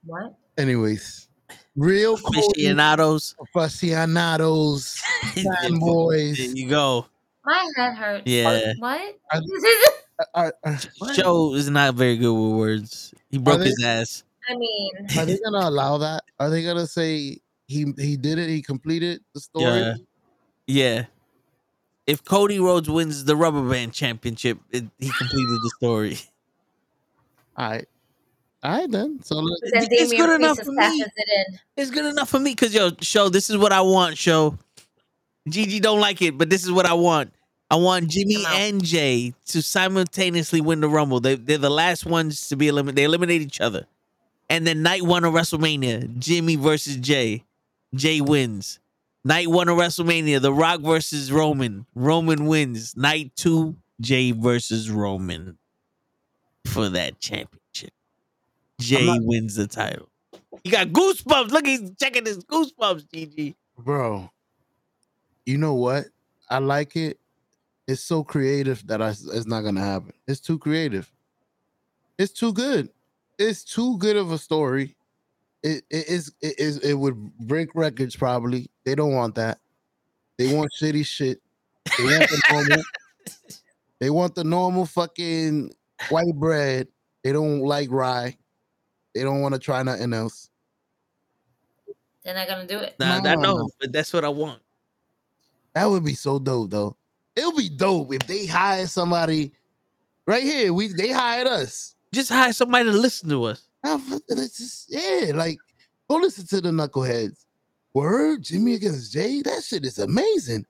[0.05, 0.35] What?
[0.59, 1.29] Anyways,
[1.77, 3.35] real Cody aficionados.
[3.55, 5.01] aficionados,
[5.35, 7.07] there you go.
[7.45, 8.23] My head hurts.
[8.27, 8.73] Yeah.
[8.79, 9.19] What?
[10.35, 13.15] Are- Are, are, Joe is not very good with words.
[13.31, 14.25] He broke they- his ass.
[14.49, 16.25] I mean, are they gonna allow that?
[16.41, 18.49] Are they gonna say he he did it?
[18.49, 19.65] He completed the story.
[19.81, 19.95] Yeah.
[20.67, 21.05] Yeah.
[22.07, 26.19] If Cody Rhodes wins the rubber band championship, it, he completed the story.
[27.57, 27.87] All right.
[28.65, 29.21] All right then.
[29.23, 30.85] So let- then It's good enough for me.
[30.85, 31.61] it.
[31.77, 34.19] It's good enough for me because yo, show this is what I want.
[34.19, 34.59] Show
[35.49, 37.33] Gigi don't like it, but this is what I want.
[37.73, 41.21] I want Jimmy and Jay to simultaneously win the Rumble.
[41.21, 42.97] They, they're the last ones to be eliminated.
[42.97, 43.87] They eliminate each other,
[44.51, 47.45] and then night one of WrestleMania, Jimmy versus Jay.
[47.95, 48.79] Jay wins.
[49.25, 51.87] Night one of WrestleMania, The Rock versus Roman.
[51.95, 52.95] Roman wins.
[52.95, 55.57] Night two, Jay versus Roman
[56.67, 57.93] for that championship.
[58.81, 60.09] Jay not- wins the title.
[60.63, 61.51] He got goosebumps.
[61.51, 63.55] Look, he's checking his goosebumps, GG.
[63.79, 64.31] bro.
[65.47, 66.07] You know what?
[66.51, 67.19] I like it.
[67.93, 70.15] It's so creative that I, it's not gonna happen.
[70.27, 71.13] It's too creative.
[72.17, 72.89] It's too good.
[73.39, 74.97] It's too good of a story.
[75.63, 78.71] It it is it is it would break records probably.
[78.85, 79.59] They don't want that.
[80.39, 81.43] They want shitty shit.
[81.99, 82.83] They want the normal.
[83.99, 85.75] they want the normal fucking
[86.09, 86.89] white bread.
[87.23, 88.39] They don't like rye.
[89.15, 90.49] They don't want to try nothing else.
[92.25, 92.97] They're not gonna do it.
[92.99, 93.35] Nah, I No.
[93.35, 94.63] know, but that's what I want.
[95.75, 96.97] That would be so dope, though.
[97.37, 99.53] It would be dope if they hire somebody
[100.27, 100.73] right here.
[100.73, 101.95] We they hired us.
[102.13, 103.67] Just hire somebody to listen to us.
[103.83, 105.59] Now, f- it's just- yeah, like
[106.09, 107.47] go listen to the knuckleheads.
[107.95, 109.43] Word, Jimmy against Jay.
[109.43, 110.67] That shit is amazing.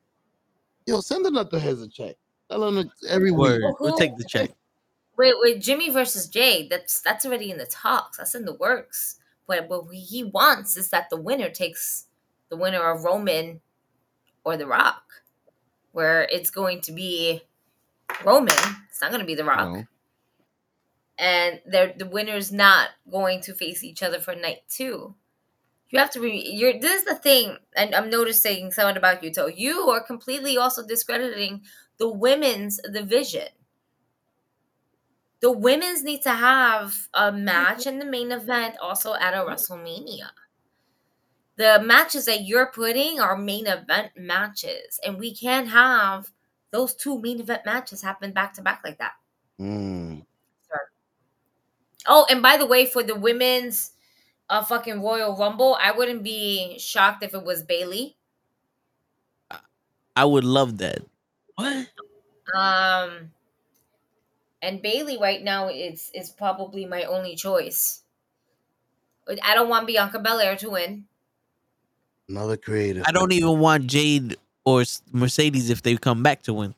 [0.87, 2.17] Yo, send the knuckleheads a check.
[2.51, 3.31] Tell them every.
[3.31, 3.63] Word.
[3.81, 4.51] We'll take the check.
[5.17, 6.67] Wait, wait, Jimmy versus Jay.
[6.69, 8.19] That's that's already in the talks.
[8.19, 9.17] That's in the works.
[9.47, 12.07] But what he wants is that the winner takes
[12.49, 13.61] the winner of Roman
[14.45, 15.03] or The Rock,
[15.93, 17.43] where it's going to be
[18.25, 18.55] Roman.
[18.89, 19.85] It's not going to be The Rock, No.
[21.19, 25.15] and they're, the winner's not going to face each other for night two.
[25.89, 26.31] You have to be.
[26.55, 26.79] You're.
[26.81, 29.47] This is the thing, and I'm noticing something about you, Toe.
[29.49, 31.63] You are completely also discrediting
[31.99, 33.49] the women's division
[35.41, 40.31] the women's need to have a match in the main event also at a WrestleMania.
[41.57, 46.33] The matches that you're putting are main event matches, and we can't have
[46.71, 49.13] those two main event matches happen back to back like that.
[49.61, 50.25] Mm.
[52.07, 53.93] Oh, and by the way, for the women's
[54.49, 58.17] uh fucking Royal Rumble, I wouldn't be shocked if it was Bayley.
[60.17, 61.01] I would love that.
[61.57, 61.89] What?
[62.55, 63.33] Um
[64.63, 68.03] and Bayley right now is is probably my only choice.
[69.43, 71.07] I don't want Bianca Belair to win.
[72.33, 73.05] Another creative.
[73.07, 76.75] I don't even want Jade or Mercedes if they come back to win.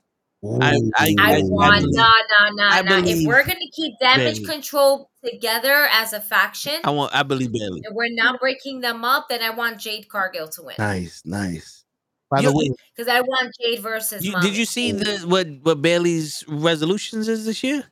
[0.60, 2.98] I- I- I I want believe- nah nah nah I nah.
[3.06, 4.46] If we're gonna keep damage Bayley.
[4.46, 7.14] control together as a faction, I want.
[7.14, 7.80] I believe Bayley.
[7.86, 11.84] and we're not breaking them up, then I want Jade Cargill to win Nice, nice.
[12.30, 14.22] By You- the way, because I want Jade versus.
[14.24, 17.84] You, did you see the what what Bayley's resolutions is this year?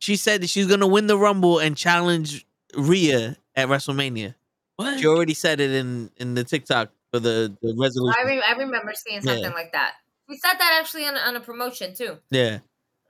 [0.00, 2.44] she said that she's gonna win the Rumble and challenge
[2.76, 4.34] Rhea at WrestleMania.
[4.78, 5.00] What?
[5.00, 8.14] She already said it in in the TikTok for the, the resolution.
[8.18, 9.50] I, re- I remember seeing something Yeah.
[9.50, 9.94] like that.
[10.30, 12.18] She said that actually on, a- on a promotion too.
[12.30, 12.58] yeah,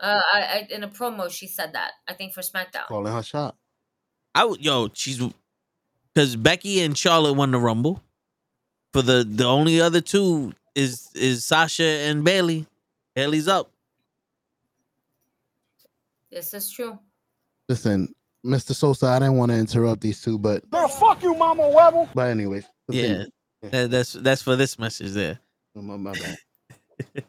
[0.01, 1.93] Uh, I, I in a promo she said that.
[2.09, 2.87] I think for SmackDown.
[2.89, 3.55] Calling her shot.
[4.35, 5.21] I would yo she's
[6.15, 8.03] because Becky and Charlotte won the Rumble.
[8.95, 12.67] For the the only other two is is Sasha and Bayley.
[13.15, 13.71] Bayley's up.
[16.31, 16.99] This is true.
[17.69, 18.15] Listen,
[18.47, 18.75] Mr.
[18.75, 22.09] Sosa, I didn't want to interrupt these two, but fuck you, Mama Webble.
[22.15, 22.65] but anyways.
[22.89, 23.25] Yeah,
[23.63, 25.39] that, that's that's for this message there.
[25.77, 26.37] Oh, My, my bad.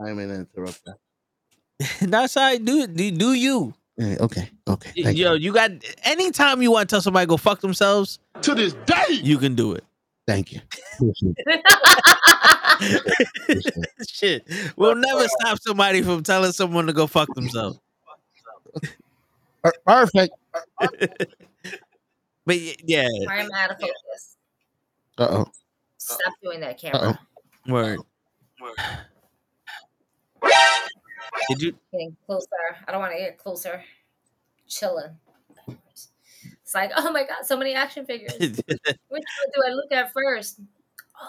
[0.00, 0.96] I mean to interrupt that.
[2.10, 2.94] that's how I do it.
[2.94, 3.72] Do, do you?
[3.96, 5.02] Yeah, okay, okay.
[5.02, 5.70] Thank Yo, you got
[6.04, 9.06] anytime you want to tell somebody go fuck themselves To this day.
[9.10, 9.84] you can do it.
[10.26, 10.60] Thank you.
[14.08, 14.46] Shit,
[14.76, 17.78] we'll never stop somebody from telling someone to go fuck themselves.
[19.72, 20.34] Per- Perfect.
[22.46, 24.36] But y- yeah, Sorry, I'm out of focus.
[25.18, 25.46] Uh oh.
[25.98, 27.18] Stop doing that, camera.
[27.68, 27.70] oh.
[27.70, 27.98] word.
[31.50, 31.74] Did you?
[31.92, 32.46] Getting closer.
[32.86, 33.82] I don't want to get closer.
[34.66, 35.10] Chilling.
[35.68, 38.32] It's like, oh my god, so many action figures.
[38.38, 38.62] Which
[39.10, 39.22] one
[39.54, 40.60] do I look at first?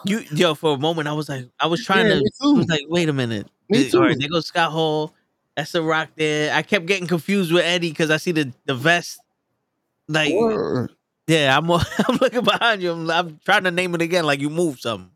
[0.06, 2.48] you yo for a moment I was like I was trying Yeah, to me I
[2.54, 4.20] was like wait a minute Me Th- all right too.
[4.20, 5.16] there goes Scott Hall
[5.60, 8.76] that's the Rock there I kept getting confused with Eddie because I see the the
[8.76, 9.20] vest
[10.08, 10.92] like Word.
[11.28, 14.50] yeah I'm I'm looking behind you I'm, I'm trying to name it again like you
[14.50, 15.12] moved something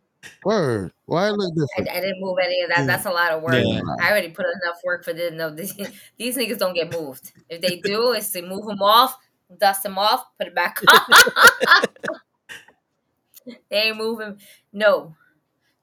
[0.45, 0.91] Word.
[1.05, 1.97] Why it look I, different?
[1.97, 2.79] I didn't move any of that.
[2.79, 2.85] Yeah.
[2.85, 3.55] That's a lot of work.
[3.55, 3.81] Yeah.
[3.99, 5.33] I already put enough work for this.
[5.33, 5.75] No, these,
[6.17, 7.31] these niggas don't get moved.
[7.49, 9.17] If they do, it's to move them off,
[9.59, 11.85] dust them off, put it back on.
[13.69, 14.39] they ain't moving.
[14.71, 15.15] No,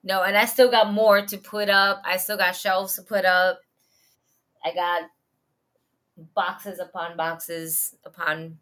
[0.03, 2.03] no, and I still got more to put up.
[2.05, 3.61] I still got shelves to put up.
[4.65, 5.03] I got
[6.35, 8.59] boxes upon boxes upon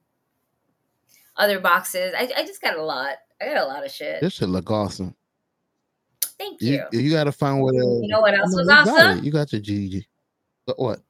[1.37, 2.15] other boxes.
[2.17, 3.17] I, I just got a lot.
[3.41, 4.21] I got a lot of shit.
[4.21, 5.15] This should look awesome.
[6.39, 6.85] Thank you.
[6.93, 7.75] You you gotta find what.
[7.75, 9.19] Uh, You know what else no, was you got awesome?
[9.19, 9.25] it.
[9.25, 10.05] You got your GG.
[10.67, 11.01] But what?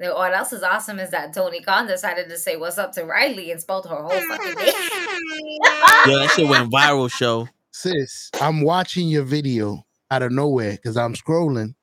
[0.00, 2.92] You know, What else is awesome is that Tony Khan decided to say what's up
[2.92, 4.66] to Riley and spelled her whole fucking name.
[6.06, 10.96] yo that shit went viral show Sis, I'm watching your video out of nowhere because
[10.96, 11.74] I'm scrolling.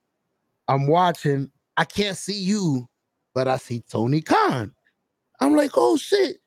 [0.67, 1.49] I'm watching.
[1.77, 2.87] I can't see you,
[3.33, 4.71] but I see Tony Khan.
[5.39, 6.37] I'm like, oh shit.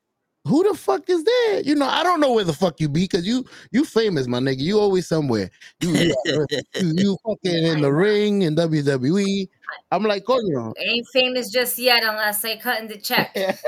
[0.45, 1.63] Who the fuck is that?
[1.65, 4.39] You know, I don't know where the fuck you be because you you famous, my
[4.39, 4.61] nigga.
[4.61, 5.51] You always somewhere.
[5.81, 5.91] You
[6.25, 9.47] you, you, fucking in the ring in WWE.
[9.91, 10.73] I'm like, oh, you know.
[10.79, 13.35] Ain't famous just yet unless they cutting the check.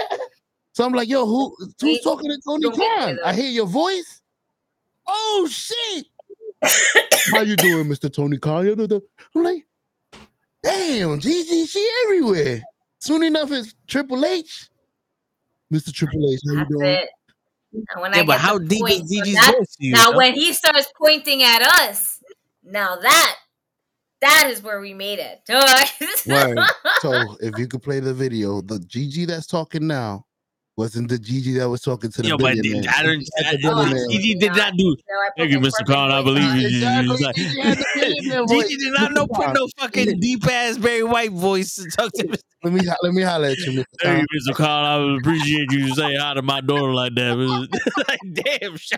[0.73, 3.19] So I'm like, yo, who who's talking to Tony Khan?
[3.25, 4.21] I hear your voice.
[5.05, 6.05] Oh shit!
[7.33, 8.11] How you doing, Mr.
[8.11, 8.65] Tony Khan?
[8.65, 9.01] You know the-
[9.35, 9.65] I'm like,
[10.63, 12.61] damn, Gigi, she everywhere.
[12.99, 14.69] Soon enough, it's Triple H.
[15.73, 15.91] Mr.
[15.93, 16.85] Triple H, how you That's doing?
[16.85, 17.09] it.
[17.97, 20.17] When yeah I but how the deep is point, so Gigi's that- voice now yo?
[20.17, 22.19] when he starts pointing at us,
[22.63, 23.35] now that
[24.19, 25.39] that is where we made it.
[26.27, 26.59] Word.
[26.99, 30.25] So if you could play the video, the Gigi that's talking now
[30.77, 32.91] wasn't the Gigi that was talking to the Yo, but billionaire.
[32.95, 33.23] I don't.
[33.45, 34.09] At the Oh.
[34.09, 34.95] Gigi did not do.
[34.97, 35.71] I put Thank you, Mr.
[35.71, 36.11] perfect Khan.
[36.11, 36.67] I believe you.
[36.67, 37.13] Exactly.
[37.13, 38.67] It's Gigi had the billionaire voice.
[38.69, 39.35] Gigi did not know Mr.
[39.35, 39.53] put Khan.
[39.53, 42.35] no fucking deep ass Barry White voice to talk to me.
[42.63, 43.85] Let me let me holler at you, Mr.
[44.01, 44.15] Khan.
[44.15, 44.55] Thank you, Mr.
[44.55, 44.85] Khan.
[44.85, 47.37] I would appreciate you saying hi to my daughter like that.
[48.07, 48.97] like, damn, show.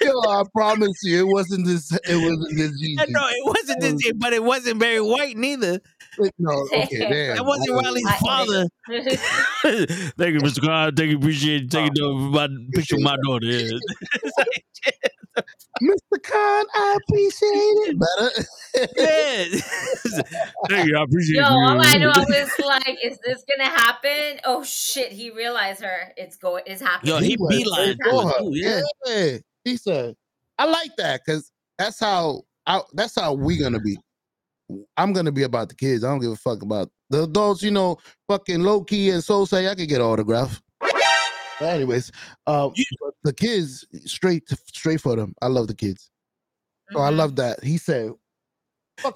[0.00, 1.92] Yo, I promise you, it wasn't this.
[1.92, 2.94] It wasn't this Gigi.
[3.08, 5.80] No, it wasn't this, but it wasn't Barry White neither.
[6.38, 7.36] No, okay, damn.
[7.36, 8.66] That wasn't Riley's I- father.
[10.18, 10.62] Thank you, Mr.
[10.62, 10.94] Khan.
[10.94, 12.14] Thank you, appreciate you taking the oh.
[12.14, 13.46] my picture of my daughter.
[13.46, 13.78] Yeah.
[15.82, 16.22] Mr.
[16.22, 17.96] Khan, I appreciate it.
[17.98, 18.30] Better.
[18.96, 19.44] yeah.
[20.68, 21.46] Thank you, I appreciate Yo, you.
[21.46, 24.40] all I know was like, is this gonna happen?
[24.44, 26.12] Oh shit, he realized her.
[26.16, 26.64] It's going.
[26.66, 27.14] It's happening.
[27.14, 28.34] Yo, he was beeline straight for her.
[28.50, 28.80] yeah.
[29.06, 29.38] yeah.
[29.64, 30.16] He said,
[30.58, 33.96] I like that because that's how I, that's how we gonna be.
[34.96, 36.04] I'm gonna be about the kids.
[36.04, 37.62] I don't give a fuck about the adults.
[37.62, 40.62] You know, fucking low key and soul say I could get autograph.
[40.80, 42.10] But anyways,
[42.46, 45.34] um, but the kids straight straight for them.
[45.42, 46.10] I love the kids.
[46.92, 47.16] So I Mhm.
[47.16, 47.62] love that.
[47.62, 48.12] He said,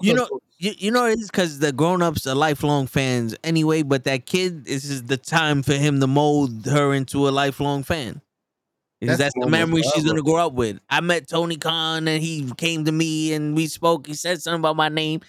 [0.01, 4.27] You know, you, you know it's because the grown-ups are lifelong fans anyway but that
[4.27, 8.21] kid this is the time for him to mold her into a lifelong fan
[9.01, 12.51] That's that's, the memory she's gonna grow up with i met tony khan and he
[12.57, 15.21] came to me and we spoke he said something about my name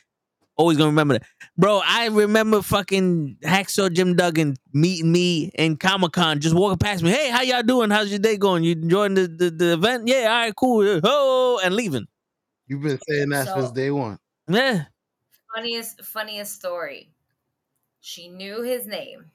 [0.57, 1.23] always gonna remember that
[1.57, 7.09] bro i remember fucking hacksaw jim duggan meeting me in comic-con just walking past me
[7.09, 10.27] hey how y'all doing how's your day going you enjoying the, the, the event yeah
[10.31, 12.07] all right cool oh and leaving
[12.67, 14.17] You've been saying that since day one.
[14.47, 14.85] yeah
[15.55, 17.09] funniest funniest story.
[18.01, 19.25] She knew his name.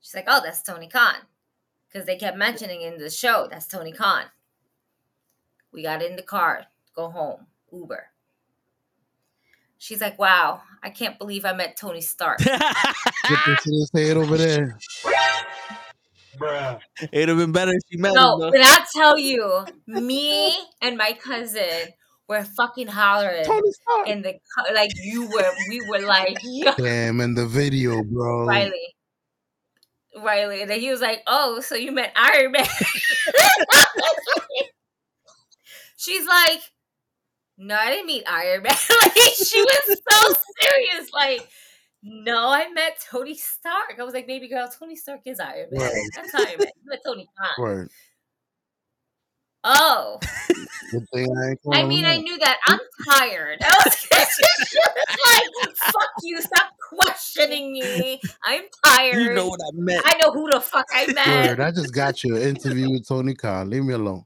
[0.00, 1.16] She's like, "Oh, that's Tony Khan,"
[1.88, 4.24] because they kept mentioning in the show that's Tony Khan.
[5.72, 8.06] We got in the car, go home, Uber.
[9.78, 12.60] She's like, "Wow, I can't believe I met Tony Stark." Get
[13.46, 14.78] this to his head over there.
[16.38, 16.78] Bruh.
[17.12, 18.40] It'd have been better if she met No, him.
[18.40, 18.50] though.
[18.50, 21.88] when I tell you, me and my cousin
[22.28, 24.08] were fucking hollering Tony Stark.
[24.08, 25.50] in the car, like you were.
[25.68, 28.44] We were like, "Yo, Damn, in the video, bro.
[28.46, 28.94] Riley."
[30.18, 32.66] Riley, and then he was like, "Oh, so you met Iron Man?"
[35.96, 36.60] She's like,
[37.58, 41.12] "No, I didn't meet Iron Man." like she was so serious.
[41.12, 41.48] Like,
[42.02, 43.96] no, I met Tony Stark.
[43.98, 45.82] I was like, "Baby girl, Tony Stark is Iron Man.
[45.82, 46.10] Right.
[46.14, 46.68] That's Iron Man.
[46.82, 47.90] You met Tony Khan." Word.
[49.68, 52.58] Oh, I I mean, I knew that.
[52.68, 52.78] I'm
[53.10, 53.58] tired.
[53.60, 54.08] I was
[55.26, 56.40] like, "Fuck you!
[56.40, 58.20] Stop questioning me.
[58.44, 59.16] I'm tired.
[59.16, 60.02] You know what I meant.
[60.06, 61.60] I know who the fuck I met." Word.
[61.60, 63.68] I just got you an interview with Tony Khan.
[63.68, 64.24] Leave me alone.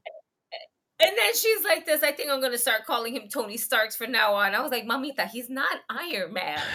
[1.03, 4.11] And then she's like this, I think I'm gonna start calling him Tony Starks from
[4.11, 4.53] now on.
[4.53, 6.61] I was like, Mamita, he's not Iron Man.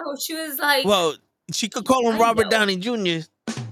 [0.00, 1.16] Oh, she was like, Well,
[1.52, 2.50] she could call him I Robert know.
[2.50, 3.26] Downey Jr.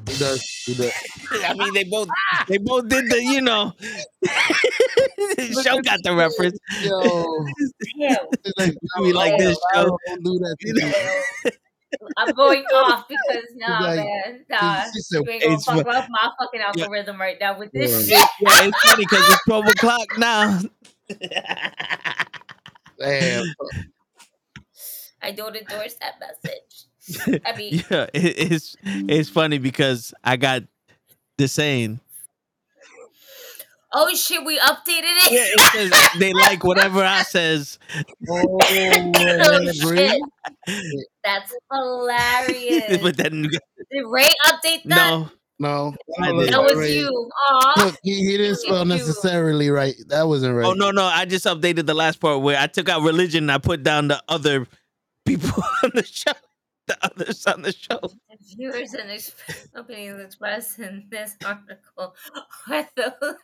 [0.09, 0.43] He does.
[0.67, 0.93] He does.
[1.45, 2.09] I mean, they both
[2.49, 3.73] they both did the you know.
[5.63, 6.59] Show got the reference.
[6.83, 9.97] Yo, "Ew, he's like, We like this show.
[10.09, 11.53] Don't do that.
[11.99, 12.10] To me.
[12.16, 14.84] I'm going off because nah, like- man, nah.
[14.92, 18.08] she said, You ain't gonna It's fuck up my fucking algorithm right now with this
[18.08, 18.18] Yeah.
[18.18, 18.28] shit.
[18.41, 20.60] Yeah, it's funny because it's twelve o'clock now.
[22.99, 23.44] Damn.
[25.23, 27.42] I don't endorse that message.
[27.47, 30.62] I mean, yeah, it, it's it's funny because I got
[31.39, 32.00] the saying.
[33.99, 35.33] Oh shit, we updated it.
[35.33, 35.60] Yeah, it
[35.91, 37.78] says they like whatever I says.
[38.28, 40.20] Oh, Oh, shit.
[41.25, 42.99] That's hilarious.
[43.02, 45.10] but then Did Ray update that?
[45.10, 46.52] no, No, I did.
[46.52, 46.91] That was Right.
[46.91, 47.31] you.
[47.50, 47.84] Aw.
[47.84, 49.94] Look, he, he didn't spell necessarily right.
[50.08, 50.66] That wasn't right.
[50.66, 53.44] oh no, no, I just updated the last part where I took out religion.
[53.44, 54.66] and I put down the other
[55.25, 56.33] people on the show,
[56.87, 58.01] the others on the show.
[58.01, 59.35] The viewers and ex-
[59.75, 62.15] opinions expressed in this article
[62.71, 63.37] are the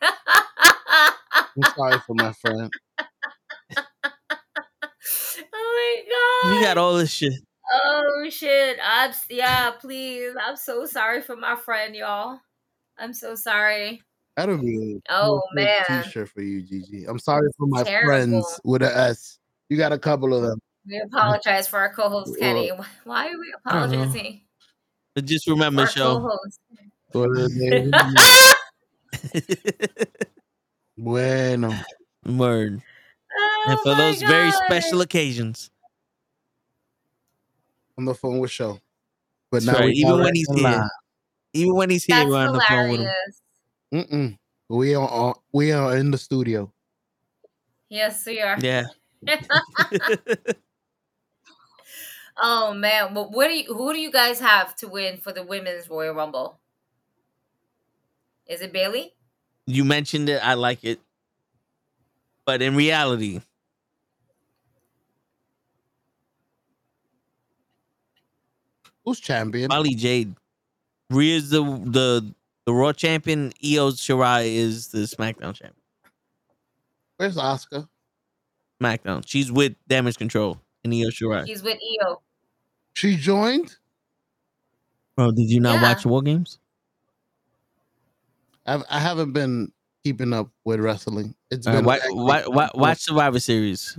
[1.55, 2.71] I'm sorry for my friend.
[3.77, 6.55] oh my god!
[6.55, 7.33] You got all this shit.
[7.71, 8.77] Oh shit!
[8.83, 9.71] I'm yeah.
[9.79, 12.39] Please, I'm so sorry for my friend, y'all.
[12.97, 14.01] I'm so sorry.
[14.35, 15.83] That'll be a Oh, man.
[16.03, 17.05] t-shirt for you, Gigi.
[17.05, 18.07] I'm sorry for my Terrible.
[18.07, 19.37] friends with an S.
[19.69, 20.59] You got a couple of them.
[20.85, 22.71] We apologize for our co-host Kenny.
[22.71, 24.01] Well, Why are we I don't know.
[24.01, 24.41] apologizing
[25.15, 26.19] But just remember, show.
[26.19, 26.59] co-host?
[27.11, 28.55] What is it?
[30.97, 31.73] bueno.
[32.25, 32.81] Word.
[33.37, 35.69] Oh and for my those very special occasions.
[37.97, 38.79] On the phone with show.
[39.51, 40.63] But now right, even when he's here.
[40.63, 40.89] line.
[41.53, 43.11] Even when he's here, That's we're on the phone with him.
[43.93, 44.37] Mm-mm.
[44.69, 46.73] We are on, we are in the studio.
[47.89, 48.57] Yes, we are.
[48.59, 48.85] Yeah.
[52.37, 53.73] oh man, but what do you?
[53.73, 56.59] Who do you guys have to win for the women's Royal Rumble?
[58.47, 59.13] Is it Bayley?
[59.65, 60.45] you mentioned it.
[60.45, 60.99] I like it.
[62.45, 63.39] But in reality,
[69.05, 69.67] Who's champion?
[69.67, 70.35] Molly Jade.
[71.09, 72.33] Rhea's the the
[72.65, 73.51] the Raw champion.
[73.63, 75.73] Io Shirai is the SmackDown champion.
[77.17, 77.87] Where's Asuka?
[78.81, 79.23] SmackDown.
[79.25, 81.45] She's with Damage Control and Io Shirai.
[81.45, 82.21] He's with Io.
[82.93, 83.75] She joined?
[85.15, 85.81] Bro, did you not Yeah.
[85.83, 86.59] watch War Games?
[88.65, 89.71] I've, I haven't been
[90.03, 91.35] keeping up with wrestling.
[91.51, 93.97] It's been right, a watch, watch, watch Survivor Series.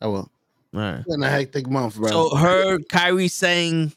[0.00, 0.30] I will.
[0.74, 0.98] All right.
[0.98, 2.08] It's been a hectic month, bro.
[2.08, 3.92] So her, Kairi Sane,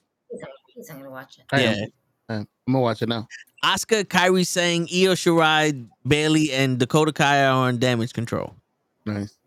[0.76, 1.45] He's not, gonna watch it.
[1.52, 1.86] I yeah.
[2.30, 2.48] am.
[2.68, 3.28] I'm gonna watch it now.
[3.64, 8.56] Asuka, Kairi Sane, Io Shirai, Bayley, and Dakota Kai are on Damage Control.
[9.06, 9.38] Nice.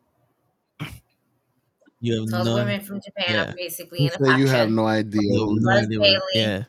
[2.06, 3.50] You have So the no, women from Japan yeah.
[3.50, 5.22] are basically You in a say you have no idea.
[5.22, 6.20] you have no Plus idea Bayley.
[6.34, 6.64] Yeah.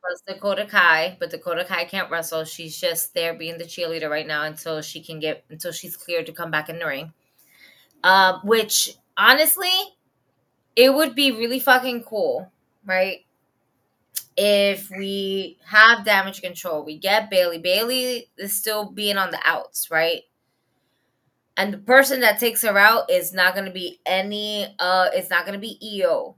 [0.00, 2.42] Plus Dakota Kai, but Dakota Kai can't wrestle.
[2.44, 6.26] She's just there being the cheerleader right now until she can get until she's cleared
[6.26, 7.12] to come back in the ring.
[8.02, 9.70] Um, which honestly,
[10.74, 12.50] it would be really fucking cool,
[12.84, 13.24] right?
[14.36, 17.58] If we have damage control, we get Bayley.
[17.58, 20.22] Bayley is still being on the outs, right?
[21.56, 24.74] And the person that takes her out is not going to be any.
[24.78, 26.36] Uh, it's not going to be Io.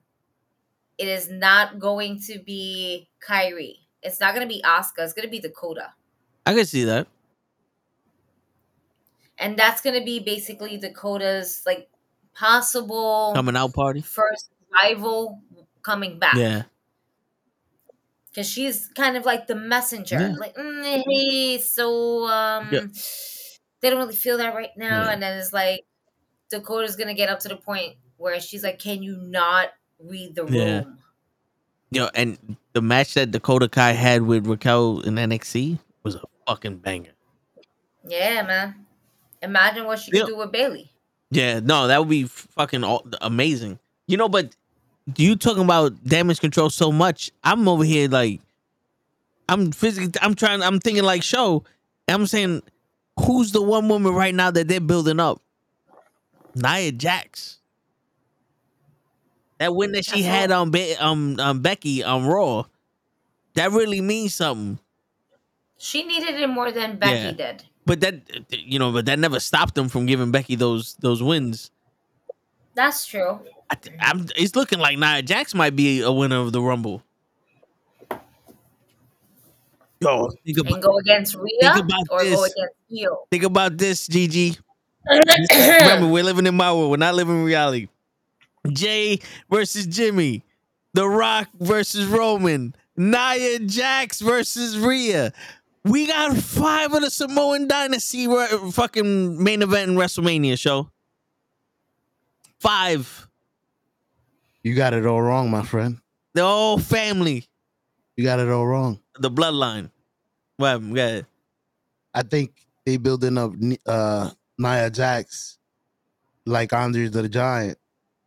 [0.99, 3.77] It is not going to be Kairi.
[4.03, 4.99] It's not going to be Asuka.
[4.99, 5.93] It's going to be Dakota.
[6.47, 7.07] I can see that.
[9.39, 11.89] And that's going to be basically Dakota's like
[12.35, 14.01] possible Coming out party.
[14.01, 14.51] first
[14.83, 15.41] rival
[15.83, 16.35] coming back.
[16.37, 16.63] Yeah.
[18.31, 20.19] Because she's kind of like the messenger.
[20.19, 20.35] Yeah.
[20.39, 22.87] Like, mm, hey, so um Yeah.
[23.85, 25.03] They don't really feel that right now.
[25.03, 25.11] Yeah.
[25.11, 25.85] And then it's like
[26.51, 30.47] Dakota's gonna get up to the point where she's like, Can you not read the
[30.47, 30.97] room?
[31.91, 32.09] Yeah.
[32.15, 37.11] And the match that Dakota Kai had with Raquel in NXT was a fucking banger.
[38.09, 38.87] Yeah, man.
[39.43, 40.91] Imagine what she could do with Bayley.
[41.31, 42.85] Yeah, no, that would be fucking
[43.21, 43.79] amazing.
[44.07, 44.57] You know, but
[45.17, 47.31] you talking about damage control so much.
[47.43, 48.41] I'm over here like,
[49.47, 51.65] I'm physically, I'm trying, I'm thinking like show.
[52.09, 52.63] I'm saying,
[53.21, 55.41] who's the one woman right now that they're building up?
[56.55, 57.59] Nia Jax.
[59.59, 62.65] That win that she That's had on Be- um, um Becky on Raw,
[63.55, 64.79] that really means something.
[65.79, 67.33] She needed it more than Becky Yeah.
[67.33, 67.65] did.
[67.87, 68.15] But that
[68.51, 71.71] you know, but that never stopped them from giving Becky those those wins.
[72.75, 73.41] That's true.
[73.71, 77.03] I, I'm, it's looking like Nia Jax might be a winner of the Rumble.
[80.05, 82.53] Yo, think And about, go against Rhea about or go this.
[82.53, 83.27] against Io.
[83.31, 84.57] think about this, Gigi.
[85.11, 86.91] Remember, we're living in my world.
[86.91, 87.89] We're not living in reality.
[88.71, 90.43] Jey versus Jimmy.
[90.95, 92.75] The Rock versus Roman.
[92.97, 95.33] Nia Jax versus Rhea.
[95.85, 100.91] We got five of the Samoan Dynasty re- fucking main event in WrestleMania show.
[102.61, 103.29] Five.
[104.63, 105.99] You got it all wrong, my friend.
[106.35, 107.47] The whole family.
[108.17, 109.01] You got it all wrong.
[109.19, 109.91] The bloodline.
[110.59, 111.23] Well, yeah.
[112.15, 112.53] I think
[112.87, 113.53] they building up
[113.87, 115.59] uh Nia Jax
[116.47, 117.79] like Andre the Giant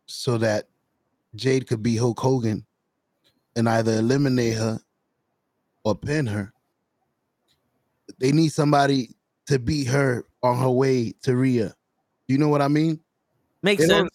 [0.06, 0.68] so that
[1.34, 2.66] Jade could be Hulk Hogan
[3.56, 4.80] and either eliminate her
[5.84, 6.52] or pin her.
[8.18, 9.14] They need somebody
[9.46, 11.74] to beat her on her way to Rhea.
[12.26, 13.00] You know what I mean?
[13.62, 14.10] Makes They sense.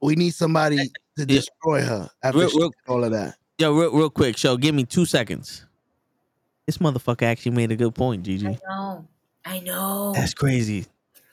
[0.00, 3.36] We need somebody to destroy her after Real- real- all of that.
[3.58, 4.56] Yo, real, real quick, show.
[4.56, 5.64] Give me two seconds.
[6.66, 8.48] This motherfucker actually made a good point, Gigi.
[8.48, 9.06] I know.
[9.44, 10.12] I know.
[10.14, 10.86] That's crazy.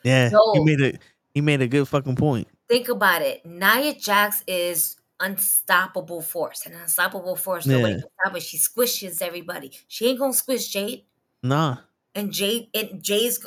[0.04, 0.94] Yeah, he made a
[1.34, 2.48] he made a good fucking point.
[2.70, 3.46] Think about it.
[3.46, 6.66] Nia Jax is unstoppable force.
[6.66, 7.66] An unstoppable force.
[7.66, 8.00] Nobody Yeah.
[8.02, 8.40] can stop her.
[8.40, 9.72] She squishes everybody.
[9.88, 11.04] She ain't gonna squish Jade.
[11.42, 11.78] Nah,
[12.16, 13.46] And Jade and Jay's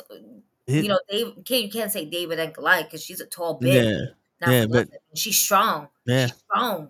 [0.67, 3.59] It- you know, Dave can't you can't say David and Goliath because she's a tall
[3.59, 3.73] bitch.
[3.73, 4.05] yeah,
[4.41, 5.87] Not yeah, but- she's strong.
[6.05, 6.89] yeah, Strong.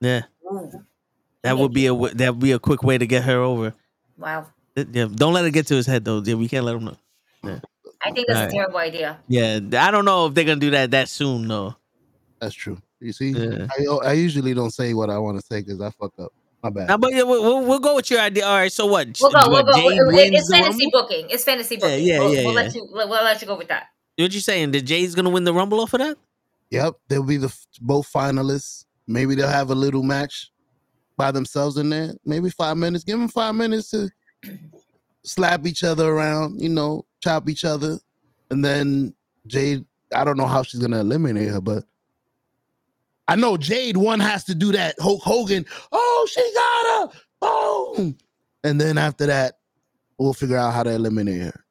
[0.00, 0.22] yeah.
[0.44, 0.84] Ooh.
[1.42, 3.74] That would be a w- that would be a quick way to get her over.
[4.18, 4.46] Wow.
[4.76, 6.22] Yeah, don't let it get to his head though.
[6.24, 6.96] Yeah, we can't let him know.
[7.42, 7.60] Yeah,
[8.04, 8.52] I think that's Alright.
[8.52, 9.18] a terrible idea.
[9.28, 9.58] yeah.
[9.78, 11.74] I don't know if they're gonna do that that soon though.
[12.40, 12.78] That's true.
[13.00, 13.66] You see, Yeah.
[13.78, 16.32] I, I usually don't say what I want to say because I fuck up.
[16.62, 16.88] My bad.
[16.88, 18.44] Nah, but yeah, we'll, we'll, we'll go with your idea.
[18.46, 18.70] All right.
[18.70, 19.08] So what?
[19.20, 19.38] We'll go.
[19.50, 19.72] what, We'll go.
[19.72, 21.08] Jade It- it- wins it's fantasy Rumble?
[21.08, 21.26] booking.
[21.30, 22.04] It's fantasy Yeah, booking.
[22.06, 22.60] yeah, we'll, yeah, we'll yeah.
[22.60, 22.88] let you.
[22.92, 23.86] We'll let you go with that.
[24.18, 24.72] What you saying?
[24.72, 26.18] That Jay's gonna win the Rumble off of that?
[26.70, 28.84] Yep, they'll be the both finalists.
[29.06, 30.50] Maybe they'll have a little match
[31.20, 32.14] by themselves in there.
[32.24, 33.04] Maybe five minutes.
[33.04, 34.08] Give them five minutes to
[35.22, 37.98] slap each other around, you know, chop each other,
[38.50, 39.14] and then
[39.46, 39.84] Jade.
[40.16, 41.84] I don't know how she's gonna eliminate her, but
[43.28, 44.94] I know Jade one has to do that.
[44.98, 45.66] Hulk Hogan.
[45.92, 47.20] Oh, she got her.
[47.42, 48.16] Boom.
[48.64, 49.58] And then after that,
[50.18, 51.64] we'll figure out how to eliminate her.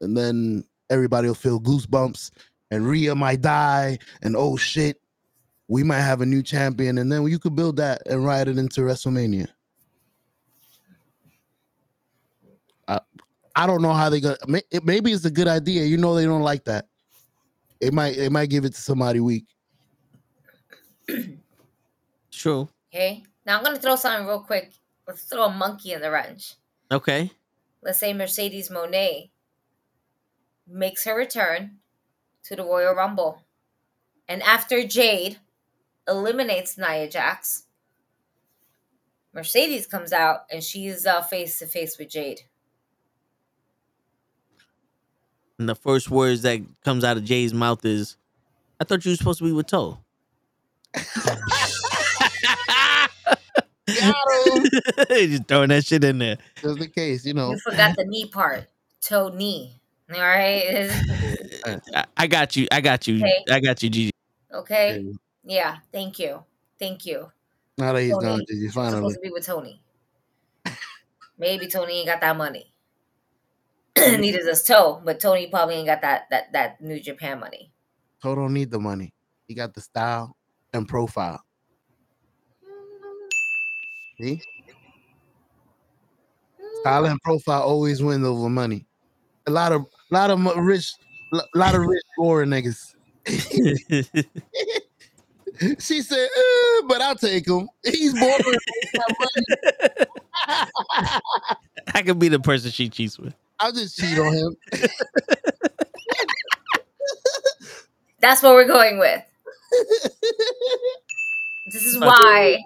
[0.00, 2.32] And then everybody will feel goosebumps
[2.72, 5.00] and Rhea might die, and oh shit,
[5.68, 8.58] we might have a new champion, and then you could build that and ride it
[8.58, 9.48] into WrestleMania.
[12.88, 13.00] I,
[13.54, 14.36] I don't know how they gonna.
[14.46, 15.84] may- it- Maybe it's a good idea.
[15.84, 16.86] You know they don't like that.
[17.80, 18.16] It might.
[18.16, 19.46] It might give it to somebody weak.
[22.30, 22.68] True.
[22.94, 23.22] Okay.
[23.44, 24.72] Now I'm gonna throw something real quick.
[25.06, 26.54] Let's throw a monkey in the wrench.
[26.90, 27.30] Okay.
[27.82, 29.30] Let's say Mercedes Moné
[30.66, 31.76] makes her return
[32.44, 33.42] to the Royal Rumble,
[34.28, 35.38] and after Jade
[36.08, 37.64] eliminates Nia Jax,
[39.32, 42.42] Mercedes comes out and she's uh, face to face with Jade.
[45.58, 48.16] And the first words that comes out of Jade's mouth is,
[48.80, 49.98] "I thought you were supposed to be with Toe."
[55.08, 56.38] Just throwing that shit in there.
[56.60, 57.52] Just in case, you know.
[57.52, 58.66] You forgot the knee part,
[59.00, 59.80] toe knee.
[60.14, 60.90] All right.
[61.94, 62.66] I, I got you.
[62.70, 63.16] I got you.
[63.16, 63.44] Okay.
[63.50, 64.12] I got you, Gigi.
[64.52, 65.04] Okay.
[65.46, 65.76] Yeah.
[65.92, 66.44] Thank you.
[66.78, 67.30] Thank you.
[67.78, 68.96] Now that he's Tony, gone, Gigi, You're finally.
[68.96, 69.80] supposed to be with Tony.
[71.38, 72.72] Maybe Tony ain't got that money.
[73.96, 77.70] Neither does Toe, but Tony probably ain't got that that that New Japan money.
[78.22, 79.12] Toe don't need the money.
[79.46, 80.36] He got the style
[80.72, 81.42] and profile.
[84.18, 84.40] See?
[86.80, 88.86] Style and profile always win over money.
[89.46, 90.90] A lot of lot of rich,
[91.34, 92.94] a lot of rich boring niggas.
[95.78, 97.68] She said, uh, but I'll take him.
[97.84, 98.58] He's boring.
[101.94, 103.34] I could be the person she cheats with.
[103.58, 104.56] I'll just cheat on him.
[108.20, 109.22] That's what we're going with.
[111.72, 112.58] This is why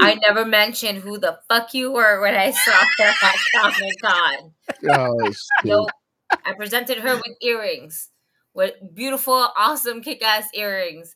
[0.00, 4.52] I never mentioned who the fuck you were when I saw her at Comic Con.
[4.90, 5.32] Oh,
[5.62, 5.92] shit.
[6.44, 8.10] I presented her with earrings,
[8.54, 11.14] with beautiful, awesome, kick-ass earrings.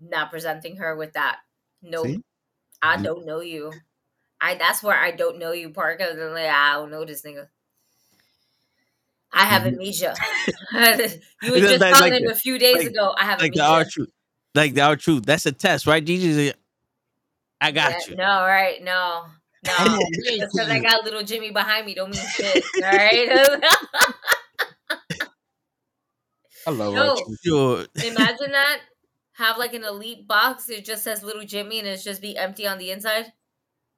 [0.00, 1.38] Not presenting her with that.
[1.82, 2.06] Nope.
[2.06, 2.22] See?
[2.80, 3.72] I don't know you.
[4.40, 7.48] I that's where I don't know you part because like I don't know this nigga.
[9.32, 10.14] I have amnesia.
[10.72, 13.14] you were just like- telling like him a few days like- ago.
[13.18, 13.74] I have Like the amnesia.
[13.74, 14.10] our truth.
[14.54, 15.24] Like the R-Truth.
[15.26, 16.04] That's a test, right?
[16.04, 16.54] Gigi's
[17.60, 18.16] I got Yeah, you.
[18.16, 18.82] No, right?
[18.82, 19.24] No,
[19.66, 19.72] no.
[19.78, 22.64] I'm gonna wait Just because I got little Jimmy behind me don't mean shit.
[22.76, 23.60] All right.
[26.66, 27.84] I love No.
[28.04, 28.80] Imagine that.
[29.38, 30.68] Have like an elite box.
[30.68, 33.32] It just says little Jimmy and it's just be empty on the inside.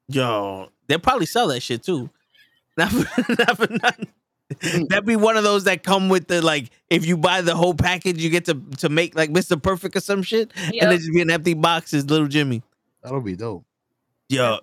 [0.09, 2.09] Yo, they'll probably sell that shit too.
[2.77, 4.09] Not for, not for nothing.
[4.55, 4.89] Mm.
[4.89, 7.75] That'd be one of those that come with the like, if you buy the whole
[7.75, 9.61] package, you get to to make like Mr.
[9.61, 10.93] Perfect or some shit, and Yep.
[10.93, 12.63] it just be an empty box is little Jimmy.
[13.03, 13.65] That'll be dope.
[14.29, 14.59] Yo,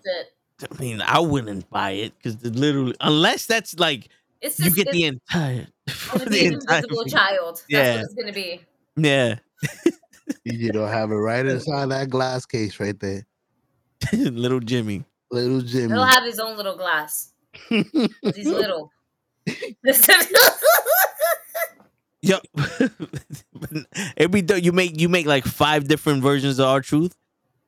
[0.62, 4.10] I mean, I wouldn't buy it because literally, unless that's like
[4.42, 5.68] It's you just get the entire,
[6.12, 7.12] gonna the entire invisible thing.
[7.14, 7.56] child.
[7.56, 7.96] That's Yeah.
[7.96, 8.62] what it's gonna be.
[8.96, 9.36] yeah,
[10.44, 13.26] You don't have it right inside that glass case right there.
[14.14, 15.04] little Jimmy.
[15.32, 15.94] Little Jimmy.
[15.94, 17.32] He'll have his own little glass.
[17.70, 18.92] He's little.
[22.22, 22.38] Yo,
[24.18, 24.64] it'd be dope.
[24.64, 27.16] You make you make like five different versions of R-Truth,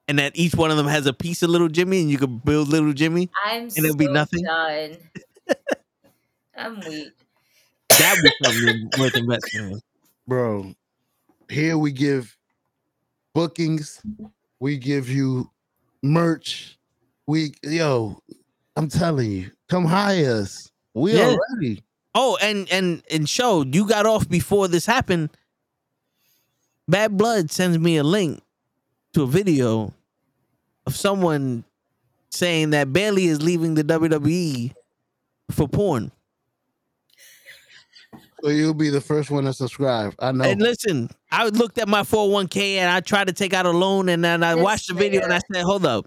[0.07, 2.43] and that each one of them has a piece of little Jimmy, and you could
[2.43, 3.29] build little Jimmy.
[3.45, 4.43] I'm And it'll be so nothing?
[4.43, 4.97] done.
[6.57, 7.13] I'm weak.
[7.89, 9.81] That would be something worth investing in.
[10.27, 10.73] Bro,
[11.49, 12.35] here we give
[13.39, 14.01] bookings,
[14.59, 15.49] we give you
[16.03, 16.77] merch.
[17.25, 18.21] We yo,
[18.75, 20.69] I'm telling you, come hire us.
[20.93, 21.35] We Yeah.
[21.35, 21.81] are ready.
[22.15, 25.29] Oh, and and and show you got off before this happened.
[26.89, 28.41] Bad Blood sends me a link
[29.13, 29.93] to a video
[30.85, 31.63] of someone
[32.31, 34.73] saying that Bayley is leaving the WWE
[35.51, 36.11] for porn.
[38.43, 40.15] So you'll be the first one to subscribe.
[40.19, 40.45] I know.
[40.45, 44.09] And listen, I looked at my 401k and I tried to take out a loan
[44.09, 46.05] and then I This watched the video and I said, hold up.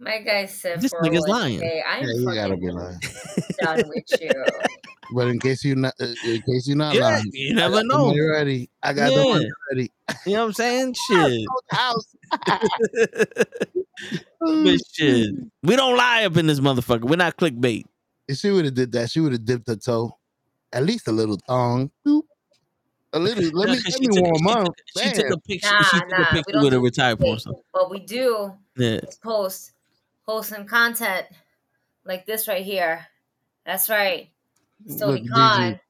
[0.00, 1.62] My guy said, This nigga's lying.
[1.62, 2.98] I'm yeah, you gotta be lying.
[3.60, 4.44] done with you.
[5.14, 7.82] But in case you not, uh, in case you're not Yeah, lying, you never got
[7.82, 8.06] the know.
[8.06, 8.70] money ready.
[8.82, 9.32] I got the Yeah.
[9.32, 9.92] money ready.
[10.24, 10.94] You know what I'm saying?
[11.08, 11.48] Shit.
[11.70, 12.16] House.
[14.40, 15.34] But shit.
[15.62, 17.02] We don't lie up in this motherfucker.
[17.02, 17.84] We're not clickbait.
[18.26, 20.18] If she would have did that, she would have dipped her toe,
[20.72, 21.90] at least a little thong.
[22.06, 22.22] Boop.
[23.14, 23.44] A little.
[23.58, 24.64] Let me, Nah, 'cause let she me took- warm she up.
[24.64, 25.70] took- She took a picture.
[25.70, 27.40] Nah, she took nah, a picture with a retired porn clickbait.
[27.40, 27.54] star.
[27.72, 28.88] What we do Yeah.
[29.06, 29.72] is post
[30.26, 31.26] wholesome content
[32.04, 33.06] like this right here.
[33.66, 34.30] That's right.
[34.98, 35.80] Tony Look, Khan Gigi.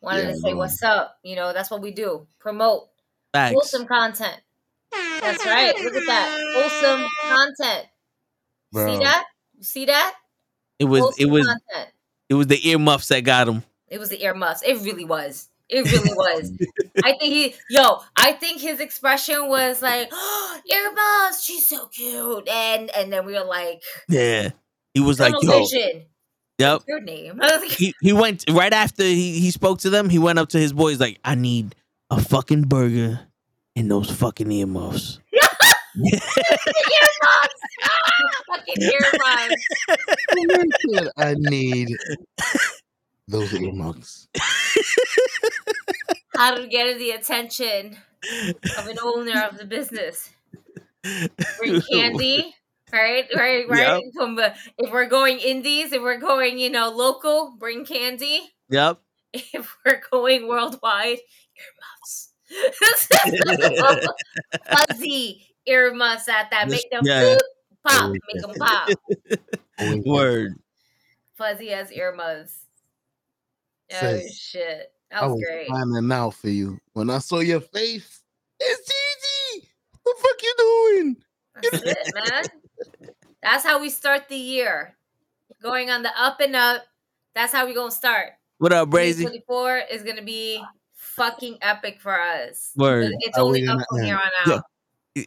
[0.00, 1.18] wanted Yeah, to say what's up.
[1.22, 2.26] You know, that's what we do.
[2.40, 2.88] Promote
[3.32, 3.52] Facts.
[3.52, 4.40] wholesome content.
[4.90, 5.74] That's right.
[5.78, 6.52] Look at that.
[6.56, 7.86] Wholesome content.
[8.72, 8.94] Bro.
[8.98, 9.26] See that?
[9.56, 10.14] You see that?
[10.78, 11.90] It was it was content.
[12.28, 13.62] it was the earmuffs that got him.
[13.88, 14.62] It was the earmuffs.
[14.62, 15.48] It really was.
[15.68, 16.52] It really was.
[17.02, 22.48] I think he, yo, I think his expression was like, oh, earmuffs, she's so cute,
[22.48, 24.50] and and then we were like, Yeah.
[24.94, 25.60] He was like, yo.
[25.60, 26.06] vision.
[26.58, 26.82] Yep.
[26.88, 27.40] Your name.
[27.42, 30.38] I was like, He he went right after he, he spoke to them, he went
[30.38, 31.74] up to his boys like, I need
[32.10, 33.20] a fucking burger
[33.74, 35.20] and those fucking earmuffs.
[35.32, 35.52] earmuffs.
[38.48, 39.66] fucking earmuffs.
[41.16, 41.88] I need
[43.28, 44.28] those earmuffs.
[46.36, 47.96] How to get the attention
[48.78, 50.30] of an owner of the business.
[51.58, 52.54] Bring candy.
[52.92, 54.02] Right, right, right.
[54.04, 54.12] Yep.
[54.14, 58.40] From uh, if we're going indies, if we're going, you know, local, bring candy.
[58.70, 58.98] Yep.
[59.32, 61.18] if we're going worldwide,
[61.58, 62.32] earmuffs.
[64.70, 66.68] Fuzzy earmuffs at that.
[66.68, 67.38] Make them Yeah.
[67.84, 68.12] pop.
[68.12, 68.88] Make them pop.
[70.06, 70.54] Word.
[71.34, 72.65] Fuzzy as earmuffs.
[73.92, 74.92] Oh, Sis, shit.
[75.10, 75.68] That I was was great.
[75.68, 78.22] finding out for you when I saw your face.
[78.58, 78.92] It's
[79.60, 79.68] Gigi.
[80.02, 81.16] What the fuck you doing?
[81.54, 82.44] That's it, man.
[83.42, 84.96] That's how we start the year.
[85.62, 86.82] Going on the up and up.
[87.34, 88.30] That's how we going to start.
[88.58, 89.22] What up, Brazy?
[89.22, 92.72] 24 is going to be fucking epic for us.
[92.76, 93.12] Word.
[93.20, 94.54] It's only up from here on Yeah.
[94.54, 94.62] out.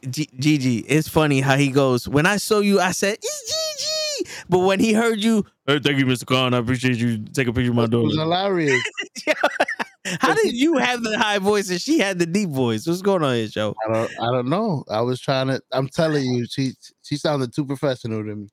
[0.09, 2.07] G- Gigi, it's funny how he goes.
[2.07, 3.41] When I saw you, I said it's
[3.77, 3.88] Gigi,
[4.49, 6.25] but when he heard you, hey, thank you, Mr.
[6.25, 6.53] Khan.
[6.53, 8.21] I appreciate you taking a picture of my It was daughter.
[8.21, 8.81] hilarious.
[10.21, 12.87] How did you have the high voice and she had the deep voice?
[12.87, 13.75] What's going on here, Joe?
[13.85, 14.11] I don't.
[14.19, 14.83] I don't know.
[14.89, 15.61] I was trying to.
[15.71, 16.71] I'm telling you, she
[17.03, 18.47] she sounded too professional to me.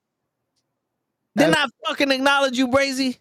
[1.35, 3.19] Didn't I fucking acknowledge you, Brazy?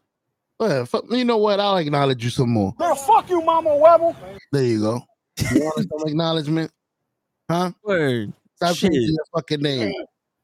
[0.58, 1.60] Well, fuck, you know what?
[1.60, 2.72] I'll acknowledge you some more.
[2.78, 4.16] Girl, fuck you, Mama Webble.
[4.52, 5.02] There you go.
[5.52, 6.70] You want some acknowledgement?
[7.50, 7.72] Huh?
[7.84, 8.32] Word.
[8.56, 8.90] Stop Shit.
[8.90, 9.92] changing your fucking name.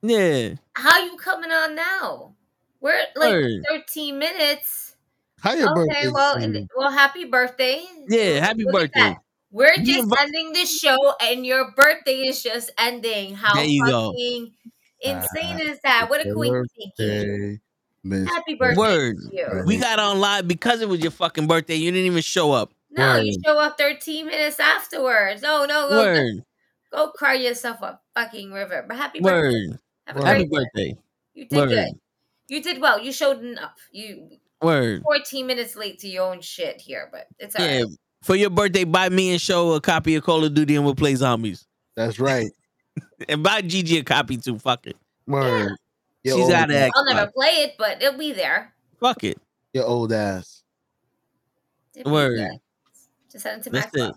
[0.02, 0.54] Yeah.
[0.74, 2.34] How you coming on now?
[2.80, 3.62] We're at like Word.
[3.68, 4.96] 13 minutes.
[5.40, 6.08] How your Okay, birthday?
[6.12, 7.84] well, and- well, happy birthday.
[8.08, 9.16] Yeah, happy Look birthday.
[9.50, 13.34] We're You just ending the show, and your birthday is just ending.
[13.34, 14.12] How There you go.
[14.12, 14.52] fucking
[15.00, 16.08] insane Ah, is that?
[16.08, 17.60] What a coincidence!
[18.30, 19.16] Happy birthday Word.
[19.30, 19.62] to you.
[19.66, 21.74] We got on live because it was your fucking birthday.
[21.76, 22.72] You didn't even show up.
[22.90, 25.42] No, you show up 13 minutes afterwards.
[25.42, 26.44] No, no, go, Word.
[26.92, 28.84] go cry yourself a fucking river.
[28.88, 29.78] But happy birthday.
[30.08, 30.16] Word.
[30.16, 30.96] Have a Happy great birthday.
[31.34, 31.68] You did Word.
[31.68, 31.88] good.
[32.48, 33.00] You did well.
[33.00, 33.78] You showed enough.
[33.92, 34.28] You
[34.60, 35.02] Word.
[35.02, 37.78] 14 minutes late to your own shit here, but it's all right.
[37.80, 37.84] Yeah.
[38.22, 40.94] For your birthday, buy me and show a copy of Call of Duty and we'll
[40.94, 41.66] play zombies.
[41.96, 42.50] That's right.
[43.28, 44.58] And buy Gigi a copy too.
[44.58, 44.96] Fuck it.
[45.26, 45.76] Word.
[46.24, 46.90] Your She's old, out of that.
[46.94, 48.74] I'll never play it, but it'll be there.
[49.00, 49.40] Fuck it.
[49.72, 50.62] Your old ass.
[51.94, 52.50] It'll be Word.
[53.30, 54.16] Just send it to my That's club.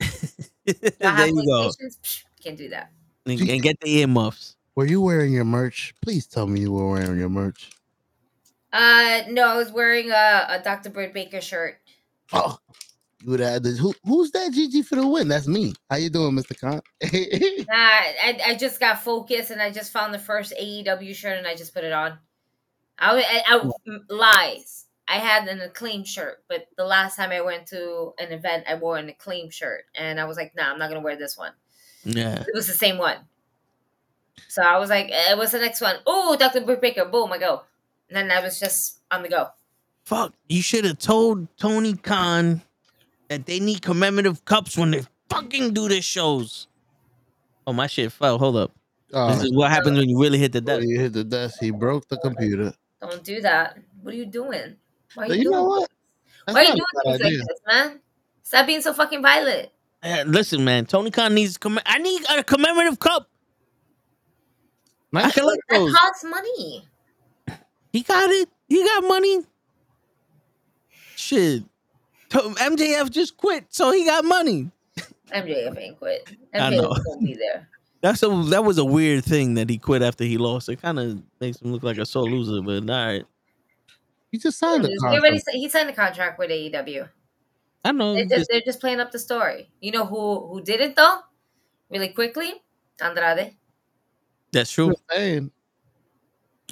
[0.00, 0.96] it.
[0.98, 1.70] There you go.
[1.80, 2.90] Psh, Can't do that.
[3.26, 4.55] And, and get the earmuffs.
[4.76, 5.94] Were you wearing your merch?
[6.02, 7.70] Please tell me you were wearing your merch.
[8.72, 10.90] Uh, no, I was wearing a, a Dr.
[10.90, 11.78] Britt Baker shirt.
[12.34, 12.58] Oh,
[13.22, 13.78] you would have this.
[13.78, 15.28] Who, who's that GG for the win?
[15.28, 15.72] That's me.
[15.88, 16.58] How you doing, Mr.
[16.60, 16.82] Khan?
[17.68, 21.46] Nah, I, I just got focused and I just found the first AEW shirt and
[21.48, 22.18] I just put it on.
[22.98, 24.84] I, I, I lies.
[25.08, 28.74] I had an acclaim shirt, but the last time I went to an event, I
[28.74, 31.52] wore an acclaim shirt, and I was like, "Nah, I'm not gonna wear this one."
[32.04, 32.40] Yeah.
[32.40, 33.18] It was the same one,
[34.48, 36.60] so I was like, eh, "What's the next one?" Oh, Dr.
[36.62, 37.04] Britt Baker.
[37.04, 37.62] Boom, I go.
[38.08, 39.48] And then I was just on the go.
[40.04, 40.32] Fuck.
[40.48, 42.62] You should have told Tony Khan
[43.28, 46.68] that they need commemorative cups when they fucking do their shows.
[47.66, 48.38] Oh, my shit fell.
[48.38, 48.70] Hold up.
[49.12, 50.88] Oh, This is what happens when you really hit the when desk.
[50.88, 51.58] you hit the desk.
[51.60, 52.72] He broke the computer.
[53.00, 53.78] Don't do that.
[54.02, 54.76] What are you doing?
[55.14, 55.80] Why are you, You doing know what?
[55.80, 55.88] this?
[56.46, 58.00] That's Why are you doing a bad things like this, man?
[58.44, 59.70] Stop being so fucking violent.
[60.26, 60.86] Listen, man.
[60.86, 61.58] Tony Khan needs.
[61.58, 63.28] Comm- I need a commemorative cup.
[65.16, 65.34] I Nice.
[65.34, 65.94] collect That those.
[65.94, 66.84] costs money.
[67.92, 68.48] He got it.
[68.68, 69.44] He got money.
[71.16, 71.62] Shit.
[72.30, 74.70] MJF just quit, so he got money.
[75.32, 76.28] MJF ain't quit.
[76.54, 76.94] I MJF know.
[77.06, 77.68] won't be there.
[78.02, 80.68] That's a that was a weird thing that he quit after he lost.
[80.68, 83.24] It kind of makes him look like a sore loser, but all right.
[84.30, 85.48] He just signed a He already contract.
[85.54, 87.08] he signed a contract with AEW.
[87.84, 88.14] I know.
[88.14, 89.70] They just- just, they're just playing up the story.
[89.80, 91.20] You know who who did it though?
[91.90, 92.62] Really quickly,
[93.00, 93.56] Andrade.
[94.52, 94.94] That's true.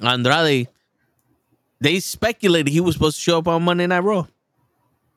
[0.01, 0.67] Andrade.
[1.81, 4.25] They speculated he was supposed to show up on Monday Night Raw.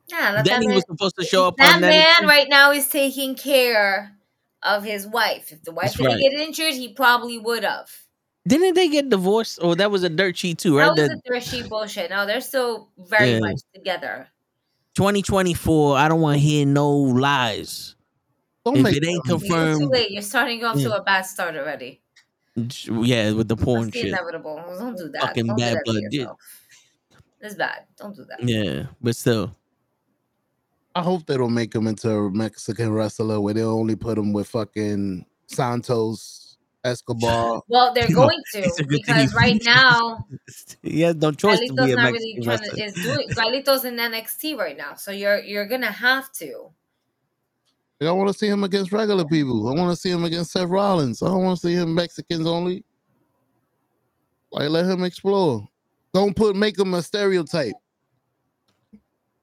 [0.07, 2.21] Yeah, that, Then that he man, was supposed to show up that on man that.
[2.27, 4.15] right now is taking care
[4.63, 5.51] of his wife.
[5.51, 6.21] If the wife That's didn't right.
[6.21, 7.89] get injured, he probably would have.
[8.47, 9.59] Didn't they get divorced?
[9.61, 10.95] Or that was a dirt sheet too, right?
[10.95, 12.09] That was That a thrifty bullshit.
[12.09, 13.39] No, they're still very Yeah.
[13.39, 14.27] much together.
[14.95, 15.97] 2024.
[15.97, 17.95] I don't want to hear no lies.
[18.65, 20.11] Don't If make it ain't them- You're too confirmed, late.
[20.11, 22.01] You're starting off to a bad start already.
[22.85, 24.07] Yeah, with the porn That's shit.
[24.07, 24.61] inevitable.
[24.77, 25.21] Don't do that.
[25.21, 26.03] Fucking Don't bad do blood.
[26.11, 26.25] Yeah.
[27.41, 27.85] It's bad.
[27.97, 28.43] Don't do that.
[28.43, 29.55] Yeah, but still,
[30.95, 34.33] I hope they don't make him into a Mexican wrestler where they only put him
[34.33, 37.61] with fucking Santos Escobar.
[37.67, 40.25] Well, they're going to it's a good thing because right now
[40.81, 42.75] he has no choice to be a not Mexican really trying wrestler.
[42.77, 44.95] to is doing Carlito's in NXT right now.
[44.95, 46.71] So you're you're gonna have to.
[48.01, 49.67] I don't want to see him against regular people.
[49.67, 51.21] I want to see him against Seth Rollins.
[51.21, 52.83] I don't want to see him Mexicans only.
[54.51, 55.67] Like let him explore.
[56.13, 57.73] Don't put make him a stereotype.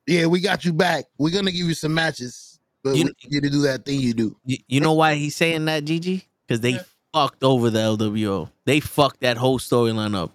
[0.07, 1.05] Yeah, we got you back.
[1.19, 4.01] We're gonna give you some matches, but You- we need you to do that thing
[4.01, 4.37] you do.
[4.45, 6.27] You, you know why he's saying that, Gigi?
[6.47, 6.83] Because they Yeah.
[7.13, 8.51] fucked over the LWO.
[8.65, 10.33] They fucked that whole storyline up.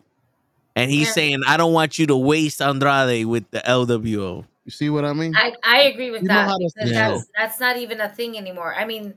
[0.76, 1.14] And he's Yeah.
[1.14, 4.46] saying, I don't want you to waste Andrade with the LWO.
[4.66, 5.36] You see what I mean?
[5.36, 6.58] I I agree with You that.
[6.76, 6.94] because.
[6.94, 8.74] That's that's not even a thing anymore.
[8.76, 9.16] I mean,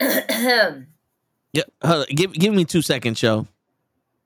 [0.00, 3.46] Yeah, hold on, give give me two seconds, show.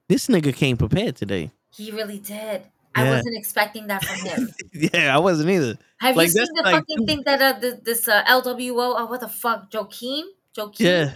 [0.08, 1.50] This nigga came prepared today.
[1.70, 2.62] he really did.
[2.94, 4.48] I wasn't expecting that from him.
[4.92, 5.78] Yeah, I wasn't either.
[6.00, 8.94] Have Like, you seen the like fucking two- thing that uh, this, this uh, LWO?
[8.98, 10.24] Oh, what the fuck, Joaquin?
[10.57, 10.86] Joaquin?
[10.86, 11.12] Yeah,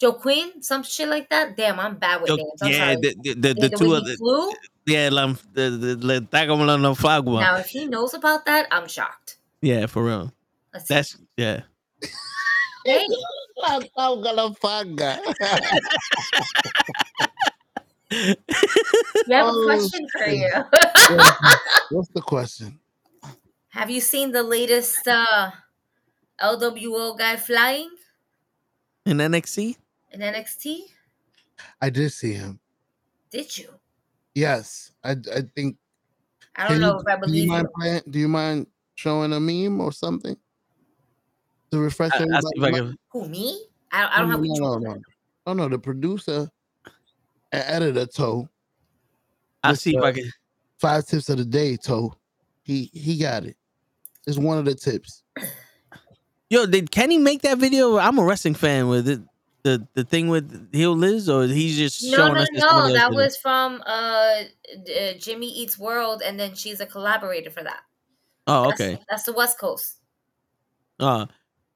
[0.00, 0.62] Joe Queen?
[0.62, 1.56] Some shit like that.
[1.56, 2.62] Damn, I'm bad with Yo- names.
[2.62, 2.96] I'm yeah, sorry.
[2.96, 4.52] the, the, the, The- the the two of he the flew.
[4.86, 7.40] yeah, lam, the the the Tágamo la Flagua.
[7.40, 9.36] Now, if he knows about that, I'm shocked.
[9.60, 10.32] Yeah, for real.
[10.72, 10.94] Let's see.
[10.94, 11.60] That's yeah.
[12.86, 13.04] Hey,
[13.66, 13.82] I'm
[14.22, 15.20] gonna fanga.
[18.10, 20.50] we have a Oh, question for you.
[21.90, 22.78] What's the question?
[23.70, 25.50] Have you seen the latest uh,
[26.42, 27.90] LWO guy flying
[29.04, 29.76] In NXT?
[30.12, 30.80] In NXT?
[31.80, 32.58] I did see him.
[33.30, 33.68] Did you?
[34.34, 35.76] Yes, I I think.
[36.56, 37.80] I don't know you- if I do you believe mind you.
[37.80, 40.36] playing- Do you mind showing a meme or something
[41.70, 42.12] to refresh?
[42.14, 42.96] I, I if I can.
[43.10, 43.66] Who me?
[43.92, 44.80] I, I don't no, have no, no, control.
[44.80, 45.00] no,
[45.46, 45.68] no, no.
[45.68, 46.48] The producer
[47.52, 48.48] and editor Toe.
[49.62, 50.30] I'll see if I uh, can.
[50.78, 52.14] Five tips of the day, Toe.
[52.62, 53.56] He he got it.
[54.26, 55.22] It's one of the tips.
[56.50, 57.96] Yo, did Kenny make that video?
[57.98, 59.20] I'm a wrestling fan with it.
[59.62, 62.92] The the thing with Heel Liz, or he's just No, showing no, us that no.
[62.92, 63.16] That did it?
[63.16, 67.80] was from uh, uh, Jimmy Eats World, and then she's a collaborator for that.
[68.46, 69.02] Oh, That's- okay.
[69.10, 69.96] That's, the West Coast.
[70.98, 71.26] Uh,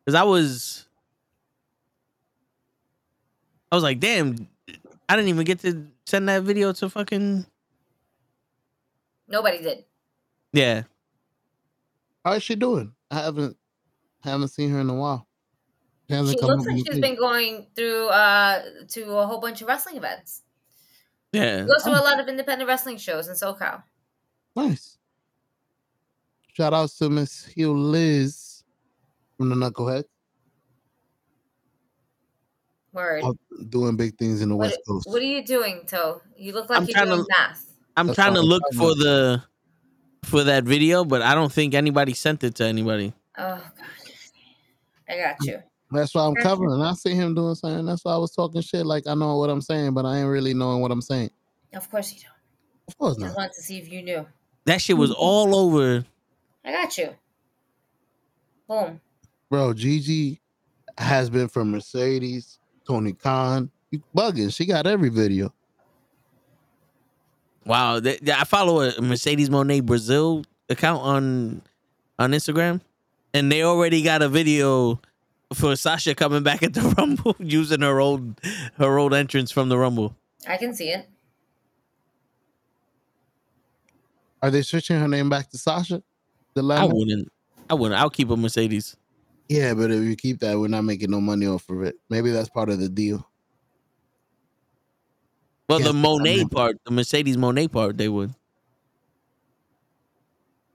[0.04, 0.86] because I was,
[3.70, 4.48] I was like, damn,
[5.08, 7.46] I didn't even get to send that video to fucking
[9.28, 9.84] Nobody did.
[10.52, 10.82] yeah.
[12.24, 12.92] How is she doing?
[13.10, 13.56] I haven't
[14.22, 15.26] haven't seen her in a while.
[16.08, 19.26] She hasn't She come looks like with she's a been going through uh to a
[19.26, 20.42] whole bunch of wrestling events.
[21.32, 21.62] Yeah.
[21.62, 23.82] She goes to a lot of independent wrestling shows in SoCal.
[24.54, 24.98] Nice.
[26.52, 28.62] Shout out to Miss Heel Liz
[29.36, 30.04] from the Knucklehead.
[32.92, 33.24] Word.
[33.24, 33.36] out
[33.70, 35.08] Doing big things in the What, West Coast.
[35.08, 36.20] what are you doing, Toe?
[36.36, 37.66] You look like I'm you're trying doing to- math.
[37.96, 39.42] I'm That's trying to what I'm look for the
[40.24, 43.12] for that video, but I don't think anybody sent it to anybody.
[43.38, 43.72] Oh god.
[45.08, 45.62] I got you.
[45.94, 46.80] That's why I'm covering.
[46.82, 47.86] I see him doing something.
[47.86, 48.84] That's why I was talking shit.
[48.84, 51.30] Like I know what I'm saying, but I ain't really knowing what I'm saying.
[51.74, 52.30] Of course you don't.
[52.88, 53.30] Of course not.
[53.30, 54.26] I wanted to see if you knew.
[54.66, 55.20] That shit was mm-hmm.
[55.20, 56.04] all over.
[56.64, 57.10] I got you.
[58.68, 59.00] Boom.
[59.50, 60.40] Bro, Gigi
[60.96, 63.70] has been from Mercedes, Tony Khan.
[63.90, 64.54] You bugging.
[64.54, 65.52] She got every video.
[67.66, 71.62] Wow, th- th- I follow a Mercedes Moné Brazil account on
[72.18, 72.80] on Instagram,
[73.32, 75.00] and they already got a video
[75.52, 78.40] for Sasha coming back at the Rumble using her old
[78.78, 80.16] her old entrance from the Rumble.
[80.48, 81.08] I can see it.
[84.42, 86.02] Are they switching her name back to Sasha?
[86.54, 87.32] The I last wouldn't.
[87.70, 87.98] I wouldn't.
[87.98, 88.96] I'll keep a Mercedes.
[89.48, 91.96] Yeah, but if you keep that, we're not making no money off of it.
[92.08, 93.26] Maybe that's part of the deal.
[95.68, 98.34] Well, Yes, the Moné part, the Mercedes Moné part, they would.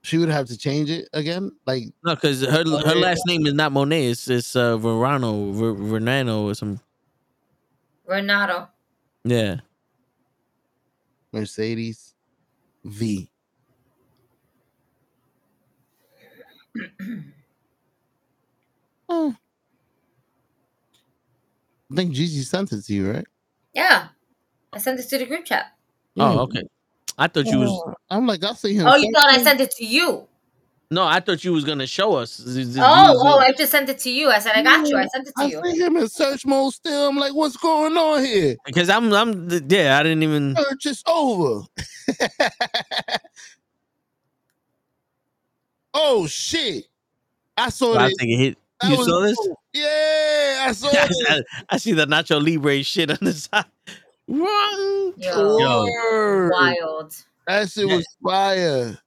[0.02, 1.52] She would have to change it again.
[1.66, 4.10] Like No, because her her last name is not Moné.
[4.12, 6.80] It's it's uh, Verano, Ver, Vernano or some.
[8.06, 8.70] Renato.
[9.24, 9.58] Yeah.
[11.32, 12.16] Mercedes
[12.84, 13.30] V.
[19.12, 19.36] Oh.
[21.92, 23.26] I think Gigi sent it to you, right?
[23.74, 24.10] Yeah.
[24.72, 25.74] I sent it to the group chat.
[26.16, 26.62] Oh, okay.
[27.20, 27.70] I thought you was.
[27.70, 28.88] Oh, I'm like, I see him.
[28.88, 30.26] Oh, you thought I sent it to you.
[30.90, 32.38] No, I thought you was gonna show us.
[32.38, 33.40] Z- z- Oh, oh.
[33.40, 34.30] I just sent it to you.
[34.30, 34.98] I said I got you.
[34.98, 35.62] I sent it to I you.
[35.64, 37.10] see him in search mode still.
[37.10, 38.56] I'm like, what's going on here?
[38.66, 40.56] Because I'm, I'm, yeah, I didn't even.
[40.56, 41.66] Search is over.
[45.94, 46.86] oh shit!
[47.56, 48.18] I saw I this.
[48.18, 48.58] think it hit.
[48.82, 49.38] That You saw this?
[49.46, 49.58] dope.
[49.74, 51.08] Yeah, I saw I,
[51.38, 51.46] it.
[51.70, 53.66] I see the Nacho Libre shit on the side.
[54.30, 55.14] Wrong.
[55.18, 57.16] Yo, Yo, wild.
[57.48, 58.98] That shit was fire.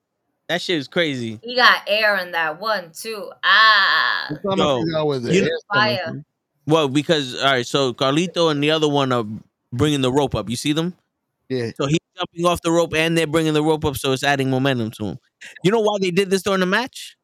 [0.48, 1.38] that shit is crazy.
[1.44, 3.30] He got air in that one too.
[3.44, 6.24] Ah, I'm trying Yo, to figure out where the you- air's coming Fire.
[6.66, 9.24] Well, because all right, so Carlito and the other one are
[9.72, 10.48] bringing the rope up.
[10.50, 10.94] You see them?
[11.48, 11.70] Yeah.
[11.76, 14.50] So he's jumping off the rope, and they're bringing the rope up, so it's adding
[14.50, 15.18] momentum to him.
[15.64, 17.16] You know why they did this during the match?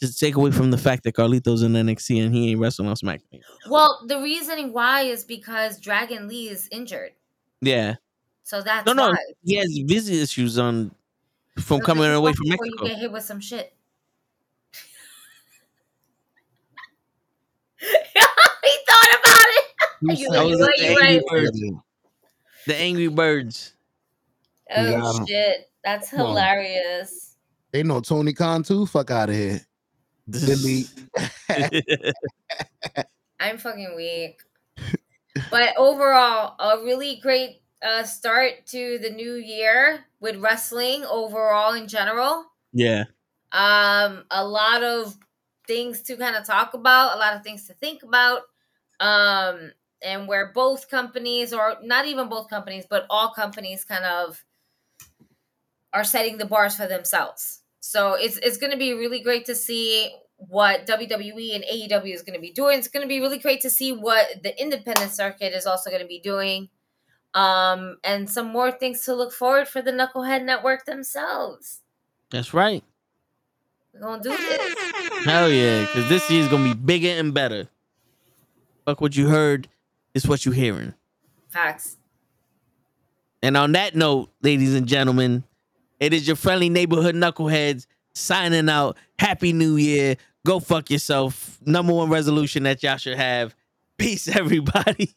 [0.00, 2.94] Just take away from the fact that Carlito's in NXT and he ain't wrestling on
[2.94, 3.40] SmackDown.
[3.68, 7.12] well, the reasoning why is because Dragon Lee is injured,
[7.60, 7.96] Yeah.
[8.44, 9.16] so that's No, no, why.
[9.42, 10.92] he has visa issues on
[11.58, 12.84] from So coming away watch from before Mexico.
[12.84, 13.72] You get hit with some shit.
[17.80, 19.64] he thought about it.
[20.02, 20.60] You You said know, you it.
[20.60, 20.96] right, you you
[21.32, 21.50] right.
[21.52, 21.72] right.
[22.66, 23.74] The Angry Birds.
[24.76, 25.26] Oh 'em.
[25.26, 27.36] shit, that's hilarious.
[27.72, 28.86] They know Tony Khan too.
[28.86, 29.60] Fuck out of here.
[30.30, 30.90] Delete.
[33.40, 34.42] I'm fucking weak.
[35.50, 41.88] but overall, a really great uh, start to the new year with wrestling overall in
[41.88, 42.44] general.
[42.72, 43.04] yeah.
[43.50, 45.16] Um, a lot of
[45.66, 48.42] things to kind of talk about, a lot of things to think about.
[49.00, 54.44] Um, and where both companies, or not even both companies, but all companies kind of
[55.92, 57.57] are setting the bars for themselves.
[57.88, 62.20] So it's it's going to be really great to see what WWE and AEW is
[62.20, 62.78] going to be doing.
[62.78, 66.02] It's going to be really great to see what the independent circuit is also going
[66.02, 66.68] to be doing.
[67.32, 71.80] Um, and some more things to look forward for the Knucklehead Network themselves.
[72.28, 72.84] That's right.
[73.94, 75.24] We're gonna do this.
[75.24, 77.68] Hell yeah, because this year's gonna be bigger and better.
[78.84, 79.66] Fuck what you heard,
[80.12, 80.92] is what you're hearing.
[81.48, 81.96] Facts.
[83.42, 85.44] And on that note, ladies and gentlemen,
[86.00, 88.96] it is your friendly neighborhood knuckleheads signing out.
[89.18, 90.16] Happy New Year.
[90.46, 91.58] Go fuck yourself.
[91.64, 93.54] Number one resolution that y'all should have.
[93.96, 95.14] Peace, everybody.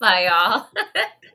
[0.00, 0.66] Bye, y'all.